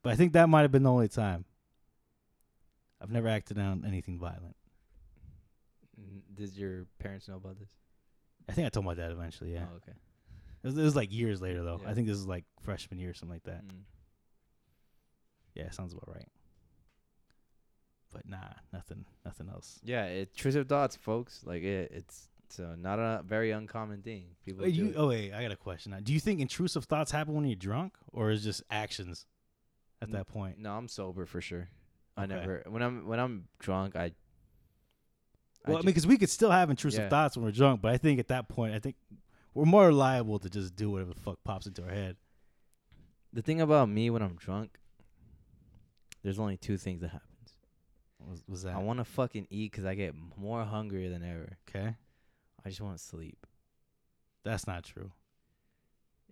But 0.02 0.12
I 0.12 0.16
think 0.16 0.32
that 0.32 0.48
might 0.48 0.62
have 0.62 0.72
been 0.72 0.82
the 0.82 0.90
only 0.90 1.08
time. 1.08 1.44
I've 3.00 3.10
never 3.10 3.28
acted 3.28 3.58
on 3.58 3.84
anything 3.86 4.18
violent. 4.18 4.56
Did 6.34 6.56
your 6.56 6.86
parents 6.98 7.28
know 7.28 7.36
about 7.36 7.58
this? 7.58 7.70
I 8.48 8.52
think 8.52 8.66
I 8.66 8.70
told 8.70 8.86
my 8.86 8.94
dad 8.94 9.10
eventually, 9.10 9.52
yeah. 9.52 9.66
Oh, 9.72 9.76
okay. 9.76 9.96
It, 10.62 10.66
was, 10.66 10.78
it 10.78 10.82
was 10.82 10.96
like 10.96 11.12
years 11.12 11.40
later 11.40 11.62
though. 11.62 11.80
Yeah. 11.82 11.90
I 11.90 11.94
think 11.94 12.06
this 12.06 12.16
is 12.16 12.26
like 12.26 12.44
freshman 12.60 12.98
year 12.98 13.10
or 13.10 13.14
something 13.14 13.34
like 13.34 13.44
that. 13.44 13.66
Mm. 13.66 13.82
Yeah, 15.54 15.70
sounds 15.70 15.92
about 15.92 16.14
right. 16.14 16.28
But 18.16 18.28
nah, 18.28 18.48
nothing 18.72 19.04
nothing 19.24 19.48
else. 19.48 19.78
Yeah, 19.84 20.06
intrusive 20.06 20.68
thoughts, 20.68 20.96
folks. 20.96 21.42
Like 21.44 21.62
it, 21.62 21.90
it's 21.94 22.28
it's 22.44 22.58
uh, 22.60 22.76
not 22.78 22.98
a 22.98 23.22
very 23.26 23.50
uncommon 23.50 24.02
thing. 24.02 24.26
People 24.44 24.64
Wait, 24.64 24.74
do 24.74 24.86
you, 24.86 24.94
oh 24.96 25.08
wait, 25.08 25.32
I 25.32 25.42
got 25.42 25.50
a 25.52 25.56
question. 25.56 25.92
Now. 25.92 25.98
Do 26.02 26.12
you 26.12 26.20
think 26.20 26.40
intrusive 26.40 26.84
thoughts 26.84 27.10
happen 27.10 27.34
when 27.34 27.44
you're 27.44 27.56
drunk, 27.56 27.94
or 28.12 28.30
is 28.30 28.42
just 28.44 28.62
actions 28.70 29.26
at 30.00 30.08
N- 30.08 30.12
that 30.12 30.28
point? 30.28 30.58
No, 30.58 30.72
I'm 30.72 30.88
sober 30.88 31.26
for 31.26 31.40
sure. 31.40 31.68
I 32.16 32.26
never 32.26 32.62
when 32.68 32.82
I'm 32.82 33.06
when 33.06 33.20
I'm 33.20 33.48
drunk. 33.58 33.96
I. 33.96 34.12
Well, 35.66 35.78
I, 35.78 35.80
ju- 35.80 35.86
mean, 35.86 35.92
because 35.92 36.06
we 36.06 36.16
could 36.16 36.30
still 36.30 36.50
have 36.52 36.70
intrusive 36.70 37.02
Yeah. 37.04 37.08
thoughts 37.08 37.36
when 37.36 37.44
we're 37.44 37.50
drunk, 37.52 37.82
but 37.82 37.92
I 37.92 37.98
think 37.98 38.20
at 38.20 38.28
that 38.28 38.48
point, 38.48 38.74
I 38.74 38.78
think 38.78 38.94
we're 39.52 39.64
more 39.64 39.92
liable 39.92 40.38
to 40.38 40.48
just 40.48 40.76
do 40.76 40.90
whatever 40.90 41.12
the 41.12 41.20
fuck 41.20 41.38
pops 41.44 41.66
into 41.66 41.82
our 41.82 41.90
head. 41.90 42.16
the 43.32 43.42
thing 43.42 43.60
about 43.60 43.88
me 43.88 44.08
when 44.08 44.22
I'm 44.22 44.36
drunk, 44.36 44.78
there's 46.22 46.38
only 46.38 46.56
two 46.56 46.76
things 46.78 47.00
that 47.02 47.08
happens. 47.08 47.35
Was, 48.28 48.42
was 48.48 48.62
that 48.64 48.74
I 48.74 48.78
want 48.78 48.98
to 48.98 49.04
fucking 49.04 49.46
eat 49.50 49.72
'cause 49.72 49.84
I 49.84 49.94
get 49.94 50.14
more 50.36 50.64
hungry 50.64 51.08
than 51.08 51.22
ever. 51.22 51.56
okay? 51.68 51.94
I 52.64 52.68
just 52.68 52.80
want 52.80 52.98
to 52.98 53.02
sleep. 53.02 53.46
That's 54.44 54.66
not 54.66 54.84
true. 54.84 55.12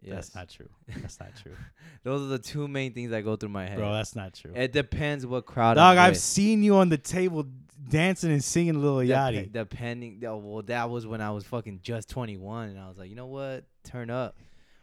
Yes. 0.02 0.14
That's 0.30 0.34
not 0.34 0.48
true. 0.50 0.68
That's 1.00 1.18
not 1.20 1.30
true, 1.40 1.56
Those 2.02 2.22
are 2.22 2.26
the 2.26 2.38
two 2.38 2.68
main 2.68 2.92
things 2.92 3.10
that 3.10 3.22
go 3.24 3.36
through 3.36 3.48
my 3.50 3.66
head. 3.66 3.78
bro. 3.78 3.92
That's 3.92 4.14
not 4.14 4.34
true. 4.34 4.52
it 4.54 4.72
depends 4.72 5.24
what 5.24 5.46
crowd. 5.46 5.74
Dog, 5.74 5.96
I've 5.96 6.12
with. 6.12 6.20
seen 6.20 6.62
you 6.62 6.76
on 6.76 6.90
the 6.90 6.98
table 6.98 7.46
dancing 7.88 8.30
and 8.32 8.44
singing 8.44 8.82
Lil 8.82 9.06
Dep- 9.06 9.08
Yachty. 9.34 9.52
depending, 9.52 10.22
oh, 10.26 10.36
well, 10.38 10.62
that 10.64 10.90
was 10.90 11.06
when 11.06 11.20
I 11.22 11.30
was 11.30 11.44
fucking 11.44 11.80
just 11.82 12.10
21, 12.10 12.70
and 12.70 12.78
I 12.78 12.88
was 12.88 12.98
like, 12.98 13.08
you 13.08 13.16
know 13.16 13.26
what, 13.26 13.64
turn 13.84 14.10
up. 14.10 14.36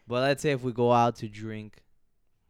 But 0.08 0.22
let's 0.22 0.42
say 0.42 0.52
if 0.52 0.64
we 0.64 0.72
go 0.72 0.92
out 0.92 1.18
to 1.18 1.28
drink, 1.28 1.84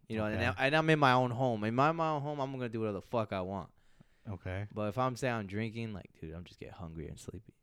you 0.07 0.18
know, 0.18 0.26
and, 0.26 0.36
Okay. 0.36 0.51
I, 0.57 0.68
and 0.68 0.76
I'm 0.76 0.89
in 0.89 0.99
my 0.99 1.12
own 1.14 1.32
home. 1.32 1.64
In 1.66 1.76
my, 1.76 1.91
my 1.91 2.09
own 2.12 2.22
home, 2.22 2.39
I'm 2.39 2.51
gonna 2.53 2.70
do 2.70 2.80
whatever 2.80 2.99
the 2.99 3.01
fuck 3.01 3.34
I 3.34 3.41
want. 3.41 3.70
Okay. 4.30 4.67
But 4.74 4.89
if 4.89 4.97
I'm 4.97 5.15
saying 5.15 5.34
I'm 5.34 5.47
drinking, 5.47 5.93
like, 5.93 6.09
dude, 6.19 6.34
I'm 6.34 6.43
just 6.43 6.59
get 6.59 6.72
hungry 6.72 7.07
and 7.07 7.19
sleepy. 7.19 7.53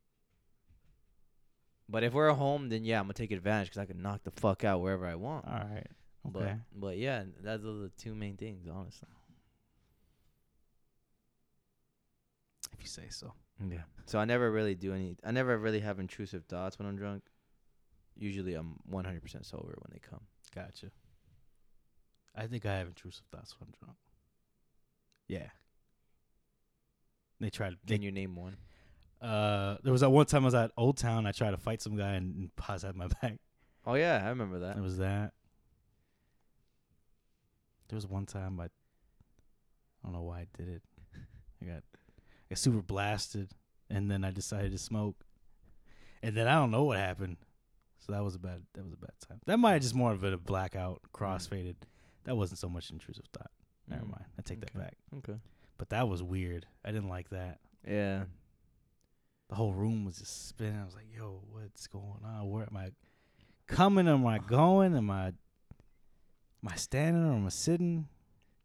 But 1.89 2.03
if 2.05 2.13
we're 2.13 2.29
at 2.31 2.37
home, 2.37 2.69
then 2.69 2.85
yeah, 2.85 2.99
I'm 2.99 3.05
gonna 3.05 3.15
take 3.15 3.31
advantage 3.31 3.71
'cause 3.71 3.79
I 3.79 3.87
can 3.87 4.03
knock 4.03 4.23
the 4.25 4.31
fuck 4.33 4.65
out 4.65 4.81
wherever 4.83 5.07
I 5.07 5.15
want. 5.15 5.47
All 5.47 5.55
right. 5.55 5.87
But 6.25 6.43
Okay. 6.43 6.61
but 6.73 6.99
yeah, 6.99 7.25
those 7.41 7.65
are 7.65 7.83
the 7.85 7.93
two 7.97 8.15
main 8.15 8.37
things, 8.37 8.67
honestly. 8.69 9.09
if 12.73 12.83
you 12.83 12.89
say 12.89 13.09
so. 13.09 13.33
Yeah. 13.69 13.83
So 14.07 14.19
I 14.21 14.25
never 14.25 14.51
really 14.53 14.75
do 14.75 14.93
any. 14.95 15.17
I 15.25 15.31
never 15.33 15.57
really 15.59 15.81
have 15.81 15.99
intrusive 15.99 16.45
thoughts 16.47 16.79
when 16.79 16.87
I'm 16.87 16.97
drunk. 16.97 17.25
Usually, 18.15 18.55
I'm 18.55 18.79
100% 18.89 19.47
sober 19.47 19.75
when 19.79 19.91
they 19.91 19.99
come. 19.99 20.27
Gotcha. 20.55 20.91
I 22.35 22.47
think 22.47 22.67
I 22.67 22.77
have 22.79 22.87
intrusive 22.89 23.25
thoughts 23.33 23.59
when 23.59 23.69
I'm 23.69 23.75
drunk. 23.81 23.99
Yeah. 25.27 25.51
They 27.41 27.51
tried. 27.51 27.77
They, 27.85 27.95
Can 27.95 28.03
you 28.03 28.11
name 28.13 28.35
one? 28.37 28.57
uh, 29.21 29.77
there 29.83 29.93
was 29.93 30.01
that 30.03 30.11
one 30.11 30.27
time 30.27 30.43
I 30.43 30.47
was 30.47 30.55
at 30.55 30.71
Old 30.77 30.97
Town. 30.97 31.27
I 31.27 31.33
tried 31.33 31.51
to 31.53 31.57
fight 31.57 31.83
some 31.83 31.97
guy 31.97 32.13
and, 32.13 32.35
and 32.37 32.57
Paz 32.57 32.83
had 32.83 32.95
my 32.97 33.07
back. 33.23 33.39
Oh 33.87 33.95
yeah, 33.95 34.21
I 34.25 34.29
remember 34.29 34.61
that. 34.61 34.77
It 34.77 34.83
was 34.83 34.99
that. 34.99 35.33
There 37.89 37.97
was 37.97 38.07
one 38.07 38.27
time 38.27 38.61
I, 38.61 38.65
I 38.65 38.69
don't 40.05 40.13
know 40.13 40.23
why 40.23 40.41
I 40.41 40.47
did 40.57 40.69
it. 40.69 40.83
I 41.63 41.65
got, 41.65 41.83
I 41.97 42.51
got 42.51 42.59
super 42.59 42.83
blasted, 42.83 43.51
and 43.91 44.11
then 44.11 44.25
I 44.25 44.31
decided 44.31 44.73
to 44.73 44.79
smoke, 44.79 45.17
and 46.23 46.37
then 46.37 46.47
I 46.47 46.55
don't 46.55 46.71
know 46.71 46.85
what 46.85 46.99
happened. 46.99 47.37
So 47.99 48.13
that 48.13 48.23
was 48.23 48.35
a 48.35 48.39
bad. 48.39 48.63
That 48.75 48.85
was 48.85 48.93
a 48.93 48.97
bad 48.99 49.13
time. 49.27 49.41
That 49.47 49.59
might 49.59 49.73
have 49.73 49.83
just 49.83 49.95
more 49.95 50.13
of 50.13 50.23
a 50.23 50.37
blackout, 50.37 51.01
crossfaded. 51.15 51.77
That 52.25 52.37
wasn't 52.37 52.59
so 52.61 52.69
much 52.69 52.91
intrusive 52.91 53.25
thought. 53.33 53.51
Never 53.89 54.05
Mm. 54.05 54.11
mind. 54.11 54.25
I 54.39 54.43
take 54.43 54.61
that 54.61 54.75
back. 54.75 54.97
Okay. 55.17 55.39
But 55.79 55.91
that 55.91 56.09
was 56.09 56.23
weird. 56.23 56.67
I 56.85 56.91
didn't 56.91 57.09
like 57.09 57.31
that. 57.31 57.61
Yeah. 57.87 58.25
The 59.49 59.55
whole 59.55 59.73
room 59.73 60.05
was 60.05 60.19
just 60.19 60.49
spinning. 60.49 60.79
I 60.81 60.85
was 60.85 60.95
like, 60.95 61.07
"Yo, 61.17 61.41
what's 61.51 61.87
going 61.87 62.21
on? 62.25 62.51
Where 62.51 62.65
am 62.65 62.77
I 62.77 62.91
coming? 63.67 64.07
Am 64.09 64.27
I 64.27 64.39
going? 64.39 64.95
Am 64.97 65.11
I, 65.11 65.29
am 65.29 65.35
I 66.67 66.75
standing 66.77 67.25
or 67.25 67.35
am 67.35 67.47
I 67.47 67.51
sitting?" 67.51 68.09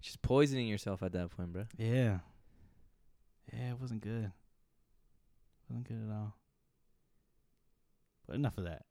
Just 0.01 0.21
poisoning 0.21 0.67
yourself 0.67 1.01
at 1.01 1.13
that 1.13 1.29
point, 1.29 1.53
bro. 1.53 1.63
Yeah. 1.77 2.19
Yeah, 3.53 3.71
it 3.71 3.79
wasn't 3.79 4.01
good. 4.01 4.31
Wasn't 5.69 5.87
good 5.87 6.09
at 6.09 6.13
all. 6.13 6.35
But 8.27 8.35
enough 8.35 8.57
of 8.57 8.65
that. 8.65 8.81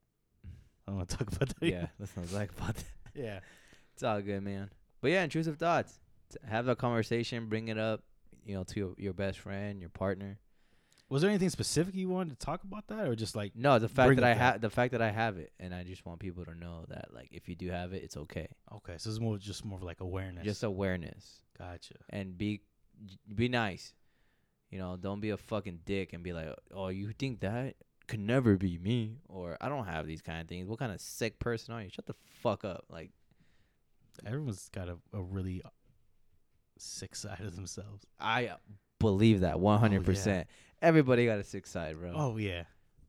I 0.45 0.91
don't 0.91 0.97
want 0.97 1.11
to 1.11 1.17
talk 1.19 1.29
about 1.29 1.49
that. 1.61 1.69
yeah, 1.69 1.87
that's 1.99 2.17
not 2.17 2.33
like 2.33 2.53
about 2.53 2.77
that. 2.77 2.85
Yeah. 3.15 3.41
It's 3.93 4.03
all 4.03 4.23
good, 4.23 4.43
man. 4.43 4.71
But 5.03 5.11
yeah, 5.11 5.23
intrusive 5.25 5.59
thoughts. 5.59 6.01
Have 6.49 6.69
a 6.69 6.75
conversation, 6.75 7.47
bring 7.47 7.69
it 7.69 7.77
up, 7.77 8.03
you 8.45 8.55
know, 8.55 8.65
to 8.65 8.81
your, 8.81 8.95
your 8.99 9.13
best 9.13 9.39
friend, 9.39 9.81
your 9.81 9.91
partner. 9.91 10.39
Was 11.09 11.21
there 11.21 11.31
anything 11.31 11.51
specific 11.51 11.95
you 11.95 12.09
wanted 12.09 12.39
to 12.41 12.47
talk 12.47 12.65
about 12.65 12.87
that 12.87 13.07
or 13.07 13.15
just 13.15 13.37
like 13.37 13.53
No, 13.55 13.79
the 13.79 13.89
fact 13.89 14.17
that 14.17 14.25
I 14.25 14.33
have 14.33 14.63
the 14.63 14.71
fact 14.71 14.93
that 14.93 15.03
I 15.03 15.11
have 15.11 15.37
it, 15.37 15.53
and 15.61 15.75
I 15.75 15.85
just 15.85 16.07
want 16.07 16.21
people 16.21 16.45
to 16.47 16.55
know 16.55 16.87
that, 16.89 17.09
like, 17.13 17.29
if 17.33 17.51
you 17.51 17.55
do 17.55 17.69
have 17.69 17.93
it, 17.93 18.03
it's 18.03 18.17
okay. 18.17 18.49
okay, 18.77 18.95
so 18.97 19.11
it's 19.11 19.21
more 19.21 19.37
just 19.37 19.63
more 19.65 19.77
of 19.79 19.85
like 19.85 20.01
awareness. 20.01 20.45
Just 20.45 20.63
awareness. 20.63 21.43
gotcha. 21.59 21.97
and 22.09 22.39
be 22.39 22.63
be 23.35 23.49
nice. 23.49 23.93
You 24.71 24.79
know, 24.79 24.97
don't 24.97 25.21
be 25.21 25.31
a 25.31 25.37
fucking 25.37 25.81
dick 25.85 26.15
and 26.15 26.23
be 26.23 26.33
like, 26.33 26.49
"Oh, 26.73 26.89
you 26.89 27.13
think 27.13 27.41
that 27.41 27.75
could 28.07 28.21
never 28.21 28.57
be 28.57 28.79
me?" 28.79 29.19
Or 29.29 29.59
I 29.61 29.69
don't 29.69 29.85
have 29.85 30.07
these 30.07 30.23
kind 30.23 30.41
of 30.41 30.49
things. 30.49 30.67
What 30.67 30.79
kind 30.79 30.93
of 30.93 31.01
sick 31.01 31.39
person 31.39 31.75
are 31.75 31.83
you? 31.83 31.91
Shut 31.91 32.07
the 32.07 32.15
fuck 32.41 32.65
up. 32.65 32.87
Like, 32.89 33.11
Everyone's 34.27 34.69
got 34.69 34.89
a, 34.89 34.99
a 35.13 35.21
really 35.21 35.63
sick 36.83 37.15
side 37.15 37.41
of 37.41 37.57
themselves. 37.57 38.05
I 38.21 38.53
believe 38.99 39.41
that 39.41 39.57
100%. 39.57 40.45
Everybody 40.81 41.27
got 41.27 41.39
a 41.39 41.45
sick 41.45 41.67
side, 41.67 41.99
bro. 41.99 42.13
Oh 42.15 42.37
yeah. 42.37 42.65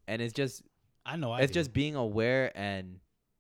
And 0.08 0.22
it's 0.22 0.34
just 0.34 0.62
I 1.06 1.16
know 1.16 1.32
I 1.32 1.42
it's 1.42 1.52
do. 1.52 1.60
just 1.60 1.74
being 1.74 1.96
aware 1.96 2.52
and 2.56 3.00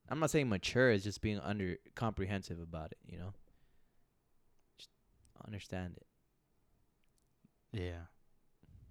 I'm 0.10 0.20
not 0.20 0.32
saying 0.32 0.50
mature, 0.50 0.92
it's 0.92 1.04
just 1.04 1.22
being 1.22 1.40
under 1.40 1.78
comprehensive 1.96 2.60
about 2.60 2.92
it, 2.92 2.98
you 3.06 3.18
know? 3.18 3.34
Just 4.78 4.90
understand 5.46 5.98
it. 5.98 6.06
Yeah. 7.80 8.02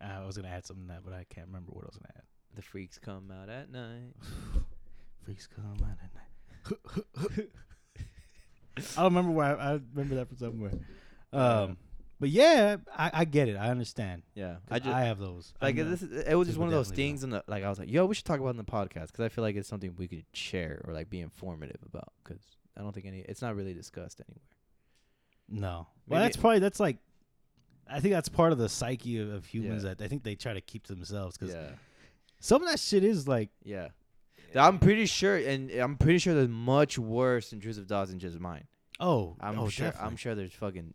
I 0.00 0.24
was 0.24 0.36
gonna 0.36 0.48
add 0.48 0.66
something 0.66 0.86
to 0.86 0.94
that, 0.94 1.04
but 1.04 1.12
I 1.12 1.24
can't 1.28 1.46
remember 1.46 1.72
what 1.72 1.84
I 1.84 1.88
was 1.88 1.96
gonna 1.96 2.12
add. 2.16 2.22
The 2.54 2.62
freaks 2.62 2.98
come 2.98 3.30
out 3.30 3.48
at 3.48 3.70
night. 3.70 4.14
Freaks 5.24 5.46
come 5.46 5.76
out 5.82 5.98
at 6.02 6.12
night. 6.14 7.48
I 8.96 9.02
don't 9.02 9.14
remember 9.14 9.30
why. 9.30 9.52
I, 9.52 9.74
I 9.74 9.80
remember 9.94 10.16
that 10.16 10.28
from 10.28 10.38
somewhere. 10.38 10.72
Um, 11.32 11.76
but 12.20 12.30
yeah, 12.30 12.76
I, 12.96 13.10
I 13.12 13.24
get 13.24 13.48
it. 13.48 13.56
I 13.56 13.70
understand. 13.70 14.22
Yeah, 14.34 14.56
I 14.70 14.78
just 14.78 14.94
I 14.94 15.02
have 15.04 15.18
those. 15.18 15.52
like 15.60 15.76
I'm, 15.76 15.86
uh, 15.86 15.90
this. 15.90 16.02
Is, 16.02 16.22
it 16.22 16.34
was 16.34 16.46
just 16.46 16.58
one 16.58 16.68
of 16.68 16.72
those 16.72 16.88
definitely 16.88 17.04
things, 17.04 17.24
and 17.24 17.42
like 17.48 17.64
I 17.64 17.68
was 17.68 17.78
like, 17.78 17.90
yo, 17.90 18.06
we 18.06 18.14
should 18.14 18.24
talk 18.24 18.38
about 18.38 18.50
it 18.50 18.50
in 18.50 18.56
the 18.58 18.64
podcast 18.64 19.08
because 19.08 19.24
I 19.24 19.28
feel 19.28 19.42
like 19.42 19.56
it's 19.56 19.68
something 19.68 19.94
we 19.98 20.06
could 20.06 20.24
share 20.32 20.82
or 20.86 20.92
like 20.94 21.10
be 21.10 21.20
informative 21.20 21.78
about 21.84 22.12
because 22.22 22.40
I 22.76 22.82
don't 22.82 22.92
think 22.92 23.06
any. 23.06 23.20
It's 23.20 23.42
not 23.42 23.56
really 23.56 23.74
discussed 23.74 24.20
anywhere. 24.20 24.40
No. 25.48 25.88
Well, 26.06 26.20
Maybe- 26.20 26.22
that's 26.22 26.36
probably 26.36 26.58
that's 26.60 26.80
like. 26.80 26.98
I 27.90 27.98
think 27.98 28.14
that's 28.14 28.28
part 28.28 28.52
of 28.52 28.58
the 28.58 28.68
psyche 28.68 29.18
of, 29.18 29.30
of 29.32 29.44
humans 29.44 29.82
Yeah. 29.82 29.94
that 29.94 30.04
I 30.04 30.08
think 30.08 30.22
they 30.22 30.36
try 30.36 30.54
to 30.54 30.60
keep 30.60 30.84
to 30.86 30.94
themselves 30.94 31.36
because 31.36 31.52
Yeah, 31.52 31.70
some 32.38 32.62
of 32.62 32.68
that 32.68 32.78
shit 32.78 33.02
is 33.02 33.26
like 33.26 33.50
yeah. 33.64 33.88
I'm 34.54 34.78
pretty 34.78 35.06
sure, 35.06 35.36
and 35.36 35.70
I'm 35.72 35.96
pretty 35.96 36.18
sure 36.18 36.34
there's 36.34 36.48
much 36.48 36.98
worse 36.98 37.52
intrusive 37.52 37.88
thoughts 37.88 38.10
than 38.10 38.20
just 38.20 38.38
mine. 38.38 38.68
oh 39.00 39.36
I'm 39.40 39.58
oh, 39.58 39.68
sure. 39.68 39.92
I'm 40.00 40.16
sure 40.16 40.34
there's 40.36 40.52
fucking 40.52 40.94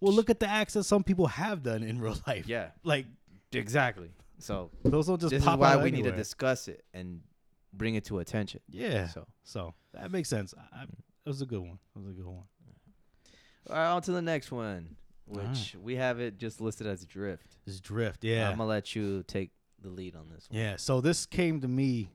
Well, 0.00 0.12
look 0.12 0.28
at 0.30 0.40
the 0.40 0.48
acts 0.48 0.74
that 0.74 0.84
some 0.84 1.02
people 1.04 1.26
have 1.26 1.62
done 1.62 1.82
in 1.82 2.00
real 2.00 2.16
life. 2.26 2.46
yeah, 2.46 2.68
Like 2.84 3.06
exactly. 3.52 4.10
So 4.38 4.70
those 4.84 5.06
don't 5.06 5.20
just 5.20 5.30
this 5.30 5.42
is 5.42 5.48
why 5.48 5.76
we 5.82 5.90
need 5.90 6.04
to 6.04 6.12
discuss 6.12 6.68
it 6.68 6.84
and 6.92 7.20
bring 7.72 7.94
it 7.94 8.04
to 8.06 8.18
attention. 8.18 8.60
Yeah. 8.68 9.08
So 9.08 9.26
So 9.44 9.74
that 9.94 10.10
makes 10.10 10.28
sense. 10.28 10.52
I, 10.74 10.82
it 10.82 10.88
was 11.28 11.40
a 11.42 11.46
good 11.46 11.60
one. 11.60 11.78
It 11.94 11.98
was 11.98 12.08
a 12.08 12.12
good 12.12 12.26
one. 12.26 12.44
all 13.70 13.76
right, 13.76 13.88
on 13.88 14.02
to 14.02 14.12
the 14.12 14.22
next 14.22 14.52
one, 14.52 14.96
All 15.30 15.38
right. 15.40 15.48
which 15.48 15.74
we 15.82 15.96
have 15.96 16.20
it 16.20 16.36
just 16.38 16.60
listed 16.60 16.86
as 16.86 17.04
drift. 17.06 17.46
This 17.64 17.80
drift. 17.80 18.22
Yeah. 18.24 18.50
I'm 18.50 18.58
gonna 18.58 18.68
let 18.68 18.94
you 18.94 19.22
take 19.26 19.50
the 19.82 19.88
lead 19.88 20.14
on 20.16 20.28
this 20.34 20.46
one. 20.50 20.60
yeah. 20.60 20.76
So 20.76 21.00
this 21.00 21.24
came 21.26 21.60
to 21.62 21.68
me 21.68 22.10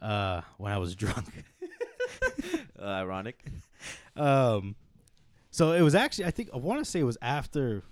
uh, 0.00 0.42
when 0.58 0.72
I 0.72 0.78
was 0.78 0.94
drunk. 1.02 1.26
Uh, 2.80 2.84
ironic. 2.84 3.44
Um, 4.16 4.76
so 5.58 5.72
it 5.72 5.82
was 5.82 5.94
actually 5.94 6.26
I 6.26 6.30
think 6.30 6.50
I 6.54 6.56
want 6.58 6.78
to 6.78 6.84
say 6.84 7.00
it 7.00 7.04
was 7.04 7.18
after 7.20 7.82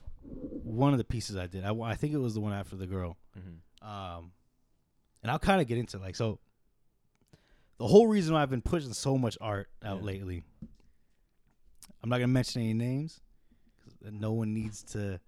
one 0.63 0.93
of 0.93 0.99
the 0.99 1.05
pieces 1.05 1.37
I 1.37 1.47
did. 1.47 1.65
I, 1.65 1.73
I 1.75 1.95
think 1.95 2.15
it 2.15 2.19
was 2.19 2.35
the 2.35 2.41
one 2.41 2.53
after 2.53 2.77
the 2.77 2.87
girl. 2.87 3.17
Mm-hmm. 3.39 3.89
Um, 3.89 4.33
and 5.23 5.31
I'll 5.31 5.39
kind 5.39 5.61
of 5.61 5.67
get 5.67 5.79
into 5.79 5.99
like 5.99 6.17
so. 6.17 6.39
The 7.79 7.87
whole 7.87 8.07
reason 8.07 8.35
why 8.35 8.43
I've 8.43 8.51
been 8.51 8.63
pushing 8.63 8.93
so 8.93 9.19
much 9.19 9.37
art 9.41 9.69
out 9.85 9.99
Yeah. 9.99 10.05
lately. 10.07 10.43
I'm 12.03 12.09
not 12.09 12.17
gonna 12.19 12.29
mention 12.29 12.63
any 12.63 12.75
names. 12.75 13.21
'cause 13.83 14.13
no 14.13 14.33
one 14.33 14.55
needs 14.55 14.83
to. 14.95 15.21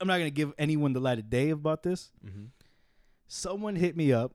I'm 0.00 0.06
not 0.08 0.18
gonna 0.18 0.30
give 0.30 0.52
anyone 0.58 0.92
the 0.92 1.00
light 1.00 1.18
of 1.18 1.30
day 1.30 1.50
about 1.50 1.82
this. 1.82 2.10
Mm-hmm. 2.24 2.46
Someone 3.28 3.76
hit 3.76 3.96
me 3.96 4.12
up 4.12 4.32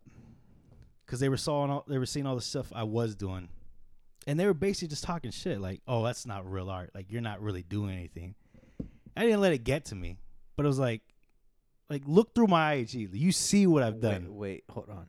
because 1.05 1.19
they 1.19 1.29
were 1.29 1.37
saw 1.37 1.65
all, 1.65 1.83
they 1.87 1.97
were 1.97 2.05
seeing 2.05 2.25
all 2.25 2.35
the 2.35 2.41
stuff 2.41 2.71
I 2.73 2.83
was 2.83 3.15
doing, 3.15 3.49
and 4.27 4.39
they 4.39 4.45
were 4.45 4.53
basically 4.53 4.89
just 4.89 5.03
talking 5.03 5.31
shit 5.31 5.59
like, 5.59 5.81
"Oh, 5.87 6.03
that's 6.03 6.25
not 6.25 6.49
real 6.49 6.69
art. 6.69 6.91
Like 6.93 7.11
you're 7.11 7.21
not 7.21 7.41
really 7.41 7.63
doing 7.63 7.95
anything." 7.95 8.35
I 9.15 9.23
didn't 9.23 9.41
let 9.41 9.53
it 9.53 9.63
get 9.63 9.85
to 9.85 9.95
me, 9.95 10.17
but 10.55 10.65
it 10.65 10.67
was 10.67 10.79
like, 10.79 11.01
like 11.89 12.03
look 12.05 12.33
through 12.33 12.47
my 12.47 12.73
IG. 12.73 13.09
You 13.13 13.31
see 13.31 13.67
what 13.67 13.83
I've 13.83 13.99
done. 13.99 14.27
Wait, 14.29 14.31
wait, 14.31 14.63
hold 14.69 14.89
on. 14.89 15.07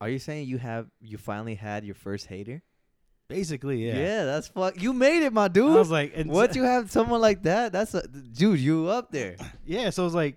Are 0.00 0.08
you 0.08 0.18
saying 0.18 0.48
you 0.48 0.58
have 0.58 0.86
you 1.00 1.18
finally 1.18 1.54
had 1.54 1.84
your 1.84 1.94
first 1.94 2.26
hater? 2.26 2.62
Basically, 3.28 3.86
yeah. 3.86 3.96
Yeah, 3.96 4.24
that's 4.24 4.48
fuck. 4.48 4.80
You 4.80 4.92
made 4.92 5.24
it, 5.24 5.32
my 5.32 5.48
dude. 5.48 5.70
I 5.70 5.78
was 5.78 5.90
like, 5.90 6.12
and 6.14 6.30
Once 6.30 6.56
you 6.56 6.62
have 6.62 6.90
someone 6.90 7.20
like 7.20 7.42
that, 7.44 7.72
that's 7.72 7.94
a 7.94 8.06
dude. 8.06 8.60
You 8.60 8.88
up 8.88 9.10
there? 9.10 9.36
yeah. 9.66 9.90
So 9.90 10.02
it 10.02 10.06
was 10.06 10.14
like, 10.14 10.36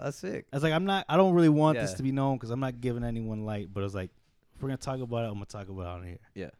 That's 0.00 0.18
sick. 0.18 0.46
I 0.52 0.56
was 0.56 0.62
like, 0.62 0.72
I'm 0.72 0.84
not. 0.84 1.04
I 1.08 1.16
don't 1.16 1.34
really 1.34 1.48
want 1.48 1.78
this 1.78 1.94
to 1.94 2.02
be 2.02 2.12
known 2.12 2.36
because 2.36 2.50
I'm 2.50 2.60
not 2.60 2.80
giving 2.80 3.02
anyone 3.02 3.44
light. 3.44 3.68
But 3.72 3.80
it 3.80 3.84
was 3.84 3.94
like, 3.94 4.10
if 4.54 4.62
we're 4.62 4.68
gonna 4.68 4.76
talk 4.76 5.00
about 5.00 5.24
it, 5.24 5.28
I'm 5.28 5.34
gonna 5.34 5.46
talk 5.46 5.68
about 5.68 5.82
it 5.82 5.88
on 5.88 6.04
here. 6.04 6.18
Yeah. 6.34 6.50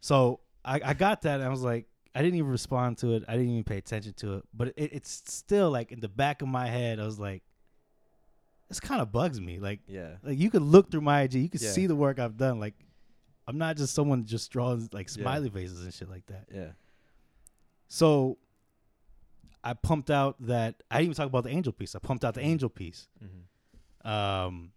So 0.00 0.40
I, 0.64 0.80
I 0.84 0.94
got 0.94 1.22
that, 1.22 1.40
and 1.40 1.44
I 1.44 1.48
was 1.48 1.62
like, 1.62 1.86
I 2.14 2.22
didn't 2.22 2.38
even 2.38 2.50
respond 2.50 2.98
to 2.98 3.14
it. 3.14 3.24
I 3.28 3.32
didn't 3.32 3.50
even 3.50 3.64
pay 3.64 3.76
attention 3.76 4.14
to 4.14 4.36
it. 4.38 4.44
But 4.52 4.68
it, 4.76 4.92
it's 4.94 5.10
still 5.32 5.70
like 5.70 5.92
in 5.92 6.00
the 6.00 6.08
back 6.08 6.42
of 6.42 6.48
my 6.48 6.66
head, 6.66 6.98
I 6.98 7.04
was 7.04 7.18
like, 7.18 7.42
this 8.68 8.80
kind 8.80 9.00
of 9.00 9.12
bugs 9.12 9.40
me. 9.40 9.58
Like, 9.58 9.80
Yeah. 9.86 10.16
like 10.22 10.38
you 10.38 10.50
could 10.50 10.62
look 10.62 10.90
through 10.90 11.00
my 11.02 11.22
IG, 11.22 11.34
you 11.34 11.48
could 11.48 11.60
Yeah. 11.62 11.70
see 11.70 11.86
the 11.86 11.96
work 11.96 12.18
I've 12.18 12.36
done. 12.36 12.58
Like, 12.60 12.74
I'm 13.46 13.58
not 13.58 13.76
just 13.76 13.94
someone 13.94 14.24
just 14.24 14.50
drawing 14.50 14.88
like 14.92 15.08
Yeah. 15.08 15.22
smiley 15.22 15.50
faces 15.50 15.84
and 15.84 15.92
shit 15.94 16.08
like 16.08 16.26
that. 16.26 16.46
Yeah. 16.52 16.70
So 17.88 18.38
I 19.62 19.74
pumped 19.74 20.10
out 20.10 20.36
that 20.46 20.82
I 20.90 20.98
didn't 20.98 21.06
even 21.06 21.14
talk 21.16 21.26
about 21.26 21.44
the 21.44 21.50
angel 21.50 21.72
piece. 21.72 21.94
I 21.94 21.98
pumped 21.98 22.24
out 22.24 22.34
the 22.34 22.40
angel 22.42 22.68
piece. 22.68 23.08
Mm-hmm. 23.22 24.08
Um 24.08 24.72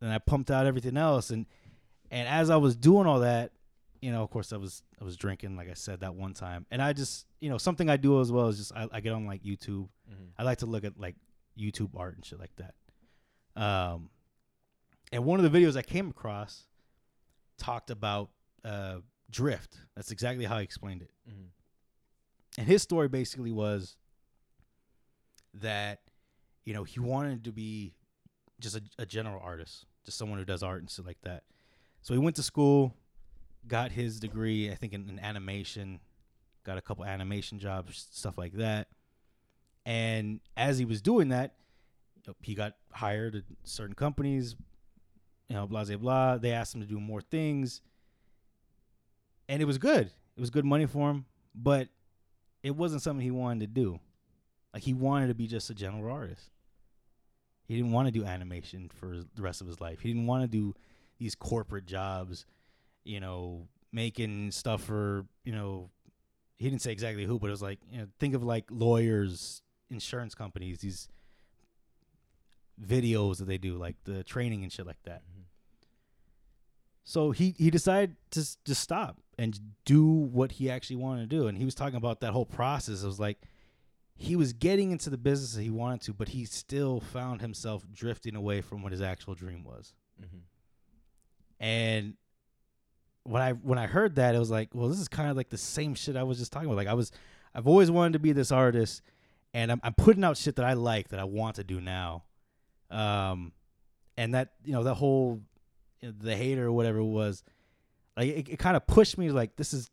and 0.00 0.12
I 0.12 0.18
pumped 0.18 0.50
out 0.50 0.66
everything 0.66 0.96
else 0.96 1.30
and 1.30 1.46
and 2.10 2.28
as 2.28 2.50
I 2.50 2.56
was 2.56 2.76
doing 2.76 3.06
all 3.06 3.20
that, 3.20 3.52
you 4.02 4.10
know, 4.10 4.22
of 4.22 4.30
course 4.30 4.52
I 4.52 4.56
was 4.56 4.82
I 5.00 5.04
was 5.04 5.16
drinking 5.16 5.56
like 5.56 5.70
I 5.70 5.74
said 5.74 6.00
that 6.00 6.14
one 6.14 6.34
time. 6.34 6.66
And 6.70 6.82
I 6.82 6.92
just, 6.92 7.26
you 7.40 7.48
know, 7.48 7.56
something 7.56 7.88
I 7.88 7.96
do 7.96 8.20
as 8.20 8.30
well 8.30 8.48
is 8.48 8.58
just 8.58 8.72
I, 8.74 8.88
I 8.92 9.00
get 9.00 9.12
on 9.12 9.26
like 9.26 9.42
YouTube. 9.42 9.88
Mm-hmm. 10.10 10.24
I 10.36 10.42
like 10.42 10.58
to 10.58 10.66
look 10.66 10.84
at 10.84 10.98
like 10.98 11.14
YouTube 11.58 11.90
art 11.96 12.16
and 12.16 12.24
shit 12.24 12.40
like 12.40 12.50
that. 12.56 12.74
Um 13.56 14.10
and 15.12 15.24
one 15.24 15.42
of 15.42 15.50
the 15.50 15.56
videos 15.56 15.76
I 15.76 15.82
came 15.82 16.10
across 16.10 16.66
talked 17.58 17.90
about 17.90 18.30
uh 18.64 18.96
drift. 19.30 19.78
That's 19.94 20.10
exactly 20.10 20.44
how 20.44 20.58
he 20.58 20.64
explained 20.64 21.02
it. 21.02 21.10
Mm-hmm. 21.30 22.58
And 22.58 22.66
his 22.66 22.82
story 22.82 23.08
basically 23.08 23.52
was 23.52 23.96
that, 25.54 26.00
you 26.64 26.74
know, 26.74 26.82
he 26.82 26.98
wanted 26.98 27.44
to 27.44 27.52
be 27.52 27.94
just 28.58 28.76
a, 28.76 28.82
a 28.98 29.06
general 29.06 29.40
artist, 29.42 29.86
just 30.04 30.18
someone 30.18 30.38
who 30.38 30.44
does 30.44 30.64
art 30.64 30.80
and 30.80 30.90
shit 30.90 31.06
like 31.06 31.20
that. 31.22 31.44
So 32.02 32.14
he 32.14 32.18
went 32.18 32.34
to 32.36 32.42
school, 32.42 32.96
got 33.66 33.92
his 33.92 34.20
degree, 34.20 34.70
I 34.70 34.74
think 34.74 34.92
in, 34.92 35.08
in 35.08 35.18
animation, 35.18 36.00
got 36.64 36.78
a 36.78 36.82
couple 36.82 37.04
animation 37.04 37.58
jobs, 37.58 38.06
stuff 38.10 38.38
like 38.38 38.54
that. 38.54 38.88
And 39.84 40.40
as 40.56 40.78
he 40.78 40.84
was 40.84 41.02
doing 41.02 41.28
that, 41.30 41.54
he 42.40 42.54
got 42.54 42.74
hired 42.92 43.34
at 43.34 43.42
certain 43.64 43.94
companies, 43.94 44.54
you 45.48 45.56
know, 45.56 45.66
blah, 45.66 45.84
blah, 45.84 45.96
blah. 45.96 46.38
They 46.38 46.52
asked 46.52 46.74
him 46.74 46.80
to 46.80 46.86
do 46.86 47.00
more 47.00 47.20
things. 47.20 47.80
And 49.48 49.60
it 49.60 49.64
was 49.64 49.78
good. 49.78 50.06
It 50.36 50.40
was 50.40 50.50
good 50.50 50.64
money 50.64 50.86
for 50.86 51.10
him, 51.10 51.26
but 51.54 51.88
it 52.62 52.76
wasn't 52.76 53.02
something 53.02 53.22
he 53.22 53.30
wanted 53.30 53.60
to 53.60 53.66
do. 53.66 53.98
Like 54.72 54.84
he 54.84 54.94
wanted 54.94 55.28
to 55.28 55.34
be 55.34 55.46
just 55.46 55.68
a 55.68 55.74
general 55.74 56.10
artist. 56.10 56.50
He 57.66 57.76
didn't 57.76 57.92
want 57.92 58.06
to 58.08 58.12
do 58.12 58.24
animation 58.24 58.90
for 58.98 59.18
the 59.34 59.42
rest 59.42 59.60
of 59.60 59.66
his 59.66 59.80
life. 59.80 60.00
He 60.00 60.08
didn't 60.08 60.26
want 60.26 60.42
to 60.42 60.48
do 60.48 60.74
these 61.18 61.34
corporate 61.34 61.86
jobs, 61.86 62.46
you 63.04 63.20
know, 63.20 63.66
making 63.92 64.50
stuff 64.50 64.82
for, 64.84 65.26
you 65.44 65.52
know, 65.52 65.90
he 66.56 66.68
didn't 66.68 66.82
say 66.82 66.92
exactly 66.92 67.24
who, 67.24 67.38
but 67.38 67.48
it 67.48 67.50
was 67.50 67.62
like, 67.62 67.80
you 67.90 67.98
know, 67.98 68.06
think 68.18 68.34
of 68.34 68.44
like 68.44 68.64
lawyers, 68.70 69.62
insurance 69.90 70.34
companies, 70.34 70.78
these 70.78 71.08
videos 72.80 73.38
that 73.38 73.46
they 73.46 73.58
do, 73.58 73.76
like 73.76 73.96
the 74.04 74.24
training 74.24 74.62
and 74.62 74.72
shit 74.72 74.86
like 74.86 75.02
that. 75.04 75.22
Mm-hmm. 75.22 75.42
So 77.04 77.32
he 77.32 77.54
he 77.58 77.70
decided 77.70 78.16
to 78.30 78.40
just 78.64 78.80
stop 78.80 79.18
and 79.38 79.58
do 79.84 80.04
what 80.06 80.52
he 80.52 80.70
actually 80.70 80.96
wanted 80.96 81.28
to 81.28 81.36
do. 81.36 81.48
And 81.48 81.58
he 81.58 81.64
was 81.64 81.74
talking 81.74 81.96
about 81.96 82.20
that 82.20 82.32
whole 82.32 82.46
process. 82.46 83.02
It 83.02 83.06
was 83.06 83.18
like 83.18 83.38
he 84.14 84.36
was 84.36 84.52
getting 84.52 84.92
into 84.92 85.10
the 85.10 85.18
business 85.18 85.54
that 85.54 85.62
he 85.62 85.70
wanted 85.70 86.02
to, 86.02 86.12
but 86.12 86.28
he 86.28 86.44
still 86.44 87.00
found 87.00 87.40
himself 87.40 87.84
drifting 87.92 88.36
away 88.36 88.60
from 88.60 88.82
what 88.82 88.92
his 88.92 89.00
actual 89.00 89.34
dream 89.34 89.64
was. 89.64 89.94
Mm-hmm. 90.22 90.38
And 91.58 92.14
when 93.24 93.42
I 93.42 93.52
when 93.52 93.78
I 93.78 93.86
heard 93.86 94.16
that, 94.16 94.34
it 94.34 94.38
was 94.38 94.50
like, 94.50 94.70
well, 94.74 94.88
this 94.88 94.98
is 94.98 95.08
kind 95.08 95.30
of 95.30 95.36
like 95.36 95.50
the 95.50 95.58
same 95.58 95.94
shit 95.94 96.16
I 96.16 96.22
was 96.22 96.38
just 96.38 96.52
talking 96.52 96.66
about. 96.66 96.76
Like 96.76 96.88
I 96.88 96.94
was, 96.94 97.12
I've 97.54 97.66
always 97.66 97.90
wanted 97.90 98.14
to 98.14 98.18
be 98.18 98.32
this 98.32 98.50
artist, 98.50 99.02
and 99.54 99.70
I'm 99.70 99.80
I'm 99.82 99.94
putting 99.94 100.24
out 100.24 100.36
shit 100.36 100.56
that 100.56 100.64
I 100.64 100.72
like 100.74 101.08
that 101.08 101.20
I 101.20 101.24
want 101.24 101.56
to 101.56 101.64
do 101.64 101.80
now, 101.80 102.24
um, 102.90 103.52
and 104.16 104.34
that 104.34 104.52
you 104.64 104.72
know 104.72 104.84
that 104.84 104.94
whole 104.94 105.40
you 106.00 106.08
know, 106.08 106.14
the 106.18 106.36
hater 106.36 106.66
or 106.66 106.72
whatever 106.72 106.98
it 106.98 107.04
was, 107.04 107.44
like 108.16 108.28
it, 108.28 108.48
it 108.48 108.58
kind 108.58 108.76
of 108.76 108.86
pushed 108.86 109.18
me 109.18 109.30
like 109.30 109.56
this 109.56 109.72
is 109.72 109.90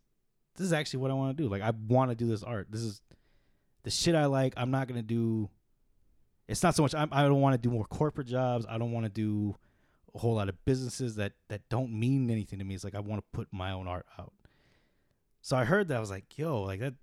this 0.57 0.65
is 0.65 0.73
actually 0.73 0.99
what 0.99 1.11
I 1.11 1.13
want 1.13 1.37
to 1.37 1.43
do. 1.43 1.49
Like 1.49 1.61
I 1.61 1.71
want 1.87 2.11
to 2.11 2.15
do 2.15 2.27
this 2.27 2.43
art. 2.43 2.67
This 2.71 2.81
is 2.81 3.01
the 3.83 3.91
shit 3.91 4.15
I 4.15 4.25
like. 4.25 4.53
I'm 4.57 4.71
not 4.71 4.87
gonna 4.87 5.01
do. 5.01 5.49
It's 6.47 6.63
not 6.63 6.73
so 6.73 6.81
much. 6.81 6.95
I'm, 6.95 7.09
I 7.11 7.23
don't 7.23 7.41
want 7.41 7.53
to 7.53 7.59
do 7.59 7.69
more 7.69 7.85
corporate 7.85 8.27
jobs. 8.27 8.65
I 8.67 8.79
don't 8.79 8.91
want 8.91 9.05
to 9.05 9.09
do 9.09 9.55
a 10.13 10.17
whole 10.17 10.35
lot 10.35 10.49
of 10.49 10.65
businesses 10.65 11.15
that 11.15 11.33
that 11.49 11.61
don't 11.69 11.91
mean 11.91 12.29
anything 12.29 12.59
to 12.59 12.65
me. 12.65 12.75
It's 12.75 12.83
like 12.83 12.95
I 12.95 12.99
want 12.99 13.21
to 13.21 13.37
put 13.37 13.47
my 13.51 13.71
own 13.71 13.87
art 13.87 14.05
out. 14.17 14.33
So 15.41 15.55
I 15.55 15.65
heard 15.65 15.87
that 15.87 15.97
I 15.97 15.99
was 15.99 16.09
like, 16.09 16.37
yo, 16.37 16.61
like 16.61 16.79
that. 16.79 16.93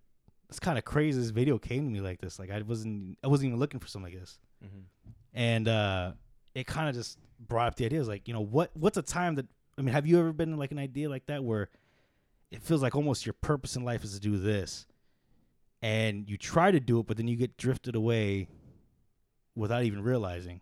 That's 0.48 0.60
kind 0.60 0.78
of 0.78 0.84
crazy. 0.84 1.20
This 1.20 1.30
video 1.30 1.58
came 1.58 1.84
to 1.84 1.90
me 1.90 2.00
like 2.00 2.20
this. 2.20 2.38
Like 2.38 2.50
I 2.52 2.62
wasn't. 2.62 3.18
I 3.24 3.26
wasn't 3.26 3.48
even 3.48 3.58
looking 3.58 3.80
for 3.80 3.88
something 3.88 4.12
like 4.12 4.20
this. 4.20 4.38
Mm-hmm. 4.64 5.10
And 5.34 5.66
uh, 5.66 6.12
it 6.54 6.68
kind 6.68 6.88
of 6.88 6.94
just 6.94 7.18
brought 7.40 7.66
up 7.66 7.74
the 7.74 7.84
idea. 7.84 7.96
It 7.96 8.00
was 8.00 8.08
like, 8.08 8.28
you 8.28 8.34
know, 8.34 8.42
what 8.42 8.70
what's 8.74 8.96
a 8.96 9.02
time 9.02 9.34
that 9.34 9.46
I 9.78 9.82
mean, 9.82 9.92
have 9.92 10.06
you 10.06 10.18
ever 10.18 10.32
been 10.32 10.52
in 10.52 10.58
like 10.58 10.70
an 10.70 10.78
idea 10.78 11.08
like 11.08 11.26
that 11.26 11.44
where 11.44 11.68
it 12.50 12.62
feels 12.62 12.82
like 12.82 12.94
almost 12.94 13.26
your 13.26 13.34
purpose 13.34 13.76
in 13.76 13.84
life 13.84 14.04
is 14.04 14.14
to 14.14 14.20
do 14.20 14.38
this, 14.38 14.86
and 15.82 16.28
you 16.30 16.36
try 16.38 16.70
to 16.70 16.80
do 16.80 17.00
it, 17.00 17.06
but 17.06 17.16
then 17.16 17.28
you 17.28 17.36
get 17.36 17.56
drifted 17.56 17.94
away 17.94 18.48
without 19.54 19.82
even 19.82 20.02
realizing. 20.02 20.60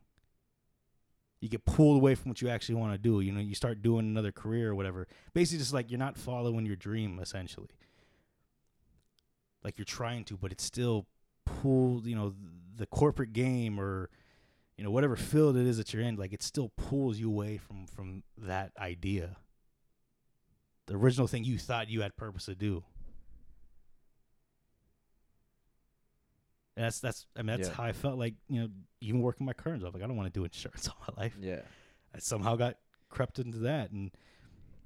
You 1.45 1.51
get 1.51 1.67
pulled 1.67 1.99
away 1.99 2.15
from 2.15 2.31
what 2.31 2.41
you 2.41 2.49
actually 2.49 2.77
want 2.77 2.95
to 2.95 2.99
do. 2.99 3.21
You 3.21 3.31
know, 3.31 3.39
you 3.39 3.55
start 3.55 3.83
doing 3.83 4.07
another 4.07 4.33
career 4.33 4.71
or 4.71 4.75
whatever. 4.75 5.07
Basically, 5.35 5.59
just 5.59 5.75
like 5.75 5.91
you're 5.91 5.99
not 5.99 6.17
following 6.17 6.65
your 6.65 6.75
dream, 6.75 7.19
essentially. 7.21 7.69
Like 9.63 9.77
you're 9.77 9.85
trying 9.85 10.25
to, 10.25 10.39
but 10.39 10.53
it's 10.53 10.65
still 10.65 11.05
pulled. 11.45 12.07
You 12.07 12.17
know, 12.17 12.35
the 12.75 12.87
corporate 12.87 13.35
game 13.35 13.79
or 13.79 14.09
you 14.79 14.85
know 14.85 14.91
whatever 14.91 15.17
field 15.17 15.59
it 15.59 15.67
is 15.67 15.77
that 15.77 15.93
you're 15.93 16.03
in. 16.03 16.17
Like 16.17 16.33
it 16.33 16.43
still 16.43 16.71
pulls 16.79 17.19
you 17.19 17.29
away 17.29 17.59
from 17.59 17.89
from 17.89 18.23
that 18.39 18.73
idea. 18.79 19.37
The 20.87 20.97
original 20.97 21.27
thing 21.27 21.45
you 21.45 21.59
thought 21.59 21.91
you 21.91 22.01
had 22.01 22.17
purpose 22.17 22.47
to 22.47 22.55
do. 22.55 22.85
And 26.77 26.85
that's 26.87 26.99
that's 27.01 27.27
I 27.37 27.41
mean 27.43 27.57
that's 27.59 27.69
Yeah. 27.69 27.75
how 27.75 27.85
I 27.85 27.93
felt 27.93 28.19
like 28.19 28.35
you 28.49 28.61
know 28.63 28.69
even 29.01 29.21
working 29.21 29.47
my 29.47 29.53
current 29.53 29.83
job 29.83 29.95
like 29.95 30.03
I 30.03 30.07
don't 30.07 30.17
want 30.17 30.33
to 30.33 30.39
do 30.39 30.45
insurance 30.45 30.89
all 31.09 31.15
my 31.17 31.23
life. 31.25 31.37
Yeah. 31.41 31.61
I 32.15 32.19
somehow 32.19 32.57
got 32.57 32.77
crept 33.11 33.39
into 33.39 33.59
that, 33.59 33.91
and 33.91 34.11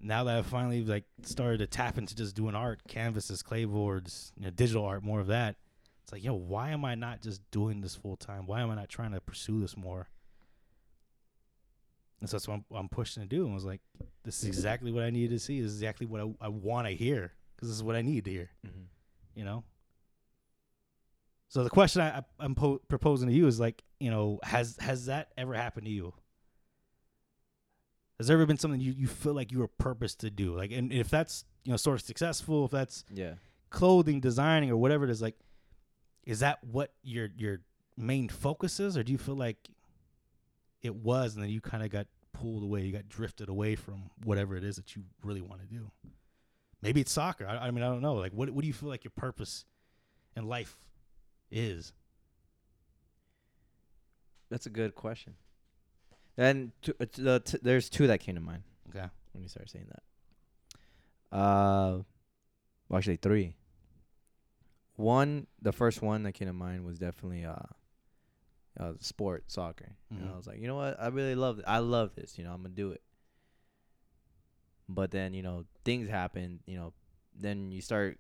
now 0.01 0.24
that 0.24 0.36
I've 0.39 0.47
finally 0.47 0.84
like 0.84 1.05
started 1.22 1.59
to 1.59 1.66
tap 1.66 1.99
into 1.99 2.14
just 2.14 2.34
doing 2.36 2.55
art, 2.55 2.80
canvases, 2.89 3.43
clayboards, 3.43 4.32
you 4.36 4.45
know, 4.45 4.51
digital 4.51 4.84
art, 4.84 5.03
more 5.03 5.20
of 5.20 5.26
that. 5.28 5.57
It's 6.05 6.12
like, 6.12 6.24
yo, 6.24 6.32
why 6.34 6.70
am 6.70 6.84
I 6.86 6.95
not 6.95 7.20
just 7.20 7.43
doing 7.51 7.80
this 7.82 7.95
full 7.95 8.16
time? 8.16 8.47
Why 8.47 8.61
am 8.62 8.70
I 8.70 8.74
not 8.76 8.89
trying 8.89 9.12
to 9.12 9.20
pursue 9.20 9.61
this 9.61 9.76
more? 9.76 10.09
And 12.20 12.28
so 12.28 12.36
that's 12.36 12.49
what 12.49 12.55
I'm, 12.55 12.64
I'm 12.76 12.89
pushing 12.89 13.22
to 13.22 13.28
do. 13.28 13.43
And 13.45 13.53
I 13.53 13.55
was 13.55 13.64
like, 13.64 13.80
this 14.24 14.39
is 14.43 14.47
exactly 14.47 14.91
what 14.91 15.05
I 15.05 15.11
needed 15.11 15.30
to 15.30 15.39
see. 15.39 15.61
This 15.61 15.72
is 15.72 15.78
exactly 15.78 16.07
what 16.07 16.20
I, 16.20 16.47
I 16.47 16.49
want 16.49 16.86
to 16.89 16.95
hear 16.95 17.32
because 17.55 17.68
this 17.68 17.76
is 17.76 17.82
what 17.82 17.95
I 17.97 18.03
need 18.03 18.24
to 18.24 18.30
hear 18.30 18.51
Mm-hmm. 18.66 18.82
you 19.34 19.45
know 19.45 19.64
so 21.49 21.64
the 21.64 21.70
question 21.70 22.03
I, 22.03 22.22
i'm 22.38 22.55
po- 22.55 22.80
proposing 22.88 23.28
to 23.28 23.34
you 23.34 23.46
is 23.46 23.59
like 23.59 23.82
you 24.01 24.11
know 24.11 24.38
has 24.42 24.76
has 24.80 25.07
that 25.07 25.28
ever 25.36 25.55
happened 25.55 25.86
to 25.86 25.92
you? 25.92 26.12
Has 28.18 28.26
there 28.26 28.36
ever 28.36 28.46
been 28.46 28.59
something 28.59 28.80
you, 28.80 28.92
you 28.92 29.07
feel 29.07 29.32
like 29.32 29.53
you 29.53 29.61
were 29.61 29.68
purposed 29.68 30.20
to 30.20 30.30
do? 30.30 30.57
Like 30.57 30.72
and 30.72 30.92
if 30.92 31.09
that's 31.09 31.44
you 31.64 31.70
know 31.70 31.76
sort 31.76 32.01
of 32.01 32.07
successful 32.07 32.64
if 32.64 32.70
that's 32.70 33.05
Yeah. 33.12 33.34
clothing 33.70 34.20
designing 34.20 34.70
or 34.70 34.76
whatever 34.76 35.05
it 35.05 35.11
is 35.11 35.22
like 35.22 35.36
is 36.24 36.40
that 36.40 36.62
what 36.64 36.92
your 37.03 37.28
your 37.36 37.61
main 37.96 38.28
focus 38.28 38.80
is? 38.80 38.96
Or 38.96 39.03
do 39.03 39.12
you 39.12 39.18
feel 39.18 39.36
like 39.36 39.68
it 40.82 40.94
was 40.94 41.34
and 41.34 41.42
then 41.42 41.51
you 41.51 41.61
kind 41.61 41.82
of 41.82 41.90
got 41.90 42.07
pulled 42.32 42.62
away 42.62 42.82
you 42.84 42.92
got 42.92 43.09
drifted 43.09 43.49
away 43.49 43.74
from 43.74 44.11
whatever 44.24 44.57
it 44.57 44.62
is 44.64 44.76
that 44.76 44.94
you 44.96 45.03
really 45.22 45.40
want 45.40 45.61
to 45.62 45.66
do? 45.66 45.90
Maybe 46.82 47.01
it's 47.01 47.12
soccer. 47.12 47.46
I, 47.46 47.57
I 47.57 47.70
mean 47.70 47.82
i 47.82 47.88
don't 47.88 48.03
know. 48.03 48.14
Like 48.14 48.32
what, 48.32 48.51
what 48.51 48.62
do 48.62 48.66
you 48.66 48.72
feel 48.74 48.88
like 48.88 49.05
your 49.05 49.12
purpose 49.16 49.64
in 50.36 50.44
life 50.46 50.76
is 51.51 51.92
That's 54.51 54.66
a 54.66 54.70
good 54.70 54.94
question. 54.94 55.34
And 56.36 56.72
t- 56.82 56.92
uh, 57.01 57.05
t- 57.05 57.22
the 57.22 57.40
t- 57.40 57.59
there's 57.61 57.90
two 57.90 58.07
that 58.07 58.20
came 58.20 58.36
to 58.36 58.40
mind 58.40 58.62
okay 58.88 59.07
when 59.32 59.42
you 59.42 59.49
started 59.49 59.70
saying 59.70 59.86
that. 59.88 61.36
Uh, 61.36 62.03
well, 62.88 62.99
actually 62.99 63.16
three. 63.16 63.55
One, 64.96 65.46
the 65.61 65.72
first 65.72 66.01
one 66.03 66.22
that 66.24 66.32
came 66.32 66.49
to 66.49 66.55
mind 66.55 66.84
was 66.84 66.99
definitely 66.99 67.44
uh, 67.44 67.57
uh 68.80 68.92
sport, 69.01 69.44
soccer. 69.49 69.96
Know, 70.11 70.26
Mhm. 70.26 70.32
I 70.32 70.36
was 70.36 70.46
like, 70.46 70.59
you 70.61 70.66
know 70.66 70.76
what, 70.76 70.99
I 70.99 71.09
really 71.09 71.34
love, 71.34 71.61
I 71.66 71.78
love 71.78 72.14
this. 72.14 72.38
You 72.38 72.44
know, 72.44 72.53
I'm 72.53 72.62
gonna 72.62 72.74
do 72.74 72.92
it. 72.92 73.03
But 74.88 75.11
then 75.11 75.34
you 75.34 75.42
know 75.42 75.66
things 75.84 76.09
happen. 76.09 76.61
You 76.66 76.76
know, 76.78 76.92
then 77.34 77.70
you 77.70 77.82
start 77.82 78.18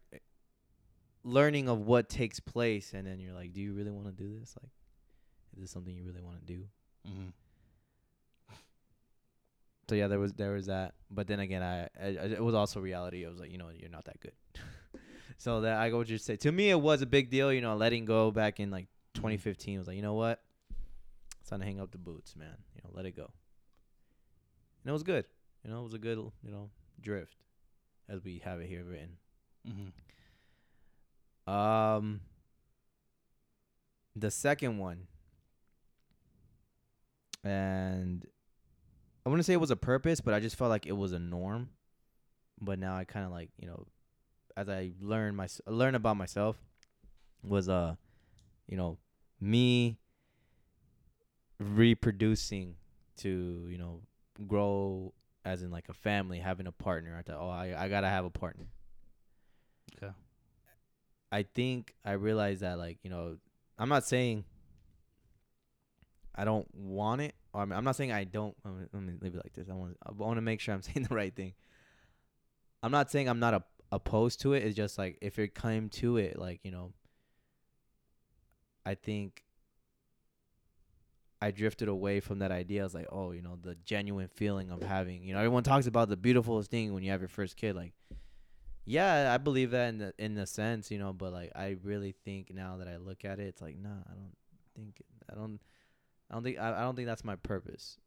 learning 1.24 1.68
of 1.68 1.80
what 1.80 2.08
takes 2.08 2.40
place, 2.40 2.92
and 2.94 3.06
then 3.06 3.20
you're 3.20 3.34
like, 3.34 3.52
do 3.52 3.60
you 3.60 3.72
really 3.72 3.90
want 3.90 4.06
to 4.06 4.12
do 4.12 4.38
this? 4.38 4.54
Like, 4.60 4.70
is 5.54 5.62
this 5.62 5.70
something 5.70 5.94
you 5.94 6.04
really 6.04 6.22
want 6.22 6.38
to 6.38 6.52
do? 6.52 6.64
mm-hmm. 7.06 7.28
So 9.88 9.94
yeah, 9.94 10.06
there 10.06 10.18
was 10.18 10.34
there 10.34 10.52
was 10.52 10.66
that, 10.66 10.94
but 11.10 11.26
then 11.26 11.40
again, 11.40 11.62
I, 11.62 11.88
I 11.98 12.08
it 12.08 12.44
was 12.44 12.54
also 12.54 12.78
reality. 12.78 13.24
I 13.24 13.30
was 13.30 13.40
like, 13.40 13.50
you 13.50 13.56
know, 13.56 13.68
you're 13.74 13.88
not 13.88 14.04
that 14.04 14.20
good. 14.20 14.32
so 15.38 15.62
that 15.62 15.78
I 15.78 15.88
go 15.88 16.04
just 16.04 16.26
say 16.26 16.36
to 16.36 16.52
me, 16.52 16.68
it 16.68 16.78
was 16.78 17.00
a 17.00 17.06
big 17.06 17.30
deal. 17.30 17.50
You 17.50 17.62
know, 17.62 17.74
letting 17.74 18.04
go 18.04 18.30
back 18.30 18.60
in 18.60 18.70
like 18.70 18.86
2015 19.14 19.76
I 19.76 19.78
was 19.78 19.88
like, 19.88 19.96
you 19.96 20.02
know 20.02 20.12
what, 20.12 20.42
it's 21.40 21.48
time 21.48 21.60
to 21.60 21.64
hang 21.64 21.80
up 21.80 21.90
the 21.90 21.98
boots, 21.98 22.36
man. 22.36 22.54
You 22.74 22.82
know, 22.84 22.90
let 22.92 23.06
it 23.06 23.16
go. 23.16 23.30
And 24.82 24.90
it 24.90 24.92
was 24.92 25.02
good. 25.02 25.24
You 25.64 25.70
know, 25.70 25.80
it 25.80 25.84
was 25.84 25.94
a 25.94 25.98
good 25.98 26.18
you 26.18 26.50
know 26.50 26.68
drift, 27.00 27.36
as 28.10 28.22
we 28.22 28.42
have 28.44 28.60
it 28.60 28.68
here 28.68 28.84
written. 28.84 29.16
Mm-hmm. 29.66 29.88
Um, 31.48 32.20
the 34.14 34.30
second 34.30 34.76
one, 34.76 35.06
and 37.42 38.26
I 39.24 39.30
wouldn't 39.30 39.46
say 39.46 39.54
it 39.54 39.60
was 39.60 39.70
a 39.70 39.76
purpose, 39.76 40.20
but 40.20 40.34
I 40.34 40.40
just 40.40 40.56
felt 40.56 40.68
like 40.68 40.86
it 40.86 40.92
was 40.92 41.12
a 41.12 41.18
norm. 41.18 41.70
But 42.60 42.78
now 42.78 42.96
I 42.96 43.04
kind 43.04 43.24
of 43.24 43.32
like 43.32 43.48
you 43.58 43.66
know, 43.66 43.86
as 44.58 44.68
I 44.68 44.92
learn 45.00 45.36
my 45.36 45.48
learn 45.66 45.94
about 45.94 46.18
myself, 46.18 46.56
was 47.42 47.70
uh, 47.70 47.94
you 48.66 48.76
know, 48.76 48.98
me 49.40 49.96
reproducing 51.58 52.74
to 53.18 53.66
you 53.70 53.78
know 53.78 54.02
grow 54.46 55.14
as 55.46 55.62
in 55.62 55.70
like 55.70 55.88
a 55.88 55.94
family, 55.94 56.40
having 56.40 56.66
a 56.66 56.72
partner. 56.72 57.16
I 57.18 57.22
thought, 57.22 57.38
oh, 57.40 57.48
I 57.48 57.74
I 57.84 57.88
gotta 57.88 58.08
have 58.08 58.26
a 58.26 58.30
partner. 58.30 58.66
Okay. 59.96 60.12
I 61.30 61.42
think 61.42 61.94
I 62.04 62.12
realized 62.12 62.62
that 62.62 62.78
like 62.78 62.98
you 63.02 63.10
know 63.10 63.36
I'm 63.78 63.88
not 63.88 64.04
saying 64.04 64.44
I 66.34 66.44
don't 66.44 66.66
want 66.72 67.20
it. 67.20 67.34
Or 67.52 67.62
I 67.62 67.64
mean, 67.64 67.76
I'm 67.76 67.84
not 67.84 67.96
saying 67.96 68.12
I 68.12 68.24
don't. 68.24 68.54
Let 68.64 68.74
me, 68.74 68.86
let 68.92 69.02
me 69.02 69.12
leave 69.20 69.34
it 69.34 69.42
like 69.44 69.52
this. 69.54 69.68
I 69.68 69.74
want 69.74 69.96
I 70.06 70.34
to 70.34 70.40
make 70.40 70.60
sure 70.60 70.74
I'm 70.74 70.82
saying 70.82 71.06
the 71.08 71.14
right 71.14 71.34
thing. 71.34 71.54
I'm 72.82 72.92
not 72.92 73.10
saying 73.10 73.28
I'm 73.28 73.40
not 73.40 73.54
a, 73.54 73.62
opposed 73.90 74.40
to 74.42 74.52
it. 74.52 74.62
It's 74.64 74.76
just 74.76 74.98
like 74.98 75.18
if 75.20 75.38
it 75.38 75.54
came 75.54 75.88
to 75.90 76.16
it, 76.16 76.38
like 76.38 76.60
you 76.62 76.70
know, 76.70 76.92
I 78.86 78.94
think 78.94 79.42
I 81.40 81.50
drifted 81.50 81.88
away 81.88 82.20
from 82.20 82.40
that 82.40 82.50
idea. 82.50 82.82
I 82.82 82.84
was 82.84 82.94
like, 82.94 83.08
oh, 83.10 83.32
you 83.32 83.42
know, 83.42 83.58
the 83.60 83.76
genuine 83.84 84.28
feeling 84.28 84.70
of 84.70 84.82
having, 84.82 85.22
you 85.22 85.34
know, 85.34 85.38
everyone 85.38 85.62
talks 85.62 85.86
about 85.86 86.08
the 86.08 86.16
beautifulest 86.16 86.70
thing 86.70 86.92
when 86.92 87.02
you 87.02 87.10
have 87.10 87.20
your 87.20 87.28
first 87.28 87.56
kid. 87.56 87.76
Like, 87.76 87.92
yeah, 88.88 89.32
I 89.32 89.38
believe 89.38 89.70
that 89.72 89.88
in 89.90 89.98
the 89.98 90.14
in 90.18 90.34
the 90.34 90.46
sense, 90.46 90.90
you 90.90 90.98
know, 90.98 91.12
but 91.12 91.32
like 91.32 91.52
I 91.54 91.76
really 91.82 92.12
think 92.24 92.52
now 92.54 92.78
that 92.78 92.88
I 92.88 92.96
look 92.96 93.24
at 93.24 93.38
it, 93.38 93.44
it's 93.44 93.60
like, 93.62 93.76
nah, 93.76 93.88
I 93.90 94.14
don't 94.14 94.32
think 94.74 95.02
I 95.30 95.34
don't 95.34 95.60
I 96.30 96.34
don't 96.34 96.42
think 96.42 96.58
I, 96.58 96.78
I 96.78 96.80
don't 96.80 96.96
think 96.96 97.06
that's 97.06 97.24
my 97.24 97.36
purpose. 97.36 97.98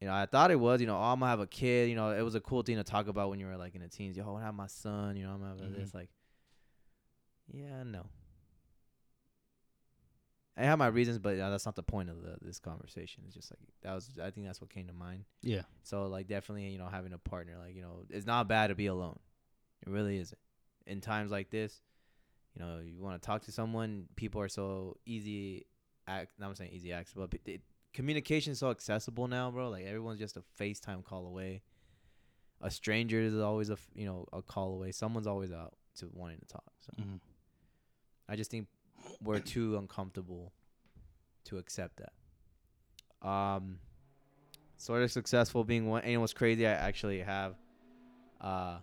You 0.00 0.08
know, 0.08 0.14
I 0.14 0.26
thought 0.26 0.50
it 0.50 0.58
was, 0.58 0.80
you 0.80 0.86
know, 0.86 0.96
oh, 0.96 1.00
I'm 1.12 1.20
gonna 1.20 1.30
have 1.30 1.40
a 1.40 1.46
kid, 1.46 1.88
you 1.88 1.94
know, 1.94 2.10
it 2.10 2.22
was 2.22 2.34
a 2.34 2.40
cool 2.40 2.62
thing 2.62 2.76
to 2.76 2.84
talk 2.84 3.06
about 3.06 3.30
when 3.30 3.38
you 3.38 3.46
were 3.46 3.56
like 3.56 3.74
in 3.74 3.82
the 3.82 3.88
teens. 3.88 4.16
Yo, 4.16 4.24
I 4.24 4.30
wanna 4.30 4.44
have 4.44 4.54
my 4.54 4.66
son, 4.66 5.16
you 5.16 5.24
know, 5.24 5.30
I'm 5.32 5.40
gonna 5.40 5.50
have 5.62 5.72
Mhm. 5.72 5.76
this 5.76 5.94
like 5.94 6.08
Yeah, 7.52 7.82
no. 7.84 8.06
I 10.56 10.64
have 10.64 10.78
my 10.78 10.86
reasons, 10.88 11.18
but 11.18 11.38
uh, 11.38 11.50
that's 11.50 11.64
not 11.64 11.76
the 11.76 11.82
point 11.82 12.10
of 12.10 12.22
the, 12.22 12.36
this 12.42 12.58
conversation. 12.58 13.22
It's 13.26 13.34
just 13.34 13.50
like 13.50 13.60
that 13.82 13.94
was. 13.94 14.10
I 14.22 14.30
think 14.30 14.46
that's 14.46 14.60
what 14.60 14.68
came 14.68 14.86
to 14.86 14.92
mind. 14.92 15.24
Yeah. 15.40 15.62
So 15.82 16.06
like 16.08 16.28
definitely, 16.28 16.68
you 16.68 16.78
know, 16.78 16.88
having 16.88 17.12
a 17.14 17.18
partner, 17.18 17.56
like 17.58 17.74
you 17.74 17.80
know, 17.80 18.04
it's 18.10 18.26
not 18.26 18.48
bad 18.48 18.66
to 18.68 18.74
be 18.74 18.86
alone. 18.86 19.18
It 19.82 19.88
really 19.90 20.18
isn't. 20.18 20.38
In 20.86 21.00
times 21.00 21.30
like 21.30 21.50
this, 21.50 21.80
you 22.54 22.62
know, 22.62 22.80
you 22.84 23.02
want 23.02 23.20
to 23.20 23.26
talk 23.26 23.42
to 23.44 23.52
someone. 23.52 24.06
People 24.16 24.40
are 24.40 24.48
so 24.48 24.96
easy. 25.06 25.66
Act, 26.06 26.32
not 26.38 26.48
I'm 26.48 26.54
saying 26.54 26.72
easy 26.72 26.92
access, 26.92 27.14
but 27.16 27.32
it, 27.46 27.60
communication 27.92 28.52
is 28.52 28.58
so 28.58 28.70
accessible 28.70 29.28
now, 29.28 29.50
bro. 29.50 29.70
Like 29.70 29.84
everyone's 29.84 30.18
just 30.18 30.36
a 30.36 30.42
FaceTime 30.60 31.04
call 31.04 31.26
away. 31.26 31.62
A 32.60 32.70
stranger 32.70 33.20
is 33.20 33.36
always 33.38 33.70
a 33.70 33.76
you 33.94 34.06
know 34.06 34.26
a 34.32 34.42
call 34.42 34.74
away. 34.74 34.92
Someone's 34.92 35.26
always 35.26 35.52
out 35.52 35.74
to 35.96 36.08
wanting 36.12 36.38
to 36.38 36.46
talk. 36.46 36.72
So 36.80 36.92
Mm-hmm. 37.00 37.16
I 38.28 38.36
just 38.36 38.50
think 38.50 38.66
we're 39.22 39.40
too 39.40 39.76
uncomfortable 39.76 40.52
to 41.44 41.58
accept 41.58 42.00
that. 42.00 43.28
Um, 43.28 43.78
sort 44.76 45.02
of 45.02 45.12
successful 45.12 45.64
being 45.64 45.88
one. 45.88 46.02
And 46.02 46.20
what's 46.20 46.32
crazy, 46.32 46.66
I 46.66 46.72
actually 46.72 47.20
have 47.20 47.54
uh, 48.40 48.78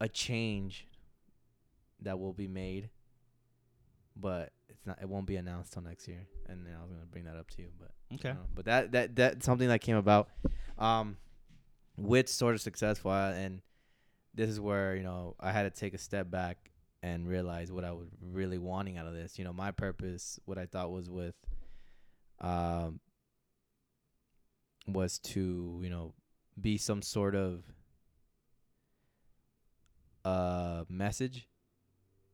a 0.00 0.08
change 0.08 0.86
that 2.02 2.18
will 2.18 2.32
be 2.32 2.48
made, 2.48 2.90
but 4.16 4.52
it's 4.68 4.84
not. 4.86 4.98
It 5.00 5.08
won't 5.08 5.26
be 5.26 5.36
announced 5.36 5.72
till 5.72 5.82
next 5.82 6.06
year. 6.08 6.26
And 6.48 6.66
then 6.66 6.74
I 6.78 6.82
was 6.82 6.90
gonna 6.90 7.06
bring 7.06 7.24
that 7.24 7.36
up 7.36 7.48
to 7.50 7.62
you, 7.62 7.68
but 7.78 7.90
Okay. 8.14 8.30
uh, 8.30 8.34
but 8.54 8.64
that 8.66 8.92
that 8.92 9.16
that's 9.16 9.46
something 9.46 9.68
that 9.68 9.80
came 9.80 9.96
about. 9.96 10.28
Um, 10.78 11.16
with 11.96 12.28
sort 12.28 12.54
of 12.54 12.60
successful, 12.60 13.12
and 13.12 13.62
this 14.34 14.50
is 14.50 14.58
where 14.60 14.96
you 14.96 15.02
know 15.04 15.36
I 15.40 15.52
had 15.52 15.62
to 15.62 15.70
take 15.70 15.94
a 15.94 15.98
step 15.98 16.30
back 16.30 16.70
and 17.02 17.28
realize 17.28 17.70
what 17.70 17.84
I 17.84 17.92
was 17.92 18.08
really 18.20 18.58
wanting 18.58 18.96
out 18.98 19.06
of 19.06 19.14
this. 19.14 19.38
You 19.38 19.44
know, 19.44 19.52
my 19.52 19.70
purpose, 19.70 20.40
what 20.46 20.58
I 20.58 20.66
thought 20.66 20.90
was 20.90 21.08
with, 21.08 21.34
um, 22.40 22.98
was 24.86 25.18
to 25.20 25.80
you 25.82 25.90
know 25.90 26.14
be 26.60 26.76
some 26.78 27.00
sort 27.02 27.34
of 27.34 27.62
uh 30.24 30.84
message 30.88 31.48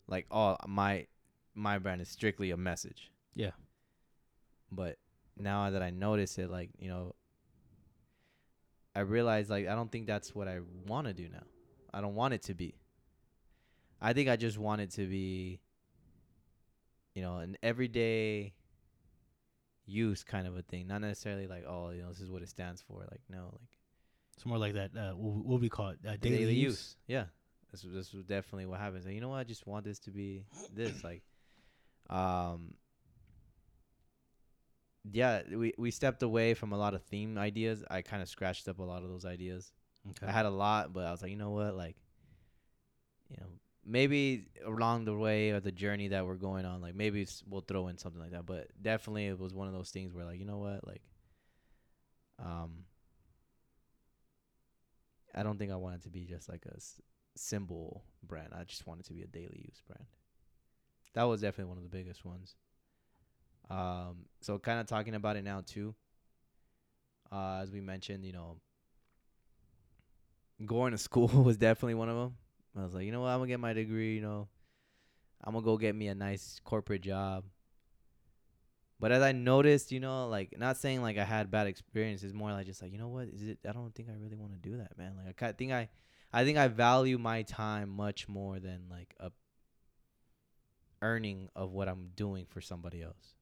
like 0.07 0.25
oh 0.31 0.57
my 0.67 1.07
my 1.55 1.79
brand 1.79 2.01
is 2.01 2.09
strictly 2.09 2.51
a 2.51 2.57
message. 2.57 3.11
Yeah. 3.35 3.51
But 4.71 4.97
now 5.37 5.69
that 5.69 5.81
I 5.81 5.89
notice 5.89 6.37
it, 6.37 6.49
like 6.49 6.69
you 6.77 6.89
know, 6.89 7.15
I 8.95 8.99
realize 9.01 9.49
like 9.49 9.67
I 9.67 9.75
don't 9.75 9.91
think 9.91 10.07
that's 10.07 10.35
what 10.35 10.47
I 10.47 10.59
want 10.87 11.07
to 11.07 11.13
do 11.13 11.27
now. 11.29 11.43
I 11.93 12.01
don't 12.01 12.15
want 12.15 12.33
it 12.33 12.43
to 12.43 12.53
be. 12.53 12.75
I 14.01 14.13
think 14.13 14.29
I 14.29 14.35
just 14.35 14.57
want 14.57 14.81
it 14.81 14.91
to 14.91 15.07
be, 15.07 15.59
you 17.13 17.21
know, 17.21 17.37
an 17.37 17.57
everyday 17.61 18.53
use 19.85 20.23
kind 20.23 20.47
of 20.47 20.57
a 20.57 20.61
thing, 20.61 20.87
not 20.87 21.01
necessarily 21.01 21.47
like 21.47 21.65
oh 21.67 21.89
you 21.89 22.01
know 22.01 22.09
this 22.09 22.21
is 22.21 22.29
what 22.29 22.41
it 22.41 22.49
stands 22.49 22.81
for. 22.81 22.99
Like 22.99 23.21
no, 23.29 23.43
like 23.43 23.69
It's 24.35 24.45
more 24.45 24.57
like 24.57 24.73
that. 24.73 24.91
Uh, 24.97 25.11
what, 25.13 25.45
what 25.45 25.61
we 25.61 25.69
call 25.69 25.89
it? 25.89 25.99
Uh, 26.05 26.15
daily, 26.19 26.39
daily, 26.39 26.53
use. 26.53 26.71
use. 26.71 26.95
Yeah, 27.07 27.25
this 27.71 27.81
this 27.81 28.13
is 28.13 28.23
definitely 28.23 28.65
what 28.65 28.79
happens. 28.79 29.05
Like, 29.05 29.15
you 29.15 29.21
know 29.21 29.29
what? 29.29 29.39
I 29.39 29.43
just 29.43 29.65
want 29.65 29.85
this 29.85 29.99
to 29.99 30.11
be 30.11 30.45
this. 30.73 31.03
Like, 31.03 31.23
um, 32.09 32.73
yeah, 35.09 35.41
we 35.49 35.73
we 35.77 35.91
stepped 35.91 36.21
away 36.23 36.53
from 36.53 36.73
a 36.73 36.77
lot 36.77 36.93
of 36.93 37.03
theme 37.03 37.37
ideas. 37.37 37.83
I 37.89 38.01
kind 38.01 38.21
of 38.21 38.29
scratched 38.29 38.67
up 38.67 38.79
a 38.79 38.83
lot 38.83 39.03
of 39.03 39.09
those 39.09 39.25
ideas. 39.25 39.71
Okay. 40.09 40.27
I 40.27 40.31
had 40.31 40.45
a 40.45 40.49
lot, 40.49 40.93
but 40.93 41.05
I 41.05 41.11
was 41.11 41.21
like, 41.21 41.31
you 41.31 41.37
know 41.37 41.51
what? 41.51 41.75
Like, 41.75 41.95
you 43.29 43.37
know, 43.39 43.47
maybe 43.85 44.45
along 44.65 45.05
the 45.05 45.15
way 45.15 45.51
or 45.51 45.59
the 45.59 45.71
journey 45.71 46.09
that 46.09 46.25
we're 46.25 46.35
going 46.35 46.65
on, 46.65 46.81
like 46.81 46.95
maybe 46.95 47.25
we'll 47.47 47.61
throw 47.61 47.87
in 47.87 47.97
something 47.97 48.21
like 48.21 48.31
that. 48.31 48.45
But 48.45 48.67
definitely, 48.81 49.27
it 49.27 49.39
was 49.39 49.53
one 49.53 49.67
of 49.67 49.73
those 49.73 49.91
things 49.91 50.13
where, 50.13 50.25
like, 50.25 50.39
you 50.39 50.45
know 50.45 50.57
what? 50.57 50.85
Like, 50.87 51.01
um, 52.39 52.85
I 55.33 55.43
don't 55.43 55.57
think 55.57 55.71
I 55.71 55.75
want 55.75 55.95
it 55.95 56.01
to 56.03 56.09
be 56.09 56.25
just 56.25 56.49
like 56.49 56.65
a 56.65 56.79
symbol 57.35 58.03
brand. 58.23 58.49
I 58.53 58.63
just 58.63 58.85
want 58.87 58.99
it 58.99 59.05
to 59.07 59.13
be 59.13 59.21
a 59.21 59.27
daily 59.27 59.65
use 59.65 59.81
brand. 59.87 60.05
That 61.13 61.23
was 61.23 61.41
definitely 61.41 61.69
one 61.69 61.77
of 61.77 61.83
the 61.83 61.89
biggest 61.89 62.23
ones. 62.23 62.55
Um, 63.69 64.25
so 64.41 64.57
kind 64.59 64.79
of 64.79 64.87
talking 64.87 65.15
about 65.15 65.37
it 65.37 65.43
now 65.43 65.61
too. 65.65 65.95
Uh, 67.31 67.59
as 67.61 67.71
we 67.71 67.79
mentioned, 67.79 68.25
you 68.25 68.33
know, 68.33 68.57
going 70.65 70.91
to 70.91 70.97
school 70.97 71.27
was 71.43 71.57
definitely 71.57 71.95
one 71.95 72.09
of 72.09 72.15
them. 72.15 72.35
I 72.77 72.83
was 72.83 72.93
like, 72.93 73.05
you 73.05 73.11
know 73.11 73.21
what, 73.21 73.29
I'm 73.29 73.39
gonna 73.39 73.47
get 73.47 73.59
my 73.59 73.73
degree. 73.73 74.15
You 74.15 74.21
know, 74.21 74.47
I'm 75.43 75.53
gonna 75.53 75.65
go 75.65 75.77
get 75.77 75.95
me 75.95 76.07
a 76.07 76.15
nice 76.15 76.59
corporate 76.63 77.01
job. 77.01 77.43
But 78.99 79.11
as 79.11 79.23
I 79.23 79.31
noticed, 79.31 79.91
you 79.91 79.99
know, 79.99 80.27
like 80.27 80.57
not 80.57 80.77
saying 80.77 81.01
like 81.01 81.17
I 81.17 81.23
had 81.23 81.49
bad 81.49 81.67
experiences, 81.67 82.33
more 82.33 82.51
like 82.51 82.67
just 82.67 82.81
like 82.81 82.91
you 82.91 82.97
know 82.97 83.07
what 83.07 83.27
is 83.27 83.41
it? 83.41 83.59
I 83.67 83.71
don't 83.71 83.93
think 83.93 84.09
I 84.09 84.13
really 84.13 84.35
want 84.35 84.53
to 84.53 84.69
do 84.69 84.77
that, 84.77 84.97
man. 84.97 85.13
Like 85.25 85.41
I 85.41 85.51
think 85.51 85.71
I, 85.71 85.89
I 86.33 86.43
think 86.45 86.57
I 86.57 86.67
value 86.67 87.17
my 87.17 87.43
time 87.43 87.89
much 87.89 88.27
more 88.27 88.59
than 88.59 88.83
like 88.89 89.15
a 89.19 89.31
earning 91.01 91.49
of 91.55 91.71
what 91.71 91.89
I'm 91.89 92.11
doing 92.15 92.45
for 92.47 92.61
somebody 92.61 93.01
else. 93.01 93.35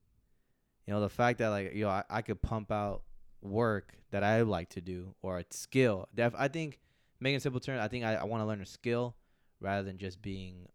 You 0.88 0.94
know, 0.94 1.02
the 1.02 1.10
fact 1.10 1.40
that 1.40 1.50
like 1.50 1.74
you 1.74 1.86
know 1.86 1.90
I, 1.90 2.04
I 2.10 2.22
could 2.22 2.42
pump 2.42 2.72
out 2.72 3.04
work 3.42 3.94
that 4.12 4.24
I 4.24 4.42
like 4.42 4.70
to 4.70 4.82
do 4.82 5.14
or 5.22 5.40
a 5.40 5.46
skill. 5.52 6.08
Def 6.16 6.34
I 6.38 6.48
think 6.48 6.80
making 7.20 7.38
a 7.38 7.42
simple 7.42 7.60
term, 7.60 7.80
I 7.80 7.88
think 7.88 8.06
I, 8.06 8.16
I 8.16 8.24
want 8.24 8.42
to 8.42 8.48
learn 8.48 8.62
a 8.62 8.66
skill 8.66 9.16
rather 9.60 9.84
than 9.84 9.98
just 9.98 10.22
being 10.22 10.68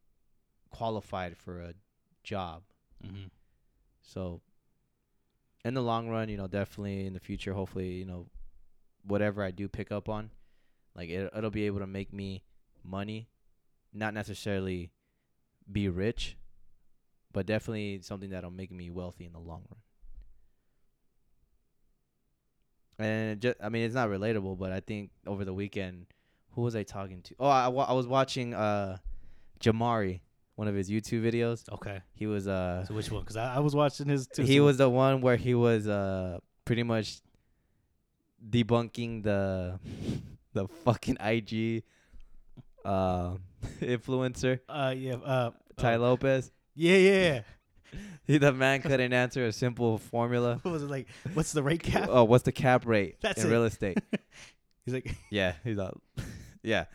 qualified 0.70 1.36
for 1.36 1.60
a 1.60 1.74
job. 2.22 2.62
Mm-hmm. 3.04 3.26
So 4.02 4.40
in 5.64 5.74
the 5.74 5.82
long 5.82 6.08
run, 6.08 6.28
you 6.28 6.36
know, 6.36 6.46
definitely 6.46 7.06
in 7.06 7.14
the 7.14 7.20
future, 7.20 7.54
hopefully, 7.54 7.92
you 7.92 8.04
know, 8.04 8.26
whatever 9.06 9.42
I 9.42 9.50
do 9.50 9.68
pick 9.68 9.90
up 9.90 10.08
on, 10.08 10.30
like 10.96 11.08
it, 11.10 11.30
it'll 11.36 11.50
be 11.50 11.66
able 11.66 11.80
to 11.80 11.86
make 11.86 12.12
me 12.12 12.42
money, 12.84 13.28
not 13.92 14.14
necessarily 14.14 14.90
be 15.70 15.88
rich, 15.88 16.36
but 17.32 17.46
definitely 17.46 18.00
something 18.02 18.30
that'll 18.30 18.50
make 18.50 18.70
me 18.70 18.90
wealthy 18.90 19.24
in 19.24 19.32
the 19.32 19.38
long 19.38 19.62
run. 19.70 19.80
And 22.98 23.40
just, 23.40 23.56
I 23.62 23.68
mean, 23.70 23.82
it's 23.84 23.94
not 23.94 24.08
relatable, 24.08 24.58
but 24.58 24.70
I 24.70 24.80
think 24.80 25.10
over 25.26 25.44
the 25.44 25.52
weekend, 25.54 26.06
who 26.52 26.62
was 26.62 26.76
I 26.76 26.84
talking 26.84 27.22
to? 27.22 27.34
Oh, 27.40 27.46
I, 27.48 27.64
I 27.64 27.92
was 27.92 28.06
watching 28.06 28.54
uh, 28.54 28.98
Jamari, 29.60 30.20
one 30.54 30.68
of 30.68 30.76
his 30.76 30.88
YouTube 30.88 31.22
videos. 31.22 31.68
Okay. 31.72 32.00
He 32.14 32.26
was 32.28 32.46
uh, 32.46 32.84
So 32.86 32.94
which 32.94 33.10
one? 33.10 33.22
Because 33.22 33.36
I, 33.36 33.56
I 33.56 33.58
was 33.58 33.74
watching 33.74 34.06
his 34.08 34.28
too. 34.28 34.42
he 34.42 34.58
so- 34.58 34.64
was 34.64 34.76
the 34.76 34.88
one 34.88 35.20
where 35.20 35.36
he 35.36 35.54
was 35.54 35.88
uh 35.88 36.38
pretty 36.64 36.84
much 36.84 37.18
debunking 38.48 39.22
the 39.24 39.80
the 40.54 40.66
fucking 40.84 41.18
IG 41.20 41.82
uh 42.84 43.34
influencer 43.80 44.60
Uh 44.68 44.94
yeah. 44.96 45.14
Uh. 45.16 45.50
Tai 45.76 45.94
uh, 45.94 45.98
Lopez. 45.98 46.50
yeah. 46.74 46.96
Yeah. 46.96 47.40
He, 48.26 48.38
the 48.38 48.52
man 48.52 48.80
couldn't 48.82 49.12
answer 49.12 49.44
a 49.44 49.52
simple 49.52 49.98
formula. 49.98 50.58
What 50.62 50.72
was 50.72 50.82
it 50.82 50.90
like? 50.90 51.06
What's 51.34 51.52
the 51.52 51.62
rate 51.62 51.82
cap? 51.82 52.08
Oh, 52.10 52.24
what's 52.24 52.42
the 52.42 52.52
cap 52.52 52.86
rate 52.86 53.18
That's 53.20 53.42
in 53.44 53.48
it. 53.48 53.52
real 53.52 53.64
estate? 53.64 53.98
He's 54.84 54.94
like, 54.94 55.14
yeah, 55.30 55.52
he's 55.62 55.78
out. 55.78 56.00
yeah. 56.62 56.86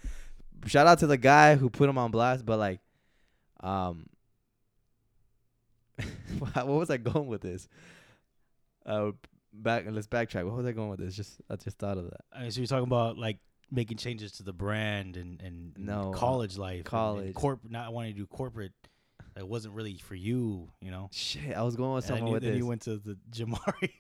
Shout 0.66 0.88
out 0.88 1.00
to 1.00 1.08
the 1.08 1.18
guy 1.18 1.56
who 1.56 1.70
put 1.70 1.88
him 1.88 1.98
on 2.00 2.12
blast, 2.12 2.46
but 2.46 2.58
like, 2.60 2.80
um, 3.62 4.08
what 6.54 6.68
was 6.68 6.90
I 6.90 6.98
going 6.98 7.28
with 7.28 7.42
this? 7.42 7.68
Uh, 8.86 9.12
back 9.54 9.86
let's 9.90 10.08
backtrack. 10.08 10.46
What 10.46 10.56
was 10.56 10.66
I 10.66 10.72
going 10.72 10.90
with 10.90 11.00
this? 11.00 11.16
Just 11.16 11.40
I 11.50 11.56
just 11.56 11.78
thought 11.78 11.98
of 11.98 12.06
that. 12.10 12.22
I 12.34 12.42
mean, 12.42 12.52
so 12.52 12.60
you're 12.62 12.68
talking 12.68 12.88
about 12.88 13.18
like 13.18 13.38
making 13.72 13.98
changes 13.98 14.32
to 14.34 14.44
the 14.44 14.54
brand 14.54 15.16
and 15.18 15.42
and 15.42 15.74
and 15.76 15.86
No, 15.86 16.12
college 16.12 16.58
life, 16.58 16.72
and- 16.72 16.78
and 16.80 16.86
college. 16.86 17.34
corp, 17.36 17.62
not 17.70 17.94
wanting 17.94 18.14
to 18.14 18.20
do 18.20 18.28
corporate. 18.28 18.74
It 19.38 19.48
wasn't 19.48 19.74
really 19.76 19.96
for 19.98 20.16
you, 20.16 20.70
you 20.82 20.92
know. 20.92 21.10
Shit, 21.14 21.56
I 21.56 21.62
was 21.64 21.76
going 21.78 21.94
with 21.94 22.10
And 22.10 22.18
someone 22.18 22.34
with 22.34 22.44
then 22.44 22.52
this. 22.54 22.58
you 22.58 22.66
went 22.66 22.82
to 22.84 22.98
the 22.98 23.18
Jamari. 23.32 23.92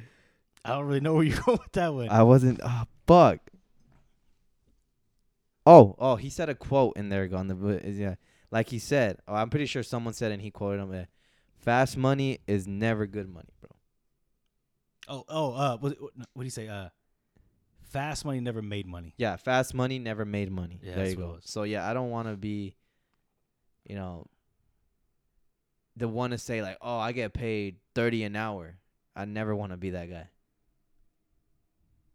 I 0.64 0.70
don't 0.74 0.84
really 0.86 1.00
know 1.00 1.14
where 1.14 1.24
you're 1.24 1.40
going 1.46 1.58
with 1.62 1.72
that 1.72 1.94
one. 1.94 2.08
I 2.10 2.22
wasn't. 2.24 2.60
Oh 2.62 2.84
fuck. 3.06 3.38
Oh, 5.64 5.94
oh, 5.98 6.16
he 6.16 6.28
said 6.28 6.48
a 6.48 6.54
quote 6.54 6.96
in 6.96 7.08
there 7.08 7.28
on 7.34 7.46
the 7.48 7.80
yeah, 7.84 8.16
like 8.50 8.68
he 8.68 8.78
said. 8.78 9.18
Oh, 9.28 9.34
I'm 9.34 9.48
pretty 9.48 9.66
sure 9.66 9.82
someone 9.82 10.12
said, 10.14 10.32
and 10.32 10.42
he 10.42 10.50
quoted 10.50 10.82
him. 10.82 10.92
Uh, 10.92 11.04
Fast 11.58 11.96
money 11.96 12.40
is 12.48 12.66
never 12.66 13.06
good 13.06 13.32
money, 13.32 13.48
bro. 13.60 13.70
oh, 15.06 15.24
oh, 15.28 15.52
uh, 15.54 15.76
what 15.78 15.96
what 16.00 16.20
do 16.38 16.44
you 16.44 16.50
say? 16.50 16.66
Uh, 16.66 16.88
fast 17.92 18.24
money 18.24 18.40
never 18.40 18.62
made 18.62 18.86
money. 18.86 19.14
Yeah, 19.18 19.36
fast 19.36 19.74
money 19.74 19.98
never 19.98 20.24
made 20.24 20.50
money. 20.50 20.80
Yeah, 20.82 20.94
there 20.96 21.08
you 21.08 21.16
go. 21.16 21.38
So 21.40 21.62
yeah, 21.64 21.88
I 21.88 21.92
don't 21.92 22.10
want 22.10 22.28
to 22.28 22.36
be, 22.36 22.74
you 23.84 23.94
know, 23.94 24.26
the 25.96 26.08
one 26.08 26.30
to 26.30 26.38
say 26.38 26.62
like, 26.62 26.78
oh, 26.80 26.98
I 26.98 27.12
get 27.12 27.34
paid 27.34 27.76
thirty 27.94 28.24
an 28.24 28.34
hour. 28.34 28.78
I 29.14 29.26
never 29.26 29.54
want 29.54 29.72
to 29.72 29.76
be 29.76 29.90
that 29.90 30.10
guy. 30.10 30.28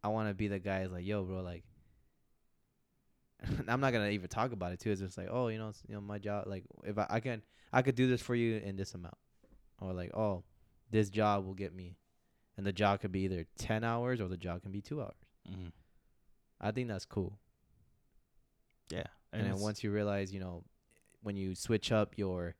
I 0.02 0.08
want 0.08 0.28
to 0.28 0.34
be 0.34 0.48
the 0.48 0.58
guy 0.58 0.82
who's 0.82 0.92
like, 0.92 1.06
yo, 1.06 1.22
bro, 1.22 1.42
like. 1.42 1.64
I'm 3.68 3.80
not 3.80 3.92
gonna 3.92 4.08
even 4.08 4.28
talk 4.28 4.50
about 4.50 4.72
it 4.72 4.80
too. 4.80 4.90
It's 4.90 5.00
just 5.00 5.16
like, 5.16 5.28
oh, 5.30 5.46
you 5.46 5.58
know, 5.58 5.68
it's, 5.68 5.80
you 5.88 5.94
know, 5.94 6.00
my 6.00 6.18
job. 6.18 6.48
Like, 6.48 6.64
if 6.82 6.98
I, 6.98 7.06
I 7.08 7.20
can, 7.20 7.40
I 7.72 7.82
could 7.82 7.94
do 7.94 8.08
this 8.08 8.20
for 8.20 8.34
you 8.34 8.56
in 8.56 8.74
this 8.74 8.94
amount, 8.94 9.14
or 9.80 9.92
like, 9.92 10.12
oh, 10.12 10.42
this 10.90 11.08
job 11.08 11.46
will 11.46 11.54
get 11.54 11.72
me, 11.72 11.98
and 12.56 12.66
the 12.66 12.72
job 12.72 13.00
could 13.00 13.12
be 13.12 13.20
either 13.20 13.46
ten 13.56 13.84
hours 13.84 14.20
or 14.20 14.26
the 14.26 14.36
job 14.36 14.62
can 14.62 14.72
be 14.72 14.80
two 14.80 15.00
hours. 15.00 15.14
Mm-hmm. 15.50 15.68
I 16.60 16.70
think 16.70 16.88
that's 16.88 17.04
cool. 17.04 17.38
Yeah, 18.90 19.04
And, 19.32 19.46
then 19.46 19.58
once 19.58 19.84
you 19.84 19.90
realize, 19.90 20.32
you 20.32 20.40
know, 20.40 20.64
when 21.22 21.36
you 21.36 21.54
switch 21.54 21.92
up 21.92 22.14
your 22.16 22.54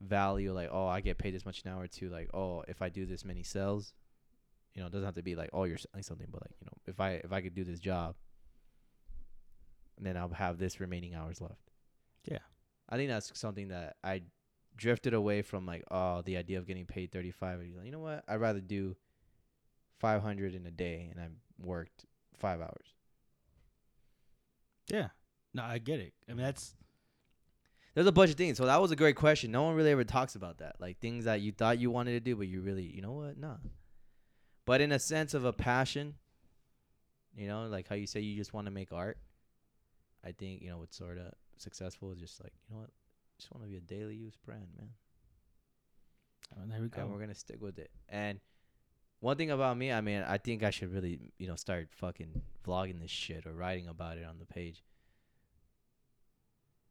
value, 0.00 0.52
like, 0.52 0.68
oh, 0.70 0.86
I 0.86 1.00
get 1.00 1.18
paid 1.18 1.34
this 1.34 1.46
much 1.46 1.62
an 1.64 1.70
hour, 1.70 1.86
to 1.86 2.08
like, 2.10 2.28
oh, 2.34 2.64
if 2.68 2.82
I 2.82 2.88
do 2.90 3.06
this 3.06 3.24
many 3.24 3.42
sales, 3.42 3.94
you 4.74 4.80
know, 4.80 4.88
it 4.88 4.92
doesn't 4.92 5.06
have 5.06 5.14
to 5.14 5.22
be 5.22 5.34
like, 5.34 5.50
oh, 5.52 5.64
you're 5.64 5.78
selling 5.78 6.02
something, 6.02 6.26
but 6.30 6.42
like, 6.42 6.52
you 6.60 6.66
know, 6.66 6.76
if 6.86 7.00
I 7.00 7.12
if 7.24 7.32
I 7.32 7.40
could 7.40 7.54
do 7.54 7.64
this 7.64 7.80
job, 7.80 8.14
then 9.98 10.16
I'll 10.16 10.28
have 10.28 10.58
this 10.58 10.80
remaining 10.80 11.14
hours 11.14 11.40
left. 11.40 11.70
Yeah. 12.24 12.38
I 12.88 12.96
think 12.96 13.08
that's 13.08 13.38
something 13.38 13.68
that 13.68 13.96
I 14.04 14.22
drifted 14.76 15.14
away 15.14 15.42
from, 15.42 15.66
like, 15.66 15.84
oh, 15.90 16.22
the 16.22 16.36
idea 16.36 16.58
of 16.58 16.66
getting 16.66 16.86
paid 16.86 17.12
thirty 17.12 17.30
five. 17.30 17.60
You 17.64 17.90
know 17.90 18.00
what? 18.00 18.24
I'd 18.28 18.36
rather 18.36 18.60
do 18.60 18.96
five 19.98 20.22
hundred 20.22 20.54
in 20.54 20.66
a 20.66 20.70
day, 20.70 21.08
and 21.10 21.20
I 21.20 21.28
worked 21.64 22.04
five 22.38 22.60
hours. 22.60 22.94
yeah. 24.88 25.08
No, 25.54 25.62
I 25.62 25.78
get 25.78 26.00
it. 26.00 26.14
I 26.28 26.32
mean, 26.32 26.42
that's 26.44 26.74
There's 27.94 28.06
a 28.06 28.12
bunch 28.12 28.30
of 28.30 28.36
things. 28.36 28.56
So 28.56 28.64
that 28.64 28.80
was 28.80 28.90
a 28.90 28.96
great 28.96 29.16
question. 29.16 29.50
No 29.50 29.64
one 29.64 29.74
really 29.74 29.90
ever 29.90 30.04
talks 30.04 30.34
about 30.34 30.58
that. 30.58 30.76
Like 30.80 30.98
things 30.98 31.26
that 31.26 31.42
you 31.42 31.52
thought 31.52 31.78
you 31.78 31.90
wanted 31.90 32.12
to 32.12 32.20
do, 32.20 32.36
but 32.36 32.46
you 32.48 32.62
really, 32.62 32.84
you 32.84 33.02
know 33.02 33.12
what? 33.12 33.36
Nah. 33.36 33.56
But 34.64 34.80
in 34.80 34.92
a 34.92 34.98
sense 34.98 35.34
of 35.34 35.44
a 35.44 35.52
passion, 35.52 36.14
you 37.36 37.46
know, 37.48 37.66
like 37.66 37.86
how 37.86 37.96
you 37.96 38.06
say 38.06 38.20
you 38.20 38.34
just 38.34 38.54
want 38.54 38.66
to 38.66 38.70
make 38.70 38.92
art. 38.92 39.18
I 40.24 40.32
think, 40.32 40.62
you 40.62 40.70
know, 40.70 40.78
what's 40.78 40.96
sort 40.96 41.18
of 41.18 41.32
successful 41.58 42.12
is 42.12 42.18
just 42.18 42.42
like, 42.42 42.52
you 42.66 42.74
know 42.74 42.80
what? 42.80 42.90
just 43.38 43.52
want 43.52 43.64
to 43.64 43.68
be 43.68 43.76
a 43.76 43.80
daily 43.80 44.14
use 44.14 44.36
brand, 44.46 44.68
man. 44.78 44.88
oh, 46.56 46.62
there 46.70 46.80
we 46.80 46.88
go. 46.88 47.02
And 47.02 47.10
we're 47.10 47.18
going 47.18 47.28
to 47.28 47.34
stick 47.34 47.60
with 47.60 47.78
it. 47.78 47.90
And 48.08 48.38
one 49.22 49.36
thing 49.36 49.52
about 49.52 49.78
me, 49.78 49.92
I 49.92 50.00
mean, 50.00 50.24
I 50.26 50.36
think 50.36 50.64
I 50.64 50.70
should 50.70 50.92
really, 50.92 51.20
you 51.38 51.46
know, 51.46 51.54
start 51.54 51.90
fucking 51.92 52.42
vlogging 52.66 53.00
this 53.00 53.10
shit 53.12 53.46
or 53.46 53.52
writing 53.52 53.86
about 53.86 54.18
it 54.18 54.24
on 54.24 54.40
the 54.40 54.44
page. 54.44 54.82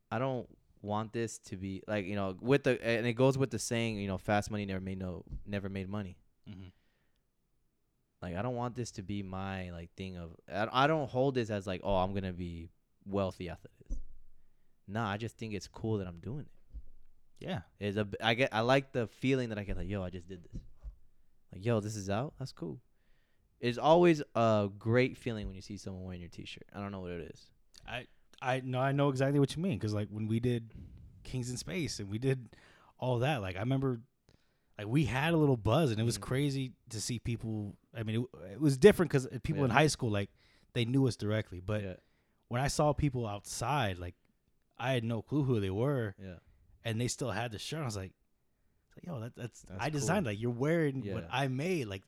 I 0.10 0.18
don't 0.18 0.48
want 0.82 1.12
this 1.12 1.38
to 1.38 1.58
be 1.58 1.84
like 1.88 2.08
you 2.08 2.16
know 2.16 2.36
with 2.42 2.64
the 2.64 2.84
and 2.84 3.06
it 3.06 3.14
goes 3.14 3.38
with 3.38 3.52
the 3.52 3.60
saying 3.60 3.98
you 3.98 4.08
know 4.08 4.18
fast 4.18 4.50
money 4.50 4.66
never 4.66 4.80
made 4.80 4.98
no 4.98 5.26
never 5.46 5.68
made 5.68 5.90
money. 5.90 6.18
Mm-hmm. 6.50 6.70
Like 8.22 8.36
I 8.38 8.42
don't 8.42 8.56
want 8.56 8.76
this 8.76 8.92
to 8.92 9.04
be 9.04 9.24
my 9.24 9.70
like 9.72 9.94
thing 9.96 10.18
of 10.18 10.32
I, 10.52 10.84
I 10.84 10.88
don't 10.88 11.10
hold 11.10 11.36
this 11.36 11.50
as 11.50 11.68
like 11.68 11.82
oh 11.84 11.98
I'm 11.98 12.14
gonna 12.14 12.34
be 12.34 12.70
wealthy 13.06 13.50
after 13.50 13.68
this. 13.88 14.00
Nah, 14.88 15.10
I 15.10 15.18
just 15.18 15.38
think 15.38 15.54
it's 15.54 15.68
cool 15.68 15.98
that 15.98 16.08
I'm 16.08 16.20
doing 16.20 16.46
it. 16.46 17.46
Yeah. 17.46 17.62
It's 17.80 17.98
a 17.98 18.08
I 18.22 18.36
get 18.36 18.50
I 18.54 18.62
like 18.62 18.94
the 18.94 19.08
feeling 19.08 19.50
that 19.50 19.60
I 19.60 19.64
get 19.64 19.76
like 19.76 19.90
yo 19.90 20.02
I 20.02 20.10
just 20.10 20.30
did 20.30 20.44
this. 20.44 20.62
Like 21.54 21.66
yo 21.66 21.80
this 21.80 21.96
is 21.96 22.10
out. 22.10 22.34
That's 22.40 22.52
cool. 22.52 22.80
It's 23.60 23.78
always 23.78 24.24
a 24.36 24.70
great 24.80 25.18
feeling 25.18 25.46
when 25.48 25.56
you 25.56 25.62
see 25.62 25.78
someone 25.78 26.04
wearing 26.04 26.22
your 26.22 26.30
T-shirt. 26.30 26.64
I 26.74 26.80
don't 26.80 26.92
know 26.92 27.02
what 27.02 27.12
it 27.12 27.30
is. 27.32 27.48
I 27.88 28.08
I 28.42 28.62
know 28.62 28.80
I 28.80 28.92
know 28.92 29.10
exactly 29.10 29.40
what 29.40 29.56
you 29.56 29.62
mean 29.62 29.78
because 29.78 29.94
like 29.94 30.08
when 30.10 30.28
we 30.28 30.40
did 30.40 30.72
Kings 31.24 31.50
in 31.52 31.58
Space 31.58 32.00
and 32.00 32.10
we 32.10 32.18
did 32.18 32.50
all 32.98 33.20
that, 33.20 33.42
like 33.42 33.56
I 33.56 33.60
remember, 33.60 34.02
like 34.78 34.88
we 34.88 35.06
had 35.06 35.34
a 35.34 35.38
little 35.38 35.58
buzz 35.58 35.92
and 35.92 36.00
it 36.00 36.04
was 36.04 36.18
Mhm. 36.18 36.22
crazy 36.22 36.74
to 36.90 37.00
see 37.00 37.20
people. 37.20 37.76
I 37.96 38.02
mean, 38.04 38.22
it, 38.44 38.54
it 38.54 38.62
was 38.62 38.78
different 38.78 39.12
because 39.12 39.28
people 39.44 39.64
in 39.64 39.70
high 39.72 39.88
school 39.88 40.10
like 40.10 40.30
they 40.74 40.86
knew 40.86 41.06
us 41.08 41.16
directly, 41.16 41.60
but 41.60 41.84
yeah, 41.84 41.94
when 42.48 42.62
I 42.62 42.68
saw 42.68 42.94
people 42.94 43.28
outside, 43.28 44.00
like 44.00 44.16
I 44.80 44.94
had 44.94 45.04
no 45.04 45.22
clue 45.22 45.44
who 45.44 45.60
they 45.60 45.70
were, 45.70 46.16
yeah, 46.18 46.38
and 46.84 47.00
they 47.00 47.08
still 47.08 47.30
had 47.32 47.52
the 47.52 47.60
shirt. 47.60 47.82
I 47.82 47.86
was 47.86 47.96
like, 47.98 48.14
it's 48.96 48.98
like 48.98 49.06
yo, 49.14 49.20
that, 49.22 49.36
that's, 49.36 49.62
That's 49.62 49.82
I 49.84 49.90
designed. 49.90 50.26
cool. 50.26 50.32
Like 50.34 50.42
you're 50.42 50.52
wearing 50.52 51.04
Yeah. 51.04 51.14
what 51.16 51.28
I 51.32 51.48
made. 51.48 51.88
Like 51.88 52.04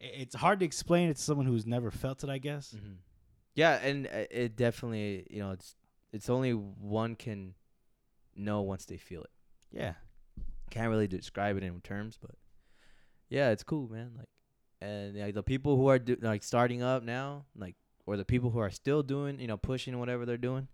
it's 0.00 0.34
hard 0.34 0.60
to 0.60 0.66
explain 0.66 1.08
it 1.08 1.16
to 1.16 1.22
someone 1.22 1.46
who's 1.46 1.66
never 1.66 1.90
felt 1.90 2.24
it. 2.24 2.30
I 2.30 2.38
guess. 2.38 2.72
hmm 2.72 2.94
yeah, 3.54 3.74
and 3.84 4.06
uh, 4.06 4.24
it 4.30 4.56
definitely 4.56 5.26
you 5.30 5.40
know 5.40 5.50
it's 5.50 5.76
it's 6.12 6.30
only 6.30 6.52
one 6.52 7.14
can 7.16 7.54
know 8.34 8.62
once 8.62 8.84
they 8.86 8.96
feel 8.96 9.22
it. 9.22 9.30
Yeah. 9.70 9.92
Can't 10.70 10.88
really 10.88 11.06
describe 11.06 11.56
it 11.58 11.62
in 11.62 11.80
terms, 11.82 12.18
but 12.20 12.30
yeah, 13.28 13.50
it's 13.50 13.62
cool, 13.62 13.88
man. 13.90 14.12
Like, 14.16 14.28
and 14.80 15.16
like 15.18 15.34
the 15.34 15.42
people 15.42 15.76
who 15.76 15.88
are 15.88 15.98
do, 15.98 16.16
like 16.20 16.42
starting 16.42 16.82
up 16.82 17.02
now, 17.02 17.44
like, 17.54 17.76
or 18.06 18.16
the 18.16 18.24
people 18.24 18.50
who 18.50 18.58
are 18.58 18.70
still 18.70 19.02
doing, 19.02 19.38
you 19.38 19.46
know, 19.46 19.58
pushing 19.58 19.98
whatever 19.98 20.24
they're 20.24 20.38
doing. 20.38 20.68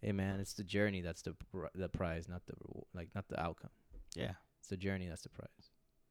Hey, 0.00 0.12
man, 0.12 0.38
it's 0.38 0.52
the 0.54 0.62
journey 0.64 1.00
that's 1.00 1.22
the 1.22 1.34
pr- 1.50 1.66
the 1.74 1.88
prize, 1.88 2.28
not 2.28 2.42
the 2.46 2.54
like 2.94 3.08
not 3.16 3.26
the 3.28 3.40
outcome. 3.40 3.70
Yeah. 4.14 4.32
It's 4.66 4.70
the 4.70 4.76
journey 4.76 5.06
that's 5.06 5.22
the 5.22 5.28
prize. 5.28 5.70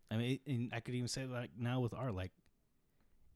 I 0.10 0.16
mean, 0.16 0.40
and 0.48 0.70
I 0.72 0.80
could 0.80 0.96
even 0.96 1.10
say 1.10 1.26
like 1.26 1.50
now 1.60 1.82
with 1.82 1.94
art, 1.94 2.16
like, 2.16 2.32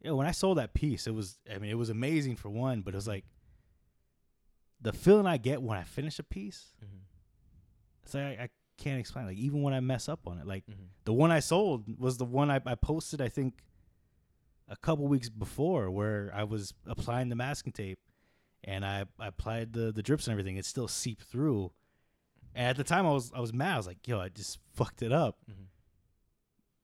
yeah, 0.01 0.11
when 0.11 0.25
I 0.25 0.31
sold 0.31 0.59
that 0.59 0.73
piece, 0.73 1.07
it 1.07 1.13
was, 1.13 1.37
I 1.53 1.57
mean, 1.57 1.69
it 1.69 1.77
was 1.77 1.89
amazing 1.89 2.37
for 2.37 2.47
one, 2.49 2.79
but 2.83 2.93
it 2.93 2.97
was 2.97 3.07
like 3.07 3.25
the 4.79 4.93
feeling 4.93 5.25
I 5.27 5.35
get 5.35 5.61
when 5.61 5.77
I 5.77 5.83
finish 5.83 6.19
a 6.19 6.23
piece. 6.23 6.67
Mm-hmm. 6.81 7.01
It's 8.05 8.13
like 8.13 8.39
I, 8.39 8.43
I 8.43 8.49
can't 8.77 8.97
explain. 8.97 9.25
Like 9.25 9.35
even 9.35 9.61
when 9.61 9.73
I 9.73 9.81
mess 9.81 10.07
up 10.07 10.25
on 10.25 10.37
it, 10.37 10.47
like 10.47 10.63
Mm-hmm. 10.67 10.83
the 11.03 11.11
one 11.11 11.31
I 11.31 11.41
sold 11.41 11.99
was 11.99 12.15
the 12.17 12.23
one 12.23 12.49
I, 12.49 12.61
I 12.65 12.75
posted, 12.75 13.19
I 13.19 13.27
think, 13.27 13.55
a 14.69 14.77
couple 14.77 15.05
weeks 15.09 15.27
before, 15.27 15.91
where 15.91 16.31
I 16.33 16.45
was 16.45 16.73
applying 16.87 17.27
the 17.27 17.35
masking 17.35 17.73
tape, 17.73 17.99
and 18.63 18.85
I, 18.85 19.03
I 19.19 19.27
applied 19.27 19.73
the 19.73 19.91
the 19.91 20.01
drips 20.01 20.27
and 20.27 20.31
everything. 20.31 20.55
It 20.55 20.63
still 20.65 20.87
seeped 20.87 21.23
through, 21.23 21.73
and 22.55 22.67
at 22.67 22.77
the 22.77 22.83
time 22.83 23.05
I 23.05 23.11
was 23.11 23.31
I 23.33 23.39
was 23.39 23.53
mad. 23.53 23.73
I 23.73 23.77
was 23.77 23.87
like, 23.87 24.07
yo, 24.07 24.19
I 24.19 24.29
just 24.29 24.59
fucked 24.73 25.01
it 25.01 25.11
up. 25.11 25.37
Mm-hmm. 25.49 25.63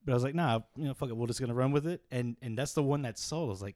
But 0.05 0.11
I 0.11 0.15
was 0.15 0.23
like, 0.23 0.35
nah, 0.35 0.59
you 0.75 0.85
know, 0.85 0.93
fuck 0.93 1.09
it, 1.09 1.17
we're 1.17 1.27
just 1.27 1.39
gonna 1.39 1.53
run 1.53 1.71
with 1.71 1.87
it. 1.87 2.01
And 2.11 2.37
and 2.41 2.57
that's 2.57 2.73
the 2.73 2.83
one 2.83 3.01
that 3.03 3.17
sold. 3.17 3.49
I 3.49 3.51
was 3.51 3.61
like, 3.61 3.75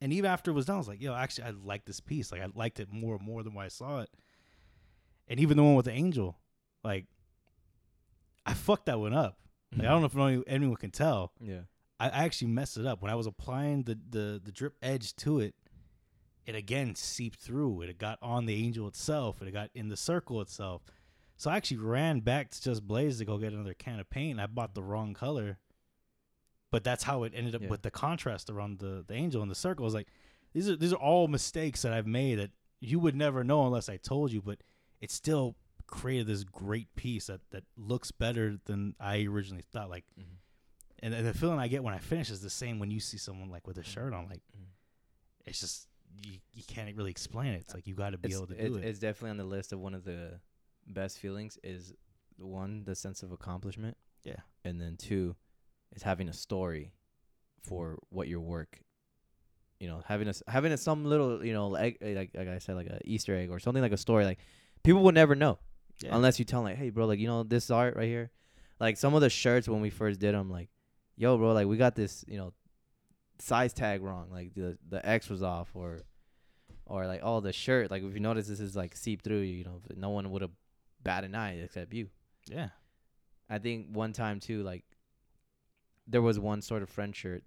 and 0.00 0.12
even 0.12 0.30
after 0.30 0.50
it 0.50 0.54
was 0.54 0.66
done, 0.66 0.76
I 0.76 0.78
was 0.78 0.88
like, 0.88 1.00
yo, 1.02 1.14
actually, 1.14 1.44
I 1.44 1.50
like 1.50 1.84
this 1.84 2.00
piece. 2.00 2.32
Like, 2.32 2.40
I 2.40 2.48
liked 2.54 2.80
it 2.80 2.92
more 2.92 3.16
and 3.16 3.24
more 3.24 3.42
than 3.42 3.54
when 3.54 3.64
I 3.64 3.68
saw 3.68 4.00
it. 4.00 4.10
And 5.28 5.38
even 5.38 5.56
the 5.56 5.62
one 5.62 5.76
with 5.76 5.86
the 5.86 5.92
angel, 5.92 6.38
like, 6.82 7.06
I 8.44 8.54
fucked 8.54 8.86
that 8.86 8.98
one 8.98 9.14
up. 9.14 9.38
Like, 9.76 9.86
I 9.86 9.90
don't 9.90 10.00
know 10.00 10.06
if 10.06 10.16
any- 10.16 10.44
anyone 10.48 10.76
can 10.76 10.90
tell. 10.90 11.32
Yeah. 11.40 11.60
I, 12.00 12.08
I 12.08 12.24
actually 12.24 12.48
messed 12.48 12.76
it 12.76 12.84
up 12.84 13.00
when 13.00 13.10
I 13.10 13.14
was 13.14 13.26
applying 13.26 13.84
the 13.84 13.96
the 14.10 14.40
the 14.44 14.50
drip 14.52 14.74
edge 14.82 15.14
to 15.16 15.38
it. 15.38 15.54
It 16.46 16.54
again 16.54 16.94
seeped 16.96 17.38
through. 17.40 17.82
It 17.82 17.98
got 17.98 18.18
on 18.20 18.46
the 18.46 18.54
angel 18.54 18.88
itself. 18.88 19.40
It 19.42 19.52
got 19.52 19.70
in 19.74 19.88
the 19.88 19.96
circle 19.96 20.40
itself. 20.40 20.82
So 21.36 21.50
I 21.50 21.56
actually 21.56 21.78
ran 21.78 22.20
back 22.20 22.50
to 22.50 22.62
Just 22.62 22.86
Blaze 22.86 23.18
to 23.18 23.24
go 23.24 23.38
get 23.38 23.52
another 23.52 23.74
can 23.74 24.00
of 24.00 24.10
paint. 24.10 24.40
I 24.40 24.46
bought 24.46 24.74
the 24.74 24.82
wrong 24.82 25.14
color, 25.14 25.58
but 26.70 26.84
that's 26.84 27.04
how 27.04 27.22
it 27.24 27.32
ended 27.34 27.54
up 27.54 27.62
Yeah. 27.62 27.68
with 27.68 27.82
the 27.82 27.90
contrast 27.90 28.50
around 28.50 28.78
the 28.78 29.04
the 29.06 29.14
angel 29.14 29.42
and 29.42 29.50
the 29.50 29.54
circle. 29.54 29.84
I 29.84 29.86
was 29.86 29.94
like, 29.94 30.08
these 30.52 30.68
are 30.68 30.76
these 30.76 30.92
are 30.92 30.96
all 31.00 31.28
mistakes 31.28 31.82
that 31.82 31.92
I've 31.92 32.06
made 32.06 32.38
that 32.38 32.50
you 32.80 32.98
would 32.98 33.14
never 33.14 33.44
know 33.44 33.66
unless 33.66 33.88
I 33.88 33.96
told 33.96 34.32
you. 34.32 34.42
But 34.42 34.58
it 35.00 35.10
still 35.10 35.56
created 35.86 36.26
this 36.26 36.44
great 36.44 36.94
piece 36.96 37.26
that 37.26 37.40
that 37.50 37.64
looks 37.76 38.10
better 38.10 38.58
than 38.64 38.94
I 38.98 39.24
originally 39.24 39.62
thought. 39.62 39.90
Like 39.90 40.04
Mm-hmm. 40.18 40.34
and, 41.00 41.14
and 41.14 41.26
the 41.26 41.34
feeling 41.34 41.58
I 41.58 41.68
get 41.68 41.82
when 41.84 41.94
I 41.94 41.98
finish 41.98 42.30
is 42.30 42.40
the 42.40 42.50
same 42.50 42.78
when 42.78 42.90
you 42.90 43.00
see 43.00 43.18
someone 43.18 43.50
like 43.50 43.66
with 43.66 43.78
a 43.78 43.84
shirt 43.84 44.12
on. 44.12 44.28
Like 44.28 44.42
Mhm. 44.56 44.66
it's 45.46 45.60
just 45.60 45.88
you, 46.22 46.38
you 46.52 46.62
can't 46.66 46.94
really 46.96 47.10
explain 47.10 47.52
it. 47.54 47.60
It's 47.62 47.74
like 47.74 47.86
you 47.86 47.94
got 47.94 48.10
to 48.10 48.18
be 48.18 48.28
it's, 48.28 48.36
able 48.36 48.46
to 48.48 48.54
it's, 48.54 48.74
do 48.76 48.82
it. 48.82 48.84
it's 48.84 48.98
definitely 48.98 49.30
on 49.30 49.36
the 49.38 49.44
list 49.44 49.72
of 49.72 49.80
one 49.80 49.94
of 49.94 50.04
the 50.04 50.40
best 50.86 51.18
feelings 51.18 51.58
is 51.62 51.94
one 52.38 52.82
the 52.84 52.94
sense 52.94 53.22
of 53.22 53.30
accomplishment 53.32 53.96
Yeah. 54.24 54.36
and 54.64 54.80
then 54.80 54.96
two 54.96 55.36
is 55.94 56.02
having 56.02 56.28
a 56.28 56.32
story 56.32 56.92
for 57.62 57.98
what 58.08 58.26
your 58.26 58.40
work 58.40 58.80
you 59.78 59.86
know 59.88 60.02
having 60.06 60.26
a 60.28 60.32
having 60.48 60.72
a, 60.72 60.76
some 60.76 61.04
little 61.04 61.44
you 61.44 61.52
know 61.52 61.68
like 61.68 61.98
eh, 62.00 62.14
like, 62.16 62.30
like 62.34 62.48
i 62.48 62.58
said 62.58 62.74
like 62.74 62.86
a 62.88 62.98
easter 63.04 63.36
egg 63.36 63.50
or 63.50 63.60
something 63.60 63.82
like 63.82 63.92
a 63.92 63.96
story 63.96 64.24
like 64.24 64.38
people 64.82 65.02
will 65.02 65.12
never 65.12 65.34
know 65.36 65.58
Yeah. 66.02 66.16
unless 66.16 66.38
you 66.38 66.44
tell 66.44 66.60
'em, 66.60 66.64
like 66.64 66.76
hey 66.78 66.90
bro 66.90 67.06
like 67.06 67.20
you 67.20 67.28
know 67.28 67.42
this 67.44 67.70
art 67.70 67.94
right 67.96 68.08
here 68.08 68.30
like 68.80 68.96
some 68.96 69.14
of 69.14 69.20
the 69.20 69.30
shirts 69.30 69.68
when 69.68 69.80
we 69.80 69.90
first 69.90 70.18
did 70.18 70.34
them 70.34 70.50
like 70.50 70.68
yo 71.16 71.36
bro 71.38 71.52
like 71.52 71.66
we 71.68 71.76
got 71.76 71.94
this 71.94 72.24
you 72.26 72.38
know 72.38 72.52
size 73.50 73.72
tag 73.72 74.02
wrong 74.02 74.26
like 74.30 74.54
the 74.54 74.78
the 74.88 75.00
x 75.18 75.28
was 75.28 75.42
off 75.42 75.68
or 75.74 76.00
or 76.86 77.06
like 77.06 77.20
oh 77.24 77.40
the 77.40 77.52
shirt 77.52 77.90
like 77.90 78.02
if 78.02 78.14
you 78.14 78.20
notice 78.20 78.46
this 78.46 78.60
is 78.60 78.76
like 78.76 78.94
seep 78.96 79.22
through 79.22 79.40
you 79.40 79.64
know 79.64 79.80
no 79.96 80.10
one 80.10 80.30
would 80.30 80.42
have 80.42 80.56
bat 81.02 81.24
an 81.24 81.34
eye 81.34 81.54
except 81.64 81.92
you 81.92 82.06
yeah. 82.48 82.68
i 83.50 83.58
think 83.58 83.86
one 83.92 84.12
time 84.12 84.38
too 84.38 84.62
like 84.62 84.84
there 86.06 86.22
was 86.22 86.38
one 86.38 86.62
sort 86.62 86.82
of 86.82 86.88
friend 86.88 87.14
shirt 87.16 87.42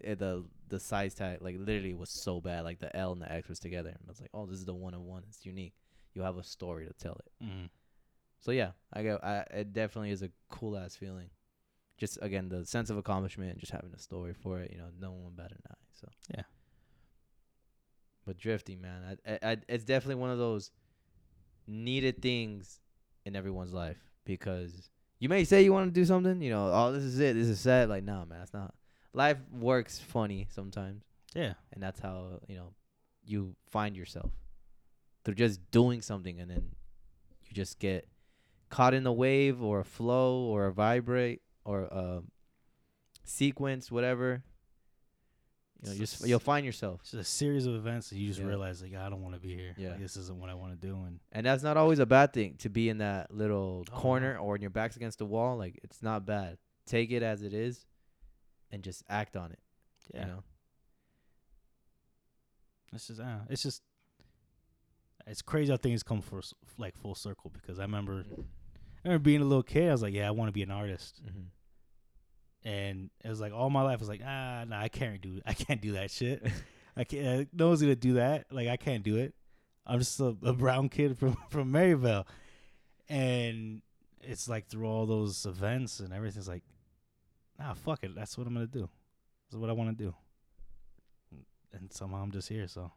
it- 0.00 0.18
the 0.24 0.44
the 0.68 0.80
size 0.80 1.14
tag 1.14 1.38
like 1.40 1.56
literally 1.58 1.94
was 1.94 2.10
so 2.10 2.40
bad 2.40 2.64
like 2.64 2.78
the 2.80 2.94
l 2.96 3.12
and 3.12 3.22
the 3.22 3.30
x 3.32 3.48
was 3.48 3.58
together 3.58 3.90
and 3.90 3.98
i 4.06 4.10
was 4.10 4.20
like 4.20 4.30
oh 4.34 4.46
this 4.46 4.58
is 4.58 4.64
the 4.64 4.74
one 4.74 4.94
on 4.94 5.04
one 5.04 5.22
it's 5.28 5.44
unique 5.46 5.74
you 6.14 6.22
have 6.22 6.36
a 6.38 6.44
story 6.44 6.86
to 6.86 6.92
tell 6.94 7.14
it 7.24 7.44
Mm. 7.44 7.68
so 8.40 8.50
yeah, 8.52 8.70
I 8.92 9.02
go. 9.02 9.18
I 9.22 9.34
it 9.60 9.72
definitely 9.72 10.10
is 10.12 10.22
a 10.22 10.30
cool 10.50 10.76
ass 10.76 10.94
feeling. 10.96 11.28
Just 11.96 12.18
again, 12.22 12.48
the 12.48 12.64
sense 12.66 12.90
of 12.90 12.96
accomplishment 12.96 13.50
and 13.52 13.58
just 13.60 13.72
having 13.72 13.92
a 13.94 13.98
story 13.98 14.34
for 14.34 14.60
it. 14.60 14.70
You 14.72 14.78
know, 14.78 14.88
no 15.00 15.12
one 15.12 15.34
better 15.34 15.54
than 15.54 15.70
I. 15.70 15.74
So 15.92 16.08
Yeah. 16.34 16.42
But 18.26 18.38
drifting, 18.38 18.80
man, 18.80 19.18
I, 19.26 19.32
I, 19.32 19.52
I, 19.52 19.56
it's 19.68 19.84
definitely 19.84 20.14
one 20.20 20.30
of 20.30 20.38
those 20.38 20.70
needed 21.66 22.22
things 22.22 22.80
in 23.26 23.36
everyone's 23.36 23.72
life 23.72 23.98
because 24.24 24.90
you 25.18 25.28
may 25.28 25.44
say 25.44 25.62
you 25.62 25.72
want 25.72 25.92
to 25.92 26.00
do 26.00 26.04
something. 26.06 26.40
You 26.40 26.50
know, 26.50 26.70
oh, 26.72 26.92
this 26.92 27.02
is 27.02 27.18
it. 27.20 27.34
This 27.34 27.48
is 27.48 27.60
set. 27.60 27.88
Like, 27.88 28.02
nah, 28.04 28.24
man, 28.24 28.40
it's 28.42 28.54
not. 28.54 28.74
Life 29.12 29.38
works 29.52 29.98
funny 30.00 30.48
sometimes, 30.50 31.04
Yeah. 31.34 31.54
and 31.72 31.82
that's 31.82 32.00
how 32.00 32.40
you 32.48 32.56
know 32.56 32.72
you 33.24 33.54
find 33.70 33.94
yourself 33.96 34.32
through 35.24 35.34
just 35.34 35.60
doing 35.70 36.00
something, 36.02 36.40
and 36.40 36.50
then 36.50 36.70
you 37.44 37.54
just 37.54 37.78
get 37.78 38.08
caught 38.70 38.92
in 38.94 39.06
a 39.06 39.12
wave 39.12 39.62
or 39.62 39.80
a 39.80 39.84
flow 39.84 40.38
or 40.46 40.66
a 40.66 40.72
vibrate 40.72 41.42
or 41.64 41.82
a 41.82 42.22
sequence, 43.24 43.90
whatever. 43.90 44.42
You 45.82 45.90
know, 45.90 45.96
just 45.96 46.26
you'll 46.26 46.38
find 46.38 46.64
yourself, 46.64 47.00
It's 47.02 47.12
a 47.14 47.24
series 47.24 47.66
of 47.66 47.74
events 47.74 48.08
that 48.08 48.16
you 48.16 48.28
just 48.28 48.40
Yeah. 48.40 48.46
realize 48.46 48.80
like 48.80 48.94
I 48.94 49.10
don't 49.10 49.20
want 49.22 49.34
to 49.34 49.40
be 49.40 49.54
here. 49.54 49.74
Yeah. 49.76 49.90
Like, 49.90 50.00
this 50.00 50.16
isn't 50.16 50.38
what 50.40 50.48
I 50.48 50.54
want 50.54 50.80
to 50.80 50.86
do. 50.86 50.94
And 51.04 51.20
and 51.32 51.44
that's 51.44 51.62
not 51.62 51.76
always 51.76 51.98
a 51.98 52.06
bad 52.06 52.32
thing 52.32 52.56
to 52.58 52.70
be 52.70 52.88
in 52.88 52.98
that 52.98 53.30
little 53.34 53.84
Oh, 53.92 53.96
corner 53.96 54.38
or 54.38 54.52
when 54.52 54.60
your 54.62 54.70
back's 54.70 54.96
against 54.96 55.18
the 55.18 55.26
wall. 55.26 55.58
Like 55.58 55.78
it's 55.84 56.02
not 56.02 56.24
bad. 56.24 56.56
Take 56.86 57.10
it 57.10 57.22
as 57.22 57.42
it 57.42 57.52
is, 57.52 57.84
and 58.70 58.82
just 58.82 59.02
act 59.10 59.36
on 59.36 59.52
it. 59.52 59.58
yeah, 60.14 60.20
You 60.22 60.26
know. 60.32 60.44
it's 62.92 63.06
just 63.08 63.20
uh, 63.20 63.38
it's 63.50 63.62
just 63.62 63.82
it's 65.26 65.42
crazy 65.42 65.70
how 65.70 65.76
things 65.76 66.02
come 66.02 66.20
for 66.20 66.40
like 66.78 66.96
full 66.96 67.14
circle 67.14 67.50
because 67.50 67.78
I 67.78 67.82
remember 67.82 68.24
I 69.04 69.08
remember 69.08 69.24
being 69.24 69.40
a 69.42 69.44
little 69.44 69.62
kid. 69.62 69.88
I 69.88 69.92
was 69.92 70.02
like, 70.02 70.14
yeah, 70.14 70.26
I 70.28 70.30
want 70.30 70.48
to 70.48 70.52
be 70.52 70.62
an 70.62 70.70
artist. 70.70 71.20
Mm-hmm. 71.24 72.68
and 72.68 73.10
it 73.22 73.28
was 73.28 73.40
like 73.40 73.52
all 73.52 73.68
my 73.70 73.82
life 73.82 73.98
I 73.98 74.00
was 74.00 74.08
like 74.08 74.22
ah 74.24 74.64
nah 74.66 74.80
I 74.80 74.88
can't 74.88 75.20
do 75.20 75.40
I 75.44 75.52
can't 75.52 75.80
do 75.80 75.92
that 75.92 76.10
shit 76.10 76.42
I 76.96 77.04
can't 77.04 77.26
uh, 77.26 77.44
no 77.52 77.68
one's 77.68 77.82
gonna 77.82 77.94
do 77.96 78.14
that 78.14 78.46
like 78.50 78.68
I 78.68 78.76
can't 78.76 79.02
do 79.02 79.16
it 79.16 79.34
I'm 79.86 79.98
just 79.98 80.18
a, 80.20 80.34
a 80.42 80.52
brown 80.54 80.88
kid 80.88 81.18
from 81.18 81.36
from 81.50 81.70
Maryvale 81.70 82.26
and 83.08 83.82
it's 84.22 84.48
like 84.48 84.66
through 84.68 84.86
all 84.86 85.04
those 85.04 85.44
events 85.44 86.00
and 86.00 86.12
everything's 86.14 86.48
like 86.48 86.62
nah 87.58 87.74
fuck 87.74 88.02
it 88.02 88.14
that's 88.14 88.38
what 88.38 88.46
I'm 88.46 88.54
gonna 88.54 88.66
do 88.66 88.88
that's 89.50 89.60
what 89.60 89.68
I 89.68 89.74
want 89.74 89.96
to 89.98 90.04
do 90.04 90.14
and 91.72 91.92
somehow 91.92 92.22
I'm 92.22 92.30
just 92.30 92.48
here 92.48 92.66
so 92.68 92.92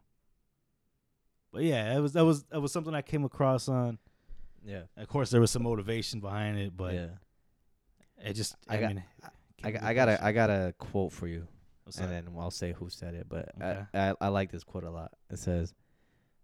But 1.52 1.64
yeah, 1.64 1.96
it 1.96 2.00
was 2.00 2.12
that 2.14 2.24
was 2.24 2.44
that 2.44 2.60
was 2.60 2.72
something 2.72 2.94
I 2.94 3.02
came 3.02 3.24
across 3.24 3.68
on. 3.68 3.98
Yeah. 4.64 4.82
Of 4.96 5.08
course, 5.08 5.30
there 5.30 5.40
was 5.40 5.50
some 5.50 5.62
motivation 5.62 6.20
behind 6.20 6.58
it, 6.58 6.76
but 6.76 6.94
yeah. 6.94 7.08
it 8.22 8.34
just 8.34 8.56
I 8.68 8.76
I, 8.76 8.80
got- 8.80 8.88
mean, 8.94 9.04
I, 9.64 9.70
to 9.72 9.84
I 9.86 9.94
got 9.94 10.08
a 10.08 10.32
got 10.32 10.50
a 10.50 10.74
quote 10.78 11.12
for 11.12 11.26
you, 11.26 11.46
What's 11.84 11.98
and 11.98 12.10
that? 12.10 12.24
then 12.26 12.34
I'll 12.38 12.50
say 12.50 12.72
who 12.72 12.88
said 12.90 13.14
it. 13.14 13.26
But 13.28 13.50
Okay. 13.60 13.82
I, 13.94 14.10
I 14.10 14.14
I 14.20 14.28
like 14.28 14.50
this 14.52 14.64
quote 14.64 14.84
a 14.84 14.90
lot. 14.90 15.12
It 15.30 15.38
says, 15.38 15.74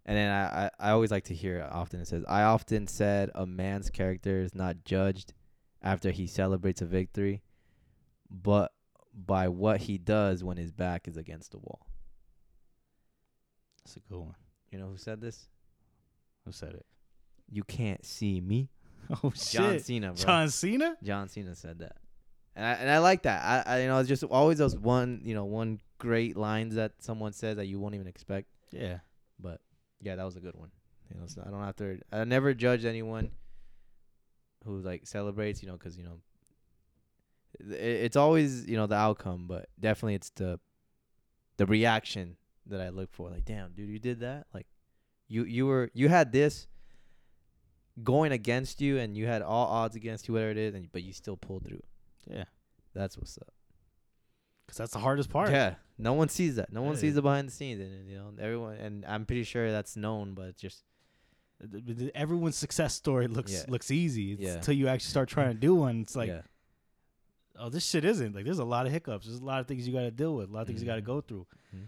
and 0.06 0.16
then 0.16 0.30
I, 0.30 0.66
I 0.66 0.70
I 0.80 0.90
always 0.90 1.10
like 1.10 1.24
to 1.24 1.34
hear 1.34 1.58
it 1.58 1.68
often. 1.70 2.00
It 2.00 2.08
says, 2.08 2.24
"I 2.28 2.42
often 2.42 2.86
said 2.86 3.30
a 3.34 3.46
man's 3.46 3.90
character 3.90 4.40
is 4.40 4.54
not 4.54 4.84
judged 4.84 5.32
after 5.82 6.10
he 6.10 6.26
celebrates 6.26 6.80
a 6.82 6.86
victory, 6.86 7.42
but 8.30 8.72
by 9.14 9.48
what 9.48 9.82
he 9.82 9.96
does 9.98 10.42
when 10.42 10.56
his 10.56 10.72
back 10.72 11.06
is 11.06 11.16
against 11.16 11.50
the 11.52 11.58
wall." 11.58 11.86
That's 13.84 13.96
a 13.96 14.00
good 14.00 14.18
one. 14.18 14.34
You 14.70 14.78
know 14.78 14.86
who 14.88 14.96
said 14.96 15.20
this? 15.20 15.46
Who 16.46 16.52
said 16.52 16.74
it? 16.74 16.86
You 17.50 17.64
can't 17.64 18.04
see 18.04 18.40
me. 18.40 18.70
Oh 19.22 19.30
shit. 19.34 19.60
John 19.60 19.78
Cena, 19.80 20.06
bro. 20.14 20.24
John 20.24 20.48
Cena. 20.48 20.96
John 21.02 21.28
Cena 21.28 21.54
said 21.54 21.80
that, 21.80 21.96
and 22.56 22.64
I 22.64 22.72
and 22.72 22.90
I 22.90 22.98
like 22.98 23.24
that. 23.24 23.42
I, 23.44 23.74
I 23.74 23.82
you 23.82 23.88
know 23.88 23.98
it's 23.98 24.08
just 24.08 24.24
always 24.24 24.56
those 24.56 24.74
one 24.78 25.20
you 25.24 25.34
know 25.34 25.44
one 25.44 25.78
great 25.98 26.38
lines 26.38 26.76
that 26.76 26.92
someone 27.00 27.34
says 27.34 27.56
that 27.58 27.66
you 27.66 27.78
won't 27.78 27.94
even 27.94 28.06
expect. 28.06 28.48
Yeah, 28.72 29.00
But 29.38 29.60
yeah, 30.00 30.16
that 30.16 30.24
was 30.24 30.36
a 30.36 30.40
good 30.40 30.56
one. 30.56 30.70
You 31.12 31.20
know, 31.20 31.26
so 31.26 31.42
I 31.46 31.50
don't 31.50 31.62
have 31.62 31.76
to. 31.76 31.98
I 32.10 32.24
never 32.24 32.54
judge 32.54 32.86
anyone 32.86 33.30
who 34.64 34.78
like 34.80 35.06
celebrates. 35.06 35.62
You 35.62 35.68
know, 35.68 35.74
because 35.76 35.98
you 35.98 36.04
know, 36.04 36.20
it, 37.60 37.74
it's 37.76 38.16
always 38.16 38.66
you 38.66 38.78
know 38.78 38.86
the 38.86 38.96
outcome, 38.96 39.46
but 39.46 39.68
definitely 39.78 40.14
it's 40.14 40.30
the 40.30 40.58
the 41.58 41.66
reaction 41.66 42.36
that 42.66 42.80
I 42.80 42.88
look 42.88 43.12
for. 43.12 43.28
Like, 43.30 43.44
damn, 43.44 43.72
dude, 43.72 43.90
you 43.90 43.98
did 43.98 44.20
that. 44.20 44.46
Like, 44.54 44.66
you 45.28 45.44
you 45.44 45.66
were 45.66 45.90
you 45.92 46.08
had 46.08 46.32
this 46.32 46.66
going 48.02 48.32
against 48.32 48.80
you, 48.80 48.98
and 48.98 49.16
you 49.16 49.26
had 49.26 49.42
all 49.42 49.66
odds 49.68 49.94
against 49.96 50.26
you, 50.28 50.34
whatever 50.34 50.50
it 50.50 50.58
is, 50.58 50.74
and 50.74 50.90
but 50.92 51.02
you 51.02 51.12
still 51.12 51.36
pulled 51.36 51.64
through. 51.64 51.82
yeah, 52.28 52.44
That's 52.94 53.16
what's 53.16 53.38
up. 53.38 53.52
because 54.66 54.78
that's 54.78 54.92
the 54.92 54.98
hardest 54.98 55.30
part. 55.30 55.50
Yeah, 55.50 55.74
no 55.98 56.12
one 56.14 56.28
sees 56.28 56.56
that. 56.56 56.72
No 56.72 56.82
one 56.82 56.94
Yeah. 56.94 57.00
sees 57.00 57.14
the 57.14 57.22
behind 57.22 57.46
the 57.48 57.52
scenes, 57.52 57.80
and 57.80 58.08
you 58.08 58.16
know 58.16 58.32
everyone. 58.40 58.76
And 58.76 59.04
I'm 59.06 59.26
pretty 59.26 59.44
sure 59.44 59.70
that's 59.70 59.96
known, 59.96 60.34
but 60.34 60.56
just 60.56 60.82
Everyone's 62.14 62.56
success 62.56 62.94
story 62.94 63.26
looks 63.28 63.52
Yeah. 63.52 63.64
looks 63.68 63.90
easy. 63.90 64.32
It's 64.32 64.42
Yeah. 64.42 64.54
until 64.54 64.74
you 64.74 64.88
actually 64.88 65.10
start 65.10 65.28
trying 65.28 65.54
to 65.54 65.58
do 65.58 65.74
one. 65.74 66.00
It's 66.00 66.16
like, 66.16 66.28
yeah. 66.28 66.42
oh, 67.56 67.68
this 67.70 67.88
shit 67.88 68.04
isn't 68.04 68.34
like. 68.34 68.44
There's 68.44 68.58
a 68.58 68.64
lot 68.64 68.86
of 68.86 68.92
hiccups. 68.92 69.24
There's 69.26 69.38
a 69.38 69.44
lot 69.44 69.60
of 69.60 69.66
things 69.68 69.86
you 69.86 69.94
got 69.94 70.00
to 70.02 70.10
deal 70.10 70.34
with. 70.36 70.50
A 70.50 70.52
lot 70.52 70.62
of 70.62 70.66
things 70.66 70.80
you 70.82 70.86
got 70.86 70.96
to 70.96 71.00
go 71.00 71.20
through. 71.20 71.46
Mhm. 71.74 71.86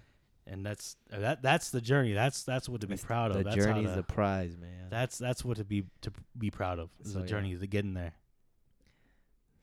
And 0.48 0.64
that's 0.64 0.96
uh, 1.12 1.18
that. 1.20 1.42
That's 1.42 1.70
the 1.70 1.80
journey. 1.80 2.12
That's 2.12 2.44
that's 2.44 2.68
what 2.68 2.80
to 2.82 2.86
be 2.86 2.94
It's 2.94 3.04
proud 3.04 3.32
of. 3.32 3.38
The 3.38 3.42
that's 3.44 3.56
journey's 3.56 3.90
to- 3.90 3.96
the 3.96 4.02
prize, 4.04 4.56
man. 4.56 4.88
That's 4.90 5.18
that's 5.18 5.44
what 5.44 5.56
to 5.56 5.64
be 5.64 5.84
to 6.02 6.12
be 6.38 6.50
proud 6.52 6.78
of. 6.78 6.90
Is 7.04 7.12
So, 7.12 7.18
the 7.18 7.24
yeah. 7.24 7.26
journey 7.30 7.56
to 7.56 7.66
getting 7.66 7.94
there. 7.94 8.14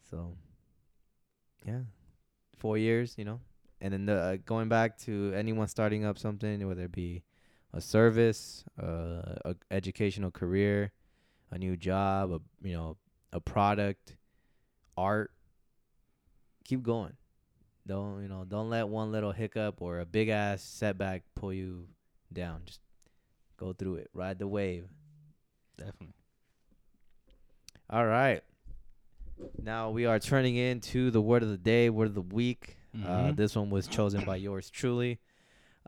so, 0.10 0.36
yeah, 1.66 1.80
four 2.58 2.78
years, 2.78 3.16
you 3.18 3.24
know, 3.26 3.40
and 3.80 3.94
then 3.94 4.06
the, 4.06 4.14
uh, 4.16 4.38
going 4.46 4.68
back 4.68 4.98
to 5.00 5.32
anyone 5.36 5.68
starting 5.68 6.04
up 6.06 6.18
something, 6.20 6.68
whether 6.68 6.84
it 6.84 6.92
be 6.92 7.24
a 7.74 7.80
service, 7.82 8.66
uh, 8.82 9.36
a 9.46 9.56
educational 9.72 10.32
career, 10.32 10.92
a 11.50 11.58
new 11.58 11.78
job, 11.78 12.32
a 12.32 12.40
you 12.68 12.74
know, 12.76 12.98
a 13.32 13.40
product, 13.40 14.18
art. 14.98 15.32
Keep 16.66 16.84
going. 16.84 17.14
Don't 17.86 18.22
you 18.22 18.30
know? 18.30 18.46
Don't 18.48 18.70
let 18.70 18.88
one 18.88 19.12
little 19.12 19.32
hiccup 19.32 19.82
or 19.82 20.00
a 20.00 20.06
big 20.06 20.30
ass 20.30 20.62
setback 20.64 21.24
pull 21.36 21.52
you 21.54 21.88
down. 22.32 22.62
Just 22.66 22.80
go 23.58 23.74
through 23.74 23.96
it. 23.96 24.10
Ride 24.14 24.40
the 24.40 24.48
wave. 24.48 24.86
Definitely. 25.78 26.14
All 27.90 28.06
right. 28.06 28.42
Now 29.62 29.90
we 29.90 30.06
are 30.06 30.20
turning 30.20 30.56
into 30.56 31.12
the 31.12 31.22
word 31.22 31.44
of 31.44 31.50
the 31.50 31.58
day, 31.58 31.90
word 31.90 32.08
of 32.08 32.14
the 32.16 32.22
week. 32.22 32.78
Uh, 32.96 32.98
Mhm. 33.32 33.36
this 33.36 33.56
one 33.56 33.70
was 33.70 33.88
chosen 33.88 34.24
by 34.24 34.36
yours 34.38 34.70
truly. 34.70 35.20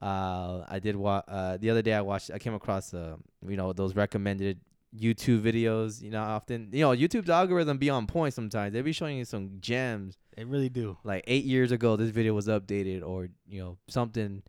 Uh, 0.01 0.65
I 0.67 0.79
did 0.79 0.95
wa- 0.95 1.23
uh, 1.27 1.57
the 1.57 1.69
other 1.69 1.81
day. 1.81 1.93
I 1.93 2.01
watched. 2.01 2.31
I 2.31 2.39
came 2.39 2.53
across 2.55 2.93
uh, 2.93 3.15
you 3.47 3.55
know 3.55 3.71
those 3.73 3.95
recommended 3.95 4.59
YouTube 4.99 5.41
videos. 5.41 6.01
You 6.01 6.11
know, 6.11 6.21
often 6.21 6.69
you 6.71 6.81
know 6.81 6.91
YouTube's 6.91 7.29
algorithm 7.29 7.77
be 7.77 7.89
on 7.89 8.07
point 8.07 8.33
sometimes. 8.33 8.73
They 8.73 8.81
be 8.81 8.91
showing 8.91 9.17
you 9.17 9.25
some 9.25 9.57
gems. 9.59 10.17
They 10.35 10.43
really 10.43 10.69
do. 10.69 10.97
Like 11.03 11.23
eight 11.27 11.45
years 11.45 11.71
ago, 11.71 11.95
this 11.95 12.09
video 12.09 12.33
was 12.33 12.47
updated, 12.47 13.03
or 13.05 13.29
you 13.47 13.61
know 13.61 13.77
something, 13.87 14.43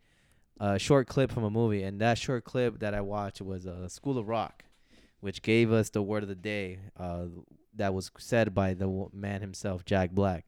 a 0.59 0.79
short 0.79 1.07
clip 1.07 1.31
from 1.31 1.43
a 1.43 1.49
movie, 1.49 1.83
and 1.83 1.99
that 2.01 2.17
short 2.17 2.43
clip 2.43 2.79
that 2.79 2.93
I 2.93 3.01
watched 3.01 3.41
was 3.41 3.65
uh, 3.65 3.87
School 3.87 4.17
of 4.17 4.27
Rock, 4.27 4.63
which 5.19 5.41
gave 5.41 5.71
us 5.71 5.89
the 5.89 6.01
word 6.01 6.23
of 6.23 6.29
the 6.29 6.35
day. 6.35 6.79
Uh, 6.97 7.25
that 7.75 7.93
was 7.93 8.09
said 8.17 8.55
by 8.55 8.73
the 8.73 9.07
man 9.13 9.41
himself, 9.41 9.85
Jack 9.85 10.09
Black, 10.09 10.45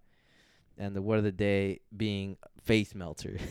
and 0.80 0.95
the 0.95 1.02
word 1.02 1.20
of 1.20 1.24
the 1.24 1.32
day 1.32 1.80
being 1.95 2.38
face 2.64 2.95
melter. 2.95 3.38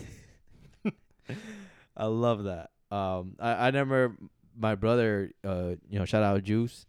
I 1.96 2.07
love 2.07 2.44
that. 2.44 2.70
Um, 2.90 3.36
I 3.38 3.53
I 3.53 3.66
remember 3.66 4.16
my 4.59 4.74
brother, 4.74 5.32
uh, 5.44 5.74
you 5.88 5.98
know, 5.98 6.04
shout 6.04 6.22
out 6.22 6.42
Juice. 6.42 6.86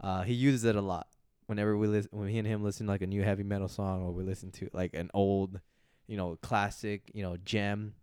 Uh, 0.00 0.22
he 0.22 0.32
uses 0.32 0.64
it 0.64 0.76
a 0.76 0.80
lot 0.80 1.08
whenever 1.46 1.76
we 1.76 1.88
listen, 1.88 2.10
when 2.12 2.28
he 2.28 2.38
and 2.38 2.46
him 2.46 2.62
listen 2.62 2.86
like 2.86 3.02
a 3.02 3.06
new 3.06 3.22
heavy 3.22 3.42
metal 3.42 3.68
song, 3.68 4.02
or 4.02 4.12
we 4.12 4.22
listen 4.22 4.50
to 4.52 4.70
like 4.72 4.94
an 4.94 5.10
old, 5.12 5.60
you 6.06 6.16
know, 6.16 6.38
classic, 6.42 7.10
you 7.12 7.22
know, 7.22 7.36
gem 7.44 7.94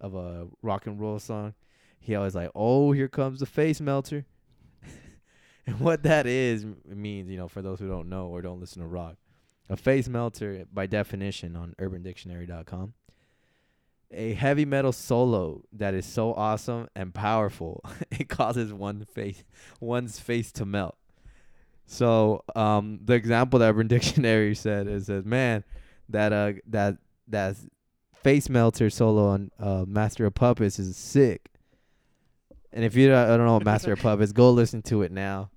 of 0.00 0.14
a 0.14 0.46
rock 0.62 0.86
and 0.86 1.00
roll 1.00 1.18
song. 1.18 1.54
He 1.98 2.14
always 2.14 2.34
like, 2.34 2.50
oh, 2.54 2.92
here 2.92 3.08
comes 3.08 3.40
the 3.40 3.46
face 3.46 3.80
melter. 3.80 4.24
and 5.66 5.80
what 5.80 6.04
that 6.04 6.26
is 6.26 6.64
means, 6.86 7.28
you 7.28 7.36
know, 7.36 7.48
for 7.48 7.60
those 7.60 7.78
who 7.80 7.88
don't 7.88 8.08
know 8.08 8.28
or 8.28 8.40
don't 8.40 8.60
listen 8.60 8.82
to 8.82 8.88
rock, 8.88 9.16
a 9.68 9.76
face 9.76 10.08
melter, 10.08 10.64
by 10.72 10.86
definition, 10.86 11.56
on 11.56 11.74
UrbanDictionary.com, 11.80 12.94
a 14.12 14.34
heavy 14.34 14.64
metal 14.64 14.92
solo 14.92 15.62
that 15.72 15.94
is 15.94 16.06
so 16.06 16.34
awesome 16.34 16.88
and 16.94 17.14
powerful, 17.14 17.84
it 18.10 18.28
causes 18.28 18.72
one 18.72 19.04
face, 19.04 19.44
one's 19.80 20.18
face 20.18 20.52
to 20.52 20.64
melt. 20.64 20.96
So, 21.86 22.44
um, 22.54 23.00
the 23.04 23.14
example 23.14 23.58
that 23.58 23.70
Urban 23.70 23.86
Dictionary 23.88 24.54
said 24.54 24.86
is 24.86 25.06
that 25.06 25.26
man, 25.26 25.64
that 26.08 26.32
uh 26.32 26.52
that 26.68 26.96
that 27.28 27.56
face 28.14 28.48
melter 28.48 28.90
solo 28.90 29.26
on 29.28 29.50
uh 29.58 29.84
Master 29.86 30.26
of 30.26 30.34
Puppets 30.34 30.78
is 30.78 30.96
sick. 30.96 31.48
And 32.72 32.84
if 32.84 32.96
you 32.96 33.08
don't, 33.08 33.18
I 33.18 33.36
don't 33.36 33.46
know 33.46 33.54
what 33.54 33.64
Master 33.64 33.92
of 33.92 33.98
Puppets, 34.02 34.32
go 34.32 34.50
listen 34.50 34.82
to 34.82 35.02
it 35.02 35.12
now. 35.12 35.50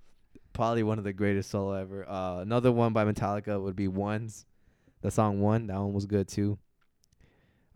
Probably 0.53 0.83
one 0.83 0.97
of 0.97 1.03
the 1.03 1.13
greatest 1.13 1.49
solo 1.49 1.73
ever. 1.73 2.07
Uh, 2.07 2.39
another 2.39 2.71
one 2.71 2.93
by 2.93 3.05
Metallica 3.05 3.61
would 3.61 3.75
be 3.75 3.87
Ones. 3.87 4.45
The 5.01 5.11
song 5.11 5.39
One, 5.39 5.67
that 5.67 5.77
one 5.77 5.93
was 5.93 6.05
good 6.05 6.27
too. 6.27 6.57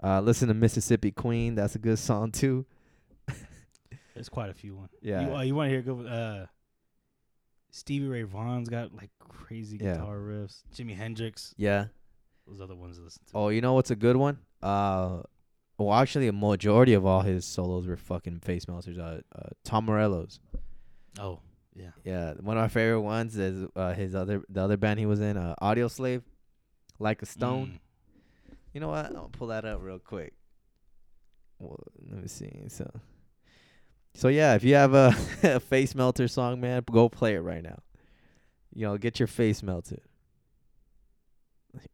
Uh, 0.01 0.21
listen 0.21 0.47
to 0.47 0.53
Mississippi 0.53 1.11
Queen, 1.11 1.55
that's 1.55 1.75
a 1.75 1.79
good 1.79 1.99
song 1.99 2.31
too. 2.31 2.65
There's 4.13 4.29
quite 4.29 4.49
a 4.49 4.53
few 4.53 4.75
one. 4.75 4.89
Yeah. 5.01 5.21
You, 5.27 5.35
uh, 5.35 5.41
you 5.43 5.55
want 5.55 5.67
to 5.67 5.71
hear 5.71 5.81
good? 5.81 6.05
Uh, 6.05 6.45
Stevie 7.71 8.07
Ray 8.07 8.23
Vaughan's 8.23 8.67
got 8.67 8.93
like 8.93 9.11
crazy 9.19 9.77
Yeah. 9.77 9.93
guitar 9.93 10.17
riffs. 10.17 10.63
Jimi 10.75 10.95
Hendrix. 10.95 11.53
Yeah. 11.57 11.85
Those 12.47 12.59
other 12.59 12.75
ones 12.75 12.97
to 12.97 13.03
listen 13.03 13.21
to. 13.27 13.31
Oh, 13.35 13.49
you 13.49 13.61
know 13.61 13.73
what's 13.73 13.91
a 13.91 13.95
good 13.95 14.17
one? 14.17 14.39
Uh, 14.61 15.21
well, 15.77 15.93
actually, 15.93 16.27
a 16.27 16.33
majority 16.33 16.93
of 16.93 17.05
all 17.05 17.21
his 17.21 17.45
solos 17.45 17.87
were 17.87 17.95
fucking 17.95 18.39
face 18.39 18.67
melters. 18.67 18.97
Uh, 18.97 19.21
uh 19.33 19.49
Tom 19.63 19.85
Morello's. 19.85 20.39
Oh, 21.17 21.39
yeah. 21.73 21.91
Yeah, 22.03 22.33
one 22.41 22.57
of 22.57 22.61
my 22.63 22.67
favorite 22.67 23.01
ones 23.01 23.37
is 23.37 23.67
uh, 23.75 23.93
his 23.93 24.15
other 24.15 24.43
the 24.49 24.61
other 24.61 24.75
band 24.75 24.99
he 24.99 25.05
was 25.05 25.21
in, 25.21 25.37
uh, 25.37 25.55
Audioslave, 25.61 26.23
like 26.99 27.21
a 27.21 27.25
stone. 27.25 27.67
Mm. 27.67 27.79
You 28.73 28.79
know 28.81 28.89
what? 28.89 29.15
I'll 29.15 29.29
pull 29.31 29.47
that 29.47 29.65
up 29.65 29.79
real 29.81 29.99
quick. 29.99 30.33
Well, 31.59 31.79
let 32.09 32.21
me 32.21 32.27
see. 32.27 32.51
So, 32.69 32.89
so 34.13 34.27
yeah, 34.27 34.55
if 34.55 34.63
you 34.63 34.75
have 34.75 34.93
a, 34.93 35.13
a 35.43 35.59
face 35.59 35.95
melter 35.95 36.27
song, 36.27 36.61
man, 36.61 36.83
go 36.89 37.09
play 37.09 37.35
it 37.35 37.39
right 37.41 37.63
now. 37.63 37.79
You 38.73 38.85
know, 38.87 38.97
get 38.97 39.19
your 39.19 39.27
face 39.27 39.63
melted. 39.63 40.01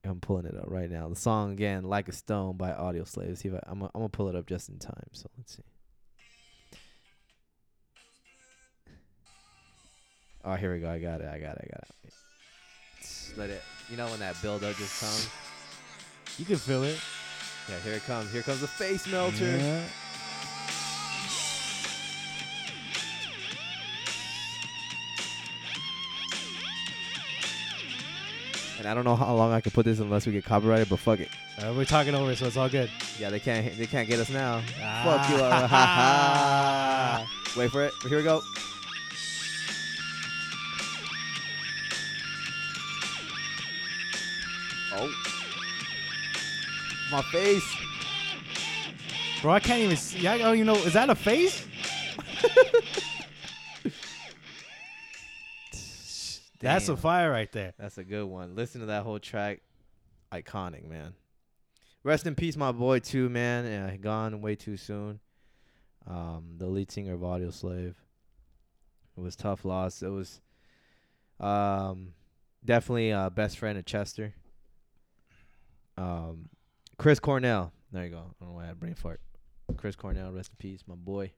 I'm 0.04 0.20
pulling 0.22 0.46
it 0.46 0.56
up 0.56 0.66
right 0.68 0.90
now. 0.90 1.10
The 1.10 1.16
song 1.16 1.52
again, 1.52 1.84
"Like 1.84 2.08
a 2.08 2.14
Stone" 2.14 2.56
by 2.58 2.72
Audioslave. 2.72 3.38
See 3.38 3.50
if 3.50 3.56
I, 3.56 3.60
I'm 3.68 3.80
gonna- 3.80 3.92
I'm 3.94 4.02
gonna 4.02 4.10
pull 4.10 4.30
it 4.30 4.36
up 4.36 4.46
just 4.46 4.70
in 4.70 4.78
time. 4.80 5.08
So 5.12 5.30
let's 5.38 5.58
see. 5.58 5.64
Oh, 10.46 10.54
here 10.56 10.74
we 10.74 10.80
go. 10.80 10.90
I 10.90 11.00
got 11.00 11.22
it. 11.22 11.28
I 11.28 11.40
got 11.40 11.58
it. 11.58 11.68
I 11.70 11.74
got 11.74 11.84
it. 12.04 12.14
Let 13.38 13.50
it. 13.50 13.62
You 13.90 13.98
know 13.98 14.08
when 14.08 14.20
that 14.20 14.42
build 14.42 14.64
up 14.64 14.76
just 14.78 15.02
comes. 15.02 15.30
You 16.38 16.46
can 16.46 16.58
feel 16.58 16.84
it. 16.84 17.00
Yeah, 17.70 17.80
here 17.80 17.94
it 17.94 18.06
comes. 18.06 18.32
Here 18.32 18.42
comes 18.42 18.62
the 18.62 18.68
face 18.68 19.08
melter. 19.08 19.46
Yeah. 19.46 19.84
And 28.78 28.88
I 28.88 28.94
don't 28.94 29.06
know 29.06 29.16
how 29.16 29.34
long 29.34 29.54
I 29.54 29.62
can 29.62 29.72
put 29.72 29.86
this 29.86 30.00
unless 30.00 30.28
we 30.28 30.34
get 30.34 30.44
copyrighted, 30.44 30.90
but 30.90 31.00
fuck 31.00 31.20
it. 31.20 31.30
Uh, 31.58 31.74
we're 31.76 31.86
talking 31.86 32.14
over, 32.14 32.32
it, 32.32 32.38
so 32.38 32.48
it's 32.48 32.58
all 32.58 32.68
good. 32.68 32.92
Yeah, 33.18 33.30
they 33.30 33.40
can't 33.40 33.76
they 33.78 33.88
can't 33.88 34.08
get 34.08 34.20
us 34.20 34.30
now. 34.30 34.62
Ah. 34.82 37.26
Fuck 37.56 37.56
you. 37.56 37.56
Wait 37.62 37.72
for 37.72 37.86
it. 37.86 37.94
Here 38.10 38.18
we 38.18 38.24
go. 38.24 38.42
My 47.12 47.22
face. 47.24 47.64
Bro, 49.42 49.54
I 49.54 49.60
can't 49.60 49.82
even 49.82 49.98
see. 49.98 50.28
I 50.28 50.38
don't 50.38 50.56
even 50.56 50.68
know. 50.68 50.76
Is 50.76 50.94
that 50.94 51.10
a 51.10 51.16
face? 51.16 51.66
That's 56.60 56.86
a 56.88 56.94
Damn. 56.94 56.98
fire 56.98 57.30
right 57.30 57.52
there. 57.52 57.74
That's 57.78 57.98
a 57.98 58.04
good 58.04 58.26
one. 58.26 58.56
Listen 58.56 58.82
to 58.82 58.88
that 58.88 59.04
whole 59.04 59.20
track. 59.20 59.62
Iconic, 60.32 60.90
man. 60.90 61.14
Rest 62.04 62.26
in 62.26 62.34
peace, 62.36 62.58
my 62.58 62.72
boy, 62.72 63.00
too, 63.00 63.30
man. 63.30 63.66
Yeah, 63.66 63.96
gone 63.98 64.42
way 64.42 64.56
too 64.56 64.78
soon. 64.78 65.20
Um, 66.08 66.56
the 66.58 66.68
lead 66.68 66.92
singer 66.92 67.14
of 67.14 67.22
Audioslave. 67.22 67.94
It 69.18 69.22
was 69.22 69.36
tough 69.36 69.64
loss. 69.66 70.02
It 70.02 70.10
was 70.10 70.42
um 71.40 72.14
definitely 72.64 73.12
uh 73.12 73.30
best 73.30 73.58
friend 73.58 73.78
of 73.78 73.86
Chester. 73.86 74.34
Um 75.98 76.50
Chris 76.98 77.20
Cornell. 77.20 77.72
There 77.92 78.04
you 78.04 78.10
go. 78.12 78.18
I 78.18 78.22
don't 78.40 78.50
know 78.50 78.56
why 78.56 78.64
I 78.64 78.68
had 78.68 78.74
a 78.74 78.78
brain 78.78 78.96
fart. 78.96 79.20
Chris 79.78 79.96
Cornell, 79.96 80.32
rest 80.32 80.52
in 80.52 80.58
peace, 80.58 80.82
my 80.88 80.96
boy. 80.96 81.32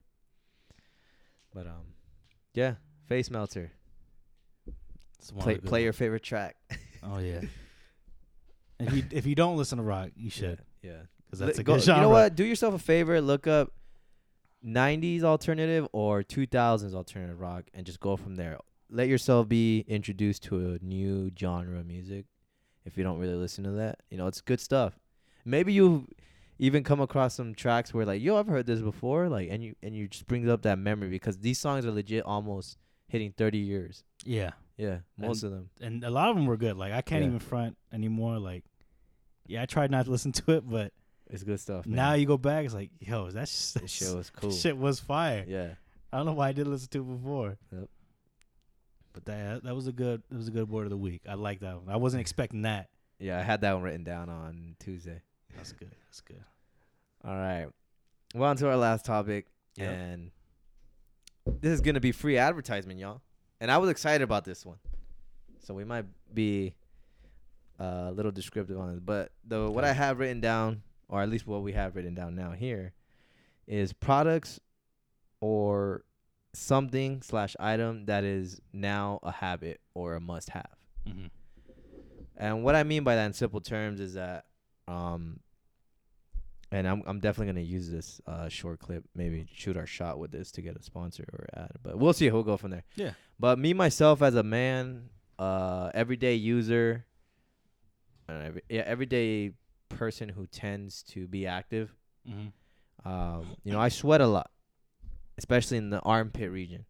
But 1.54 1.66
um 1.66 1.94
yeah, 2.54 2.74
face 3.06 3.30
melter. 3.30 3.70
It's 5.18 5.32
one 5.32 5.38
of 5.40 5.44
Play 5.44 5.56
play 5.58 5.82
your 5.84 5.92
favorite 5.92 6.22
track. 6.22 6.56
Oh 7.02 7.18
yeah. 7.18 7.40
if 8.80 8.92
you 8.94 9.04
if 9.10 9.26
you 9.26 9.34
don't 9.34 9.56
listen 9.56 9.78
to 9.78 9.84
rock, 9.84 10.10
you 10.16 10.30
should 10.30 10.60
Yeah. 10.82 11.02
because 11.26 11.40
that's 11.40 11.58
Li- 11.58 11.62
a 11.62 11.64
go- 11.64 11.74
good 11.74 11.82
genre. 11.84 12.02
You 12.02 12.08
know 12.08 12.12
what? 12.12 12.34
Do 12.34 12.44
yourself 12.44 12.74
a 12.74 12.78
favor. 12.78 13.20
Look 13.20 13.46
up 13.46 13.72
90s 14.64 15.22
alternative 15.22 15.86
or 15.92 16.22
2000s 16.22 16.92
alternative 16.94 17.40
rock 17.40 17.64
and 17.74 17.86
just 17.86 18.00
go 18.00 18.16
from 18.16 18.34
there. 18.36 18.58
Let 18.90 19.08
yourself 19.08 19.48
be 19.48 19.80
introduced 19.88 20.42
to 20.44 20.72
a 20.72 20.84
new 20.84 21.30
genre 21.38 21.78
of 21.78 21.86
music 21.86 22.26
if 22.84 22.96
you 22.96 23.04
don't 23.04 23.18
really 23.18 23.34
listen 23.36 23.64
to 23.64 23.70
that. 23.72 24.00
You 24.10 24.18
know, 24.18 24.26
it's 24.26 24.40
good 24.40 24.60
stuff. 24.60 24.98
Maybe 25.44 25.72
you 25.72 26.06
even 26.58 26.82
come 26.84 27.00
across 27.00 27.34
some 27.34 27.54
tracks 27.54 27.94
where 27.94 28.04
like, 28.04 28.20
yo, 28.22 28.36
I've 28.36 28.46
heard 28.48 28.66
this 28.66 28.80
before, 28.80 29.28
like 29.28 29.48
and 29.50 29.62
you 29.62 29.74
and 29.82 29.94
you 29.94 30.08
just 30.08 30.26
brings 30.26 30.48
up 30.48 30.62
that 30.62 30.78
memory 30.78 31.08
because 31.08 31.38
these 31.38 31.58
songs 31.58 31.86
are 31.86 31.90
legit 31.92 32.24
almost 32.24 32.76
hitting 33.08 33.32
30 33.36 33.58
years. 33.58 34.04
Yeah, 34.24 34.50
Yeah, 34.76 34.98
most 35.16 35.42
of 35.44 35.50
them. 35.50 35.70
and 35.80 36.04
a 36.04 36.10
lot 36.10 36.28
of 36.30 36.36
them 36.36 36.46
were 36.46 36.56
good. 36.56 36.76
Like 36.76 36.92
I 36.92 37.00
can't 37.02 37.22
Yeah. 37.22 37.28
even 37.28 37.38
front 37.40 37.76
anymore. 37.92 38.38
Like, 38.38 38.64
yeah, 39.46 39.62
I 39.62 39.66
tried 39.66 39.90
not 39.90 40.04
to 40.06 40.10
listen 40.10 40.32
to 40.32 40.52
it, 40.52 40.68
but 40.68 40.92
It's 41.30 41.42
good 41.44 41.60
stuff. 41.60 41.86
Man. 41.86 41.96
now 41.96 42.12
you 42.14 42.26
go 42.26 42.36
back, 42.38 42.64
it's 42.64 42.74
like, 42.74 42.90
yo, 43.00 43.30
that's 43.30 43.72
this 43.74 43.90
shit 43.90 44.14
was 44.14 44.30
cool. 44.36 44.50
shit 44.50 44.76
was 44.76 44.98
fire. 45.00 45.44
Yeah. 45.46 45.74
I 46.12 46.16
don't 46.16 46.26
know 46.26 46.32
why 46.32 46.48
I 46.48 46.52
didn't 46.52 46.72
listen 46.72 46.88
to 46.90 47.00
it 47.02 47.16
before. 47.18 47.58
Yep. 47.72 47.88
But 49.12 49.24
that 49.26 49.64
that 49.64 49.74
was 49.74 49.86
a 49.86 49.92
good 49.92 50.22
that 50.28 50.36
was 50.36 50.48
a 50.48 50.50
good 50.50 50.68
word 50.68 50.84
of 50.84 50.90
the 50.90 50.96
week. 50.96 51.22
I 51.28 51.34
like 51.34 51.60
that 51.60 51.76
one. 51.82 51.88
I 51.88 51.96
wasn't 51.96 52.20
expecting 52.26 52.62
that. 52.62 52.88
Yeah, 53.18 53.38
I 53.38 53.42
had 53.42 53.60
that 53.62 53.72
one 53.74 53.82
written 53.82 54.04
down 54.04 54.28
on 54.28 54.76
Tuesday. 54.80 55.22
That's 55.58 55.72
good. 55.72 55.90
That's 56.06 56.20
good. 56.22 56.42
All 57.24 57.36
right. 57.36 57.66
Well, 58.34 58.48
on 58.48 58.56
to 58.56 58.68
our 58.68 58.76
last 58.76 59.04
topic. 59.04 59.46
Yep. 59.76 59.90
And 59.90 60.30
this 61.60 61.72
is 61.72 61.80
going 61.80 61.94
to 61.94 62.00
be 62.00 62.12
free 62.12 62.38
advertisement, 62.38 62.98
y'all. 62.98 63.20
And 63.60 63.70
I 63.70 63.78
was 63.78 63.90
excited 63.90 64.22
about 64.22 64.44
this 64.44 64.64
one. 64.64 64.78
So 65.60 65.74
we 65.74 65.84
might 65.84 66.06
be 66.32 66.74
uh, 67.80 68.06
a 68.08 68.12
little 68.12 68.32
descriptive 68.32 68.78
on 68.78 68.90
it. 68.90 69.04
But 69.04 69.32
the 69.44 69.70
what 69.70 69.84
I 69.84 69.92
have 69.92 70.18
written 70.18 70.40
down, 70.40 70.82
or 71.08 71.22
at 71.22 71.28
least 71.28 71.46
what 71.46 71.62
we 71.62 71.72
have 71.72 71.96
written 71.96 72.14
down 72.14 72.34
now 72.34 72.52
here, 72.52 72.94
is 73.66 73.92
products 73.92 74.60
or 75.40 76.04
something 76.54 77.22
slash 77.22 77.54
item 77.60 78.06
that 78.06 78.24
is 78.24 78.60
now 78.72 79.20
a 79.22 79.30
habit 79.30 79.80
or 79.94 80.14
a 80.14 80.20
must 80.20 80.50
have. 80.50 80.76
Mm-hmm. 81.06 81.26
And 82.36 82.64
what 82.64 82.74
I 82.74 82.84
mean 82.84 83.04
by 83.04 83.16
that 83.16 83.26
in 83.26 83.32
simple 83.32 83.60
terms 83.60 84.00
is 84.00 84.14
that, 84.14 84.46
um, 84.86 85.40
and 86.70 86.86
I'm 86.86 87.02
I'm 87.06 87.20
definitely 87.20 87.52
gonna 87.52 87.66
use 87.66 87.90
this 87.90 88.20
uh, 88.26 88.48
short 88.48 88.80
clip, 88.80 89.04
maybe 89.14 89.46
shoot 89.52 89.76
our 89.76 89.86
shot 89.86 90.18
with 90.18 90.30
this 90.30 90.50
to 90.52 90.62
get 90.62 90.76
a 90.76 90.82
sponsor 90.82 91.24
or 91.32 91.46
ad, 91.54 91.72
but 91.82 91.98
we'll 91.98 92.12
see. 92.12 92.30
We'll 92.30 92.42
go 92.42 92.56
from 92.56 92.70
there. 92.70 92.84
Yeah. 92.96 93.12
But 93.38 93.58
me 93.58 93.72
myself 93.72 94.22
as 94.22 94.34
a 94.34 94.42
man, 94.42 95.08
uh, 95.38 95.90
everyday 95.94 96.34
user, 96.34 97.06
uh, 98.28 98.42
every, 98.46 98.62
yeah, 98.68 98.82
everyday 98.86 99.52
person 99.88 100.28
who 100.28 100.46
tends 100.46 101.02
to 101.04 101.26
be 101.26 101.46
active. 101.46 101.94
Mm-hmm. 102.28 103.08
Um, 103.08 103.46
you 103.64 103.72
know, 103.72 103.80
I 103.80 103.88
sweat 103.88 104.20
a 104.20 104.26
lot, 104.26 104.50
especially 105.38 105.78
in 105.78 105.90
the 105.90 106.00
armpit 106.00 106.50
region. 106.50 106.84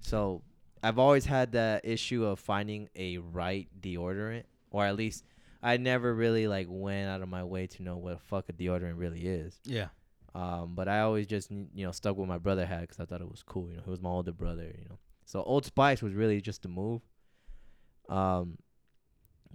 So 0.00 0.42
I've 0.82 0.98
always 0.98 1.26
had 1.26 1.52
that 1.52 1.84
issue 1.84 2.24
of 2.24 2.38
finding 2.38 2.88
a 2.96 3.18
right 3.18 3.68
deodorant, 3.78 4.44
or 4.70 4.86
at 4.86 4.96
least 4.96 5.24
I 5.62 5.76
never 5.76 6.14
really 6.14 6.48
like 6.48 6.66
went 6.68 7.08
out 7.08 7.22
of 7.22 7.28
my 7.28 7.44
way 7.44 7.66
to 7.66 7.82
know 7.82 7.96
what 7.96 8.18
the 8.18 8.24
fuck 8.24 8.48
a 8.48 8.52
deodorant 8.52 8.94
really 8.96 9.26
is. 9.26 9.58
Yeah. 9.64 9.88
Um, 10.34 10.74
but 10.74 10.88
I 10.88 11.00
always 11.00 11.26
just 11.26 11.50
you 11.50 11.84
know 11.84 11.92
stuck 11.92 12.16
with 12.16 12.28
my 12.28 12.38
brother 12.38 12.64
had 12.64 12.82
because 12.82 13.00
I 13.00 13.04
thought 13.04 13.20
it 13.20 13.30
was 13.30 13.42
cool. 13.42 13.68
You 13.68 13.76
know, 13.76 13.82
he 13.84 13.90
was 13.90 14.00
my 14.00 14.10
older 14.10 14.32
brother. 14.32 14.64
You 14.64 14.88
know, 14.88 14.98
so 15.24 15.42
Old 15.42 15.64
Spice 15.64 16.02
was 16.02 16.14
really 16.14 16.40
just 16.40 16.64
a 16.64 16.68
move. 16.68 17.02
Um, 18.08 18.58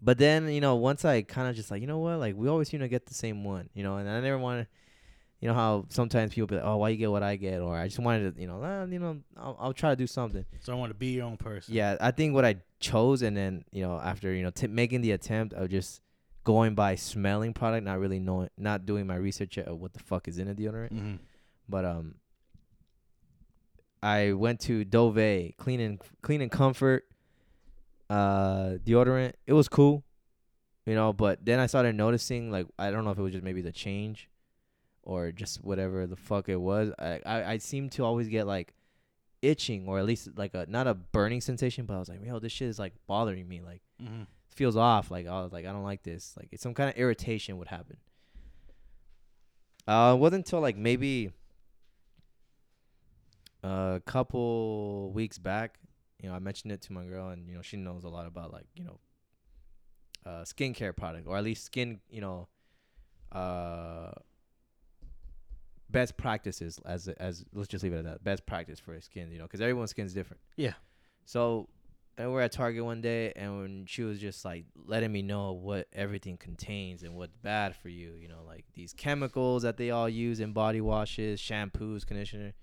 but 0.01 0.17
then 0.17 0.49
you 0.49 0.61
know 0.61 0.75
once 0.75 1.05
I 1.05 1.21
kind 1.21 1.49
of 1.49 1.55
just 1.55 1.71
like 1.71 1.81
you 1.81 1.87
know 1.87 1.99
what 1.99 2.19
like 2.19 2.35
we 2.35 2.49
always 2.49 2.69
seem 2.69 2.81
to 2.81 2.87
get 2.87 3.05
the 3.05 3.13
same 3.13 3.43
one. 3.43 3.69
You 3.73 3.83
know, 3.83 3.97
and 3.97 4.09
I 4.09 4.19
never 4.19 4.37
want 4.37 4.63
to. 4.63 4.67
You 5.45 5.51
know 5.51 5.57
how 5.57 5.85
sometimes 5.89 6.33
people 6.33 6.47
be 6.47 6.55
like, 6.55 6.65
"Oh, 6.65 6.77
why 6.77 6.89
you 6.89 6.97
get 6.97 7.11
what 7.11 7.21
I 7.21 7.35
get?" 7.35 7.61
Or 7.61 7.77
I 7.77 7.85
just 7.85 7.99
wanted 7.99 8.33
to, 8.33 8.41
you 8.41 8.47
know, 8.47 8.61
ah, 8.63 8.85
you 8.85 8.97
know, 8.97 9.19
I'll, 9.37 9.55
I'll 9.59 9.73
try 9.73 9.91
to 9.91 9.95
do 9.95 10.07
something. 10.07 10.43
So 10.59 10.73
I 10.73 10.75
want 10.75 10.89
to 10.89 10.95
be 10.95 11.11
your 11.11 11.25
own 11.25 11.37
person. 11.37 11.71
Yeah, 11.71 11.97
I 12.01 12.09
think 12.09 12.33
what 12.33 12.43
I 12.43 12.55
chose, 12.79 13.21
and 13.21 13.37
then 13.37 13.63
you 13.71 13.83
know, 13.83 13.99
after 13.99 14.33
you 14.33 14.41
know, 14.41 14.49
t- 14.49 14.65
making 14.65 15.01
the 15.01 15.11
attempt 15.11 15.53
of 15.53 15.69
just 15.69 16.01
going 16.45 16.73
by 16.73 16.95
smelling 16.95 17.53
product, 17.53 17.85
not 17.85 17.99
really 17.99 18.17
knowing, 18.17 18.49
not 18.57 18.87
doing 18.87 19.05
my 19.05 19.17
research 19.17 19.57
yet 19.57 19.67
of 19.67 19.79
what 19.79 19.93
the 19.93 19.99
fuck 19.99 20.27
is 20.27 20.39
in 20.39 20.47
a 20.47 20.55
deodorant. 20.55 20.91
Mm-hmm. 20.91 21.15
But 21.69 21.85
um, 21.85 22.15
I 24.01 24.33
went 24.33 24.61
to 24.61 24.83
Dove 24.83 25.53
Clean 25.57 25.79
and 25.79 26.01
Clean 26.23 26.41
and 26.41 26.49
Comfort 26.49 27.05
uh 28.09 28.77
deodorant. 28.83 29.33
It 29.45 29.53
was 29.53 29.69
cool, 29.69 30.03
you 30.87 30.95
know. 30.95 31.13
But 31.13 31.45
then 31.45 31.59
I 31.59 31.67
started 31.67 31.93
noticing, 31.93 32.49
like, 32.49 32.65
I 32.79 32.89
don't 32.89 33.05
know 33.05 33.11
if 33.11 33.19
it 33.19 33.21
was 33.21 33.33
just 33.33 33.43
maybe 33.43 33.61
the 33.61 33.71
change, 33.71 34.27
or 35.05 35.31
just 35.31 35.63
whatever 35.63 36.05
the 36.07 36.15
fuck 36.17 36.49
it 36.49 36.57
was. 36.59 36.91
I 36.99 37.21
I, 37.25 37.43
I 37.53 37.57
seem 37.59 37.89
to 37.91 38.03
always 38.03 38.27
get 38.27 38.45
like 38.47 38.73
itching, 39.41 39.87
or 39.87 39.99
at 39.99 40.05
least 40.05 40.29
like 40.37 40.53
a 40.53 40.65
not 40.67 40.87
a 40.87 40.93
burning 40.93 41.39
sensation, 41.41 41.85
but 41.85 41.95
I 41.95 41.99
was 41.99 42.09
like, 42.09 42.25
yo, 42.25 42.39
this 42.39 42.51
shit 42.51 42.67
is 42.67 42.79
like 42.79 42.93
bothering 43.07 43.47
me. 43.47 43.61
Like 43.61 43.81
Mm-hmm. 44.01 44.23
feels 44.49 44.75
off. 44.75 45.09
Like 45.11 45.27
I 45.27 45.41
was 45.41 45.53
like, 45.53 45.65
I 45.65 45.71
don't 45.71 45.83
like 45.83 46.03
this. 46.03 46.33
Like 46.37 46.49
it's 46.51 46.63
some 46.63 46.73
kind 46.73 46.89
of 46.89 46.97
irritation 46.97 47.57
would 47.59 47.67
happen. 47.69 47.97
Uh, 49.87 50.13
it 50.15 50.19
wasn't 50.19 50.45
until 50.45 50.59
like 50.61 50.75
maybe 50.77 51.31
a 53.63 54.01
couple 54.05 55.11
weeks 55.13 55.37
back, 55.37 55.77
you 56.21 56.29
know, 56.29 56.35
I 56.35 56.39
mentioned 56.39 56.71
it 56.71 56.81
to 56.83 56.93
my 56.93 57.05
girl, 57.05 57.29
and 57.29 57.47
you 57.47 57.55
know, 57.55 57.61
she 57.61 57.77
knows 57.77 58.03
a 58.03 58.09
lot 58.09 58.25
about 58.27 58.51
like 58.51 58.65
you 58.75 58.83
know, 58.83 58.99
uh, 60.25 60.43
skincare 60.43 60.95
product 60.95 61.27
or 61.27 61.37
at 61.37 61.43
least 61.43 61.65
skin, 61.65 61.99
you 62.09 62.21
know, 62.21 62.47
uh, 63.31 64.11
best 65.95 66.17
practices 66.17 66.79
as 66.85 67.07
as 67.07 67.45
let's 67.53 67.69
just 67.69 67.83
leave 67.83 67.93
it 67.93 67.99
at 67.99 68.03
that. 68.03 68.23
Best 68.23 68.45
practice 68.45 68.79
for 68.79 68.93
a 68.93 69.01
skin, 69.01 69.31
you 69.31 69.37
know, 69.37 69.45
because 69.45 69.61
everyone's 69.61 69.91
skin's 69.91 70.13
different. 70.13 70.41
Yeah. 70.57 70.73
So 71.25 71.69
and 72.17 72.31
we're 72.31 72.41
at 72.41 72.51
Target 72.51 72.83
one 72.83 73.01
day, 73.01 73.31
and 73.35 73.57
when 73.57 73.85
she 73.87 74.03
was 74.03 74.19
just 74.19 74.45
like 74.45 74.65
letting 74.85 75.11
me 75.11 75.21
know 75.21 75.53
what 75.53 75.87
everything 75.93 76.37
contains 76.37 77.03
and 77.03 77.15
what's 77.15 77.35
bad 77.37 77.75
for 77.75 77.89
you, 77.89 78.13
you 78.21 78.27
know, 78.27 78.43
like 78.45 78.65
these 78.73 78.93
chemicals 78.93 79.63
that 79.63 79.77
they 79.77 79.91
all 79.91 80.09
use 80.09 80.39
in 80.39 80.53
body 80.53 80.81
washes, 80.81 81.41
shampoos, 81.41 82.05
conditioner. 82.05 82.53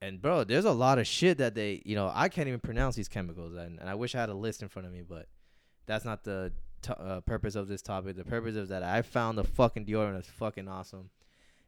And 0.00 0.20
bro, 0.20 0.42
there's 0.44 0.64
a 0.64 0.72
lot 0.72 0.98
of 0.98 1.06
shit 1.06 1.38
that 1.38 1.54
they, 1.54 1.82
you 1.84 1.94
know, 1.94 2.10
I 2.12 2.28
can't 2.28 2.48
even 2.48 2.58
pronounce 2.60 2.96
these 2.96 3.08
chemicals, 3.08 3.54
and, 3.54 3.78
and 3.78 3.88
I 3.88 3.94
wish 3.94 4.14
I 4.14 4.20
had 4.20 4.28
a 4.28 4.34
list 4.34 4.62
in 4.62 4.68
front 4.68 4.86
of 4.86 4.92
me, 4.92 5.02
but 5.02 5.26
that's 5.86 6.04
not 6.04 6.24
the 6.24 6.52
to- 6.82 7.00
uh, 7.00 7.20
purpose 7.20 7.54
of 7.54 7.68
this 7.68 7.82
topic. 7.82 8.16
The 8.16 8.24
purpose 8.24 8.56
is 8.56 8.68
that 8.70 8.82
I 8.82 9.02
found 9.02 9.38
the 9.38 9.44
fucking 9.44 9.86
deodorant 9.86 10.14
that's 10.14 10.28
fucking 10.28 10.66
awesome. 10.66 11.10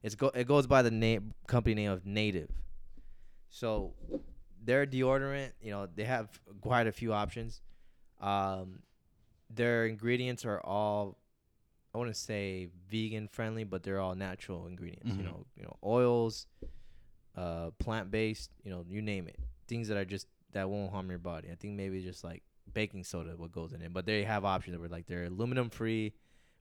It's 0.05 0.15
go 0.15 0.29
it 0.35 0.47
goes 0.47 0.67
by 0.67 0.83
the 0.83 0.91
name 0.91 1.33
company 1.47 1.75
name 1.75 1.91
of 1.91 2.05
Native. 2.05 2.51
So 3.49 3.95
their 4.63 4.87
deodorant, 4.87 5.53
you 5.63 5.71
know, 5.71 5.87
they 5.93 6.05
have 6.05 6.29
quite 6.61 6.87
a 6.87 6.93
few 6.93 7.13
options. 7.15 7.63
Um, 8.21 8.81
their 9.49 9.87
ingredients 9.87 10.45
are 10.45 10.61
all, 10.61 11.17
I 11.95 11.99
want 11.99 12.13
to 12.13 12.19
say 12.21 12.69
vegan 12.91 13.29
friendly, 13.29 13.65
but 13.65 13.83
they're 13.83 14.01
all 14.01 14.15
natural 14.15 14.67
ingredients. 14.67 15.17
You 15.17 15.23
Mhm. 15.23 15.25
know, 15.25 15.47
you 15.57 15.63
know, 15.63 15.77
oils, 15.83 16.47
uh, 17.35 17.71
plant 17.79 18.11
based. 18.11 18.51
You 18.63 18.73
know, 18.73 18.85
you 18.87 19.01
name 19.01 19.27
it. 19.27 19.39
Things 19.69 19.89
that 19.89 19.97
are 19.97 20.05
just 20.05 20.27
that 20.53 20.69
won't 20.69 20.93
harm 20.93 21.09
your 21.09 21.19
body. 21.19 21.51
I 21.51 21.55
think 21.55 21.75
maybe 21.77 22.03
just 22.03 22.25
like 22.25 22.43
baking 22.75 23.05
soda, 23.05 23.37
what 23.37 23.53
goes 23.53 23.73
in 23.73 23.81
it. 23.81 23.93
But 23.93 24.05
they 24.05 24.25
have 24.25 24.45
options 24.45 24.75
that 24.75 24.81
were 24.81 24.89
like 24.89 25.07
they're 25.07 25.25
aluminum 25.25 25.71
free, 25.71 26.13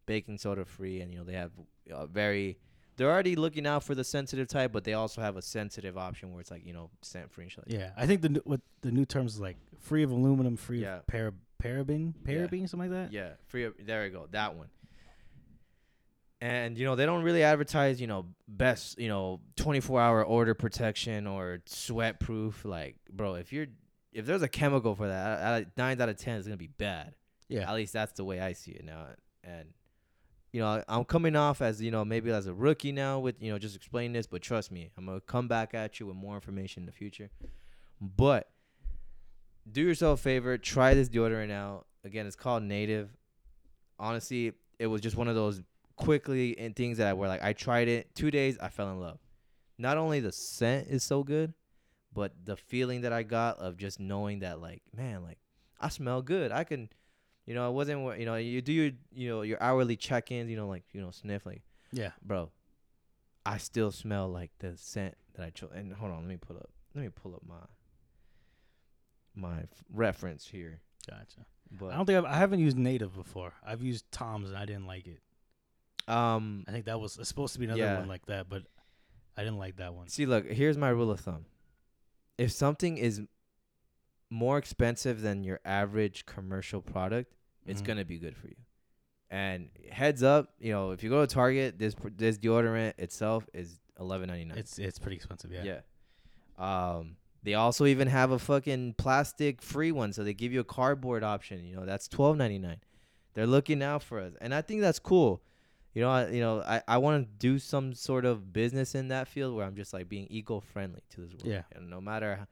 baking 0.06 0.38
soda 0.38 0.64
free, 0.64 1.02
and 1.02 1.12
you 1.12 1.18
know 1.20 1.26
they 1.26 1.34
have 1.34 1.52
uh, 1.92 2.06
very 2.06 2.58
they're 2.96 3.12
already 3.12 3.36
looking 3.36 3.66
out 3.68 3.84
for 3.84 3.96
the 3.96 4.04
sensitive 4.04 4.48
type, 4.48 4.72
but 4.72 4.84
they 4.84 4.94
also 4.94 5.22
have 5.22 5.36
a 5.38 5.42
sensitive 5.42 5.98
option 5.98 6.32
where 6.32 6.42
it's 6.42 6.52
like 6.52 6.66
you 6.66 6.74
know 6.74 6.90
scent 7.02 7.32
free 7.32 7.44
and 7.46 7.52
shit. 7.52 7.66
Like 7.68 7.80
Yeah, 7.80 7.92
I 7.98 8.06
think 8.06 8.22
the 8.22 8.30
new- 8.30 8.42
what 8.46 8.62
the 8.82 8.92
new 8.92 9.06
terms 9.06 9.34
is 9.36 9.40
like 9.40 9.58
free 9.80 10.04
of 10.04 10.12
aluminum, 10.12 10.56
free 10.58 10.82
Yeah. 10.82 10.98
of 10.98 11.08
para, 11.08 11.34
paraben, 11.62 12.14
Yeah. 12.26 12.34
paraben, 12.34 12.70
something 12.70 12.92
like 12.92 13.10
that. 13.10 13.14
Yeah, 13.14 13.34
free. 13.48 13.64
Of, 13.64 13.74
there 13.86 14.06
you 14.06 14.12
go. 14.12 14.28
That 14.32 14.56
one. 14.56 14.68
And 16.42 16.78
you 16.78 16.86
know 16.86 16.96
they 16.96 17.06
don't 17.06 17.24
really 17.24 17.44
advertise, 17.44 18.02
you 18.02 18.08
know, 18.08 18.26
best, 18.50 19.00
you 19.00 19.08
know, 19.08 19.40
24 19.56 20.02
hour 20.02 20.24
order 20.26 20.54
protection 20.54 21.26
or 21.26 21.60
sweat 21.66 22.20
proof. 22.20 22.66
Like, 22.66 22.98
bro, 23.10 23.36
if 23.36 23.54
you're 23.54 23.68
if 24.12 24.26
there's 24.26 24.42
a 24.42 24.50
chemical 24.50 24.94
for 24.94 25.08
that, 25.08 25.78
nine 25.78 26.00
out 26.02 26.10
of 26.10 26.18
ten 26.18 26.38
is 26.38 26.46
gonna 26.46 26.58
be 26.58 26.68
bad. 26.68 27.16
Yeah, 27.48 27.70
At 27.70 27.76
least 27.76 27.94
that's 27.94 28.14
the 28.14 28.24
way 28.26 28.40
I 28.42 28.54
see 28.54 28.72
it 28.72 28.84
now. 28.84 29.08
And 29.44 29.70
you 30.54 30.62
know, 30.62 30.84
I'm 30.88 31.04
coming 31.04 31.36
off 31.36 31.62
as 31.62 31.82
you 31.82 31.92
know 31.92 32.06
maybe 32.06 32.32
as 32.32 32.48
a 32.48 32.54
rookie 32.54 32.92
now 32.92 33.20
with 33.20 33.42
you 33.42 33.52
know 33.52 33.58
just 33.60 33.76
explaining 33.76 34.14
this, 34.14 34.28
but 34.28 34.42
trust 34.42 34.72
me, 34.72 34.92
I'm 34.98 35.06
gonna 35.06 35.20
come 35.20 35.48
back 35.48 35.74
at 35.74 36.00
you 36.00 36.06
with 36.06 36.16
more 36.16 36.36
information 36.36 36.84
in 36.84 36.86
the 36.86 36.92
future. 36.92 37.30
But 38.00 38.50
do 39.70 39.82
yourself 39.82 40.20
a 40.20 40.24
favor, 40.24 40.58
try 40.58 40.94
this 40.94 41.10
deodorant 41.10 41.52
out. 41.52 41.88
Again, 42.06 42.28
it's 42.28 42.36
called 42.36 42.64
Native. 42.64 43.10
Honestly, 43.98 44.54
it 44.78 44.88
was 44.88 45.02
just 45.02 45.18
one 45.18 45.28
of 45.28 45.36
those 45.36 45.62
quickly 45.96 46.58
and 46.58 46.76
things 46.76 46.98
that 46.98 47.08
I 47.08 47.14
were 47.14 47.28
like 47.28 47.44
I 47.44 47.54
tried 47.54 47.88
it 47.88 48.14
two 48.14 48.30
days, 48.30 48.58
I 48.62 48.70
fell 48.70 48.92
in 48.92 49.00
love. 49.00 49.20
Not 49.80 49.98
only 49.98 50.20
the 50.20 50.32
scent 50.32 50.88
is 50.88 51.04
so 51.04 51.24
good, 51.24 51.54
but 52.14 52.32
the 52.46 52.56
feeling 52.56 53.02
that 53.02 53.12
I 53.12 53.24
got 53.24 53.58
of 53.58 53.76
just 53.76 54.00
knowing 54.00 54.40
that 54.40 54.62
like 54.62 54.84
man, 54.96 55.24
like 55.24 55.40
I 55.82 55.90
smell 55.90 56.22
good. 56.22 56.52
I 56.52 56.64
can, 56.64 56.90
you 57.46 57.54
know, 57.54 57.68
it 57.70 57.74
wasn't 57.74 58.02
what 58.02 58.20
you 58.20 58.26
know. 58.26 58.36
You 58.36 58.62
do 58.62 58.72
your 58.74 58.92
you 59.14 59.30
know 59.30 59.42
your 59.42 59.62
hourly 59.62 59.96
check-ins, 59.96 60.50
you 60.50 60.56
know, 60.58 60.68
like 60.68 60.84
you 60.94 61.02
know 61.02 61.12
sniff 61.12 61.46
like 61.46 61.62
yeah. 61.92 62.12
bro, 62.24 62.50
I 63.46 63.58
still 63.58 63.92
smell 63.92 64.30
like 64.30 64.52
the 64.60 64.78
scent 64.78 65.16
that 65.36 65.46
I 65.46 65.50
chose. 65.50 65.72
And 65.76 65.94
hold 65.94 66.12
on, 66.12 66.20
let 66.20 66.28
me 66.28 66.38
pull 66.38 66.58
up. 66.58 66.70
Let 66.96 67.04
me 67.04 67.10
pull 67.10 67.34
up 67.36 67.42
my 67.48 67.56
my 69.36 69.60
f- 69.62 69.84
reference 69.92 70.48
here. 70.48 70.80
Gotcha. 71.10 71.46
But 71.72 71.92
I 71.94 71.98
don't 71.98 72.06
think 72.06 72.18
I've, 72.20 72.26
I 72.26 72.36
haven't 72.38 72.60
used 72.60 72.78
Native 72.78 73.16
before. 73.16 73.54
I've 73.66 73.82
used 73.82 74.06
Tom's 74.12 74.50
and 74.50 74.58
I 74.58 74.66
didn't 74.66 74.86
like 74.86 75.08
it. 75.08 75.20
um, 76.08 76.64
I 76.68 76.72
think 76.72 76.86
that 76.86 77.00
was 77.00 77.18
supposed 77.24 77.54
to 77.54 77.60
be 77.60 77.66
another 77.66 77.82
Yeah. 77.82 78.00
one 78.00 78.08
like 78.08 78.26
that, 78.28 78.48
but 78.48 78.64
I 79.36 79.44
didn't 79.44 79.58
like 79.58 79.78
that 79.78 79.94
one. 79.96 80.08
see, 80.08 80.26
look, 80.28 80.46
here's 80.50 80.78
my 80.78 80.90
rule 80.90 81.10
of 81.10 81.20
thumb. 81.20 81.46
If 82.38 82.52
something 82.52 82.98
is 82.98 83.22
more 84.30 84.58
expensive 84.58 85.22
than 85.22 85.44
your 85.44 85.60
average 85.66 86.26
commercial 86.26 86.82
product, 86.82 87.34
it's 87.66 87.82
Mhm. 87.82 87.86
gonna 87.86 88.06
be 88.06 88.18
good 88.20 88.36
for 88.36 88.48
you. 88.48 88.56
And 89.30 89.70
heads 89.92 90.22
up, 90.24 90.54
you 90.60 90.72
know, 90.72 90.92
if 90.92 91.04
you 91.04 91.10
go 91.10 91.26
to 91.26 91.34
Target, 91.34 91.80
this 91.80 91.96
this 92.18 92.38
deodorant 92.38 92.94
itself 93.00 93.50
is 93.54 93.80
eleven 94.00 94.28
ninety 94.28 94.46
nine. 94.46 94.58
It's 94.58 94.78
it's 94.80 95.00
pretty 95.00 95.16
expensive. 95.16 95.52
Yeah. 95.52 95.64
Yeah. 95.64 95.80
Um, 96.58 97.18
they 97.42 97.56
also 97.56 97.86
even 97.86 98.08
have 98.08 98.32
a 98.32 98.40
fucking 98.40 98.94
plastic 98.94 99.62
free 99.62 99.92
one, 99.92 100.14
so 100.14 100.24
they 100.24 100.34
give 100.34 100.54
you 100.54 100.60
a 100.60 100.64
cardboard 100.66 101.24
option. 101.24 101.66
You 101.66 101.76
know, 101.76 101.86
that's 101.86 102.08
twelve 102.08 102.38
ninety 102.38 102.60
nine. 102.60 102.80
They're 103.34 103.48
looking 103.48 103.82
out 103.82 104.04
for 104.04 104.20
us, 104.20 104.34
and 104.40 104.54
I 104.54 104.62
think 104.62 104.82
that's 104.82 105.00
cool. 105.00 105.42
You 105.96 106.02
know, 106.04 106.10
I, 106.10 106.30
you 106.30 106.40
know, 106.42 106.62
I, 106.62 106.82
I 106.88 106.98
want 106.98 107.24
to 107.26 107.32
do 107.38 107.60
some 107.60 107.94
sort 107.94 108.26
of 108.26 108.52
business 108.54 108.96
in 108.96 109.10
that 109.10 109.28
field 109.28 109.56
where 109.56 109.66
I'm 109.66 109.76
just 109.76 109.94
like 109.94 110.10
being 110.10 110.28
eco 110.30 110.60
friendly 110.60 111.02
to 111.12 111.22
this 111.22 111.34
world. 111.34 111.46
Yeah. 111.46 111.64
And 111.76 111.90
no 111.90 112.02
matter, 112.02 112.48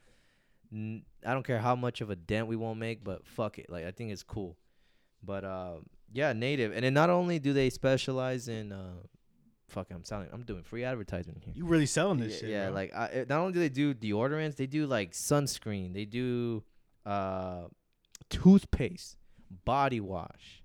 n- 0.72 1.03
I 1.26 1.34
don't 1.34 1.43
care 1.45 1.60
how 1.60 1.76
much 1.76 2.02
of 2.02 2.10
a 2.10 2.15
dent 2.15 2.48
we 2.48 2.56
won't 2.56 2.80
make, 2.80 3.03
but 3.03 3.26
fuck 3.26 3.60
it, 3.60 3.69
like 3.69 3.85
I 3.85 3.91
think 3.91 4.11
it's 4.11 4.23
cool. 4.23 4.57
But 5.23 5.43
um, 5.45 5.85
yeah, 6.11 6.34
native, 6.34 6.72
and 6.73 6.84
then 6.84 6.93
not 6.93 7.10
only 7.10 7.39
do 7.39 7.53
they 7.53 7.69
specialize 7.69 8.48
in 8.48 8.72
uh, 8.72 8.93
fuck, 9.69 9.88
I'm 9.91 10.03
selling, 10.03 10.27
I'm 10.34 10.43
doing 10.43 10.64
free 10.64 10.84
advertisement 10.84 11.43
here. 11.43 11.53
You 11.56 11.65
really 11.65 11.85
selling 11.85 12.19
Yeah, 12.19 12.26
this 12.26 12.39
shit? 12.39 12.49
yeah 12.49 12.65
bro. 12.68 12.76
like 12.76 12.93
I, 12.95 13.26
not 13.30 13.39
only 13.39 13.53
do 13.53 13.60
they 13.60 13.69
do 13.69 13.93
deodorants, 13.93 14.56
they 14.56 14.65
do 14.68 14.88
like 14.88 15.11
sunscreen, 15.11 15.93
they 15.93 16.06
do 16.06 16.64
uh 17.06 17.64
toothpaste, 18.30 19.18
body 19.65 19.99
wash, 19.99 20.64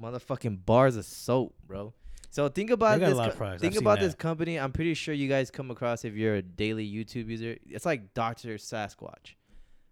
motherfucking 0.00 0.64
bars 0.64 0.96
of 0.96 1.04
soap, 1.04 1.54
bro. 1.66 1.94
So 2.32 2.48
think 2.48 2.70
about 2.70 2.98
this. 2.98 3.12
co- 3.14 3.58
Think 3.58 3.76
about 3.76 4.00
this 4.00 4.14
that. 4.14 4.18
company. 4.18 4.58
I'm 4.58 4.72
pretty 4.72 4.94
sure 4.94 5.12
you 5.12 5.28
guys 5.28 5.50
come 5.50 5.70
across 5.70 6.02
if 6.06 6.14
you're 6.14 6.36
a 6.36 6.42
daily 6.42 6.90
YouTube 6.90 7.28
user. 7.28 7.58
It's 7.68 7.84
like 7.84 8.14
Doctor 8.14 8.54
Sasquatch, 8.54 9.34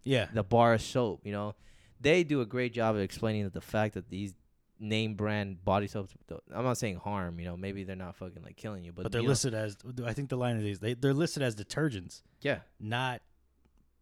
yeah. 0.03 0.25
the 0.33 0.43
bar 0.43 0.73
of 0.73 0.81
soap. 0.81 1.21
You 1.23 1.33
know, 1.33 1.53
they 1.99 2.23
do 2.23 2.41
a 2.41 2.45
great 2.47 2.73
job 2.73 2.95
of 2.95 3.01
explaining 3.01 3.43
that 3.43 3.53
the 3.53 3.61
fact 3.61 3.93
that 3.93 4.09
these 4.09 4.33
name 4.79 5.13
brand 5.13 5.63
body 5.63 5.85
soaps. 5.85 6.15
I'm 6.51 6.63
not 6.63 6.79
saying 6.79 6.95
harm. 6.95 7.37
You 7.39 7.45
know, 7.45 7.55
maybe 7.57 7.83
they're 7.83 7.95
not 7.95 8.15
fucking 8.15 8.41
like 8.41 8.57
killing 8.57 8.83
you, 8.83 8.91
but, 8.91 9.03
But 9.03 9.11
they're 9.11 9.21
you 9.21 9.27
know- 9.27 9.33
listed 9.33 9.53
as 9.53 9.77
I 10.03 10.13
think 10.13 10.29
the 10.29 10.35
line 10.37 10.55
of 10.57 10.63
these 10.63 10.79
they 10.79 10.95
they're 10.95 11.13
listed 11.13 11.43
as 11.43 11.55
detergents, 11.55 12.23
Yeah, 12.41 12.61
not 12.79 13.21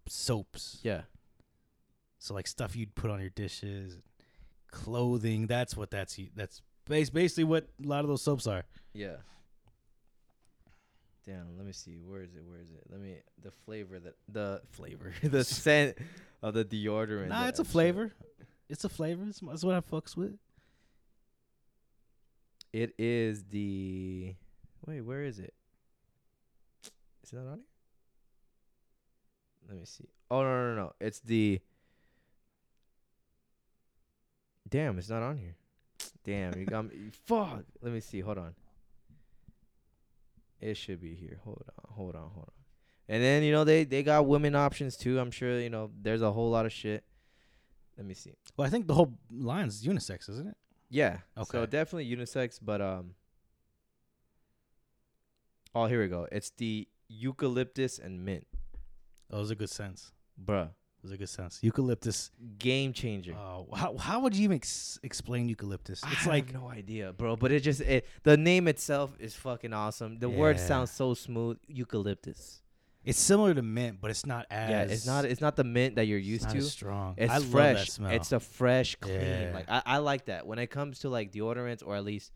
soaps. 0.08 0.80
yeah. 0.82 1.02
So 2.20 2.34
like 2.34 2.48
stuff 2.48 2.74
you'd 2.76 2.96
put 2.96 3.12
on 3.12 3.20
your 3.20 3.32
dishes, 3.32 3.98
clothing. 4.72 5.48
That's 5.48 5.76
what 5.76 5.92
that's 5.92 6.18
that's 6.36 6.62
basically 6.90 7.44
what 7.46 7.68
a 7.84 7.88
lot 7.88 8.02
of 8.02 8.08
those 8.08 8.22
soaps 8.22 8.48
are. 8.48 8.64
Yeah. 8.94 9.18
Damn, 11.26 11.56
let 11.58 11.66
me 11.66 11.74
see. 11.74 12.00
Where 12.04 12.22
is 12.24 12.34
it? 12.34 12.44
Where 12.44 12.60
is 12.60 12.70
it? 12.72 12.84
Let 12.90 13.00
me 13.00 13.18
the 13.42 13.52
flavor 13.52 14.00
that 14.00 14.16
the 14.28 14.62
flavor 14.72 15.14
the 15.24 15.44
scent 15.46 15.98
of 16.42 16.54
the 16.56 16.66
deodorant. 16.66 17.28
Nah, 17.28 17.48
it's 17.48 17.60
a 17.60 17.62
I'm 17.62 17.66
sure- 17.66 17.72
flavor. 17.72 18.12
It's 18.68 18.84
a 18.84 18.90
flavor. 18.90 19.26
It's, 19.28 19.40
that's 19.40 19.64
what 19.64 19.76
I 19.76 19.82
fucks 19.82 20.16
with. 20.16 20.38
It 22.72 22.94
is 23.00 23.44
the 23.46 24.36
Wait, 24.86 25.02
where 25.02 25.24
is 25.24 25.40
it? 25.40 25.54
Is 27.24 27.34
it 27.34 27.36
not 27.36 27.48
on 27.52 27.58
here? 27.58 27.66
Let 29.70 29.78
me 29.80 29.86
see. 29.86 30.06
Oh 30.32 30.42
no 30.44 30.50
no 30.50 30.76
no. 30.76 30.82
no. 30.82 30.94
It's 31.00 31.20
the 31.20 31.60
Damn, 34.68 34.98
it's 35.00 35.10
not 35.10 35.24
on 35.24 35.38
here. 35.38 35.56
Damn, 36.24 36.58
you 36.58 36.66
got 36.66 36.86
me 36.86 37.12
fuck. 37.26 37.64
Let 37.82 37.94
me 37.94 38.00
see. 38.00 38.20
Hold 38.20 38.38
on. 38.38 38.54
It 40.60 40.76
should 40.76 41.02
be 41.02 41.16
here. 41.16 41.40
Hold 41.44 41.64
on, 41.78 41.96
hold 41.96 42.16
on, 42.16 42.30
hold 42.34 42.50
on. 42.50 42.54
And 43.08 43.24
then 43.24 43.44
you 43.44 43.52
know 43.52 43.64
they 43.64 43.86
they 43.86 44.04
got 44.04 44.28
women 44.28 44.56
options 44.56 44.98
too. 44.98 45.20
I'm 45.20 45.32
sure 45.32 45.60
you 45.60 45.70
know 45.70 45.92
there's 46.02 46.22
a 46.22 46.32
whole 46.32 46.50
lot 46.50 46.66
of 46.66 46.72
shit. 46.72 47.04
Let 47.98 48.06
me 48.06 48.14
see. 48.14 48.34
Well, 48.56 48.68
I 48.68 48.70
think 48.70 48.88
the 48.88 48.94
whole 48.94 49.14
line's 49.32 49.84
unisex, 49.86 50.30
isn't 50.30 50.48
it? 50.48 50.58
Yeah. 50.90 51.18
Okay. 51.38 51.50
So 51.52 51.66
definitely 51.66 52.10
unisex, 52.10 52.60
but 52.62 52.82
um. 52.82 53.16
Oh, 55.76 55.86
here 55.86 56.02
we 56.02 56.08
go. 56.08 56.28
It's 56.32 56.50
the 56.50 56.88
eucalyptus 57.10 58.00
and 58.00 58.24
mint, 58.24 58.48
those 59.30 59.52
are 59.52 59.56
good 59.56 59.70
scents. 59.70 60.12
bruh. 60.44 60.70
Those 61.04 61.14
are 61.14 61.18
good 61.18 61.30
scents. 61.30 61.60
Eucalyptus. 61.62 62.32
Game 62.58 62.92
changer. 62.94 63.34
Oh, 63.34 63.68
how 63.74 63.96
how 63.98 64.20
would 64.20 64.36
you 64.36 64.44
even 64.44 64.56
ex- 64.58 65.00
explain 65.02 65.48
eucalyptus? 65.48 66.02
It's 66.12 66.28
I 66.28 66.30
like 66.30 66.52
have 66.52 66.62
no 66.62 66.70
idea, 66.70 67.14
bro. 67.14 67.36
But 67.38 67.52
it 67.54 67.62
just 67.64 67.80
it, 67.82 68.06
the 68.24 68.36
name 68.36 68.68
itself 68.68 69.12
is 69.20 69.34
fucking 69.36 69.72
awesome. 69.74 70.20
The 70.20 70.30
word 70.30 70.58
Yeah. 70.58 70.66
sounds 70.66 70.92
so 70.92 71.14
smooth. 71.14 71.58
Eucalyptus. 71.68 72.62
it's 73.06 73.18
similar 73.20 73.54
to 73.54 73.62
mint, 73.62 74.00
but 74.02 74.12
it's 74.12 74.26
not 74.26 74.46
as 74.52 74.70
yeah, 74.70 74.82
it's 74.94 75.06
not 75.06 75.24
it's 75.26 75.40
not 75.42 75.56
the 75.56 75.64
mint 75.64 75.96
that 75.96 76.06
you're 76.06 76.20
it's 76.20 76.28
used 76.28 76.44
not 76.44 76.52
to. 76.52 76.58
as 76.60 76.72
strong. 76.72 77.14
It's 77.18 77.32
I 77.32 77.38
love 77.38 77.44
that 77.46 77.52
fresh. 77.52 77.90
smell. 77.90 78.12
It's 78.12 78.32
a 78.34 78.40
fresh, 78.42 78.96
clean. 78.96 79.22
Yeah. 79.22 79.52
Like 79.54 79.70
I, 79.70 79.82
I 79.86 79.98
like 80.00 80.26
that. 80.26 80.46
When 80.46 80.60
it 80.60 80.68
comes 80.68 81.00
to 81.00 81.10
like 81.10 81.32
deodorants 81.32 81.82
or 81.86 81.96
at 81.96 82.04
least, 82.04 82.34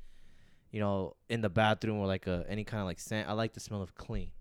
you 0.72 0.80
know, 0.80 1.16
in 1.30 1.42
the 1.42 1.50
bathroom 1.50 1.98
or 2.00 2.08
like 2.08 2.28
a 2.28 2.46
any 2.48 2.64
kind 2.64 2.80
of 2.80 2.88
like 2.88 3.00
scent, 3.02 3.28
I 3.28 3.34
like 3.34 3.52
the 3.54 3.60
smell 3.60 3.82
of 3.82 3.94
clean. 3.96 4.32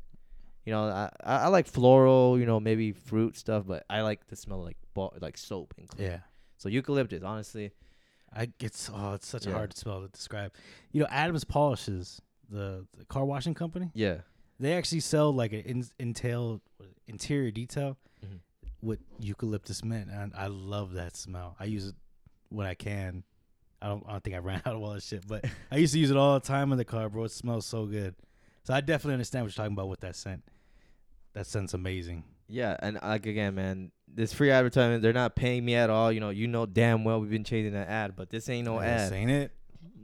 You 0.64 0.72
know, 0.72 0.84
I 0.84 1.10
I, 1.24 1.48
like 1.48 1.66
floral, 1.66 2.39
you 2.39 2.47
know, 2.47 2.60
maybe 2.60 2.93
fruit 2.93 3.36
stuff, 3.36 3.64
but 3.66 3.84
I 3.90 4.02
like 4.02 4.26
the 4.28 4.36
smell 4.36 4.60
of 4.60 4.66
like 4.66 4.76
like 5.20 5.36
soap 5.36 5.74
and 5.78 5.89
clean. 5.89 6.09
yeah. 6.09 6.18
So 6.59 6.68
eucalyptus, 6.68 7.22
honestly, 7.24 7.72
I 8.34 8.48
it's 8.60 8.89
oh 8.94 9.14
it's 9.14 9.26
such 9.26 9.47
a 9.47 9.52
hard 9.52 9.76
smell 9.76 10.02
to 10.02 10.09
describe. 10.09 10.52
You 10.93 11.01
know, 11.01 11.09
Adam's 11.10 11.44
Polishes, 11.44 12.20
the, 12.48 12.86
the 12.97 13.05
car 13.06 13.24
washing 13.24 13.55
company, 13.55 13.90
yeah. 13.94 14.18
they 14.60 14.74
actually 14.74 15.01
sell 15.01 15.32
like 15.34 15.52
an 15.52 15.60
in, 15.60 15.82
intel 15.98 16.60
interior 17.09 17.51
detail 17.51 17.98
Mhm. 18.24 18.39
with 18.80 19.01
eucalyptus 19.18 19.82
mint, 19.82 20.09
and 20.10 20.32
I 20.36 20.47
love 20.47 20.93
that 20.93 21.16
smell. 21.16 21.56
I 21.59 21.64
use 21.64 21.89
it 21.89 21.94
when 22.51 22.66
I 22.68 22.74
can. 22.74 23.24
I 23.80 23.89
don't, 23.89 24.05
I 24.06 24.12
don't 24.12 24.22
think 24.22 24.36
I 24.36 24.39
ran 24.51 24.62
out 24.64 24.76
of 24.76 24.82
all 24.82 24.93
that 24.93 25.02
shit, 25.02 25.26
but 25.26 25.44
I 25.72 25.76
used 25.78 25.93
to 25.94 25.98
use 25.98 26.12
it 26.12 26.16
all 26.16 26.34
the 26.34 26.47
time 26.47 26.70
in 26.70 26.78
the 26.78 26.84
car, 26.84 27.09
bro. 27.09 27.24
It 27.24 27.32
smells 27.32 27.66
so 27.66 27.86
good. 27.86 28.14
So 28.64 28.74
I 28.74 28.80
definitely 28.80 29.14
understand 29.14 29.44
what 29.44 29.56
you're 29.56 29.64
talking 29.64 29.76
about 29.76 29.89
with 29.89 30.01
that 30.01 30.16
scent. 30.16 30.43
That 31.34 31.47
scent's 31.47 31.74
amazing. 31.74 32.24
Yeah, 32.48 32.76
and 32.80 32.98
like 33.02 33.26
again, 33.26 33.55
man, 33.55 33.93
this 34.06 34.32
free 34.32 34.51
advertisement, 34.51 35.02
they're 35.02 35.12
not 35.12 35.34
paying 35.34 35.64
me 35.64 35.74
at 35.74 35.90
all. 35.90 36.12
You 36.12 36.20
know, 36.20 36.30
you 36.30 36.47
know 36.47 36.66
damn 36.66 37.05
well 37.05 37.20
we've 37.20 37.30
been 37.30 37.44
chasing 37.44 37.72
that 37.72 37.89
ad, 37.89 38.14
but 38.14 38.30
this 38.30 38.48
ain't 38.48 38.66
no 38.66 38.80
ad. 38.80 39.12
ain't 39.12 39.30
it? 39.30 39.52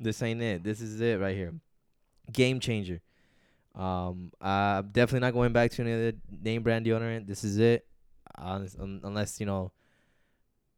this 0.01 0.23
ain't 0.23 0.43
it. 0.43 0.63
This 0.63 0.81
is 0.81 1.01
it 1.01 1.21
right 1.21 1.37
here. 1.37 1.55
Game 2.33 2.61
changer. 2.61 3.01
Um, 3.75 4.33
I'm 4.41 4.89
definitely 4.89 5.21
not 5.21 5.35
going 5.35 5.53
back 5.53 5.71
to 5.73 5.83
any 5.83 5.93
other 5.93 6.13
name 6.43 6.63
brand 6.63 6.87
deodorant. 6.87 7.27
This 7.27 7.45
is 7.45 7.59
it. 7.59 7.87
Unless 8.37 9.41
you 9.41 9.47
know, 9.47 9.73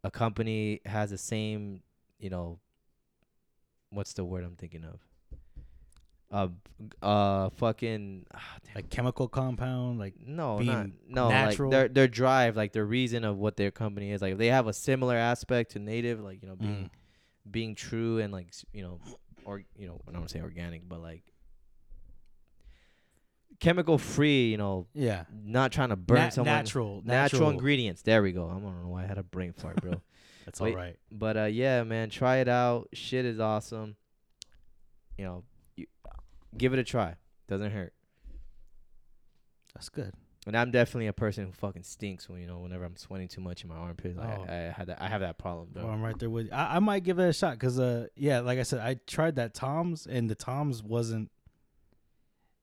a 0.05 0.11
company 0.11 0.81
has 0.87 1.11
the 1.11 1.19
same, 1.19 1.83
you 2.19 2.31
know, 2.31 2.59
what's 3.91 4.13
the 4.13 4.25
word 4.25 4.45
I'm 4.45 4.57
thinking 4.57 4.85
of? 4.85 5.01
Uh, 6.31 6.49
uh, 7.03 7.51
fucking. 7.51 8.27
Like 8.75 8.91
chemical 8.91 9.29
compound, 9.29 9.99
like 9.99 10.15
no, 10.25 10.59
not 10.61 10.87
no, 11.09 11.29
natural? 11.29 11.71
like 11.71 11.79
their 11.79 11.89
their 11.89 12.09
drive, 12.09 12.57
like 12.57 12.73
the 12.73 12.85
reason 12.85 13.25
of 13.25 13.37
what 13.37 13.57
their 13.57 13.71
company 13.73 14.13
is. 14.13 14.23
Like 14.23 14.39
they 14.39 14.47
have 14.47 14.69
a 14.69 14.73
similar 14.73 15.17
aspect 15.17 15.73
to 15.73 15.81
native, 15.81 16.21
like 16.21 16.41
you 16.43 16.49
know, 16.49 16.55
being 16.57 16.85
mm, 16.85 17.51
being 17.51 17.75
true 17.75 18.21
and 18.21 18.33
like 18.33 18.53
you 18.73 18.83
know, 18.83 19.01
or 19.45 19.63
you 19.77 19.89
know, 19.89 20.01
I 20.07 20.13
don't 20.13 20.21
want 20.21 20.29
to 20.31 20.39
say 20.39 20.43
organic, 20.43 20.89
but 20.89 21.01
like 21.01 21.25
chemical 23.59 23.99
free. 23.99 24.51
You 24.51 24.57
know, 24.57 24.87
yeah, 24.95 25.25
not 25.33 25.73
trying 25.73 25.89
to 25.89 25.97
burn 25.97 26.19
Na- 26.19 26.29
someone. 26.29 26.55
natural, 26.55 27.03
natural 27.05 27.51
ingredients. 27.51 28.03
There 28.03 28.23
we 28.23 28.31
go. 28.33 28.49
I 28.49 28.53
don't 28.53 28.83
know 28.83 28.89
why 28.89 29.03
I 29.03 29.07
had 29.07 29.19
a 29.19 29.25
brain 29.25 29.53
fart, 29.53 29.81
bro. 29.81 30.01
That's 30.45 30.61
Wait. 30.61 30.71
all 30.71 30.77
right. 30.77 30.97
But 31.11 31.37
uh, 31.37 31.45
yeah, 31.45 31.83
man, 31.83 32.11
try 32.11 32.37
it 32.37 32.49
out. 32.49 32.89
Shit 32.93 33.25
is 33.25 33.41
awesome. 33.41 33.97
You 35.19 35.25
know, 35.25 35.45
you, 35.77 35.87
give 36.57 36.73
it 36.73 36.79
a 36.79 36.85
try. 36.85 37.17
Doesn't 37.49 37.71
hurt. 37.71 37.93
That's 39.75 39.89
good. 39.89 40.13
And 40.47 40.57
I'm 40.57 40.71
definitely 40.71 41.07
a 41.07 41.13
person 41.13 41.47
who 41.47 41.53
fucking 41.53 41.83
stinks 41.83 42.29
when 42.29 42.41
you 42.41 42.47
know 42.47 42.59
whenever 42.59 42.85
I'm 42.85 42.97
sweating 42.97 43.29
too 43.29 43.43
much 43.43 43.63
in 43.63 43.69
my 43.69 43.77
armpits. 43.77 44.19
Oh. 44.21 44.47
I, 44.49 44.53
I 44.53 44.75
had 44.75 44.87
that. 44.87 45.03
I 45.03 45.09
have 45.09 45.21
that 45.21 45.37
problem, 45.37 45.69
bro. 45.73 45.85
Well, 45.85 45.93
I'm 45.93 46.01
right 46.01 46.19
there 46.19 46.31
with 46.31 46.47
you. 46.47 46.53
I, 46.53 46.77
I 46.77 46.79
might 46.79 47.05
give 47.05 47.19
it 47.19 47.29
a 47.29 47.33
shot 47.33 47.53
because, 47.53 47.79
uh, 47.79 48.07
yeah, 48.17 48.41
like 48.41 48.59
I 48.59 48.63
said, 48.63 48.81
I 48.81 48.97
tried 49.07 49.37
that 49.37 49.53
Tom's 49.53 50.07
and 50.07 50.31
the 50.31 50.35
Tom's 50.35 50.83
wasn't. 50.83 51.31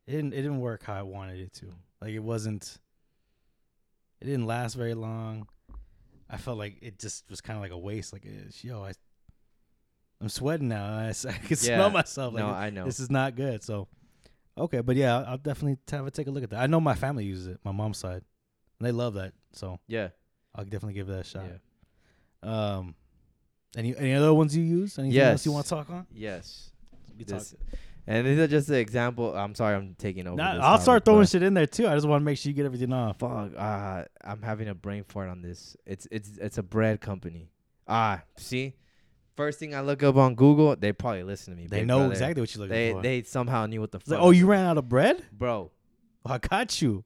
It 0.08 0.12
didn't. 0.12 0.34
It 0.34 0.38
didn't 0.38 0.60
work 0.60 0.84
how 0.84 0.96
I 0.96 1.04
wanted 1.04 1.40
it 1.40 1.54
to. 1.56 1.68
Like 2.02 2.12
it 2.12 2.20
wasn't. 2.20 2.80
It 4.22 4.26
didn't 4.26 4.48
last 4.48 4.74
very 4.74 4.96
long. 4.96 5.48
I 6.30 6.38
felt 6.38 6.58
like 6.58 6.78
it 6.82 6.98
just 6.98 7.30
was 7.30 7.42
kind 7.42 7.58
of 7.58 7.62
like 7.62 7.72
a 7.72 7.78
waste. 7.78 8.12
Like, 8.12 8.26
eh, 8.26 8.50
yo, 8.62 8.84
I, 8.84 8.94
I'm 10.22 10.30
sweating 10.30 10.68
now. 10.68 10.98
I 11.10 11.14
can 11.14 11.34
Yeah. 11.50 11.56
smell 11.56 11.90
myself. 11.90 12.34
Like, 12.34 12.44
no, 12.44 12.50
I 12.50 12.70
know. 12.70 12.86
this 12.86 13.00
is 13.00 13.10
not 13.12 13.36
good. 13.36 13.64
So, 13.64 13.88
okay, 14.58 14.82
but 14.82 14.96
yeah, 14.96 15.20
I'll, 15.28 15.38
definitely 15.38 15.78
have 15.92 16.08
a 16.08 16.12
take 16.12 16.28
a 16.28 16.32
look 16.32 16.44
at 16.44 16.50
that. 16.52 16.60
I 16.60 16.68
know 16.68 16.80
my 16.80 16.96
family 16.96 17.26
uses 17.26 17.48
it, 17.48 17.60
my 17.64 17.72
mom's 17.72 17.98
side, 18.00 18.24
and 18.80 18.88
they 18.88 18.92
love 18.92 19.14
that. 19.16 19.34
So 19.54 19.80
yeah, 19.88 20.10
I'll 20.56 20.64
definitely 20.64 20.94
give 20.94 21.08
that 21.08 21.20
a 21.20 21.24
shot. 21.24 21.44
yeah. 21.46 21.58
Um, 22.44 22.96
any 23.76 23.96
any 23.96 24.14
other 24.14 24.34
ones 24.34 24.56
you 24.56 24.64
use? 24.64 24.98
Anything 24.98 25.20
else 25.20 25.46
you 25.46 25.52
want 25.52 25.66
to 25.66 25.70
talk 25.70 25.90
on? 25.90 26.08
Yes. 26.12 26.72
This- 27.18 27.52
talk. 27.52 27.60
and 28.06 28.26
these 28.28 28.40
are 28.40 28.48
just 28.48 28.68
the 28.68 28.78
example. 28.80 29.36
I'm 29.36 29.54
sorry, 29.56 29.76
I'm 29.76 29.96
taking 30.00 30.28
over. 30.28 30.36
Nah, 30.38 30.60
I'll 30.62 30.80
start 30.80 31.04
throwing 31.06 31.26
shit 31.26 31.44
in 31.44 31.54
there 31.54 31.66
too. 31.68 31.88
I 31.88 31.94
just 31.96 32.08
want 32.08 32.22
to 32.22 32.26
make 32.26 32.38
sure 32.38 32.50
you 32.50 32.56
get 32.56 32.66
everything 32.66 32.94
off. 32.94 33.20
Fuck. 33.20 33.52
Uh, 33.58 34.04
I'm 34.24 34.42
having 34.42 34.68
a 34.68 34.76
brain 34.76 35.04
fart 35.04 35.30
on 35.30 35.42
this. 35.42 35.76
It's 35.86 36.08
it's 36.12 36.38
it's 36.38 36.58
a 36.58 36.64
bread 36.64 37.02
company. 37.02 37.50
Ah, 37.88 38.22
see, 38.38 38.76
first 39.38 39.58
thing 39.60 39.74
I 39.74 39.80
look 39.82 40.04
up 40.04 40.18
on 40.18 40.36
Google, 40.36 40.76
they 40.76 40.92
probably 40.92 41.24
listen 41.24 41.54
to 41.56 41.62
me. 41.62 41.68
They 41.68 41.80
big 41.80 41.88
know 41.88 42.00
brother. 42.00 42.12
exactly 42.14 42.42
what 42.42 42.54
you're 42.54 42.62
looking 42.64 42.76
They 42.76 42.92
for. 42.92 43.02
they 43.02 43.24
somehow 43.24 43.66
knew 43.68 43.80
what 43.80 43.92
the 43.92 44.00
It's 44.00 44.10
fuck. 44.10 44.18
like, 44.18 44.26
oh, 44.26 44.32
you 44.32 44.46
ran 44.48 44.66
out 44.66 44.78
of 44.78 44.90
bread? 44.90 45.24
bro. 45.32 45.72
Oh, 46.26 46.34
I 46.34 46.40
got 46.40 46.82
you. 46.82 47.06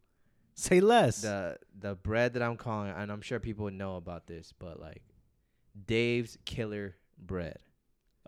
Say 0.55 0.79
less. 0.81 1.21
The 1.21 1.57
the 1.79 1.93
bread 1.95 2.33
that 2.33 2.41
I'm 2.41 2.57
calling, 2.57 2.91
and 2.91 3.11
I'm 3.11 3.21
sure 3.21 3.39
people 3.39 3.65
would 3.65 3.73
know 3.75 3.97
about 3.97 4.25
this, 4.25 4.51
but 4.57 4.79
like 4.79 5.01
Dave's 5.87 6.37
Killer 6.45 6.95
Bread. 7.17 7.57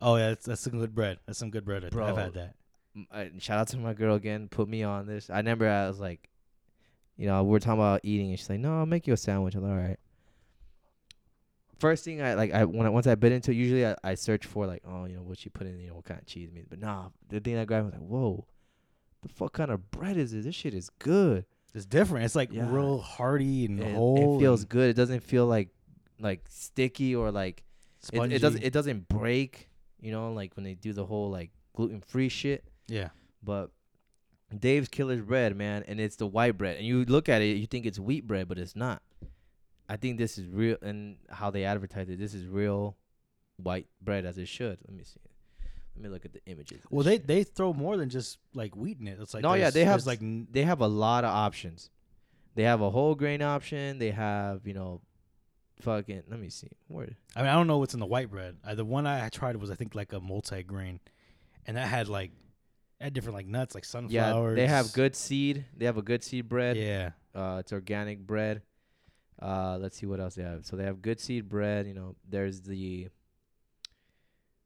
oh 0.02 0.16
yeah, 0.18 0.30
that's, 0.30 0.46
that's 0.46 0.62
some 0.62 0.80
good 0.80 0.94
bread. 0.96 1.18
That's 1.26 1.40
some 1.40 1.50
good 1.50 1.66
bread. 1.66 1.84
I've 1.84 1.92
Bro. 1.92 2.16
had 2.16 2.34
that. 2.36 2.56
M- 2.96 3.08
uh, 3.12 3.26
shout 3.40 3.60
out 3.60 3.68
to 3.70 3.78
my 3.78 3.94
girl 3.94 4.16
again. 4.16 4.48
Put 4.50 4.68
me 4.70 4.84
on 4.84 5.06
this. 5.08 5.30
I 5.30 5.38
remember 5.38 5.68
I 5.68 5.88
was 5.88 6.00
like, 6.00 6.30
you 7.18 7.28
know, 7.28 7.44
we 7.44 7.56
are 7.58 7.60
talking 7.60 7.80
about 7.80 8.02
eating, 8.04 8.30
and 8.30 8.40
she's 8.40 8.50
like, 8.50 8.60
"No, 8.60 8.78
I'll 8.80 8.86
make 8.86 9.08
you 9.08 9.14
a 9.14 9.18
sandwich." 9.18 9.56
I'm 9.56 9.64
like, 9.64 9.72
all 9.72 9.78
right. 9.78 10.00
First 11.84 12.06
thing 12.06 12.22
I 12.22 12.34
like, 12.36 12.54
I 12.54 12.64
when 12.64 12.86
I 12.88 12.90
once 12.90 13.08
I 13.08 13.16
bit 13.16 13.34
into, 13.34 13.52
it, 13.52 13.56
usually 13.56 13.86
I, 13.86 13.96
I 14.06 14.16
search 14.16 14.46
for 14.46 14.66
like, 14.66 14.84
oh, 14.88 15.04
you 15.04 15.18
know, 15.18 15.22
what 15.22 15.38
she 15.38 15.50
put 15.50 15.68
in, 15.68 15.78
you 15.82 15.88
know, 15.90 15.96
what 15.96 16.06
kind 16.06 16.18
of 16.20 16.26
cheese 16.26 16.50
meat. 16.50 16.68
But 16.70 16.80
nah, 16.80 17.10
the 17.28 17.42
thing 17.42 17.58
I 17.58 17.66
grabbed 17.66 17.86
was 17.88 17.94
like, 17.94 18.02
whoa, 18.02 18.46
the 19.22 19.28
fuck 19.28 19.52
kind 19.52 19.70
of 19.70 19.92
bread 19.92 20.16
is 20.16 20.32
this? 20.32 20.46
This 20.46 20.56
shit 20.56 20.74
is 20.74 20.90
good. 21.00 21.46
It's 21.76 21.86
different. 21.86 22.24
It's 22.24 22.36
like 22.36 22.54
Yeah. 22.54 22.72
real 22.72 23.00
hearty 23.00 23.66
and 23.66 23.82
It, 23.82 23.94
whole. 23.96 24.38
it 24.38 24.40
feels 24.42 24.62
and 24.62 24.70
good. 24.70 24.90
It 24.92 24.94
doesn't 24.96 25.24
feel 25.24 25.46
like 25.46 25.70
like 26.22 26.46
sticky 26.48 27.16
or 27.16 27.32
like 27.32 27.64
it, 28.14 28.32
it 28.32 28.40
doesn't 28.42 28.64
it 28.64 28.72
doesn't 28.72 29.10
break. 29.10 29.70
You 30.00 30.12
know, 30.12 30.32
like 30.32 30.56
when 30.56 30.64
they 30.64 30.76
do 30.76 30.94
the 30.94 31.06
whole 31.06 31.30
like 31.32 31.52
gluten 31.76 32.00
free 32.00 32.30
shit. 32.30 32.64
yeah. 32.88 33.10
But 33.44 33.72
Dave's 34.58 34.88
Killer's 34.88 35.22
bread, 35.22 35.56
man, 35.58 35.84
and 35.88 36.00
it's 36.00 36.16
the 36.16 36.28
white 36.28 36.58
bread. 36.58 36.78
And 36.78 36.86
you 36.86 37.04
look 37.04 37.28
at 37.28 37.42
it, 37.42 37.58
you 37.58 37.66
think 37.66 37.86
it's 37.86 38.00
wheat 38.00 38.26
bread, 38.26 38.48
but 38.48 38.58
it's 38.58 38.76
not. 38.76 39.02
I 39.94 39.98
think 39.98 40.18
this 40.18 40.40
is 40.40 40.48
real, 40.48 40.78
and 40.82 41.18
how 41.30 41.52
they 41.52 41.66
advertise 41.66 42.10
it, 42.10 42.18
this 42.18 42.34
is 42.34 42.48
real 42.48 42.98
white 43.58 43.86
bread 44.02 44.26
as 44.26 44.40
it 44.40 44.48
should. 44.48 44.80
Let 44.88 44.98
me 44.98 45.04
see. 45.04 45.20
Let 45.96 46.04
me 46.04 46.10
look 46.10 46.26
at 46.26 46.34
the 46.34 46.40
images. 46.48 46.82
Well, 46.90 47.04
they 47.04 47.18
shit. 47.18 47.28
they 47.28 47.44
throw 47.44 47.74
more 47.74 47.96
than 47.96 48.10
just 48.10 48.40
like 48.56 48.76
wheat 48.76 49.00
in 49.00 49.08
it. 49.08 49.20
It's 49.22 49.36
like 49.36 49.44
No, 49.44 49.54
yeah, 49.54 49.70
they 49.70 49.86
have 49.86 50.04
like 50.08 50.20
n- 50.20 50.48
they 50.50 50.64
have 50.64 50.82
a 50.82 50.88
lot 50.88 51.26
of 51.26 51.30
options. 51.30 51.92
They 52.56 52.64
have 52.64 52.82
a 52.82 52.90
whole 52.90 53.14
grain 53.14 53.44
option. 53.44 54.00
They 54.00 54.10
have 54.10 54.66
you 54.66 54.74
know, 54.74 55.02
fucking. 55.82 56.24
Let 56.28 56.40
me 56.40 56.50
see. 56.50 56.70
Where? 56.88 57.10
I 57.36 57.42
mean, 57.44 57.50
I 57.52 57.54
don't 57.54 57.68
know 57.68 57.78
what's 57.78 57.94
in 57.94 58.00
the 58.00 58.08
white 58.08 58.32
bread. 58.32 58.58
Uh, 58.66 58.74
the 58.74 58.86
one 58.86 59.06
I 59.06 59.30
tried 59.30 59.58
was 59.58 59.70
I 59.70 59.76
think 59.76 59.94
like 59.94 60.12
a 60.12 60.20
multi-grain, 60.20 61.02
and 61.68 61.78
that 61.78 61.88
had 61.88 62.08
like 62.08 62.32
had 63.00 63.14
different 63.14 63.36
like 63.36 63.46
nuts, 63.46 63.76
like 63.76 63.86
sunflowers. 63.86 64.58
Yeah, 64.58 64.64
they 64.64 64.68
have 64.68 64.92
good 64.94 65.16
seed. 65.16 65.66
They 65.78 65.86
have 65.86 65.98
a 65.98 66.02
good 66.02 66.24
seed 66.24 66.50
bread. 66.50 66.78
Yeah, 66.78 67.12
Uh, 67.36 67.58
it's 67.60 67.72
organic 67.72 68.26
bread. 68.26 68.64
Uh, 69.44 69.78
let's 69.78 69.98
see 69.98 70.06
what 70.06 70.22
else 70.22 70.36
they 70.36 70.44
have. 70.44 70.66
So 70.66 70.78
they 70.78 70.86
have 70.86 71.02
good 71.02 71.20
seed 71.20 71.50
bread. 71.50 71.86
You 71.86 71.94
know, 71.94 72.16
there's 72.30 72.62
the 72.62 73.10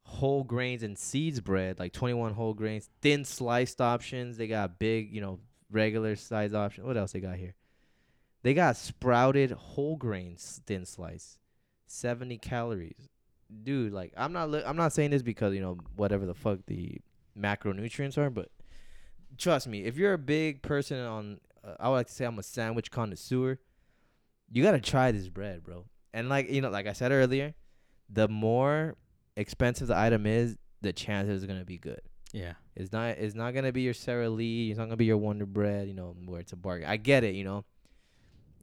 whole 0.04 0.44
grains 0.44 0.84
and 0.84 0.98
seeds 0.98 1.40
bread, 1.42 1.80
like 1.80 1.94
21 1.94 2.34
whole 2.34 2.54
grains, 2.54 2.90
thin 3.02 3.26
sliced 3.26 3.82
options. 3.82 4.38
They 4.38 4.48
got 4.48 4.78
big, 4.78 5.12
you 5.12 5.20
know, 5.20 5.40
regular 5.72 6.16
size 6.16 6.54
option. 6.54 6.86
What 6.86 6.96
else 6.96 7.12
they 7.12 7.20
got 7.20 7.38
here? 7.38 7.56
They 8.44 8.54
got 8.54 8.78
sprouted 8.78 9.52
whole 9.52 9.96
grains 9.96 10.62
thin 10.68 10.86
slice, 10.86 11.40
70 11.88 12.38
calories. 12.38 13.10
Dude, 13.64 13.94
like 13.94 14.14
I'm 14.16 14.32
not 14.32 14.52
li- 14.52 14.64
I'm 14.66 14.78
not 14.78 14.94
saying 14.94 15.10
this 15.10 15.24
because, 15.24 15.56
you 15.56 15.62
know, 15.62 15.78
whatever 15.96 16.26
the 16.26 16.36
fuck 16.36 16.60
the 16.68 17.02
macronutrients 17.38 18.18
are, 18.18 18.30
but 18.30 18.52
trust 19.38 19.68
me, 19.68 19.86
if 19.86 19.98
you're 19.98 20.14
a 20.14 20.20
big 20.20 20.62
person 20.62 21.00
on 21.00 21.40
uh, 21.64 21.76
I 21.80 21.90
would 21.90 21.96
like 21.96 22.08
to 22.08 22.14
say 22.14 22.26
I'm 22.26 22.38
a 22.38 22.44
sandwich 22.44 22.92
connoisseur, 22.92 23.60
you 24.52 24.64
got 24.64 24.72
to 24.72 24.80
try 24.80 25.12
this 25.12 25.30
bread, 25.30 25.64
bro. 25.64 25.86
And 26.14 26.30
like, 26.30 26.50
you 26.50 26.62
know, 26.62 26.70
like 26.70 26.88
I 26.88 26.94
said 26.94 27.12
earlier, 27.12 27.54
the 28.10 28.28
more 28.28 28.96
expensive 29.36 29.88
the 29.90 29.98
item 29.98 30.26
is, 30.26 30.58
the 30.82 30.94
chances 30.94 31.44
are 31.44 31.48
going 31.48 31.60
to 31.60 31.66
be 31.66 31.78
good. 31.78 32.02
yeah. 32.34 32.54
It's 32.76 32.92
not 32.94 33.18
it's 33.18 33.34
not 33.34 33.56
gonna 33.56 33.72
be 33.72 33.82
your 33.82 33.96
Sara 33.96 34.30
Lee. 34.30 34.70
It's 34.70 34.78
not 34.78 34.86
gonna 34.86 34.98
be 34.98 35.06
your 35.06 35.18
Wonder 35.18 35.48
Bread. 35.48 35.88
You 35.88 35.96
know 35.96 36.16
where 36.28 36.40
it's 36.40 36.54
a 36.54 36.56
bargain. 36.56 36.88
I 36.88 36.98
get 36.98 37.24
it. 37.24 37.34
You 37.34 37.44
know, 37.44 37.66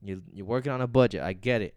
you 0.00 0.22
you're 0.32 0.46
working 0.46 0.70
on 0.70 0.80
a 0.80 0.86
budget. 0.86 1.20
I 1.22 1.32
get 1.32 1.62
it. 1.62 1.74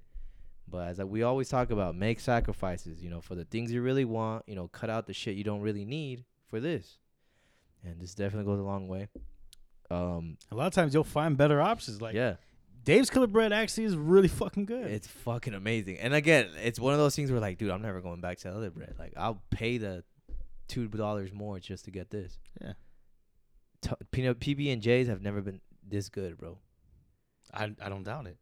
But 0.70 0.88
as 0.90 1.00
I 1.00 1.04
we 1.04 1.24
always 1.24 1.50
talk 1.50 1.72
about, 1.72 1.96
make 1.96 2.20
sacrifices. 2.20 3.02
You 3.02 3.10
know, 3.10 3.22
for 3.22 3.34
the 3.34 3.44
things 3.44 3.72
you 3.72 3.82
really 3.82 4.06
want. 4.06 4.44
You 4.48 4.54
know, 4.54 4.68
cut 4.68 4.92
out 4.92 5.08
the 5.08 5.14
shit 5.14 5.36
you 5.36 5.44
don't 5.44 5.62
really 5.62 5.84
need 5.84 6.26
for 6.46 6.60
this. 6.60 7.00
And 7.84 8.00
this 8.00 8.14
definitely 8.14 8.46
goes 8.46 8.60
a 8.60 8.64
long 8.64 8.88
way. 8.88 9.08
Um, 9.90 10.38
A 10.52 10.56
lot 10.56 10.68
of 10.68 10.74
times 10.74 10.94
you'll 10.94 11.04
find 11.04 11.36
better 11.38 11.60
options. 11.60 12.02
Like 12.04 12.14
yeah, 12.14 12.36
Dave's 12.88 13.10
Killer 13.10 13.28
Bread 13.28 13.52
actually 13.52 13.84
is 13.84 13.98
really 13.98 14.30
fucking 14.30 14.66
good. 14.66 14.90
it's 14.90 15.08
fucking 15.08 15.54
amazing. 15.54 15.98
And 16.00 16.14
again, 16.14 16.48
it's 16.64 16.80
one 16.80 16.94
of 16.94 17.00
those 17.00 17.18
things 17.18 17.30
where 17.30 17.42
like, 17.42 17.58
dude, 17.58 17.70
I'm 17.70 17.82
never 17.82 18.00
going 18.00 18.22
back 18.22 18.38
to 18.40 18.44
the 18.50 18.56
other 18.56 18.70
bread. 18.72 18.96
Like, 18.98 19.12
I'll 19.18 19.42
pay 19.50 19.78
the 19.78 20.06
two 20.70 20.88
dollars 20.88 21.34
more 21.34 21.60
just 21.60 21.84
to 21.86 21.92
get 21.92 22.10
this. 22.10 22.40
Yeah. 22.62 22.74
T- 23.82 23.92
peanut 24.12 24.40
PB 24.40 24.72
and 24.72 24.82
J's 24.82 25.08
have 25.10 25.22
never 25.22 25.42
been 25.42 25.60
this 25.86 26.08
good, 26.08 26.38
bro. 26.38 26.60
I 27.54 27.76
I 27.82 27.90
don't 27.90 28.04
doubt 28.04 28.26
it. 28.28 28.38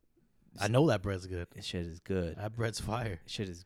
I 0.59 0.67
know 0.67 0.85
that 0.87 1.01
bread's 1.01 1.25
good. 1.25 1.47
This 1.55 1.65
shit 1.65 1.87
is 1.87 1.99
good. 1.99 2.37
That 2.37 2.55
bread's 2.55 2.79
fire. 2.79 3.19
This 3.23 3.33
shit 3.33 3.49
is 3.49 3.65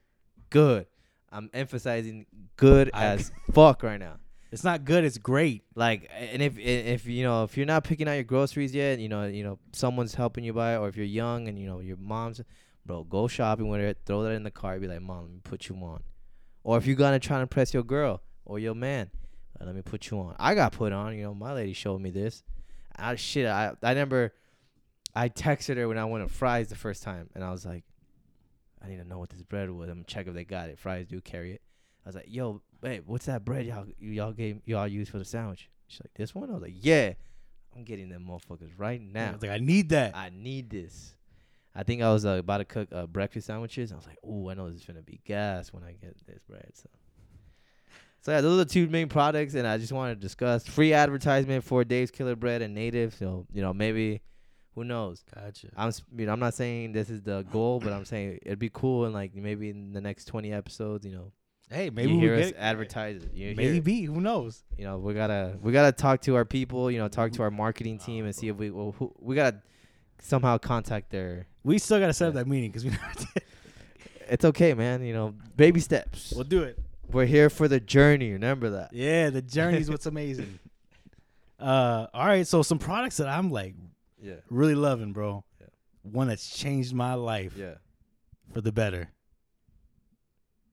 good. 0.49 0.87
I'm 1.29 1.49
emphasizing 1.53 2.25
good 2.55 2.89
I- 2.93 3.05
as 3.05 3.31
fuck 3.53 3.83
right 3.83 3.99
now. 3.99 4.15
It's 4.51 4.63
not 4.63 4.83
good. 4.83 5.03
It's 5.03 5.17
great. 5.17 5.63
Like, 5.75 6.09
and 6.11 6.41
if 6.41 6.57
if 6.57 7.05
you 7.05 7.23
know 7.23 7.43
if 7.43 7.55
you're 7.55 7.67
not 7.67 7.83
picking 7.83 8.07
out 8.07 8.13
your 8.13 8.23
groceries 8.23 8.73
yet, 8.73 8.99
you 8.99 9.07
know 9.07 9.25
you 9.25 9.43
know 9.43 9.59
someone's 9.73 10.15
helping 10.15 10.43
you 10.43 10.53
buy, 10.53 10.73
it, 10.73 10.77
or 10.77 10.87
if 10.87 10.97
you're 10.97 11.05
young 11.05 11.47
and 11.47 11.59
you 11.59 11.67
know 11.67 11.79
your 11.79 11.97
mom's, 11.97 12.41
bro, 12.85 13.03
go 13.03 13.27
shopping 13.27 13.67
with 13.67 13.79
her, 13.79 13.93
throw 14.05 14.23
that 14.23 14.31
in 14.31 14.43
the 14.43 14.51
car, 14.51 14.79
be 14.79 14.87
like, 14.87 15.01
mom, 15.01 15.21
let 15.23 15.31
me 15.31 15.39
put 15.43 15.69
you 15.69 15.75
on. 15.75 16.01
Or 16.63 16.77
if 16.77 16.87
you're 16.87 16.95
gonna 16.95 17.19
try 17.19 17.37
to 17.37 17.43
impress 17.43 17.73
your 17.73 17.83
girl 17.83 18.21
or 18.45 18.57
your 18.57 18.73
man, 18.73 19.11
uh, 19.61 19.65
let 19.65 19.75
me 19.75 19.83
put 19.83 20.09
you 20.09 20.19
on. 20.19 20.35
I 20.39 20.55
got 20.55 20.71
put 20.71 20.93
on. 20.93 21.15
You 21.15 21.23
know, 21.23 21.35
my 21.35 21.53
lady 21.53 21.73
showed 21.73 22.01
me 22.01 22.09
this. 22.09 22.43
I 22.95 23.15
shit. 23.15 23.45
I 23.45 23.73
I 23.83 23.89
remember, 23.89 24.33
I 25.15 25.29
texted 25.29 25.77
her 25.77 25.87
when 25.87 25.99
I 25.99 26.05
went 26.05 26.27
to 26.27 26.33
Fry's 26.33 26.69
the 26.69 26.75
first 26.75 27.03
time, 27.03 27.29
and 27.35 27.43
I 27.43 27.51
was 27.51 27.65
like, 27.65 27.83
I 28.83 28.87
need 28.87 28.97
to 28.97 29.07
know 29.07 29.19
what 29.19 29.29
this 29.29 29.43
bread 29.43 29.69
was. 29.69 29.89
I'm 29.89 29.97
gonna 29.97 30.05
check 30.05 30.27
if 30.27 30.33
they 30.33 30.43
got 30.43 30.69
it. 30.69 30.79
Fry's 30.79 31.05
do 31.05 31.21
carry 31.21 31.53
it. 31.53 31.61
I 32.05 32.09
was 32.09 32.15
like, 32.15 32.25
yo, 32.27 32.61
babe, 32.81 33.03
what's 33.05 33.25
that 33.25 33.45
bread 33.45 33.65
y'all 33.65 33.85
y'all 33.99 34.33
gave 34.33 34.61
y'all 34.65 34.87
used 34.87 35.11
for 35.11 35.17
the 35.17 35.25
sandwich? 35.25 35.69
She's 35.87 36.01
like, 36.01 36.13
this 36.15 36.35
one. 36.35 36.49
I 36.49 36.53
was 36.53 36.61
like, 36.61 36.75
yeah, 36.75 37.13
I'm 37.75 37.83
getting 37.83 38.09
them 38.09 38.27
motherfuckers 38.29 38.71
right 38.77 39.01
now. 39.01 39.31
It's 39.33 39.41
like 39.41 39.51
I 39.51 39.57
need 39.57 39.89
that. 39.89 40.15
I 40.15 40.29
need 40.33 40.69
this. 40.69 41.15
I 41.75 41.83
think 41.83 42.01
I 42.01 42.11
was 42.11 42.25
uh, 42.25 42.37
about 42.39 42.57
to 42.57 42.65
cook 42.65 42.89
uh, 42.91 43.05
breakfast 43.05 43.47
sandwiches. 43.47 43.91
I 43.91 43.95
was 43.95 44.05
like, 44.05 44.17
ooh, 44.25 44.49
I 44.49 44.53
know 44.53 44.69
this 44.69 44.81
is 44.81 44.85
gonna 44.85 45.01
be 45.01 45.21
gas 45.25 45.71
when 45.71 45.83
I 45.83 45.93
get 45.93 46.15
this 46.27 46.43
bread. 46.43 46.71
So 46.73 46.89
So 48.21 48.31
yeah, 48.31 48.41
those 48.41 48.59
are 48.59 48.65
the 48.65 48.69
two 48.69 48.87
main 48.87 49.07
products, 49.07 49.55
and 49.55 49.67
I 49.67 49.77
just 49.77 49.93
wanted 49.93 50.15
to 50.15 50.21
discuss 50.21 50.67
free 50.67 50.93
advertisement 50.93 51.63
for 51.63 51.83
Dave's 51.83 52.11
Killer 52.11 52.35
Bread 52.35 52.61
and 52.61 52.73
Native. 52.73 53.13
So 53.13 53.45
you 53.53 53.61
know, 53.61 53.73
maybe 53.73 54.21
who 54.75 54.83
knows? 54.83 55.23
Gotcha. 55.33 55.69
I'm 55.77 55.91
you 56.17 56.25
know 56.25 56.33
I'm 56.33 56.39
not 56.39 56.53
saying 56.53 56.91
this 56.91 57.09
is 57.09 57.21
the 57.21 57.45
goal, 57.51 57.79
but 57.79 57.93
I'm 57.93 58.05
saying 58.05 58.39
it'd 58.43 58.59
be 58.59 58.69
cool 58.69 59.05
and 59.05 59.13
like 59.13 59.35
maybe 59.35 59.69
in 59.69 59.93
the 59.93 60.01
next 60.01 60.25
20 60.25 60.51
episodes, 60.51 61.05
you 61.05 61.11
know, 61.11 61.31
Hey, 61.71 61.89
maybe 61.91 62.11
you 62.13 62.17
we 62.17 62.21
hear 62.23 62.35
us 62.35 62.47
get 62.47 62.55
advertise 62.57 63.23
it. 63.23 63.31
You 63.33 63.47
hear. 63.47 63.55
Maybe 63.55 64.01
who 64.03 64.19
knows? 64.21 64.63
you 64.77 64.85
know 64.85 64.97
we 64.97 65.13
gotta 65.13 65.55
we 65.61 65.71
gotta 65.71 65.91
talk 65.91 66.21
to 66.21 66.35
our 66.35 66.45
people, 66.45 66.89
you 66.89 66.97
know, 66.97 67.07
talk 67.07 67.31
to 67.33 67.43
our 67.43 67.51
marketing 67.51 67.99
team 67.99 68.25
and 68.25 68.35
see 68.35 68.47
if 68.47 68.55
we 68.55 68.71
well, 68.71 68.95
who, 68.97 69.13
we 69.19 69.35
gotta 69.35 69.61
somehow 70.19 70.57
contact 70.57 71.11
their. 71.11 71.45
We 71.63 71.77
still 71.77 71.99
gotta 71.99 72.13
set 72.13 72.29
up 72.29 72.33
that 72.35 72.47
meeting 72.47 72.71
because 72.71 72.85
we 72.85 72.89
never 72.91 73.03
did. 73.17 73.43
It's 74.29 74.45
okay, 74.45 74.73
man. 74.73 75.03
You 75.03 75.13
know, 75.13 75.35
baby 75.57 75.79
steps. 75.79 76.33
We'll 76.35 76.43
do 76.43 76.63
it. 76.63 76.79
We're 77.11 77.25
here 77.25 77.49
for 77.49 77.67
the 77.67 77.79
journey. 77.79 78.31
Remember 78.33 78.69
that. 78.71 78.93
Yeah, 78.93 79.29
the 79.29 79.41
journey 79.41 79.79
is 79.79 79.89
what's 79.89 80.05
amazing. 80.15 80.59
Uh, 81.59 82.07
all 82.13 82.25
right, 82.25 82.47
so 82.47 82.61
some 82.63 82.79
products 82.79 83.17
that 83.17 83.27
I'm 83.27 83.51
like 83.51 83.75
Yeah. 84.21 84.35
really 84.49 84.75
loving, 84.75 85.11
bro. 85.13 85.43
Yeah. 85.59 85.67
One 86.03 86.27
that's 86.27 86.55
changed 86.55 86.93
my 86.93 87.15
life 87.15 87.53
Yeah. 87.57 87.75
for 88.53 88.61
the 88.61 88.71
better. 88.71 89.09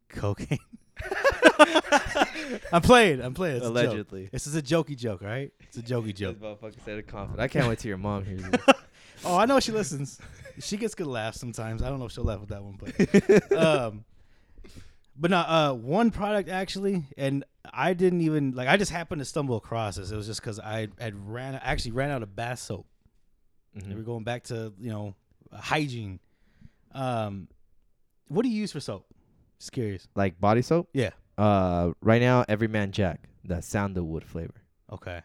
Cocaine. 0.09 0.59
I'm 2.73 2.83
playing. 2.83 3.21
I'm 3.21 3.35
playing. 3.35 3.57
It's 3.57 3.67
Allegedly. 3.67 4.29
This 4.33 4.47
is 4.47 4.55
a 4.57 4.63
jokey 4.63 4.97
joke, 4.97 5.23
right? 5.23 5.53
It's 5.61 5.77
a 5.77 5.83
jokey 5.83 6.07
This 6.07 6.15
joke. 6.15 6.39
motherfucker 6.39 6.77
said 6.85 6.99
it 6.99 7.07
confident. 7.07 7.41
I 7.41 7.49
can't 7.49 7.69
wait 7.69 7.79
till 7.79 7.89
your 7.91 7.99
mom 7.99 8.25
hears 8.25 8.45
it. 8.45 8.61
Oh, 9.25 9.35
I 9.39 9.47
know 9.47 9.59
she 9.61 9.73
listens. 9.73 10.19
She 10.61 10.77
gets 10.77 10.95
good 10.95 11.07
laughs 11.07 11.41
sometimes. 11.41 11.83
I 11.83 11.89
don't 11.89 11.99
know 11.99 12.05
if 12.05 12.13
she'll 12.13 12.23
laugh 12.23 12.39
with 12.39 12.51
that 12.51 12.63
one, 12.63 12.77
but 12.79 13.57
um, 13.59 14.05
but 15.17 15.31
no, 15.31 15.39
uh, 15.39 15.73
one 15.73 16.11
product 16.11 16.51
actually, 16.51 17.03
and 17.17 17.43
I 17.73 17.95
didn't 17.95 18.21
even 18.21 18.53
like. 18.53 18.69
I 18.69 18.77
just 18.77 18.93
happened 18.93 19.21
to 19.21 19.25
stumble 19.25 19.57
across 19.57 19.97
this. 19.97 20.11
It 20.11 20.17
was 20.17 20.27
just 20.27 20.43
because 20.43 20.61
I 20.61 20.89
had 21.01 21.15
ran 21.29 21.55
actually 21.55 21.93
ran 21.93 22.11
out 22.11 22.23
of 22.23 22.37
bath 22.37 22.59
soap. 22.59 22.87
Mhm. 23.75 23.89
They 23.89 23.95
were 23.95 24.03
going 24.03 24.23
back 24.23 24.45
to 24.45 24.75
you 24.79 24.91
know 24.91 25.15
hygiene. 25.51 26.21
Um, 26.93 27.49
what 28.29 28.43
do 28.43 28.51
you 28.51 28.57
use 28.61 28.71
for 28.73 28.81
soap? 28.81 29.07
Just 29.59 29.73
curious. 29.73 30.07
Like 30.15 30.41
body 30.41 30.63
soap. 30.63 30.89
Yeah. 30.93 31.11
Uh, 31.39 31.93
right 32.01 32.21
now, 32.21 32.45
Every 32.49 32.69
Man 32.69 32.93
Jack, 32.93 33.29
that 33.45 33.65
sandalwood 33.65 34.25
flavor. 34.25 34.55
Okay, 34.93 35.21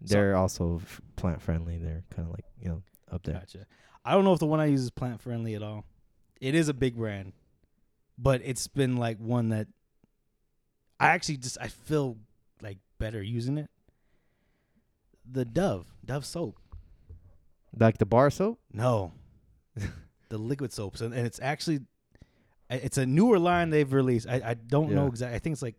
They're 0.00 0.34
also 0.36 0.80
f- 0.82 1.00
plant 1.14 1.40
friendly. 1.40 1.78
They're 1.78 2.02
kind 2.14 2.26
of 2.28 2.32
like 2.34 2.44
you 2.60 2.68
know 2.68 2.82
up 3.10 3.22
there. 3.22 3.34
gotcha. 3.34 3.66
I 4.04 4.12
don't 4.12 4.24
know 4.24 4.32
if 4.32 4.40
the 4.40 4.46
one 4.46 4.58
I 4.60 4.66
use 4.66 4.82
is 4.82 4.90
plant 4.90 5.20
friendly 5.20 5.54
at 5.54 5.62
all. 5.62 5.84
It 6.40 6.54
is 6.54 6.68
a 6.68 6.74
big 6.74 6.96
brand, 6.96 7.32
but 8.18 8.40
it's 8.44 8.66
been 8.66 8.96
like 8.96 9.18
one 9.18 9.50
that 9.50 9.68
I 10.98 11.08
actually 11.08 11.36
just 11.38 11.56
I 11.60 11.68
feel 11.68 12.16
like 12.60 12.78
better 12.98 13.22
using 13.22 13.56
it. 13.58 13.70
The 15.30 15.44
Dove, 15.44 15.86
Dove 16.04 16.24
soap. 16.24 16.58
Like 17.78 17.98
the 17.98 18.06
bar 18.06 18.30
soap. 18.30 18.58
No, 18.72 19.12
the 20.28 20.38
liquid 20.38 20.72
soaps, 20.72 21.00
and, 21.00 21.14
and 21.14 21.26
it's 21.26 21.40
actually 21.40 21.80
it's 22.70 22.98
a 22.98 23.06
newer 23.06 23.38
line 23.38 23.70
they've 23.70 23.92
released. 23.92 24.28
I, 24.28 24.40
I 24.44 24.54
don't 24.54 24.90
know 24.92 25.06
exactly. 25.06 25.36
I 25.36 25.38
think 25.38 25.52
it's 25.54 25.62
like 25.62 25.76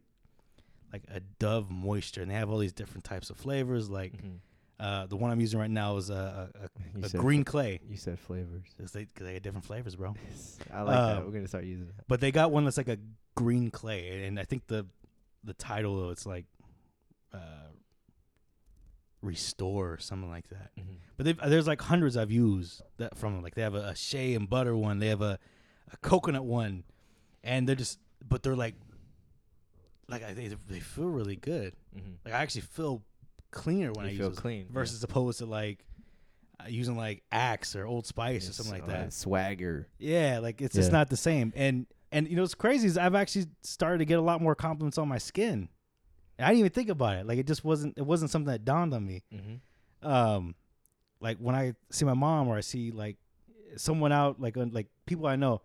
like 0.93 1.03
a 1.13 1.19
Dove 1.39 1.69
Moisture, 1.69 2.21
and 2.21 2.31
they 2.31 2.35
have 2.35 2.49
all 2.49 2.57
these 2.59 2.73
different 2.73 3.03
types 3.03 3.29
of 3.29 3.37
flavors. 3.37 3.89
Like 3.89 4.13
uh, 4.79 5.05
the 5.07 5.15
one 5.17 5.31
I'm 5.31 5.41
using 5.41 5.59
right 5.59 5.69
now 5.69 5.97
is 5.97 6.09
a, 6.09 6.49
a, 6.55 6.99
a, 6.99 7.05
a 7.05 7.09
said 7.09 7.19
green 7.19 7.43
clay. 7.43 7.79
You 7.89 7.97
said 7.97 8.19
flavors. 8.19 8.63
'Cause 8.79 8.91
they, 8.91 9.07
they 9.19 9.39
different 9.39 9.65
flavors, 9.65 9.95
bro. 9.95 10.15
I 10.73 10.81
like 10.83 10.95
that. 10.95 11.17
Um, 11.17 11.25
We're 11.25 11.31
gonna 11.31 11.47
start 11.47 11.65
using 11.65 11.87
that. 11.87 12.07
But 12.07 12.21
they 12.21 12.31
got 12.31 12.51
one 12.51 12.63
that's 12.63 12.77
like 12.77 12.87
a 12.87 12.97
green 13.35 13.69
clay, 13.71 14.25
and 14.25 14.39
I 14.39 14.43
think 14.45 14.67
the 14.67 14.85
the 15.43 15.53
title 15.55 16.03
of 16.05 16.11
it's 16.11 16.25
like 16.25 16.45
uh, 17.33 17.37
restore 19.21 19.93
or 19.93 19.97
something 19.97 20.29
like 20.29 20.47
that. 20.49 20.71
But 21.17 21.25
they've, 21.25 21.39
there's 21.47 21.67
like 21.67 21.81
hundreds 21.81 22.15
I've 22.15 22.31
used 22.31 22.81
that 22.97 23.17
from 23.17 23.33
them. 23.33 23.43
Like 23.43 23.55
they 23.55 23.61
have 23.63 23.75
a, 23.75 23.87
a 23.89 23.95
shea 23.95 24.35
and 24.35 24.49
butter 24.49 24.75
one, 24.75 24.99
they 24.99 25.07
have 25.07 25.21
a, 25.21 25.39
a 25.91 25.97
coconut 25.97 26.45
one, 26.45 26.83
and 27.43 27.67
they're 27.67 27.75
just 27.75 27.99
but 28.27 28.43
they're 28.43 28.55
like 28.55 28.75
like 30.09 30.23
I, 30.23 30.33
they 30.33 30.49
they 30.67 30.79
feel 30.79 31.07
really 31.07 31.35
good. 31.35 31.73
Like 32.25 32.33
I 32.33 32.37
actually 32.37 32.61
feel 32.61 33.03
cleaner 33.51 33.91
when 33.93 34.05
I 34.05 34.09
you 34.09 34.13
use 34.13 34.19
feel 34.19 34.29
those 34.29 34.39
clean 34.39 34.67
versus 34.69 35.03
opposed 35.03 35.39
to 35.39 35.45
like 35.45 35.83
uh, 36.59 36.67
using 36.67 36.97
like 36.97 37.23
Axe 37.31 37.75
or 37.75 37.85
Old 37.85 38.05
Spice 38.05 38.49
or 38.49 38.53
something 38.53 38.73
like 38.73 38.87
that. 38.87 39.13
Swagger. 39.13 39.87
Yeah, 39.99 40.39
like 40.39 40.61
it's 40.61 40.75
just 40.75 40.91
not 40.91 41.09
the 41.09 41.17
same. 41.17 41.53
And 41.55 41.85
and 42.11 42.27
you 42.27 42.35
know 42.35 42.41
what's 42.41 42.55
crazy 42.55 42.87
is 42.87 42.97
I've 42.97 43.15
actually 43.15 43.47
started 43.61 43.99
to 43.99 44.05
get 44.05 44.17
a 44.17 44.21
lot 44.21 44.41
more 44.41 44.55
compliments 44.55 44.97
on 44.97 45.07
my 45.07 45.17
skin. 45.17 45.69
And 46.37 46.45
I 46.45 46.49
didn't 46.49 46.59
even 46.59 46.71
think 46.71 46.89
about 46.89 47.17
it. 47.17 47.27
Like 47.27 47.39
it 47.39 47.47
just 47.47 47.63
wasn't 47.63 47.97
it 47.97 48.05
wasn't 48.05 48.31
something 48.31 48.51
that 48.51 48.65
dawned 48.65 48.93
on 48.93 49.05
me. 49.05 49.23
Mm-hmm. 49.33 50.07
Um 50.07 50.55
like 51.19 51.37
when 51.37 51.55
I 51.55 51.73
see 51.89 52.05
my 52.05 52.13
mom 52.13 52.47
or 52.47 52.57
I 52.57 52.61
see 52.61 52.91
like 52.91 53.17
someone 53.75 54.11
out 54.11 54.39
like 54.39 54.55
like 54.55 54.87
people 55.05 55.27
I 55.27 55.35
know, 55.35 55.61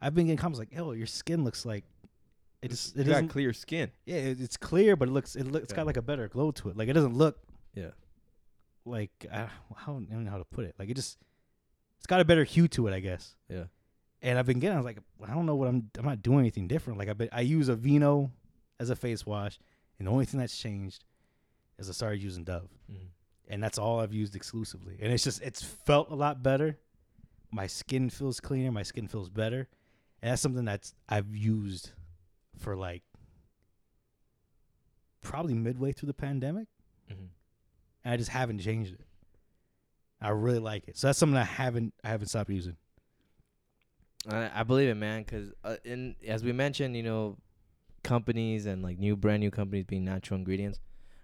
I've 0.00 0.14
been 0.14 0.26
getting 0.26 0.38
comments 0.38 0.58
like, 0.58 0.72
"Yo, 0.72 0.92
your 0.92 1.06
skin 1.06 1.44
looks 1.44 1.64
like 1.64 1.84
it 2.62 2.68
just 2.68 2.96
it 2.96 3.06
you 3.06 3.12
got 3.12 3.28
clear 3.28 3.52
skin. 3.52 3.90
yeah, 4.04 4.16
it, 4.16 4.40
it's 4.40 4.56
clear, 4.56 4.96
but 4.96 5.08
it 5.08 5.12
looks 5.12 5.36
it 5.36 5.44
looks 5.46 5.64
it's 5.64 5.72
Yeah. 5.72 5.76
got 5.76 5.86
like 5.86 5.96
a 5.96 6.02
better 6.02 6.28
glow 6.28 6.50
to 6.52 6.68
it. 6.70 6.76
Like 6.76 6.88
it 6.88 6.92
doesn't 6.94 7.14
look 7.14 7.38
Yeah. 7.74 7.90
like 8.84 9.10
I, 9.32 9.48
how 9.74 9.96
I 9.96 10.12
don't 10.12 10.24
know 10.24 10.30
how 10.30 10.38
to 10.38 10.44
put 10.44 10.64
it. 10.64 10.74
Like 10.78 10.88
it 10.88 10.94
just 10.94 11.18
it's 11.98 12.06
got 12.06 12.20
a 12.20 12.24
better 12.24 12.44
hue 12.44 12.68
to 12.68 12.86
it, 12.88 12.94
I 12.94 13.00
guess. 13.00 13.34
Yeah. 13.48 13.64
And 14.22 14.38
I've 14.38 14.46
been 14.46 14.58
getting 14.58 14.74
I 14.76 14.80
was 14.80 14.86
like 14.86 14.98
I 15.26 15.34
don't 15.34 15.46
know 15.46 15.54
what 15.56 15.68
I'm 15.68 15.90
I'm 15.98 16.04
not 16.04 16.22
doing 16.22 16.40
anything 16.40 16.68
different. 16.68 16.98
Like 16.98 17.08
I 17.08 17.12
been 17.12 17.28
I 17.32 17.40
use 17.42 17.68
Aveeno 17.68 18.30
as 18.80 18.90
a 18.90 18.96
face 18.96 19.24
wash, 19.24 19.58
and 19.98 20.06
the 20.08 20.12
only 20.12 20.24
thing 20.26 20.38
that's 20.40 20.56
changed 20.56 21.04
is 21.78 21.88
I 21.88 21.92
started 21.92 22.22
using 22.22 22.44
Dove, 22.44 22.68
Mm-hmm. 22.90 23.06
and 23.48 23.62
that's 23.62 23.78
all 23.78 24.00
I've 24.00 24.12
used 24.14 24.34
exclusively. 24.36 24.98
And 25.00 25.12
it's 25.12 25.24
just 25.24 25.42
it's 25.42 25.62
felt 25.62 26.10
a 26.10 26.14
lot 26.14 26.42
better. 26.42 26.78
My 27.50 27.66
skin 27.66 28.10
feels 28.10 28.40
cleaner. 28.40 28.72
My 28.72 28.82
skin 28.82 29.08
feels 29.08 29.28
better, 29.30 29.68
and 30.26 30.32
that's 30.32 30.42
something 30.42 30.64
that's 30.64 30.92
I've 31.08 31.36
used 31.36 31.92
for 32.58 32.74
like 32.74 33.04
probably 35.22 35.54
midway 35.54 35.92
through 35.92 36.08
the 36.08 36.14
pandemic 36.14 36.66
Mm-hmm. 37.08 37.26
and 38.04 38.12
I 38.14 38.16
just 38.16 38.30
haven't 38.30 38.58
changed 38.58 38.94
it. 38.94 39.00
I 40.20 40.30
really 40.30 40.58
like 40.58 40.88
it, 40.88 40.96
so 40.96 41.06
that's 41.06 41.20
something 41.20 41.36
I 41.36 41.44
haven't 41.44 41.94
I 42.02 42.08
haven't 42.08 42.26
stopped 42.26 42.50
using. 42.50 42.76
I, 44.28 44.50
I 44.52 44.62
believe 44.64 44.88
it, 44.88 44.96
man. 44.96 45.22
Because 45.22 45.52
uh, 45.62 45.76
in 45.84 46.16
as 46.26 46.42
we 46.42 46.50
mentioned, 46.50 46.96
you 46.96 47.04
know, 47.04 47.36
companies 48.02 48.66
and 48.66 48.82
like 48.82 48.98
new 48.98 49.14
brand 49.14 49.38
new 49.38 49.52
companies 49.52 49.84
being 49.84 50.04
natural 50.04 50.36
ingredients, 50.38 50.80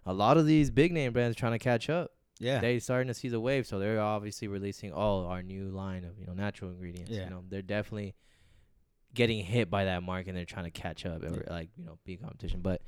a 0.06 0.12
lot 0.12 0.36
of 0.36 0.46
these 0.46 0.70
big 0.70 0.92
name 0.92 1.12
brands 1.12 1.36
trying 1.36 1.50
to 1.52 1.58
catch 1.58 1.90
up. 1.90 2.12
Yeah, 2.38 2.60
They 2.60 2.78
starting 2.78 3.08
to 3.08 3.14
see 3.14 3.28
the 3.28 3.40
wave, 3.40 3.66
so 3.66 3.80
they're 3.80 4.00
obviously 4.00 4.46
releasing 4.46 4.92
all 4.92 5.26
our 5.26 5.42
new 5.42 5.68
line 5.70 6.04
of 6.04 6.16
you 6.16 6.26
know 6.26 6.32
natural 6.34 6.70
ingredients. 6.70 7.10
Yeah. 7.10 7.24
You 7.24 7.30
know, 7.30 7.42
they're 7.48 7.60
definitely 7.62 8.14
getting 9.14 9.44
hit 9.44 9.70
by 9.70 9.84
that 9.86 10.02
mark, 10.02 10.26
and 10.28 10.36
they're 10.36 10.44
trying 10.44 10.64
to 10.64 10.70
catch 10.70 11.04
up, 11.06 11.22
or 11.22 11.44
Yeah. 11.46 11.52
like 11.52 11.70
you 11.76 11.84
know, 11.84 11.98
be 12.04 12.16
competition. 12.16 12.60
But 12.60 12.82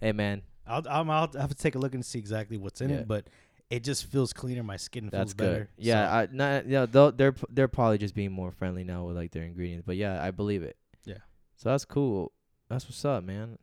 hey, 0.00 0.12
man, 0.12 0.42
I'll, 0.66 0.82
I'll 0.88 1.10
I'll 1.10 1.30
have 1.38 1.48
to 1.50 1.54
take 1.54 1.74
a 1.74 1.78
look 1.78 1.94
and 1.94 2.04
see 2.04 2.18
exactly 2.18 2.56
what's 2.56 2.80
in 2.80 2.90
Yeah. 2.90 2.96
it, 2.96 3.08
but 3.08 3.26
it 3.70 3.84
just 3.84 4.06
feels 4.06 4.32
cleaner. 4.32 4.62
My 4.62 4.76
skin 4.76 5.04
feels 5.04 5.12
That's 5.12 5.34
better. 5.34 5.58
good. 5.76 5.84
Yeah, 5.84 6.06
so- 6.06 6.12
I 6.16 6.28
not 6.32 6.66
yeah, 6.66 6.86
they're 6.86 7.34
they're 7.50 7.68
probably 7.68 7.98
just 7.98 8.14
being 8.14 8.32
more 8.32 8.50
friendly 8.50 8.84
now 8.84 9.04
with 9.04 9.16
like 9.16 9.30
their 9.32 9.44
ingredients. 9.44 9.84
But 9.86 9.96
yeah, 9.96 10.22
I 10.22 10.30
believe 10.30 10.62
it. 10.62 10.76
Yeah. 11.04 11.18
So 11.56 11.68
that's 11.70 11.84
cool. 11.84 12.32
That's 12.68 12.84
what's 12.86 13.04
up, 13.04 13.24
man. 13.24 13.58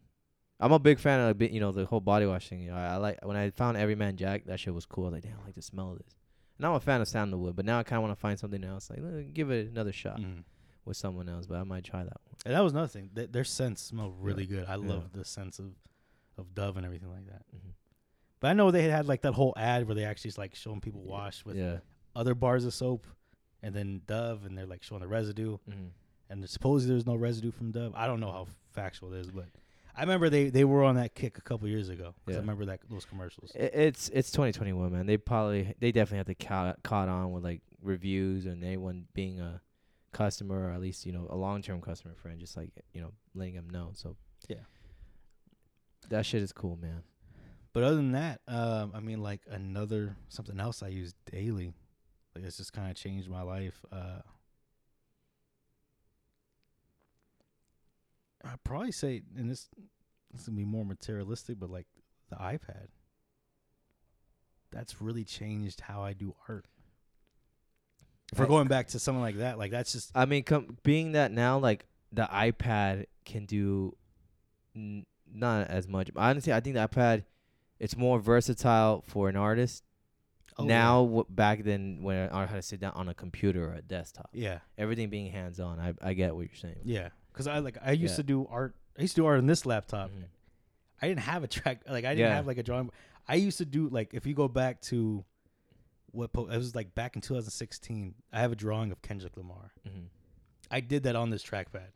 I'm 0.60 0.72
a 0.72 0.80
big 0.80 0.98
fan 1.00 1.20
of 1.20 1.40
like, 1.40 1.52
you 1.54 1.60
know 1.60 1.72
the 1.72 1.86
whole 1.86 2.00
body 2.02 2.26
wash 2.26 2.50
thing. 2.50 2.62
You 2.62 2.72
know, 2.72 2.78
I, 2.78 2.94
I 2.94 2.96
like 2.98 3.20
when 3.26 3.38
I 3.38 3.50
found 3.52 3.78
Every 3.78 3.96
Man 3.96 4.16
Jack, 4.18 4.46
that 4.46 4.60
shit 4.60 4.74
was 4.74 4.86
cool. 4.86 5.06
I 5.06 5.08
was 5.10 5.14
like, 5.16 5.24
damn, 5.24 5.40
I 5.42 5.46
like 5.46 5.56
the 5.56 5.62
smell 5.62 5.92
of 5.92 5.98
this. 6.00 6.16
And 6.58 6.66
I'm 6.66 6.74
a 6.74 6.80
fan 6.80 7.02
of 7.02 7.08
sandalwood, 7.08 7.56
but 7.56 7.66
now 7.66 7.78
I 7.78 7.84
kind 7.84 7.98
of 7.98 8.04
want 8.08 8.18
to 8.18 8.20
find 8.20 8.40
something 8.40 8.64
else. 8.64 8.90
Like, 8.90 9.34
give 9.36 9.52
it 9.52 9.70
another 9.70 9.92
shot 9.92 10.20
Mhm. 10.20 10.44
With 10.88 10.98
someone 10.98 11.28
else. 11.30 11.46
But 11.46 11.58
I 11.60 11.64
might 11.64 11.84
try 11.84 12.04
that 12.04 12.18
one. 12.26 12.36
And 12.46 12.54
that 12.56 12.64
was 12.64 12.72
another 12.74 12.88
thing. 12.88 13.10
Th- 13.16 13.30
their 13.32 13.44
scents 13.44 13.82
smell 13.82 14.12
really 14.12 14.44
Yeah. 14.46 14.58
good. 14.58 14.66
I 14.68 14.72
Yeah. 14.76 14.88
love 14.94 15.12
the 15.14 15.26
scents 15.26 15.60
of 15.60 15.74
of 16.38 16.54
Dove 16.54 16.78
and 16.78 16.86
everything 16.86 17.10
like 17.12 17.26
that. 17.28 17.44
Mm-hmm. 17.56 17.70
But 18.40 18.48
I 18.50 18.54
know 18.54 18.70
they 18.72 18.84
had 18.84 19.08
like 19.08 19.22
that 19.24 19.34
whole 19.34 19.54
ad 19.58 19.88
where 19.88 19.96
they 19.96 20.06
actually 20.06 20.32
like 20.38 20.54
showing 20.56 20.82
people 20.82 21.02
wash 21.02 21.44
with 21.44 21.56
yeah. 21.58 21.80
other 22.16 22.36
bars 22.36 22.64
of 22.66 22.74
soap, 22.76 23.08
and 23.64 23.74
then 23.76 24.02
Dove, 24.06 24.46
and 24.46 24.56
they're 24.58 24.68
like 24.68 24.84
showing 24.84 25.02
the 25.02 25.08
residue. 25.08 25.58
Mm-hmm. 25.70 25.88
and 26.30 26.48
supposedly 26.50 26.94
there's 26.94 27.06
no 27.06 27.16
residue 27.16 27.52
from 27.52 27.72
Dove. 27.72 27.94
I 27.96 28.06
don't 28.06 28.20
know 28.20 28.32
how 28.32 28.48
factual 28.74 29.14
it 29.14 29.20
is, 29.22 29.32
but 29.32 29.46
I 29.96 30.02
remember 30.02 30.30
they, 30.30 30.50
they 30.50 30.64
were 30.66 30.84
on 30.84 30.96
that 30.96 31.16
kick 31.16 31.38
a 31.40 31.42
couple 31.42 31.68
years 31.70 31.90
ago. 31.90 32.14
'cause 32.26 32.34
Yeah. 32.34 32.36
I 32.36 32.40
remember 32.42 32.66
that 32.66 32.82
those 32.90 33.06
commercials. 33.06 33.52
I- 33.56 33.60
It's 33.60 34.10
it's 34.10 34.30
2021, 34.32 34.92
man. 34.92 35.06
They 35.08 35.18
probably 35.18 35.74
they 35.80 35.92
definitely 35.92 36.18
have 36.18 36.28
to 36.28 36.36
caught 36.36 36.84
caught 36.84 37.10
on 37.10 37.32
with 37.32 37.44
like 37.44 37.62
reviews 37.82 38.46
and 38.46 38.64
anyone 38.64 39.08
being 39.14 39.40
a 39.40 39.62
customer 40.12 40.68
or 40.70 40.72
at 40.72 40.82
least 40.82 41.06
you 41.06 41.12
know 41.12 41.28
a 41.30 41.36
long 41.36 41.62
term 41.62 41.82
customer 41.82 42.16
friend, 42.16 42.40
just 42.40 42.56
like 42.58 42.72
you 42.94 43.02
know 43.02 43.12
letting 43.36 43.56
them 43.56 43.70
know. 43.70 43.92
So 43.94 44.16
Yeah. 44.48 44.64
that 46.10 46.26
shit 46.26 46.42
is 46.42 46.52
cool, 46.52 46.78
man. 46.78 47.04
But 47.74 47.84
other 47.84 47.98
than 47.98 48.14
that, 48.14 48.42
um, 48.48 48.92
I 48.96 49.00
mean, 49.02 49.22
like 49.22 49.42
another 49.50 50.16
something 50.30 50.60
else 50.60 50.82
I 50.82 50.88
use 50.88 51.14
daily. 51.32 51.74
Like 52.34 52.44
it's 52.46 52.58
just 52.58 52.74
kind 52.74 52.90
of 52.90 52.96
changed 52.96 53.30
my 53.30 53.42
life. 53.42 53.84
Uh, 53.92 54.22
I'd 58.44 58.64
probably 58.64 58.92
say, 58.92 59.24
and 59.36 59.50
this 59.50 59.68
it's 60.34 60.46
gonna 60.48 60.56
be 60.58 60.66
more 60.66 60.86
materialistic, 60.86 61.60
but 61.60 61.70
like 61.70 61.88
the 62.30 62.36
iPad, 62.38 62.88
that's 64.72 65.02
really 65.02 65.24
changed 65.24 65.82
how 65.82 66.02
I 66.04 66.14
do 66.14 66.36
art. 66.48 66.66
If 68.32 68.40
we're 68.40 68.46
going 68.46 68.68
back 68.68 68.88
to 68.90 69.00
something 69.00 69.22
like 69.22 69.38
that, 69.38 69.58
like 69.58 69.72
that's 69.72 69.94
just 69.94 70.12
I 70.16 70.26
mean, 70.26 70.44
com- 70.44 70.78
being 70.84 71.14
that 71.14 71.32
now, 71.32 71.58
like 71.60 71.86
the 72.12 72.24
iPad 72.32 73.06
can 73.26 73.46
do 73.46 73.96
n- 74.76 75.06
not 75.34 75.68
as 75.70 75.88
much. 75.88 76.10
Honestly, 76.16 76.52
I 76.54 76.60
think 76.60 76.76
the 76.76 76.88
iPad 76.88 77.24
it's 77.80 77.96
more 77.96 78.20
versatile 78.20 79.04
for 79.08 79.30
an 79.30 79.36
artist 79.38 79.84
oh, 80.58 80.66
now. 80.66 81.04
W- 81.06 81.26
back 81.30 81.64
then, 81.64 82.00
when 82.02 82.30
I 82.30 82.46
had 82.48 82.56
to 82.56 82.62
sit 82.62 82.80
down 82.80 82.94
on 82.96 83.08
a 83.08 83.14
computer 83.14 83.70
or 83.70 83.76
a 83.76 83.82
desktop, 83.82 84.30
Yeah, 84.34 84.60
everything 84.78 85.10
being 85.10 85.32
hands 85.32 85.60
on. 85.60 85.80
I 85.80 85.94
I 86.02 86.14
get 86.14 86.36
what 86.36 86.42
you're 86.48 86.56
saying. 86.56 86.80
yeah. 86.84 87.10
Because 87.32 87.48
I 87.48 87.60
like 87.60 87.78
I 87.82 87.92
used 87.92 88.14
Yeah. 88.14 88.18
to 88.18 88.24
do 88.24 88.48
art. 88.50 88.76
I 88.98 89.04
used 89.04 89.16
to 89.16 89.22
do 89.22 89.26
art 89.28 89.38
on 89.38 89.46
this 89.46 89.66
laptop. 89.66 90.10
Mhm. 90.10 90.24
I 91.02 91.08
didn't 91.08 91.22
have 91.22 91.44
a 91.44 91.48
track. 91.48 91.84
Like 91.88 92.04
I 92.04 92.16
didn't 92.16 92.30
Yeah. 92.30 92.36
have 92.36 92.48
like 92.48 92.58
a 92.58 92.64
drawing. 92.64 92.90
I 93.28 93.36
used 93.36 93.60
to 93.60 93.66
do 93.66 93.88
like 93.90 94.14
if 94.14 94.26
you 94.26 94.34
go 94.34 94.48
back 94.48 94.82
to 94.84 95.24
what 96.12 96.34
po- 96.34 96.48
it 96.48 96.58
was 96.58 96.74
like 96.76 96.94
back 96.96 97.16
in 97.16 97.22
2016. 97.22 98.16
I 98.34 98.40
have 98.40 98.52
a 98.52 98.56
drawing 98.56 98.92
of 98.92 99.02
Kendrick 99.02 99.36
Lamar. 99.38 99.72
Mhm. 99.88 100.06
I 100.72 100.80
did 100.82 101.04
that 101.04 101.16
on 101.16 101.30
this 101.30 101.44
trackpad. 101.44 101.92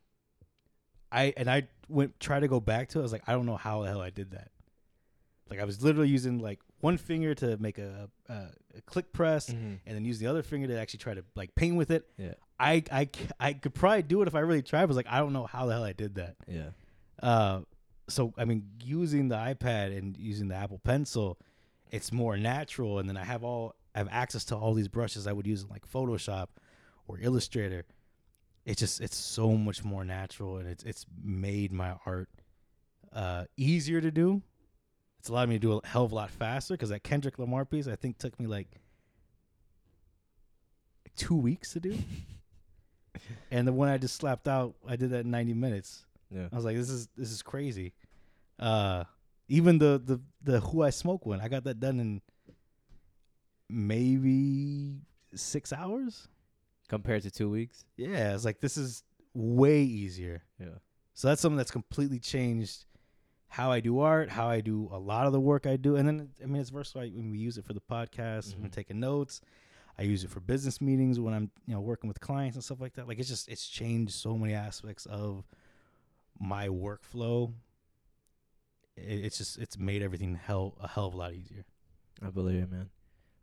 I 1.12 1.34
and 1.36 1.50
I 1.50 1.68
went 1.90 2.20
try 2.20 2.40
to 2.40 2.48
go 2.48 2.60
back 2.60 2.90
to 2.90 3.00
it. 3.00 3.02
I 3.02 3.04
was 3.04 3.12
like, 3.12 3.24
I 3.28 3.34
don't 3.34 3.46
know 3.46 3.58
how 3.58 3.82
the 3.84 3.90
hell 3.90 4.02
I 4.02 4.10
did 4.10 4.32
that. 4.32 4.52
Like 5.50 5.60
I 5.60 5.66
was 5.66 5.84
literally 5.84 6.08
using 6.10 6.40
like 6.40 6.60
one 6.80 6.98
finger 6.98 7.36
to 7.36 7.58
make 7.58 7.78
a, 7.78 8.10
a, 8.30 8.34
a 8.78 8.82
click 8.86 9.12
press, 9.12 9.50
Mhm. 9.50 9.80
and 9.86 9.96
then 9.96 10.06
use 10.06 10.20
the 10.20 10.28
other 10.28 10.42
finger 10.44 10.68
to 10.68 10.80
actually 10.80 11.00
try 11.00 11.14
to 11.14 11.24
like 11.36 11.54
paint 11.56 11.76
with 11.76 11.92
it. 11.92 12.08
Yeah. 12.18 12.36
I 12.60 12.84
I 12.92 13.10
I 13.40 13.54
could 13.54 13.74
probably 13.74 14.04
do 14.04 14.22
it 14.22 14.28
if 14.28 14.36
I 14.36 14.40
really 14.40 14.62
tried. 14.62 14.82
But 14.82 14.84
I 14.84 14.88
was 14.88 14.98
like, 14.98 15.08
I 15.10 15.20
don't 15.20 15.34
know 15.34 15.46
how 15.46 15.66
the 15.66 15.74
hell 15.74 15.84
I 15.84 15.94
did 15.94 16.16
that. 16.16 16.36
Yeah. 16.48 16.70
Uh, 17.22 17.62
so 18.08 18.34
I 18.38 18.46
mean, 18.46 18.70
using 18.84 19.28
the 19.28 19.36
iPad 19.36 19.98
and 19.98 20.16
using 20.18 20.48
the 20.48 20.56
Apple 20.56 20.80
Pencil, 20.80 21.38
it's 21.92 22.12
more 22.14 22.38
natural. 22.38 23.00
And 23.00 23.10
then 23.10 23.18
I 23.18 23.26
have 23.26 23.44
all 23.44 23.76
I 23.93 23.99
have 23.99 24.07
access 24.11 24.45
to 24.45 24.55
all 24.55 24.73
these 24.73 24.88
brushes 24.88 25.27
I 25.27 25.34
would 25.34 25.47
use 25.47 25.63
in 25.63 25.69
like 25.69 25.89
Photoshop 25.89 26.47
or 27.07 27.19
Illustrator. 27.19 27.84
It's 28.65 28.80
just 28.80 29.01
it's 29.01 29.18
so 29.18 29.51
much 29.51 29.84
more 29.84 30.05
natural, 30.05 30.57
and 30.57 30.68
it's 30.68 30.84
it's 30.84 31.05
made 31.23 31.72
my 31.72 31.95
art 32.05 32.30
uh, 33.13 33.45
easier 33.57 33.99
to 34.01 34.11
do. 34.11 34.41
It's 35.19 35.30
allowed 35.30 35.49
me 35.49 35.55
to 35.55 35.59
do 35.59 35.73
a 35.73 35.88
hell 35.88 36.05
of 36.05 36.11
a 36.11 36.15
lot 36.15 36.31
faster 36.31 36.73
because 36.76 36.89
that 36.89 37.03
Kendrick 37.03 37.38
Lamar 37.39 37.65
piece 37.65 37.88
I 37.88 37.95
think 37.95 38.18
took 38.18 38.39
me 38.39 38.47
like 38.47 38.68
two 41.15 41.35
weeks 41.35 41.73
to 41.73 41.80
do, 41.80 41.97
and 43.51 43.68
the 43.68 43.73
one 43.73 43.89
I 43.89 43.97
just 43.97 44.15
slapped 44.15 44.47
out 44.47 44.76
I 44.88 44.95
did 44.95 45.09
that 45.09 45.26
in 45.26 45.31
ninety 45.31 45.53
minutes. 45.53 46.05
Yeah. 46.30 46.47
I 46.51 46.55
was 46.55 46.63
like, 46.63 46.77
this 46.77 46.89
is 46.89 47.09
this 47.18 47.31
is 47.31 47.41
crazy. 47.41 47.93
Uh, 48.59 49.03
even 49.49 49.80
the 49.80 50.01
the 50.03 50.22
the 50.43 50.59
who 50.61 50.84
I 50.84 50.91
smoke 50.91 51.26
one, 51.26 51.41
I 51.41 51.49
got 51.49 51.65
that 51.65 51.80
done 51.80 51.99
in 51.99 52.22
maybe 53.72 55.02
six 55.34 55.72
hours. 55.73 56.27
Compared 56.88 57.23
to 57.23 57.31
two 57.31 57.49
weeks. 57.49 57.85
Yeah, 57.95 58.34
it's 58.35 58.43
like 58.43 58.60
this 58.60 58.76
is 58.76 59.03
way 59.34 59.81
easier. 59.84 60.43
Yeah. 60.60 60.80
So 61.14 61.30
that's 61.30 61.41
something 61.41 61.56
that's 61.57 61.72
completely 61.72 62.19
changed 62.19 62.85
how 63.48 63.72
I 63.72 63.80
do 63.81 63.99
art, 63.99 64.30
how 64.30 64.48
I 64.49 64.60
do 64.61 64.89
a 64.91 64.98
lot 64.99 65.26
of 65.26 65.31
the 65.34 65.39
work 65.39 65.65
I 65.65 65.76
do, 65.77 65.95
and 65.95 66.06
then 66.07 66.30
I 66.43 66.48
mean 66.48 66.61
it's 66.61 66.69
versatile 66.69 67.10
when 67.10 67.31
we 67.31 67.38
use 67.38 67.57
it 67.57 67.65
for 67.65 67.73
the 67.73 67.81
podcast, 67.81 68.56
when 68.56 68.65
I'm 68.65 68.69
Mhm. 68.69 68.73
taking 68.73 68.99
notes. 68.99 69.39
I 69.98 70.03
use 70.03 70.23
it 70.23 70.30
for 70.31 70.39
business 70.41 70.81
meetings 70.81 71.19
when 71.19 71.34
I'm 71.34 71.49
you 71.65 71.73
know 71.73 71.81
working 71.81 72.07
with 72.10 72.19
clients 72.19 72.56
and 72.57 72.64
stuff 72.64 72.81
like 72.81 72.93
that. 72.95 73.07
Like 73.07 73.19
it's 73.19 73.30
just 73.30 73.48
it's 73.48 73.68
changed 73.68 74.14
so 74.14 74.38
many 74.38 74.53
aspects 74.53 75.06
of 75.06 75.45
my 76.39 76.68
workflow. 76.68 77.53
It, 78.98 79.26
it's 79.26 79.38
just 79.38 79.57
it's 79.60 79.77
made 79.77 80.02
everything 80.02 80.35
hell 80.35 80.76
a 80.81 80.88
hell 80.89 81.07
of 81.07 81.14
a 81.14 81.18
lot 81.18 81.34
easier. 81.34 81.64
I 82.22 82.30
believe 82.30 82.64
it, 82.64 82.72
man. 82.72 82.89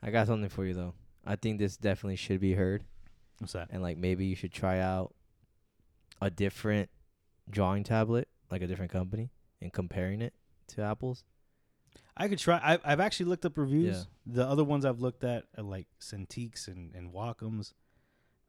I 0.02 0.10
got 0.10 0.26
something 0.26 0.48
for 0.48 0.64
you 0.64 0.74
though. 0.74 0.94
I 1.26 1.36
think 1.36 1.58
this 1.58 1.76
definitely 1.76 2.16
should 2.16 2.40
be 2.40 2.54
heard, 2.54 2.84
What's 3.38 3.52
that? 3.52 3.68
and 3.70 3.82
like 3.82 3.98
maybe 3.98 4.26
you 4.26 4.34
should 4.36 4.52
try 4.52 4.78
out 4.80 5.14
a 6.20 6.30
different 6.30 6.90
drawing 7.50 7.84
tablet, 7.84 8.28
like 8.50 8.62
a 8.62 8.66
different 8.66 8.92
company, 8.92 9.30
and 9.60 9.72
comparing 9.72 10.22
it 10.22 10.34
to 10.68 10.82
Apple's. 10.82 11.24
I 12.16 12.28
could 12.28 12.38
try. 12.38 12.60
I've, 12.62 12.80
I've 12.84 13.00
actually 13.00 13.26
looked 13.26 13.44
up 13.44 13.56
reviews. 13.56 14.06
Yeah. 14.26 14.34
The 14.34 14.46
other 14.46 14.64
ones 14.64 14.84
I've 14.84 15.00
looked 15.00 15.22
at 15.24 15.44
are 15.56 15.62
like 15.62 15.86
Cintiqs 16.00 16.68
and 16.68 16.94
and 16.94 17.12
Wacom's. 17.12 17.74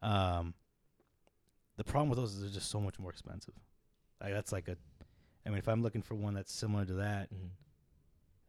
Um, 0.02 0.54
the 1.78 1.84
problem 1.84 2.10
with 2.10 2.18
those 2.18 2.34
is 2.34 2.42
they're 2.42 2.50
just 2.50 2.70
so 2.70 2.80
much 2.80 3.00
more 3.00 3.12
expensive. 3.12 3.54
Like 4.22 4.34
that's 4.34 4.52
like 4.52 4.68
a. 4.68 4.78
I 5.46 5.50
mean, 5.50 5.60
if 5.60 5.68
I'm 5.68 5.82
looking 5.82 6.02
for 6.02 6.16
one 6.16 6.34
that's 6.34 6.54
similar 6.54 6.86
to 6.86 6.94
that, 6.96 7.30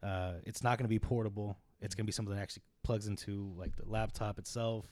uh, 0.03 0.33
it's 0.45 0.63
not 0.63 0.77
going 0.77 0.85
to 0.85 0.89
be 0.89 0.99
portable. 0.99 1.57
It's 1.81 1.95
going 1.95 2.05
to 2.05 2.07
be 2.07 2.11
something 2.11 2.35
that 2.35 2.41
actually 2.41 2.63
plugs 2.83 3.07
into 3.07 3.53
like 3.57 3.75
the 3.75 3.83
laptop 3.89 4.37
itself. 4.39 4.85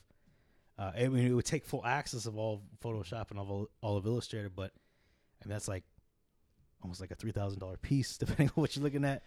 Uh, 0.78 0.92
I 0.96 1.08
mean, 1.08 1.26
it 1.26 1.32
would 1.32 1.44
take 1.44 1.64
full 1.66 1.84
access 1.84 2.26
of 2.26 2.36
all 2.38 2.62
Photoshop 2.82 3.30
and 3.30 3.38
all 3.38 3.68
all 3.82 3.96
of 3.96 4.06
Illustrator, 4.06 4.48
but 4.48 4.72
I 5.42 5.46
mean 5.48 5.52
that's 5.54 5.68
like 5.68 5.84
almost 6.82 7.00
like 7.00 7.10
a 7.10 7.14
three 7.14 7.32
thousand 7.32 7.58
dollar 7.60 7.76
piece, 7.76 8.16
depending 8.18 8.48
on 8.48 8.52
what 8.60 8.74
you're 8.76 8.82
looking 8.84 9.04
at. 9.04 9.22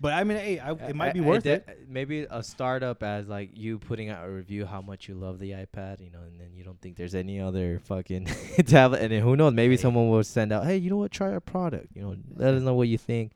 But 0.00 0.12
I 0.12 0.22
mean, 0.22 0.38
hey, 0.38 0.58
I, 0.60 0.70
it 0.72 0.94
might 0.94 1.12
be 1.12 1.18
I- 1.20 1.24
I 1.24 1.26
worth 1.26 1.46
it. 1.46 1.86
Maybe 1.88 2.24
a 2.30 2.40
startup 2.42 3.02
as 3.02 3.26
like 3.26 3.50
you 3.54 3.80
putting 3.80 4.10
out 4.10 4.24
a 4.24 4.30
review 4.30 4.64
how 4.64 4.80
much 4.80 5.08
you 5.08 5.14
love 5.16 5.40
the 5.40 5.50
iPad, 5.50 6.00
you 6.00 6.10
know, 6.10 6.20
and 6.20 6.38
then 6.40 6.50
you 6.54 6.62
don't 6.62 6.80
think 6.80 6.96
there's 6.96 7.16
any 7.16 7.40
other 7.40 7.80
fucking 7.84 8.26
tablet, 8.66 9.02
and 9.02 9.10
then 9.12 9.22
who 9.22 9.34
knows? 9.36 9.52
Maybe 9.54 9.74
Hey. 9.76 9.82
someone 9.82 10.08
will 10.08 10.22
send 10.22 10.52
out, 10.52 10.66
hey, 10.66 10.76
you 10.76 10.88
know 10.88 10.98
what? 10.98 11.10
Try 11.10 11.32
our 11.32 11.40
product. 11.40 11.88
You 11.96 12.02
know, 12.02 12.16
let 12.36 12.54
us 12.54 12.62
know 12.62 12.74
what 12.74 12.86
you 12.86 12.96
think. 12.96 13.32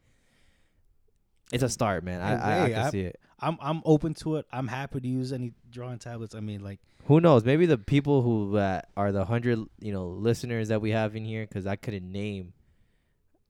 It's 1.53 1.62
a 1.65 1.69
start, 1.69 2.05
man. 2.05 2.20
I 2.20 2.31
I, 2.31 2.35
I 2.35 2.66
Hey, 2.69 2.74
can 2.74 2.82
I- 2.86 2.90
see 2.90 3.01
it. 3.01 3.20
I'm 3.43 3.59
I'm 3.60 3.82
open 3.85 4.14
to 4.14 4.36
it. 4.36 4.47
I'm 4.52 4.69
happy 4.69 5.01
to 5.01 5.09
use 5.09 5.32
any 5.32 5.52
drawing 5.70 5.98
tablets. 5.98 6.35
I 6.35 6.40
mean, 6.40 6.62
like 6.62 6.78
Who 7.06 7.20
knows? 7.20 7.44
Maybe 7.44 7.66
the 7.66 7.77
people 7.78 8.23
who 8.23 8.56
uh, 8.56 8.81
are 8.97 9.10
the 9.12 9.24
hundred, 9.24 9.59
you 9.81 9.93
know, 9.93 10.06
listeners 10.09 10.69
that 10.69 10.81
we 10.81 10.90
have 10.90 11.16
in 11.16 11.24
here, 11.24 11.44
because 11.47 11.66
I 11.66 11.77
couldn't 11.77 12.10
name, 12.10 12.52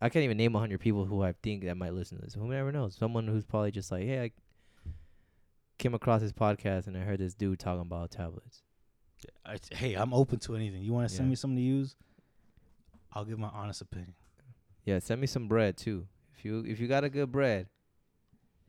I 0.01 0.09
can't 0.09 0.25
even 0.25 0.37
name 0.39 0.57
a 0.57 0.59
hundred 0.59 0.81
people 0.81 1.05
who 1.05 1.23
I 1.23 1.35
think 1.43 1.65
that 1.65 1.77
might 1.77 1.93
listen 1.93 2.19
to 2.19 2.25
this. 2.25 2.35
Who 2.35 2.49
never 2.49 2.73
knows? 2.73 2.97
Someone 2.97 3.27
who's 3.29 3.45
probably 3.45 3.71
just 3.71 3.93
like, 3.93 4.05
hey, 4.05 4.23
I 4.25 4.31
came 5.79 5.95
across 5.95 6.21
this 6.23 6.33
podcast 6.33 6.87
and 6.87 6.97
I 6.97 7.01
heard 7.01 7.19
this 7.19 7.35
dude 7.35 7.59
talking 7.59 7.83
about 7.83 8.11
tablets. 8.11 8.63
I, 9.45 9.59
hey, 9.73 9.95
I'm 9.95 10.13
open 10.15 10.39
to 10.41 10.57
anything. 10.57 10.83
You 10.83 10.93
want 10.93 11.09
to 11.09 11.15
send 11.15 11.27
Yeah. 11.29 11.31
me 11.31 11.37
something 11.37 11.57
to 11.57 11.63
use? 11.63 11.95
I'll 13.13 13.25
give 13.25 13.39
my 13.39 13.49
honest 13.53 13.81
opinion. 13.83 14.15
Yeah, 14.85 14.99
send 15.01 15.21
me 15.21 15.27
some 15.27 15.47
bread 15.49 15.77
too. 15.77 16.07
If 16.37 16.45
you 16.45 16.65
if 16.67 16.81
you 16.81 16.89
got 16.89 17.05
a 17.05 17.09
good 17.11 17.31
bread, 17.31 17.67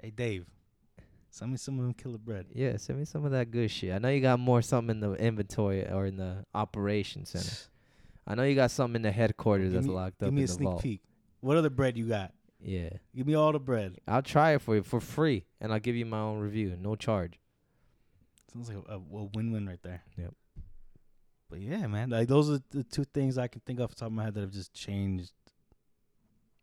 Hey, 0.02 0.10
Dave, 0.12 0.46
send 1.34 1.52
me 1.52 1.58
some 1.58 1.80
of 1.80 1.86
them 1.86 1.94
killer 1.94 2.18
bread. 2.18 2.46
yeah, 2.54 2.78
send 2.78 3.00
me 3.00 3.06
some 3.06 3.26
of 3.26 3.32
that 3.32 3.50
good 3.52 3.70
shit. 3.72 3.92
I 3.94 3.98
know 3.98 4.10
you 4.10 4.22
got 4.22 4.40
more 4.40 4.62
something 4.62 4.92
in 4.96 5.00
the 5.00 5.14
inventory 5.14 5.88
or 5.90 6.06
in 6.06 6.16
the 6.18 6.46
operation 6.54 7.26
center. 7.26 7.56
I 8.28 8.36
know 8.36 8.44
you 8.44 8.56
got 8.56 8.72
something 8.72 8.98
in 8.98 9.02
the 9.02 9.12
headquarters 9.12 9.66
Give 9.72 9.74
that's 9.74 9.88
me- 9.88 9.94
locked 9.94 10.20
Give 10.20 10.28
up 10.28 10.34
me 10.34 10.42
in 10.42 10.44
a 10.46 10.48
the 10.48 10.54
sneak 10.54 10.70
vault. 10.70 10.82
peek. 10.84 11.02
What 11.42 11.58
other 11.58 11.70
bread 11.70 11.98
you 11.98 12.08
got? 12.08 12.32
Yeah, 12.62 12.90
Give 13.14 13.28
me 13.28 13.34
all 13.34 13.52
the 13.52 13.60
bread. 13.60 13.98
I'll 14.08 14.22
try 14.22 14.54
it 14.54 14.62
for 14.62 14.76
you 14.76 14.84
for 14.84 15.02
free, 15.02 15.44
and 15.60 15.74
I'll 15.74 15.80
give 15.82 15.96
you 15.98 16.06
my 16.06 16.20
own 16.20 16.40
review, 16.40 16.78
no 16.80 16.96
charge. 16.96 17.38
Sounds 18.54 18.70
like 18.70 18.78
a, 18.88 18.94
a 18.94 19.00
win-win 19.00 19.68
right 19.68 19.82
there. 19.84 20.02
Yep. 20.18 20.34
But 21.50 21.60
yeah, 21.60 21.86
man, 21.88 22.10
like 22.12 22.28
those 22.30 22.50
are 22.50 22.60
the 22.72 22.84
two 22.86 23.04
things 23.04 23.38
I 23.38 23.48
can 23.48 23.62
think 23.66 23.82
off 23.82 23.90
the 23.90 23.96
top 23.96 24.08
of 24.08 24.14
my 24.14 24.24
head 24.24 24.36
that 24.36 24.42
have 24.42 24.52
just 24.52 24.74
changed. 24.74 25.34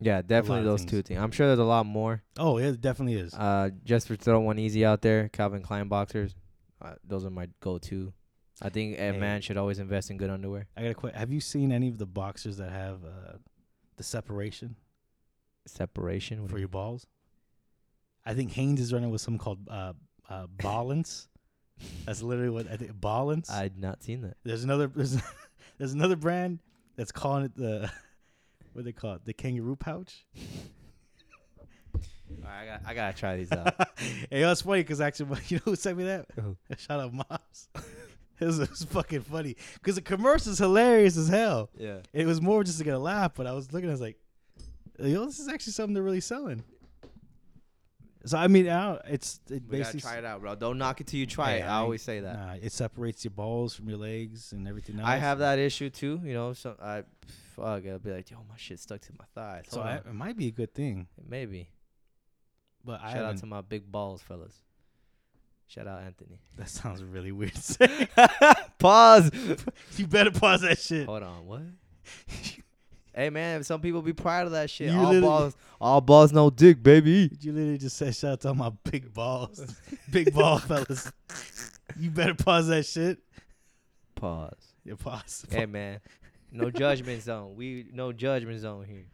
Yeah, 0.00 0.22
definitely 0.22 0.64
those 0.64 0.80
things. 0.80 0.90
two 0.90 1.02
things. 1.02 1.20
I'm 1.20 1.30
sure 1.30 1.46
there's 1.46 1.58
a 1.58 1.64
lot 1.64 1.84
more. 1.86 2.22
Oh, 2.38 2.56
it 2.58 2.80
definitely 2.80 3.14
is. 3.20 3.34
Uh, 3.34 3.70
just 3.84 4.08
for 4.08 4.16
throw 4.16 4.40
one 4.40 4.58
easy 4.58 4.84
out 4.84 5.02
there, 5.02 5.28
Calvin 5.28 5.62
Klein 5.62 5.88
boxers. 5.88 6.34
Uh, 6.80 6.94
those 7.06 7.24
are 7.26 7.30
my 7.30 7.48
go-to. 7.60 8.12
I 8.62 8.68
think 8.70 8.98
a 8.98 9.12
Hey. 9.12 9.18
man 9.18 9.42
should 9.42 9.56
always 9.58 9.78
invest 9.78 10.10
in 10.10 10.16
good 10.16 10.30
underwear. 10.30 10.66
I 10.76 10.82
got 10.82 10.90
a 10.90 10.94
question. 10.94 11.18
Have 11.18 11.32
you 11.32 11.40
seen 11.40 11.70
any 11.72 11.88
of 11.88 11.98
the 11.98 12.06
boxers 12.06 12.56
that 12.58 12.70
have 12.70 13.04
uh, 13.04 13.36
the 13.96 14.02
separation 14.02 14.76
Separation. 15.66 16.46
For 16.48 16.54
you- 16.56 16.60
your 16.60 16.68
balls? 16.68 17.06
I 18.24 18.34
think 18.34 18.52
Hanes 18.52 18.80
is 18.80 18.92
running 18.92 19.10
with 19.10 19.20
something 19.20 19.38
called 19.38 19.66
uh, 19.70 19.92
uh, 20.28 20.46
Ballance. 20.58 21.28
That's 22.06 22.22
literally 22.22 22.50
what 22.50 22.70
I 22.70 22.76
think. 22.76 22.92
Ballance. 22.92 23.50
I'd 23.50 23.78
not 23.78 24.02
seen 24.02 24.22
that. 24.22 24.36
There's 24.44 24.64
another 24.64 24.86
there's, 24.88 25.16
there's 25.78 25.92
another 25.92 26.16
brand 26.16 26.60
that's 26.96 27.12
calling 27.12 27.44
it 27.44 27.54
the 27.56 27.90
what 28.80 28.84
they 28.86 28.92
call 28.92 29.14
it 29.14 29.24
the 29.24 29.32
kangaroo 29.32 29.76
pouch. 29.76 30.26
All 32.42 32.48
right, 32.48 32.62
I 32.62 32.66
got 32.66 32.80
I 32.86 32.94
gotta 32.94 33.16
try 33.16 33.36
these 33.36 33.50
out. 33.52 33.74
hey, 33.98 34.40
that's 34.42 34.62
funny 34.62 34.80
because 34.82 35.00
actually, 35.00 35.40
you 35.48 35.56
know 35.58 35.62
who 35.66 35.76
sent 35.76 35.98
me 35.98 36.04
that? 36.04 36.26
Who? 36.36 36.56
Shout 36.78 37.00
out, 37.00 37.12
moms. 37.12 37.68
it, 38.40 38.44
was, 38.44 38.58
it 38.60 38.70
was 38.70 38.84
fucking 38.84 39.22
funny 39.22 39.56
because 39.74 39.96
the 39.96 40.02
commercial's 40.02 40.58
hilarious 40.58 41.16
as 41.16 41.28
hell. 41.28 41.70
yeah. 41.76 41.98
It 42.12 42.26
was 42.26 42.40
more 42.40 42.62
just 42.62 42.78
to 42.78 42.84
get 42.84 42.94
a 42.94 42.98
laugh, 42.98 43.32
but 43.34 43.46
I 43.46 43.52
was 43.52 43.72
looking, 43.72 43.88
I 43.88 43.92
was 43.92 44.00
like, 44.00 44.16
yo, 45.00 45.24
this 45.26 45.40
is 45.40 45.48
actually 45.48 45.72
something 45.72 45.92
they're 45.94 46.02
really 46.04 46.20
selling. 46.20 46.62
So 48.26 48.36
I 48.38 48.48
mean, 48.48 48.68
I 48.68 48.84
don't, 48.84 49.02
it's 49.08 49.40
it 49.48 49.54
We 49.54 49.58
gotta 49.58 49.68
basically 49.70 50.00
try 50.02 50.18
it 50.18 50.24
out, 50.24 50.40
bro. 50.40 50.54
Don't 50.54 50.78
knock 50.78 51.00
it 51.00 51.06
till 51.08 51.18
you 51.18 51.26
try 51.26 51.52
Hey, 51.52 51.60
it. 51.60 51.64
I 51.64 51.68
I 51.68 51.76
always 51.78 52.02
say 52.02 52.20
that. 52.20 52.38
Nah, 52.38 52.54
it 52.62 52.70
separates 52.70 53.24
your 53.24 53.30
balls 53.32 53.74
from 53.74 53.88
your 53.88 53.98
legs 53.98 54.52
and 54.52 54.68
everything 54.68 55.00
else. 55.00 55.08
I 55.08 55.16
have 55.16 55.38
that 55.38 55.58
issue 55.58 55.88
too. 55.90 56.20
You 56.22 56.34
know, 56.34 56.52
so 56.52 56.76
I 56.80 57.02
fuck. 57.60 57.86
I'll 57.86 57.98
be 57.98 58.10
like, 58.12 58.30
yo, 58.30 58.38
my 58.48 58.56
shit 58.56 58.80
stuck 58.80 59.00
to 59.02 59.12
my 59.18 59.24
thighs. 59.34 59.64
So 59.68 59.76
Hold 59.80 59.86
I, 59.86 59.92
on. 59.92 59.98
it 60.08 60.14
might 60.14 60.36
be 60.36 60.48
a 60.48 60.50
good 60.52 60.74
thing, 60.74 61.06
maybe. 61.28 61.68
but 62.84 63.00
I 63.02 63.08
Shout 63.08 63.16
out 63.18 63.22
haven't. 63.24 63.40
to 63.40 63.46
my 63.46 63.60
big 63.60 63.90
balls, 63.90 64.22
fellas. 64.22 64.54
Shout 65.66 65.86
out 65.86 66.02
Anthony. 66.02 66.40
that 66.56 66.68
sounds 66.68 67.02
really 67.02 67.30
weird. 67.32 67.54
to 67.54 67.60
say. 67.62 68.08
Pause. 68.78 69.30
you 69.96 70.06
better 70.06 70.32
pause 70.32 70.62
that 70.62 70.78
shit. 70.78 71.06
Hold 71.06 71.22
on. 71.22 71.46
What? 71.46 71.62
hey 73.14 73.30
man, 73.30 73.62
some 73.62 73.80
people 73.80 74.02
be 74.02 74.12
proud 74.12 74.46
of 74.46 74.52
that 74.52 74.68
shit. 74.68 74.90
You 74.90 74.96
all 74.98 75.04
literally- 75.04 75.20
balls, 75.20 75.56
all 75.80 76.00
balls, 76.00 76.32
no 76.32 76.50
dick, 76.50 76.82
baby. 76.82 77.30
You 77.40 77.52
literally 77.52 77.78
just 77.78 77.96
said 77.96 78.16
shout 78.16 78.32
out 78.32 78.40
to 78.40 78.48
all 78.48 78.54
my 78.54 78.72
big 78.90 79.12
balls, 79.14 79.64
big 80.10 80.34
ball 80.34 80.58
fellas. 80.58 81.12
You 81.96 82.10
better 82.10 82.34
pause 82.34 82.66
that 82.66 82.84
shit. 82.86 83.18
Pause. 84.16 84.54
Yeah, 84.84 84.94
pause. 84.98 85.44
hey 85.50 85.66
man, 85.66 86.00
no 86.52 86.70
judgment 86.70 87.22
zone. 87.22 87.54
We 87.56 87.86
no 87.92 88.12
judgment 88.12 88.60
zone 88.60 88.84
here. 88.84 89.06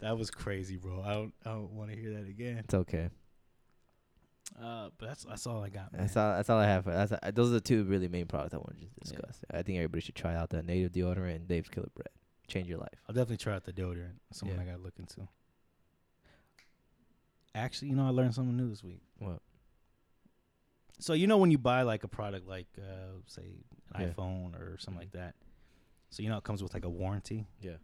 That 0.00 0.16
was 0.18 0.30
crazy, 0.30 0.76
bro. 0.76 1.02
I 1.02 1.12
don't. 1.14 1.32
I 1.44 1.50
don't 1.50 1.72
want 1.72 1.90
to 1.90 1.96
hear 1.96 2.14
that 2.14 2.28
again. 2.28 2.58
It's 2.58 2.74
okay. 2.74 3.10
Uh, 4.60 4.88
but 4.98 5.08
that's 5.08 5.24
that's 5.24 5.46
all 5.46 5.62
I 5.62 5.68
got. 5.68 5.92
Man. 5.92 6.02
That's 6.02 6.16
all. 6.16 6.32
That's 6.36 6.50
all 6.50 6.58
I 6.58 6.64
have. 6.64 6.84
For, 6.84 6.90
that's 6.90 7.12
those 7.34 7.50
are 7.50 7.54
the 7.54 7.60
two 7.60 7.84
really 7.84 8.08
main 8.08 8.26
products 8.26 8.54
I 8.54 8.58
wanted 8.58 8.80
to 8.80 8.86
Yeah. 8.86 8.90
discuss. 9.02 9.40
I 9.52 9.62
think 9.62 9.76
everybody 9.78 10.00
should 10.00 10.14
try 10.16 10.34
out 10.34 10.50
that 10.50 10.64
native 10.64 10.92
deodorant 10.92 11.36
and 11.36 11.48
Dave's 11.48 11.68
Killer 11.68 11.88
Bread. 11.94 12.08
Change 12.48 12.66
your 12.68 12.78
life. 12.78 13.00
I'll 13.08 13.14
definitely 13.14 13.36
try 13.36 13.54
out 13.54 13.64
the 13.64 13.72
deodorant. 13.72 14.14
Someone 14.32 14.56
Yeah. 14.56 14.62
I 14.64 14.66
gotta 14.66 14.82
look 14.82 14.94
into. 14.98 15.28
Actually, 17.54 17.88
you 17.88 17.96
know, 17.96 18.06
I 18.06 18.10
learned 18.10 18.34
something 18.34 18.56
new 18.56 18.68
this 18.68 18.82
week. 18.84 19.02
What? 19.18 19.40
So 20.98 21.12
you 21.14 21.26
know 21.26 21.38
when 21.38 21.50
you 21.50 21.58
buy 21.58 21.82
like 21.82 22.04
a 22.04 22.08
product 22.08 22.46
like 22.46 22.66
uh 22.78 23.18
say 23.26 23.42
an 23.94 24.00
Yeah. 24.02 24.08
iPhone 24.08 24.54
or 24.58 24.76
something 24.78 25.00
like 25.00 25.12
that. 25.12 25.34
So 26.10 26.22
you 26.22 26.28
know 26.28 26.36
it 26.36 26.44
comes 26.44 26.62
with 26.62 26.74
like 26.74 26.84
a 26.84 26.88
warranty. 26.88 27.46
Yeah. 27.60 27.76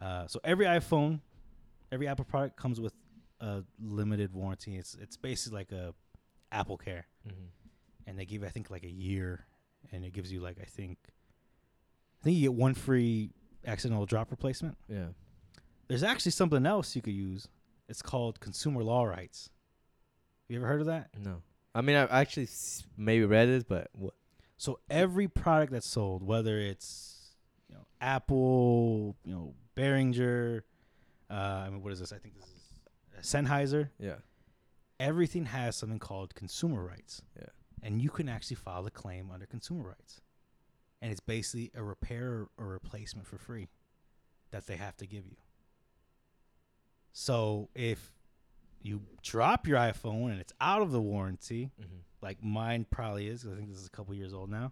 Uh 0.00 0.26
so 0.26 0.40
every 0.44 0.66
iPhone, 0.66 1.20
every 1.92 2.08
Apple 2.08 2.24
product 2.24 2.56
comes 2.56 2.80
with 2.80 2.94
a 3.40 3.62
limited 3.82 4.32
warranty. 4.32 4.76
It's 4.76 4.96
it's 5.00 5.16
basically 5.16 5.58
like 5.58 5.72
a 5.72 5.94
Apple 6.52 6.76
Care. 6.76 7.06
Mm-hmm. 7.26 7.46
And 8.06 8.18
they 8.18 8.24
give 8.24 8.42
you 8.42 8.48
I 8.48 8.50
think 8.50 8.70
like 8.70 8.84
a 8.84 8.90
year 8.90 9.46
and 9.92 10.04
it 10.04 10.12
gives 10.12 10.32
you 10.32 10.40
like 10.40 10.58
I 10.60 10.64
think 10.64 10.98
I 12.20 12.24
think 12.24 12.36
you 12.36 12.42
get 12.42 12.54
one 12.54 12.74
free 12.74 13.30
accidental 13.66 14.06
drop 14.06 14.30
replacement. 14.30 14.76
Yeah. 14.88 15.08
There's 15.88 16.02
actually 16.02 16.32
something 16.32 16.64
else 16.64 16.96
you 16.96 17.02
could 17.02 17.14
use. 17.14 17.48
It's 17.88 18.00
called 18.00 18.40
consumer 18.40 18.82
law 18.82 19.04
rights. 19.04 19.50
Have 20.46 20.54
you 20.54 20.58
ever 20.58 20.66
heard 20.66 20.80
of 20.80 20.86
that? 20.86 21.10
No. 21.22 21.42
I 21.74 21.82
mean, 21.82 21.96
I've 21.96 22.10
actually 22.10 22.48
maybe 22.96 23.24
read 23.24 23.48
this, 23.48 23.64
but 23.64 23.88
what? 23.92 24.14
So 24.56 24.80
every 24.88 25.28
product 25.28 25.72
that's 25.72 25.86
sold, 25.86 26.22
whether 26.22 26.58
it's 26.58 27.34
you 27.68 27.74
know 27.74 27.86
Apple, 28.00 29.16
you 29.24 29.34
know 29.34 29.54
Behringer, 29.76 30.62
uh, 31.30 31.34
I 31.66 31.70
mean 31.70 31.82
what 31.82 31.92
is 31.92 32.00
this? 32.00 32.12
I 32.12 32.18
think 32.18 32.34
this 32.36 32.46
is 32.46 33.32
Sennheiser. 33.32 33.90
Yeah. 33.98 34.16
Everything 35.00 35.46
has 35.46 35.76
something 35.76 35.98
called 35.98 36.34
consumer 36.34 36.84
rights. 36.84 37.22
Yeah. 37.36 37.48
And 37.82 38.00
you 38.00 38.10
can 38.10 38.28
actually 38.28 38.56
file 38.56 38.86
a 38.86 38.90
claim 38.90 39.30
under 39.30 39.44
consumer 39.44 39.88
rights, 39.88 40.20
and 41.02 41.10
it's 41.10 41.20
basically 41.20 41.70
a 41.74 41.82
repair 41.82 42.46
or 42.56 42.66
replacement 42.68 43.26
for 43.26 43.36
free 43.36 43.68
that 44.52 44.66
they 44.66 44.76
have 44.76 44.96
to 44.98 45.06
give 45.06 45.26
you. 45.26 45.36
So 47.12 47.68
if 47.74 48.12
you 48.84 49.00
drop 49.22 49.66
your 49.66 49.78
iPhone 49.78 50.30
and 50.30 50.40
it's 50.40 50.52
out 50.60 50.80
of 50.82 50.92
the 50.92 51.00
warranty, 51.00 51.70
Mm-hmm. 51.80 51.96
like 52.22 52.40
mine 52.44 52.86
probably 52.90 53.26
is. 53.26 53.42
'cause 53.42 53.52
I 53.52 53.56
think 53.56 53.70
this 53.70 53.78
is 53.78 53.86
a 53.86 53.90
couple 53.90 54.14
years 54.14 54.32
old 54.32 54.48
now. 54.50 54.70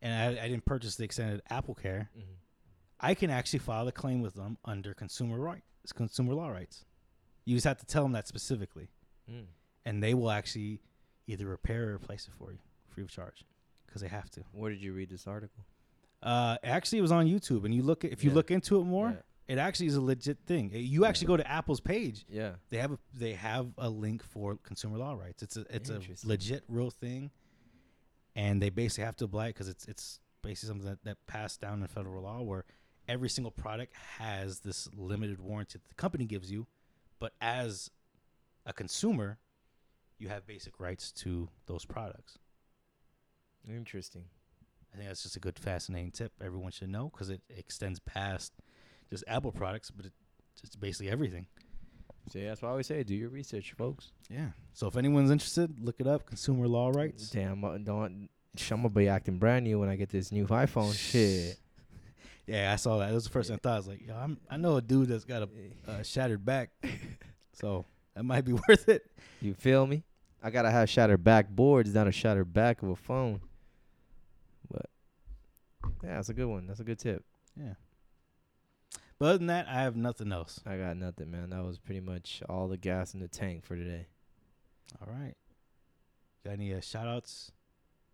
And 0.00 0.38
I, 0.38 0.44
I 0.44 0.48
didn't 0.48 0.64
purchase 0.64 0.96
the 0.96 1.04
extended 1.04 1.42
Apple 1.50 1.74
Care. 1.74 2.10
Mm-hmm. 2.16 2.32
I 3.00 3.14
can 3.14 3.30
actually 3.30 3.58
file 3.60 3.86
a 3.88 3.92
claim 3.92 4.22
with 4.22 4.34
them 4.34 4.58
under 4.64 4.94
consumer 4.94 5.38
rights, 5.38 5.92
consumer 5.94 6.34
law 6.34 6.48
rights. 6.48 6.84
You 7.44 7.56
just 7.56 7.66
have 7.66 7.78
to 7.78 7.86
tell 7.86 8.02
them 8.02 8.12
that 8.12 8.26
specifically, 8.28 8.88
Mm. 9.30 9.44
and 9.84 10.02
they 10.02 10.14
will 10.14 10.30
actually 10.30 10.80
either 11.26 11.46
repair 11.46 11.90
or 11.90 11.94
replace 11.96 12.26
it 12.26 12.32
for 12.38 12.50
you 12.52 12.58
free 12.88 13.02
of 13.04 13.10
charge 13.10 13.44
because 13.86 14.00
they 14.00 14.08
have 14.08 14.30
to. 14.30 14.42
Where 14.52 14.70
did 14.70 14.80
you 14.80 14.94
read 14.94 15.10
this 15.10 15.26
article? 15.26 15.64
Uh, 16.22 16.56
actually, 16.64 16.98
it 16.98 17.02
was 17.02 17.12
on 17.12 17.26
YouTube, 17.26 17.64
and 17.64 17.74
you 17.74 17.82
look 17.82 18.04
at, 18.04 18.10
if 18.12 18.24
you 18.24 18.30
look 18.30 18.50
into 18.50 18.80
it 18.80 18.84
more, 18.84 19.22
it 19.48 19.58
actually 19.58 19.86
is 19.86 19.96
a 19.96 20.00
legit 20.00 20.38
thing. 20.46 20.70
You 20.74 21.04
actually 21.06 21.26
go 21.28 21.36
to 21.36 21.50
Apple's 21.50 21.80
page, 21.80 22.24
Yeah. 22.28 22.52
they 22.70 22.76
have 22.78 22.92
a 22.92 22.98
they 23.14 23.32
have 23.32 23.68
a 23.78 23.88
link 23.88 24.22
for 24.22 24.56
consumer 24.62 24.98
law 24.98 25.14
rights. 25.14 25.42
It's 25.42 25.56
a 25.56 25.64
it's 25.70 25.90
a 25.90 26.00
legit 26.24 26.64
real 26.68 26.90
thing, 26.90 27.30
and 28.36 28.60
they 28.62 28.70
basically 28.70 29.04
have 29.04 29.16
to 29.16 29.24
apply 29.24 29.46
it 29.46 29.54
because 29.54 29.68
it's 29.68 29.86
it's 29.86 30.20
basically 30.42 30.68
something 30.68 30.88
that, 30.88 31.02
that 31.04 31.16
passed 31.26 31.60
down 31.60 31.80
in 31.82 31.88
federal 31.88 32.22
law 32.22 32.42
where 32.42 32.64
every 33.08 33.28
single 33.28 33.50
product 33.50 33.92
has 34.18 34.60
this 34.60 34.88
limited 34.94 35.40
warranty 35.40 35.78
that 35.78 35.88
the 35.88 35.94
company 35.94 36.26
gives 36.26 36.50
you, 36.52 36.66
but 37.18 37.32
as 37.40 37.90
a 38.66 38.72
consumer, 38.72 39.38
you 40.18 40.28
have 40.28 40.46
basic 40.46 40.78
rights 40.78 41.10
to 41.10 41.48
those 41.66 41.86
products. 41.86 42.38
Interesting. 43.68 44.24
I 44.92 44.96
think 44.96 45.08
that's 45.08 45.22
just 45.22 45.36
a 45.36 45.40
good, 45.40 45.58
fascinating 45.58 46.10
tip 46.12 46.32
everyone 46.42 46.70
should 46.72 46.88
know 46.90 47.08
because 47.10 47.30
it 47.30 47.42
extends 47.54 47.98
past 48.00 48.52
just 49.10 49.24
Apple 49.26 49.52
products, 49.52 49.90
but 49.90 50.06
it 50.06 50.12
just 50.60 50.78
basically 50.80 51.10
everything. 51.10 51.46
See, 52.30 52.44
that's 52.44 52.60
why 52.60 52.68
I 52.68 52.70
always 52.72 52.86
say, 52.86 53.02
do 53.04 53.14
your 53.14 53.30
research, 53.30 53.72
folks. 53.72 54.12
Yeah. 54.28 54.48
So 54.74 54.86
if 54.86 54.96
anyone's 54.96 55.30
interested, 55.30 55.80
look 55.80 55.96
it 55.98 56.06
up. 56.06 56.26
Consumer 56.26 56.68
law 56.68 56.90
rights. 56.90 57.30
Damn, 57.30 57.64
uh, 57.64 57.78
don't. 57.78 58.28
I'm 58.70 58.76
gonna 58.78 58.88
be 58.90 59.08
acting 59.08 59.38
brand 59.38 59.64
new 59.64 59.78
when 59.78 59.88
I 59.88 59.96
get 59.96 60.10
this 60.10 60.32
new 60.32 60.46
iPhone. 60.46 60.94
Shit. 60.96 61.58
Yeah, 62.46 62.72
I 62.72 62.76
saw 62.76 62.98
that. 62.98 63.08
That 63.08 63.14
was 63.14 63.24
the 63.24 63.30
first 63.30 63.48
thing 63.48 63.56
I 63.56 63.60
thought. 63.62 63.74
I 63.74 63.76
was 63.76 63.88
like, 63.88 64.06
yo, 64.06 64.14
I'm, 64.16 64.38
I 64.50 64.56
know 64.56 64.76
a 64.76 64.82
dude 64.82 65.08
that's 65.08 65.24
got 65.24 65.42
a 65.42 65.48
uh, 65.90 66.02
shattered 66.02 66.44
back, 66.44 66.70
so 67.52 67.84
that 68.14 68.24
might 68.24 68.44
be 68.44 68.52
worth 68.52 68.88
it. 68.88 69.10
You 69.40 69.54
feel 69.54 69.86
me? 69.86 70.02
I 70.42 70.50
gotta 70.50 70.70
have 70.70 70.88
shattered 70.88 71.24
back 71.24 71.48
boards, 71.50 71.94
not 71.94 72.08
a 72.08 72.12
shattered 72.12 72.52
back 72.52 72.82
of 72.82 72.90
a 72.90 72.96
phone. 72.96 73.40
But 74.70 74.86
yeah, 76.02 76.14
that's 76.16 76.28
a 76.28 76.34
good 76.34 76.46
one. 76.46 76.66
That's 76.66 76.80
a 76.80 76.84
good 76.84 76.98
tip. 76.98 77.24
Yeah. 77.56 77.74
But 79.18 79.26
other 79.26 79.38
than 79.38 79.46
that, 79.48 79.66
I 79.68 79.82
have 79.82 79.96
nothing 79.96 80.30
else. 80.32 80.60
I 80.64 80.76
got 80.76 80.96
nothing, 80.96 81.30
man. 81.30 81.50
That 81.50 81.64
was 81.64 81.78
pretty 81.78 82.00
much 82.00 82.40
all 82.48 82.68
the 82.68 82.76
gas 82.76 83.14
in 83.14 83.20
the 83.20 83.28
tank 83.28 83.64
for 83.64 83.74
today. 83.76 84.06
All 85.00 85.12
right. 85.12 85.34
Got 86.44 86.52
any 86.52 86.72
uh, 86.72 86.80
shout 86.80 87.08
outs, 87.08 87.50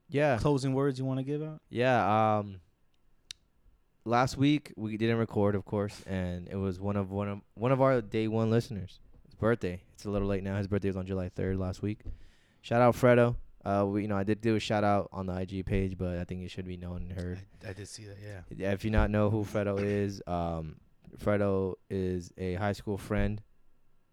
Yeah. 0.08 0.38
closing 0.38 0.72
words 0.72 0.98
you 0.98 1.04
want 1.04 1.18
to 1.20 1.24
give 1.24 1.42
out? 1.42 1.60
Yeah, 1.68 2.38
um 2.38 2.60
last 4.04 4.36
week 4.36 4.72
we 4.76 4.96
didn't 4.96 5.18
record, 5.18 5.54
of 5.54 5.64
course, 5.64 6.02
and 6.06 6.48
it 6.48 6.56
was 6.56 6.80
one 6.80 6.96
of 6.96 7.10
one 7.10 7.28
of 7.28 7.40
one 7.54 7.72
of 7.72 7.80
our 7.82 8.00
day 8.00 8.28
one 8.28 8.50
listeners. 8.50 8.98
His 9.26 9.34
birthday. 9.34 9.80
It's 9.94 10.04
a 10.04 10.10
little 10.10 10.28
late 10.28 10.42
now. 10.42 10.56
His 10.56 10.68
birthday 10.68 10.88
was 10.88 10.96
on 10.96 11.06
July 11.06 11.28
third 11.28 11.58
last 11.58 11.82
week. 11.82 12.00
Shout 12.62 12.80
out 12.80 12.94
Fredo. 12.96 13.36
Uh, 13.64 13.84
we, 13.86 14.02
you 14.02 14.08
know, 14.08 14.16
I 14.16 14.24
did 14.24 14.40
do 14.42 14.56
a 14.56 14.60
shout 14.60 14.84
out 14.84 15.08
on 15.12 15.24
the 15.26 15.34
IG 15.38 15.64
page, 15.64 15.96
but 15.96 16.18
I 16.18 16.24
think 16.24 16.42
it 16.42 16.50
should 16.50 16.66
be 16.66 16.76
known 16.76 17.06
and 17.08 17.12
heard. 17.12 17.38
I, 17.64 17.70
I 17.70 17.72
did 17.72 17.88
see 17.88 18.04
that. 18.04 18.16
Yeah. 18.22 18.40
Yeah, 18.54 18.72
If 18.72 18.84
you 18.84 18.90
not 18.90 19.10
know 19.10 19.30
who 19.30 19.44
Fredo 19.44 19.82
is, 19.82 20.20
um, 20.26 20.76
Fredo 21.18 21.74
is 21.90 22.32
a 22.38 22.54
high 22.54 22.72
school 22.72 22.98
friend 22.98 23.42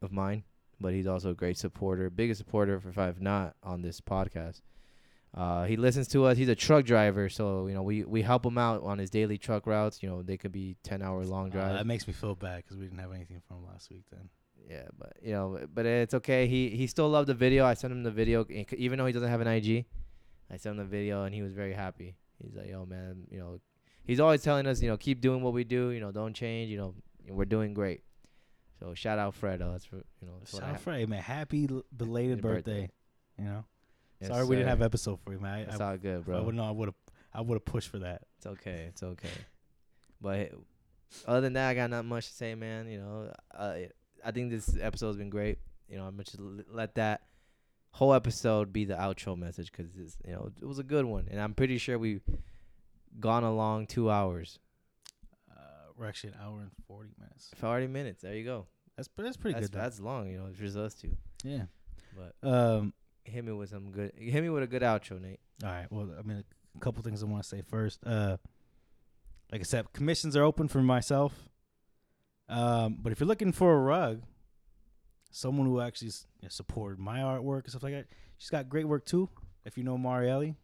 of 0.01 0.11
mine, 0.11 0.43
but 0.79 0.93
he's 0.93 1.07
also 1.07 1.31
a 1.31 1.33
great 1.35 1.57
supporter, 1.57 2.09
biggest 2.09 2.39
supporter 2.39 2.79
for 2.79 2.91
Five 2.91 3.21
Not 3.21 3.55
on 3.63 3.81
this 3.81 4.01
podcast. 4.01 4.61
Uh, 5.33 5.63
he 5.65 5.77
listens 5.77 6.07
to 6.09 6.25
us. 6.25 6.37
He's 6.37 6.49
a 6.49 6.55
truck 6.55 6.83
driver, 6.85 7.29
so 7.29 7.67
you 7.67 7.73
know 7.73 7.83
we 7.83 8.03
we 8.03 8.21
help 8.21 8.45
him 8.45 8.57
out 8.57 8.83
on 8.83 8.97
his 8.99 9.09
daily 9.09 9.37
truck 9.37 9.65
routes. 9.65 10.03
You 10.03 10.09
know 10.09 10.21
they 10.21 10.35
could 10.37 10.51
be 10.51 10.75
ten 10.83 11.01
hour 11.01 11.23
long 11.25 11.47
Uh, 11.47 11.51
drives. 11.51 11.75
that 11.77 11.85
makes 11.87 12.05
me 12.05 12.13
feel 12.13 12.35
bad 12.35 12.57
because 12.63 12.77
we 12.77 12.83
didn't 12.85 12.99
have 12.99 13.13
anything 13.13 13.41
from 13.47 13.65
last 13.65 13.89
week. 13.89 14.03
Then. 14.11 14.29
yeah, 14.69 14.87
but 14.99 15.13
you 15.23 15.31
know, 15.31 15.59
but 15.73 15.85
it's 15.85 16.13
okay. 16.15 16.47
He 16.47 16.69
he 16.71 16.85
still 16.85 17.07
loved 17.09 17.27
the 17.29 17.33
video. 17.33 17.65
I 17.65 17.75
sent 17.75 17.93
him 17.93 18.03
the 18.03 18.11
video, 18.11 18.45
even 18.77 18.97
though 18.99 19.05
he 19.05 19.13
doesn't 19.13 19.29
have 19.29 19.39
an 19.41 19.47
IG. 19.47 19.85
I 20.51 20.57
sent 20.57 20.73
him 20.73 20.77
the 20.77 20.83
video, 20.97 21.23
and 21.23 21.33
he 21.33 21.41
was 21.41 21.53
very 21.53 21.73
happy. 21.73 22.17
He's 22.43 22.53
like, 22.53 22.67
"Yo, 22.69 22.85
man, 22.85 23.25
you 23.31 23.39
know." 23.39 23.59
He's 24.11 24.19
always 24.19 24.43
telling 24.43 24.67
us, 24.67 24.81
you 24.81 24.89
know, 24.89 24.97
keep 24.97 25.21
doing 25.21 25.41
what 25.41 25.53
we 25.53 25.63
do. 25.63 25.91
You 25.91 26.01
know, 26.01 26.11
don't 26.11 26.33
change. 26.33 26.69
You 26.69 26.77
know, 26.77 26.95
we're 27.29 27.45
doing 27.45 27.73
great. 27.73 28.03
So 28.77 28.93
shout 28.93 29.17
out 29.17 29.39
Fredo. 29.39 29.71
That's 29.71 29.85
for 29.85 29.95
you 29.95 30.27
know. 30.27 30.33
That's 30.39 30.51
Shout 30.51 30.63
out 30.63 30.81
Freddie, 30.81 31.05
man. 31.05 31.21
Happy 31.21 31.69
belated 31.95 32.41
birthday. 32.41 32.81
birthday. 32.81 32.89
You 33.37 33.45
know. 33.45 33.65
Yes, 34.19 34.29
Sorry 34.29 34.43
we 34.43 34.57
didn't 34.57 34.67
have 34.67 34.81
episode 34.81 35.17
for 35.23 35.31
you, 35.31 35.39
man. 35.39 35.53
I, 35.53 35.61
It's 35.61 35.79
all 35.79 35.95
good, 35.95 36.25
bro. 36.25 36.39
I 36.39 36.41
would 36.41 36.55
know. 36.55 36.65
I 36.65 36.71
would 36.71 36.89
have. 36.89 36.95
I 37.33 37.39
would 37.39 37.55
have 37.55 37.63
pushed 37.63 37.87
for 37.87 37.99
that. 37.99 38.23
It's 38.35 38.47
okay. 38.47 38.87
It's 38.89 39.01
okay. 39.01 39.29
But 40.19 40.51
other 41.25 41.39
than 41.39 41.53
that, 41.53 41.69
I 41.69 41.73
got 41.73 41.89
not 41.89 42.03
much 42.03 42.27
to 42.27 42.33
say, 42.33 42.53
man. 42.53 42.89
You 42.89 42.99
know, 42.99 43.33
uh, 43.55 43.75
I 44.25 44.31
think 44.31 44.51
this 44.51 44.75
episode's 44.77 45.15
been 45.15 45.29
great. 45.29 45.59
You 45.87 45.95
know, 45.95 46.03
I'm 46.03 46.15
gonna 46.15 46.25
just 46.25 46.41
let 46.69 46.95
that 46.95 47.21
whole 47.91 48.13
episode 48.13 48.73
be 48.73 48.83
the 48.83 48.95
outro 48.95 49.37
message 49.37 49.71
because 49.71 49.95
it's 49.95 50.17
you 50.27 50.33
know 50.33 50.51
it 50.61 50.65
was 50.65 50.79
a 50.79 50.83
good 50.83 51.05
one, 51.05 51.29
and 51.31 51.39
I'm 51.39 51.53
pretty 51.53 51.77
sure 51.77 51.97
we 51.97 52.19
gone 53.19 53.43
along 53.43 53.87
two 53.87 54.09
hours, 54.09 54.59
Uh, 55.51 55.55
we're 55.97 56.07
actually 56.07 56.31
an 56.33 56.39
hour 56.41 56.61
and 56.61 56.71
forty 56.87 57.09
minutes. 57.19 57.49
forty 57.57 57.87
minutes. 57.87 58.21
There 58.21 58.33
you 58.35 58.43
go. 58.45 58.67
That's 58.97 59.09
that's 59.17 59.37
pretty 59.37 59.55
That's 59.55 59.67
good. 59.69 59.77
though. 59.77 59.81
that's 59.83 59.99
long, 59.99 60.29
you 60.29 60.37
know. 60.37 60.47
It's 60.47 60.59
just 60.59 60.77
us 60.77 60.93
two. 60.93 61.15
yeah. 61.43 61.65
But 62.15 62.47
Um. 62.47 62.93
hit 63.23 63.43
me 63.45 63.51
with 63.53 63.69
some 63.69 63.91
good. 63.91 64.11
Hit 64.17 64.41
me 64.41 64.49
with 64.49 64.63
a 64.63 64.67
good 64.67 64.81
outro, 64.81 65.21
Nate. 65.21 65.39
All 65.63 65.69
right. 65.69 65.87
Well, 65.91 66.09
I 66.17 66.21
mean, 66.23 66.43
a 66.75 66.79
couple 66.79 67.01
things 67.03 67.21
I 67.23 67.25
want 67.27 67.43
to 67.43 67.49
say 67.49 67.61
first. 67.61 68.05
Uh, 68.05 68.37
like 69.51 69.61
I 69.61 69.63
said, 69.63 69.91
commissions 69.93 70.35
are 70.35 70.43
open 70.43 70.67
for 70.67 70.81
myself. 70.81 71.49
Um, 72.49 72.97
but 73.01 73.11
if 73.11 73.19
you're 73.19 73.27
looking 73.27 73.51
for 73.53 73.73
a 73.73 73.77
rug, 73.79 74.23
someone 75.31 75.67
who 75.67 75.79
actually 75.79 76.07
you 76.09 76.43
know, 76.43 76.49
supported 76.49 76.99
my 76.99 77.19
artwork 77.19 77.61
and 77.63 77.69
stuff 77.69 77.83
like 77.83 77.93
that, 77.93 78.07
she's 78.37 78.49
got 78.49 78.67
great 78.69 78.87
work 78.87 79.05
too. 79.05 79.29
If 79.63 79.77
you 79.77 79.83
know 79.83 79.97
Marielli, 79.97 80.55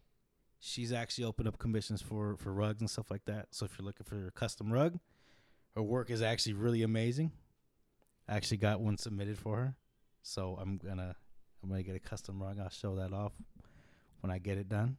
she's 0.60 0.92
actually 0.92 1.24
opened 1.26 1.48
up 1.48 1.58
commissions 1.58 2.02
for 2.02 2.36
for 2.38 2.52
rugs 2.54 2.82
and 2.82 2.90
stuff 2.90 3.10
like 3.12 3.26
that. 3.26 3.48
So 3.52 3.66
if 3.66 3.78
you're 3.78 3.86
looking 3.86 4.06
for 4.06 4.28
a 4.28 4.32
custom 4.32 4.72
rug, 4.72 4.98
her 5.76 5.82
work 5.84 6.10
is 6.10 6.22
actually 6.22 6.54
really 6.54 6.84
amazing. 6.84 7.32
I 8.28 8.36
actually 8.36 8.58
got 8.58 8.82
one 8.82 8.98
submitted 8.98 9.38
for 9.38 9.56
her, 9.58 9.76
so 10.22 10.58
I'm 10.62 10.78
gonna 10.78 11.16
I'm 11.64 11.70
gonna 11.70 11.84
get 11.84 11.96
a 11.96 12.00
custom 12.00 12.42
rug. 12.42 12.60
I'll 12.60 12.70
show 12.70 12.96
that 12.96 13.14
off 13.14 13.34
when 14.22 14.32
I 14.32 14.38
get 14.40 14.58
it 14.58 14.68
done. 14.70 14.98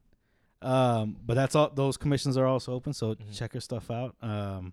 Um, 0.63 1.17
but 1.25 1.35
that's 1.35 1.55
all. 1.55 1.71
Those 1.71 1.97
commissions 1.97 2.37
are 2.37 2.47
also 2.47 2.73
open, 2.73 2.93
so 2.93 3.15
Mhm. 3.15 3.35
check 3.37 3.53
her 3.53 3.61
stuff 3.61 3.91
out. 3.91 4.17
Um, 4.23 4.73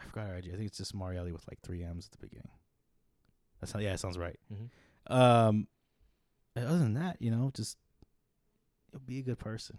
I 0.00 0.04
forgot 0.04 0.28
her 0.28 0.36
IG. 0.36 0.48
I 0.52 0.56
think 0.56 0.66
it's 0.68 0.78
just 0.78 0.94
Marielli 0.96 1.32
with 1.32 1.46
like 1.48 1.60
three 1.62 1.82
M's 1.82 2.06
at 2.06 2.12
the 2.12 2.18
beginning. 2.26 2.50
That's 3.60 3.72
how. 3.72 3.80
Yeah, 3.80 3.94
it 3.94 3.98
sounds 4.00 4.16
right. 4.18 4.38
Mm-hmm. 4.52 5.12
Um, 5.12 5.66
other 6.56 6.78
than 6.78 6.94
that, 6.94 7.20
you 7.20 7.30
know, 7.32 7.50
just 7.54 7.76
be 9.06 9.18
a 9.18 9.22
good 9.22 9.38
person. 9.38 9.78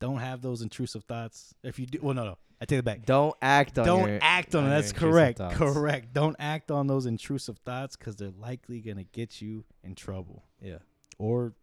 Don't 0.00 0.18
have 0.18 0.42
those 0.42 0.62
intrusive 0.62 1.04
thoughts. 1.04 1.54
If 1.62 1.78
you 1.78 1.86
do, 1.86 1.98
well, 2.02 2.14
no, 2.14 2.24
no, 2.24 2.38
I 2.60 2.64
take 2.64 2.80
it 2.80 2.84
back. 2.84 3.06
Don't 3.06 3.34
act 3.40 3.78
on. 3.78 3.86
Don't 3.86 4.08
your, 4.08 4.18
act 4.20 4.54
on 4.54 4.64
it. 4.64 4.66
on 4.66 4.70
That's 4.70 4.92
correct. 4.92 5.38
thoughts. 5.38 5.56
Correct. 5.56 6.12
Don't 6.12 6.36
act 6.38 6.70
on 6.70 6.86
those 6.88 7.06
intrusive 7.06 7.58
thoughts 7.58 7.96
because 7.96 8.16
they're 8.16 8.32
likely 8.36 8.80
gonna 8.80 9.04
get 9.04 9.40
you 9.40 9.64
in 9.84 9.94
trouble 9.94 10.42
Yeah, 10.60 10.78
or 11.18 11.54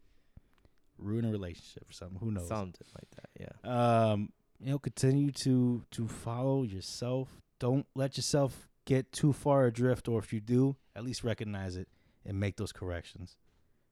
ruin 0.98 1.26
a 1.26 1.32
relationship 1.32 1.90
or 1.90 1.94
something. 1.94 2.18
Who 2.20 2.32
knows? 2.32 2.48
something 2.48 2.88
like 2.96 3.10
that. 3.16 3.54
Yeah. 3.66 4.12
um 4.12 4.30
you 4.62 4.72
know 4.72 4.80
continue 4.80 5.32
to 5.44 5.86
to 5.92 6.08
follow 6.10 6.64
yourself 6.64 7.30
don't 7.60 7.86
let 7.96 8.18
yourself 8.18 8.68
get 8.84 9.10
too 9.14 9.32
far 9.32 9.66
adrift 9.66 10.10
or 10.10 10.20
if 10.20 10.34
you 10.34 10.42
do 10.42 10.76
at 10.98 11.06
least 11.06 11.24
recognize 11.24 11.78
it 11.78 11.88
and 12.26 12.38
make 12.38 12.58
those 12.58 12.74
corrections 12.74 13.38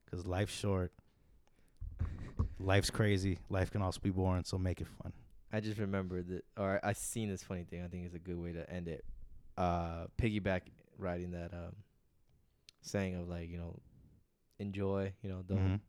because 0.04 0.26
life's 0.26 0.52
short 0.52 0.92
life's 2.60 2.90
crazy 2.90 3.38
life 3.48 3.70
can 3.70 3.82
also 3.82 4.00
be 4.02 4.10
boring 4.10 4.44
so 4.44 4.58
make 4.58 4.80
it 4.80 4.86
fun 5.02 5.12
I 5.50 5.60
just 5.60 5.78
remembered 5.78 6.28
that, 6.28 6.44
or 6.58 6.78
I 6.82 6.92
seen 6.92 7.30
this 7.30 7.42
funny 7.42 7.64
thing. 7.64 7.82
I 7.82 7.88
think 7.88 8.04
it's 8.04 8.14
a 8.14 8.18
good 8.18 8.36
way 8.36 8.52
to 8.52 8.68
end 8.70 8.86
it. 8.86 9.02
Uh, 9.56 10.04
piggyback 10.20 10.60
riding 10.98 11.30
that 11.30 11.54
um 11.54 11.74
saying 12.82 13.16
of 13.16 13.28
like 13.30 13.48
you 13.48 13.56
know, 13.56 13.78
enjoy. 14.58 15.14
You 15.22 15.30
know, 15.30 15.42
don't. 15.48 15.58
Mhm. 15.58 15.80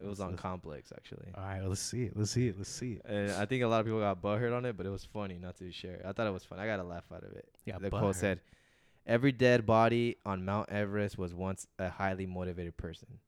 It 0.00 0.06
was 0.06 0.18
Let's- 0.18 0.20
on 0.22 0.30
let's- 0.32 0.42
Complex 0.42 0.92
actually. 0.92 1.30
all 1.36 1.44
right 1.44 1.62
let's 1.62 1.80
see 1.80 2.04
it 2.06 2.16
let's 2.16 2.30
see 2.32 2.48
it 2.48 2.56
let's 2.58 2.68
see 2.68 2.94
it 2.94 3.02
And 3.04 3.30
I 3.30 3.46
think 3.46 3.62
a 3.62 3.68
lot 3.68 3.78
of 3.80 3.86
people 3.86 4.00
got 4.00 4.20
butthurt 4.20 4.56
on 4.56 4.64
it, 4.64 4.76
but 4.76 4.86
it 4.86 4.90
was 4.90 5.04
funny 5.04 5.38
not 5.38 5.56
to 5.58 5.70
share. 5.70 6.02
I 6.04 6.10
thought 6.12 6.26
it 6.26 6.32
was 6.32 6.44
fun. 6.44 6.58
I 6.58 6.66
got 6.66 6.80
a 6.80 6.84
laugh 6.84 7.04
out 7.14 7.22
of 7.22 7.30
it. 7.32 7.48
yeah 7.64 7.78
the 7.78 7.90
quote 7.90 8.16
said, 8.16 8.40
"Every 9.06 9.30
dead 9.30 9.66
body 9.66 10.16
on 10.26 10.44
Mount 10.44 10.68
Everest 10.70 11.16
was 11.16 11.32
once 11.32 11.68
a 11.78 11.90
highly 11.90 12.26
motivated 12.26 12.76
person." 12.76 13.20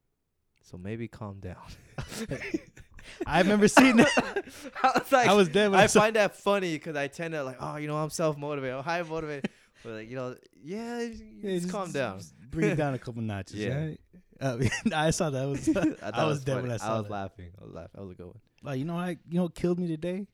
So 0.70 0.78
maybe 0.78 1.08
calm 1.08 1.40
down. 1.40 1.56
i 3.26 3.40
remember 3.40 3.66
seeing 3.66 3.96
that 3.96 4.08
I 4.82 4.98
was 4.98 5.10
like, 5.10 5.26
i 5.28 5.32
was 5.34 5.48
dead 5.48 5.70
when 5.70 5.80
I 5.80 5.84
I 5.84 5.86
find 5.88 6.14
that 6.16 6.36
funny 6.36 6.74
because 6.74 6.94
I 6.96 7.08
tend 7.08 7.34
to 7.34 7.42
like, 7.42 7.56
oh, 7.58 7.76
you 7.76 7.88
know, 7.88 7.96
I'm 7.96 8.10
self 8.10 8.36
motivated, 8.36 8.76
I'm 8.76 8.84
high 8.84 9.02
motivated, 9.02 9.50
but 9.82 9.92
like, 9.94 10.08
you 10.10 10.14
know, 10.16 10.36
yeah, 10.62 11.06
just, 11.08 11.22
Yeah, 11.42 11.58
just 11.58 11.70
calm 11.70 11.90
down. 11.90 12.18
just 12.18 12.34
bring 12.50 12.70
it 12.70 12.76
down 12.76 12.94
a 12.94 12.98
couple 12.98 13.20
notches 13.22 13.56
Yeah. 13.56 13.88
yeah 13.88 13.94
uh, 14.40 14.58
I 14.94 15.10
saw 15.10 15.30
that 15.30 15.44
was 15.48 15.68
I, 15.76 15.80
I 16.02 16.22
it 16.22 16.26
was 16.28 16.44
dead 16.44 16.62
when 16.62 16.70
I 16.70 16.76
saw 16.76 16.98
was 16.98 17.04
that. 17.06 17.12
laughing. 17.12 17.50
I 17.60 17.64
was 17.64 17.74
laughing. 17.74 17.90
That 17.94 18.02
was 18.02 18.10
a 18.12 18.14
good 18.14 18.26
one. 18.26 18.40
Like, 18.62 18.78
you 18.78 18.84
know, 18.84 18.96
I 18.96 19.10
you 19.28 19.36
know 19.38 19.42
what 19.44 19.54
killed 19.54 19.78
me 19.80 19.86
today. 19.88 20.26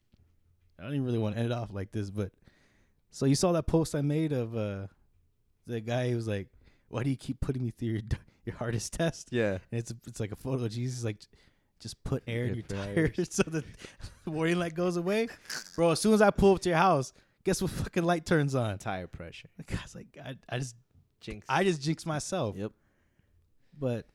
I 0.78 0.82
don't 0.82 0.92
even 0.92 1.04
really 1.06 1.18
want 1.18 1.34
to 1.34 1.40
end 1.40 1.50
it 1.50 1.54
off 1.54 1.72
like 1.72 1.90
this, 1.92 2.10
but 2.10 2.30
so 3.10 3.24
you 3.26 3.34
saw 3.34 3.52
that 3.52 3.66
post 3.66 3.94
I 3.94 4.02
made 4.02 4.32
of 4.32 4.54
uh 4.56 4.86
the 5.66 5.80
guy 5.80 6.10
who 6.10 6.16
was 6.16 6.28
like, 6.28 6.48
"Why 6.88 7.02
do 7.02 7.10
you 7.10 7.16
keep 7.16 7.40
putting 7.40 7.64
me 7.64 7.70
through 7.70 7.88
your 7.88 8.02
your 8.46 8.56
hardest 8.56 8.92
test?" 8.94 9.28
Yeah. 9.30 9.58
And 9.70 9.80
it's 9.80 9.92
it's 10.06 10.20
like 10.20 10.32
a 10.32 10.36
photo 10.36 10.64
of 10.64 10.70
Jesus, 10.70 11.04
like 11.04 11.18
just 11.78 12.02
put 12.04 12.22
air 12.26 12.46
in 12.46 12.54
your 12.54 12.64
tires 12.64 13.28
so 13.30 13.42
that 13.42 13.64
the 14.24 14.30
warning 14.30 14.58
light 14.58 14.74
goes 14.74 14.96
away, 14.96 15.28
bro. 15.74 15.90
As 15.90 16.00
soon 16.00 16.14
as 16.14 16.22
I 16.22 16.30
pull 16.30 16.54
up 16.54 16.60
to 16.62 16.70
your 16.70 16.78
house, 16.78 17.12
guess 17.44 17.60
what 17.60 17.70
fucking 17.70 18.04
light 18.04 18.24
turns 18.24 18.54
on? 18.54 18.78
Tire 18.78 19.06
pressure. 19.06 19.48
Was 19.70 19.94
like, 19.94 20.18
I, 20.24 20.36
I 20.48 20.58
just 20.58 20.74
Jinx. 21.20 21.46
I 21.48 21.64
just 21.64 21.82
jinxed 21.82 22.06
myself. 22.06 22.56
Yep. 22.56 22.72
But 23.78 24.06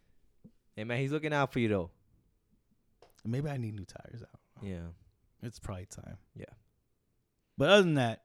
hey 0.75 0.83
man, 0.83 0.99
he's 0.99 1.11
looking 1.11 1.33
out 1.33 1.51
for 1.51 1.59
you 1.59 1.67
though. 1.67 1.91
maybe 3.25 3.49
I 3.49 3.57
need 3.57 3.75
new 3.75 3.85
tires 3.85 4.21
out. 4.21 4.39
Yeah. 4.61 4.87
It's 5.43 5.59
probably 5.59 5.87
time. 5.87 6.17
Yeah. 6.35 6.45
But 7.57 7.69
other 7.69 7.83
than 7.83 7.95
that, 7.95 8.21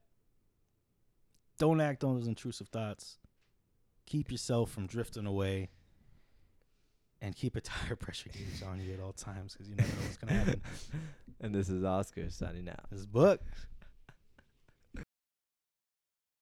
don't 1.58 1.80
act 1.80 2.04
on 2.04 2.16
those 2.16 2.28
intrusive 2.28 2.68
thoughts. 2.68 3.18
Keep 4.06 4.30
yourself 4.30 4.70
from 4.70 4.86
drifting 4.86 5.26
away. 5.26 5.70
And 7.26 7.34
keep 7.34 7.56
a 7.56 7.60
tire 7.60 7.96
pressure 7.96 8.28
gauge 8.28 8.62
on 8.64 8.78
you 8.78 8.94
at 8.94 9.00
all 9.00 9.12
times 9.12 9.54
because 9.54 9.68
you 9.68 9.74
never 9.74 9.88
know 9.88 10.02
what's 10.04 10.16
going 10.16 10.28
to 10.28 10.34
happen. 10.38 10.62
and 11.40 11.52
this 11.52 11.68
is 11.68 11.82
Oscar 11.82 12.30
signing 12.30 12.68
out. 12.68 12.88
This 12.88 13.04
book. 13.04 13.40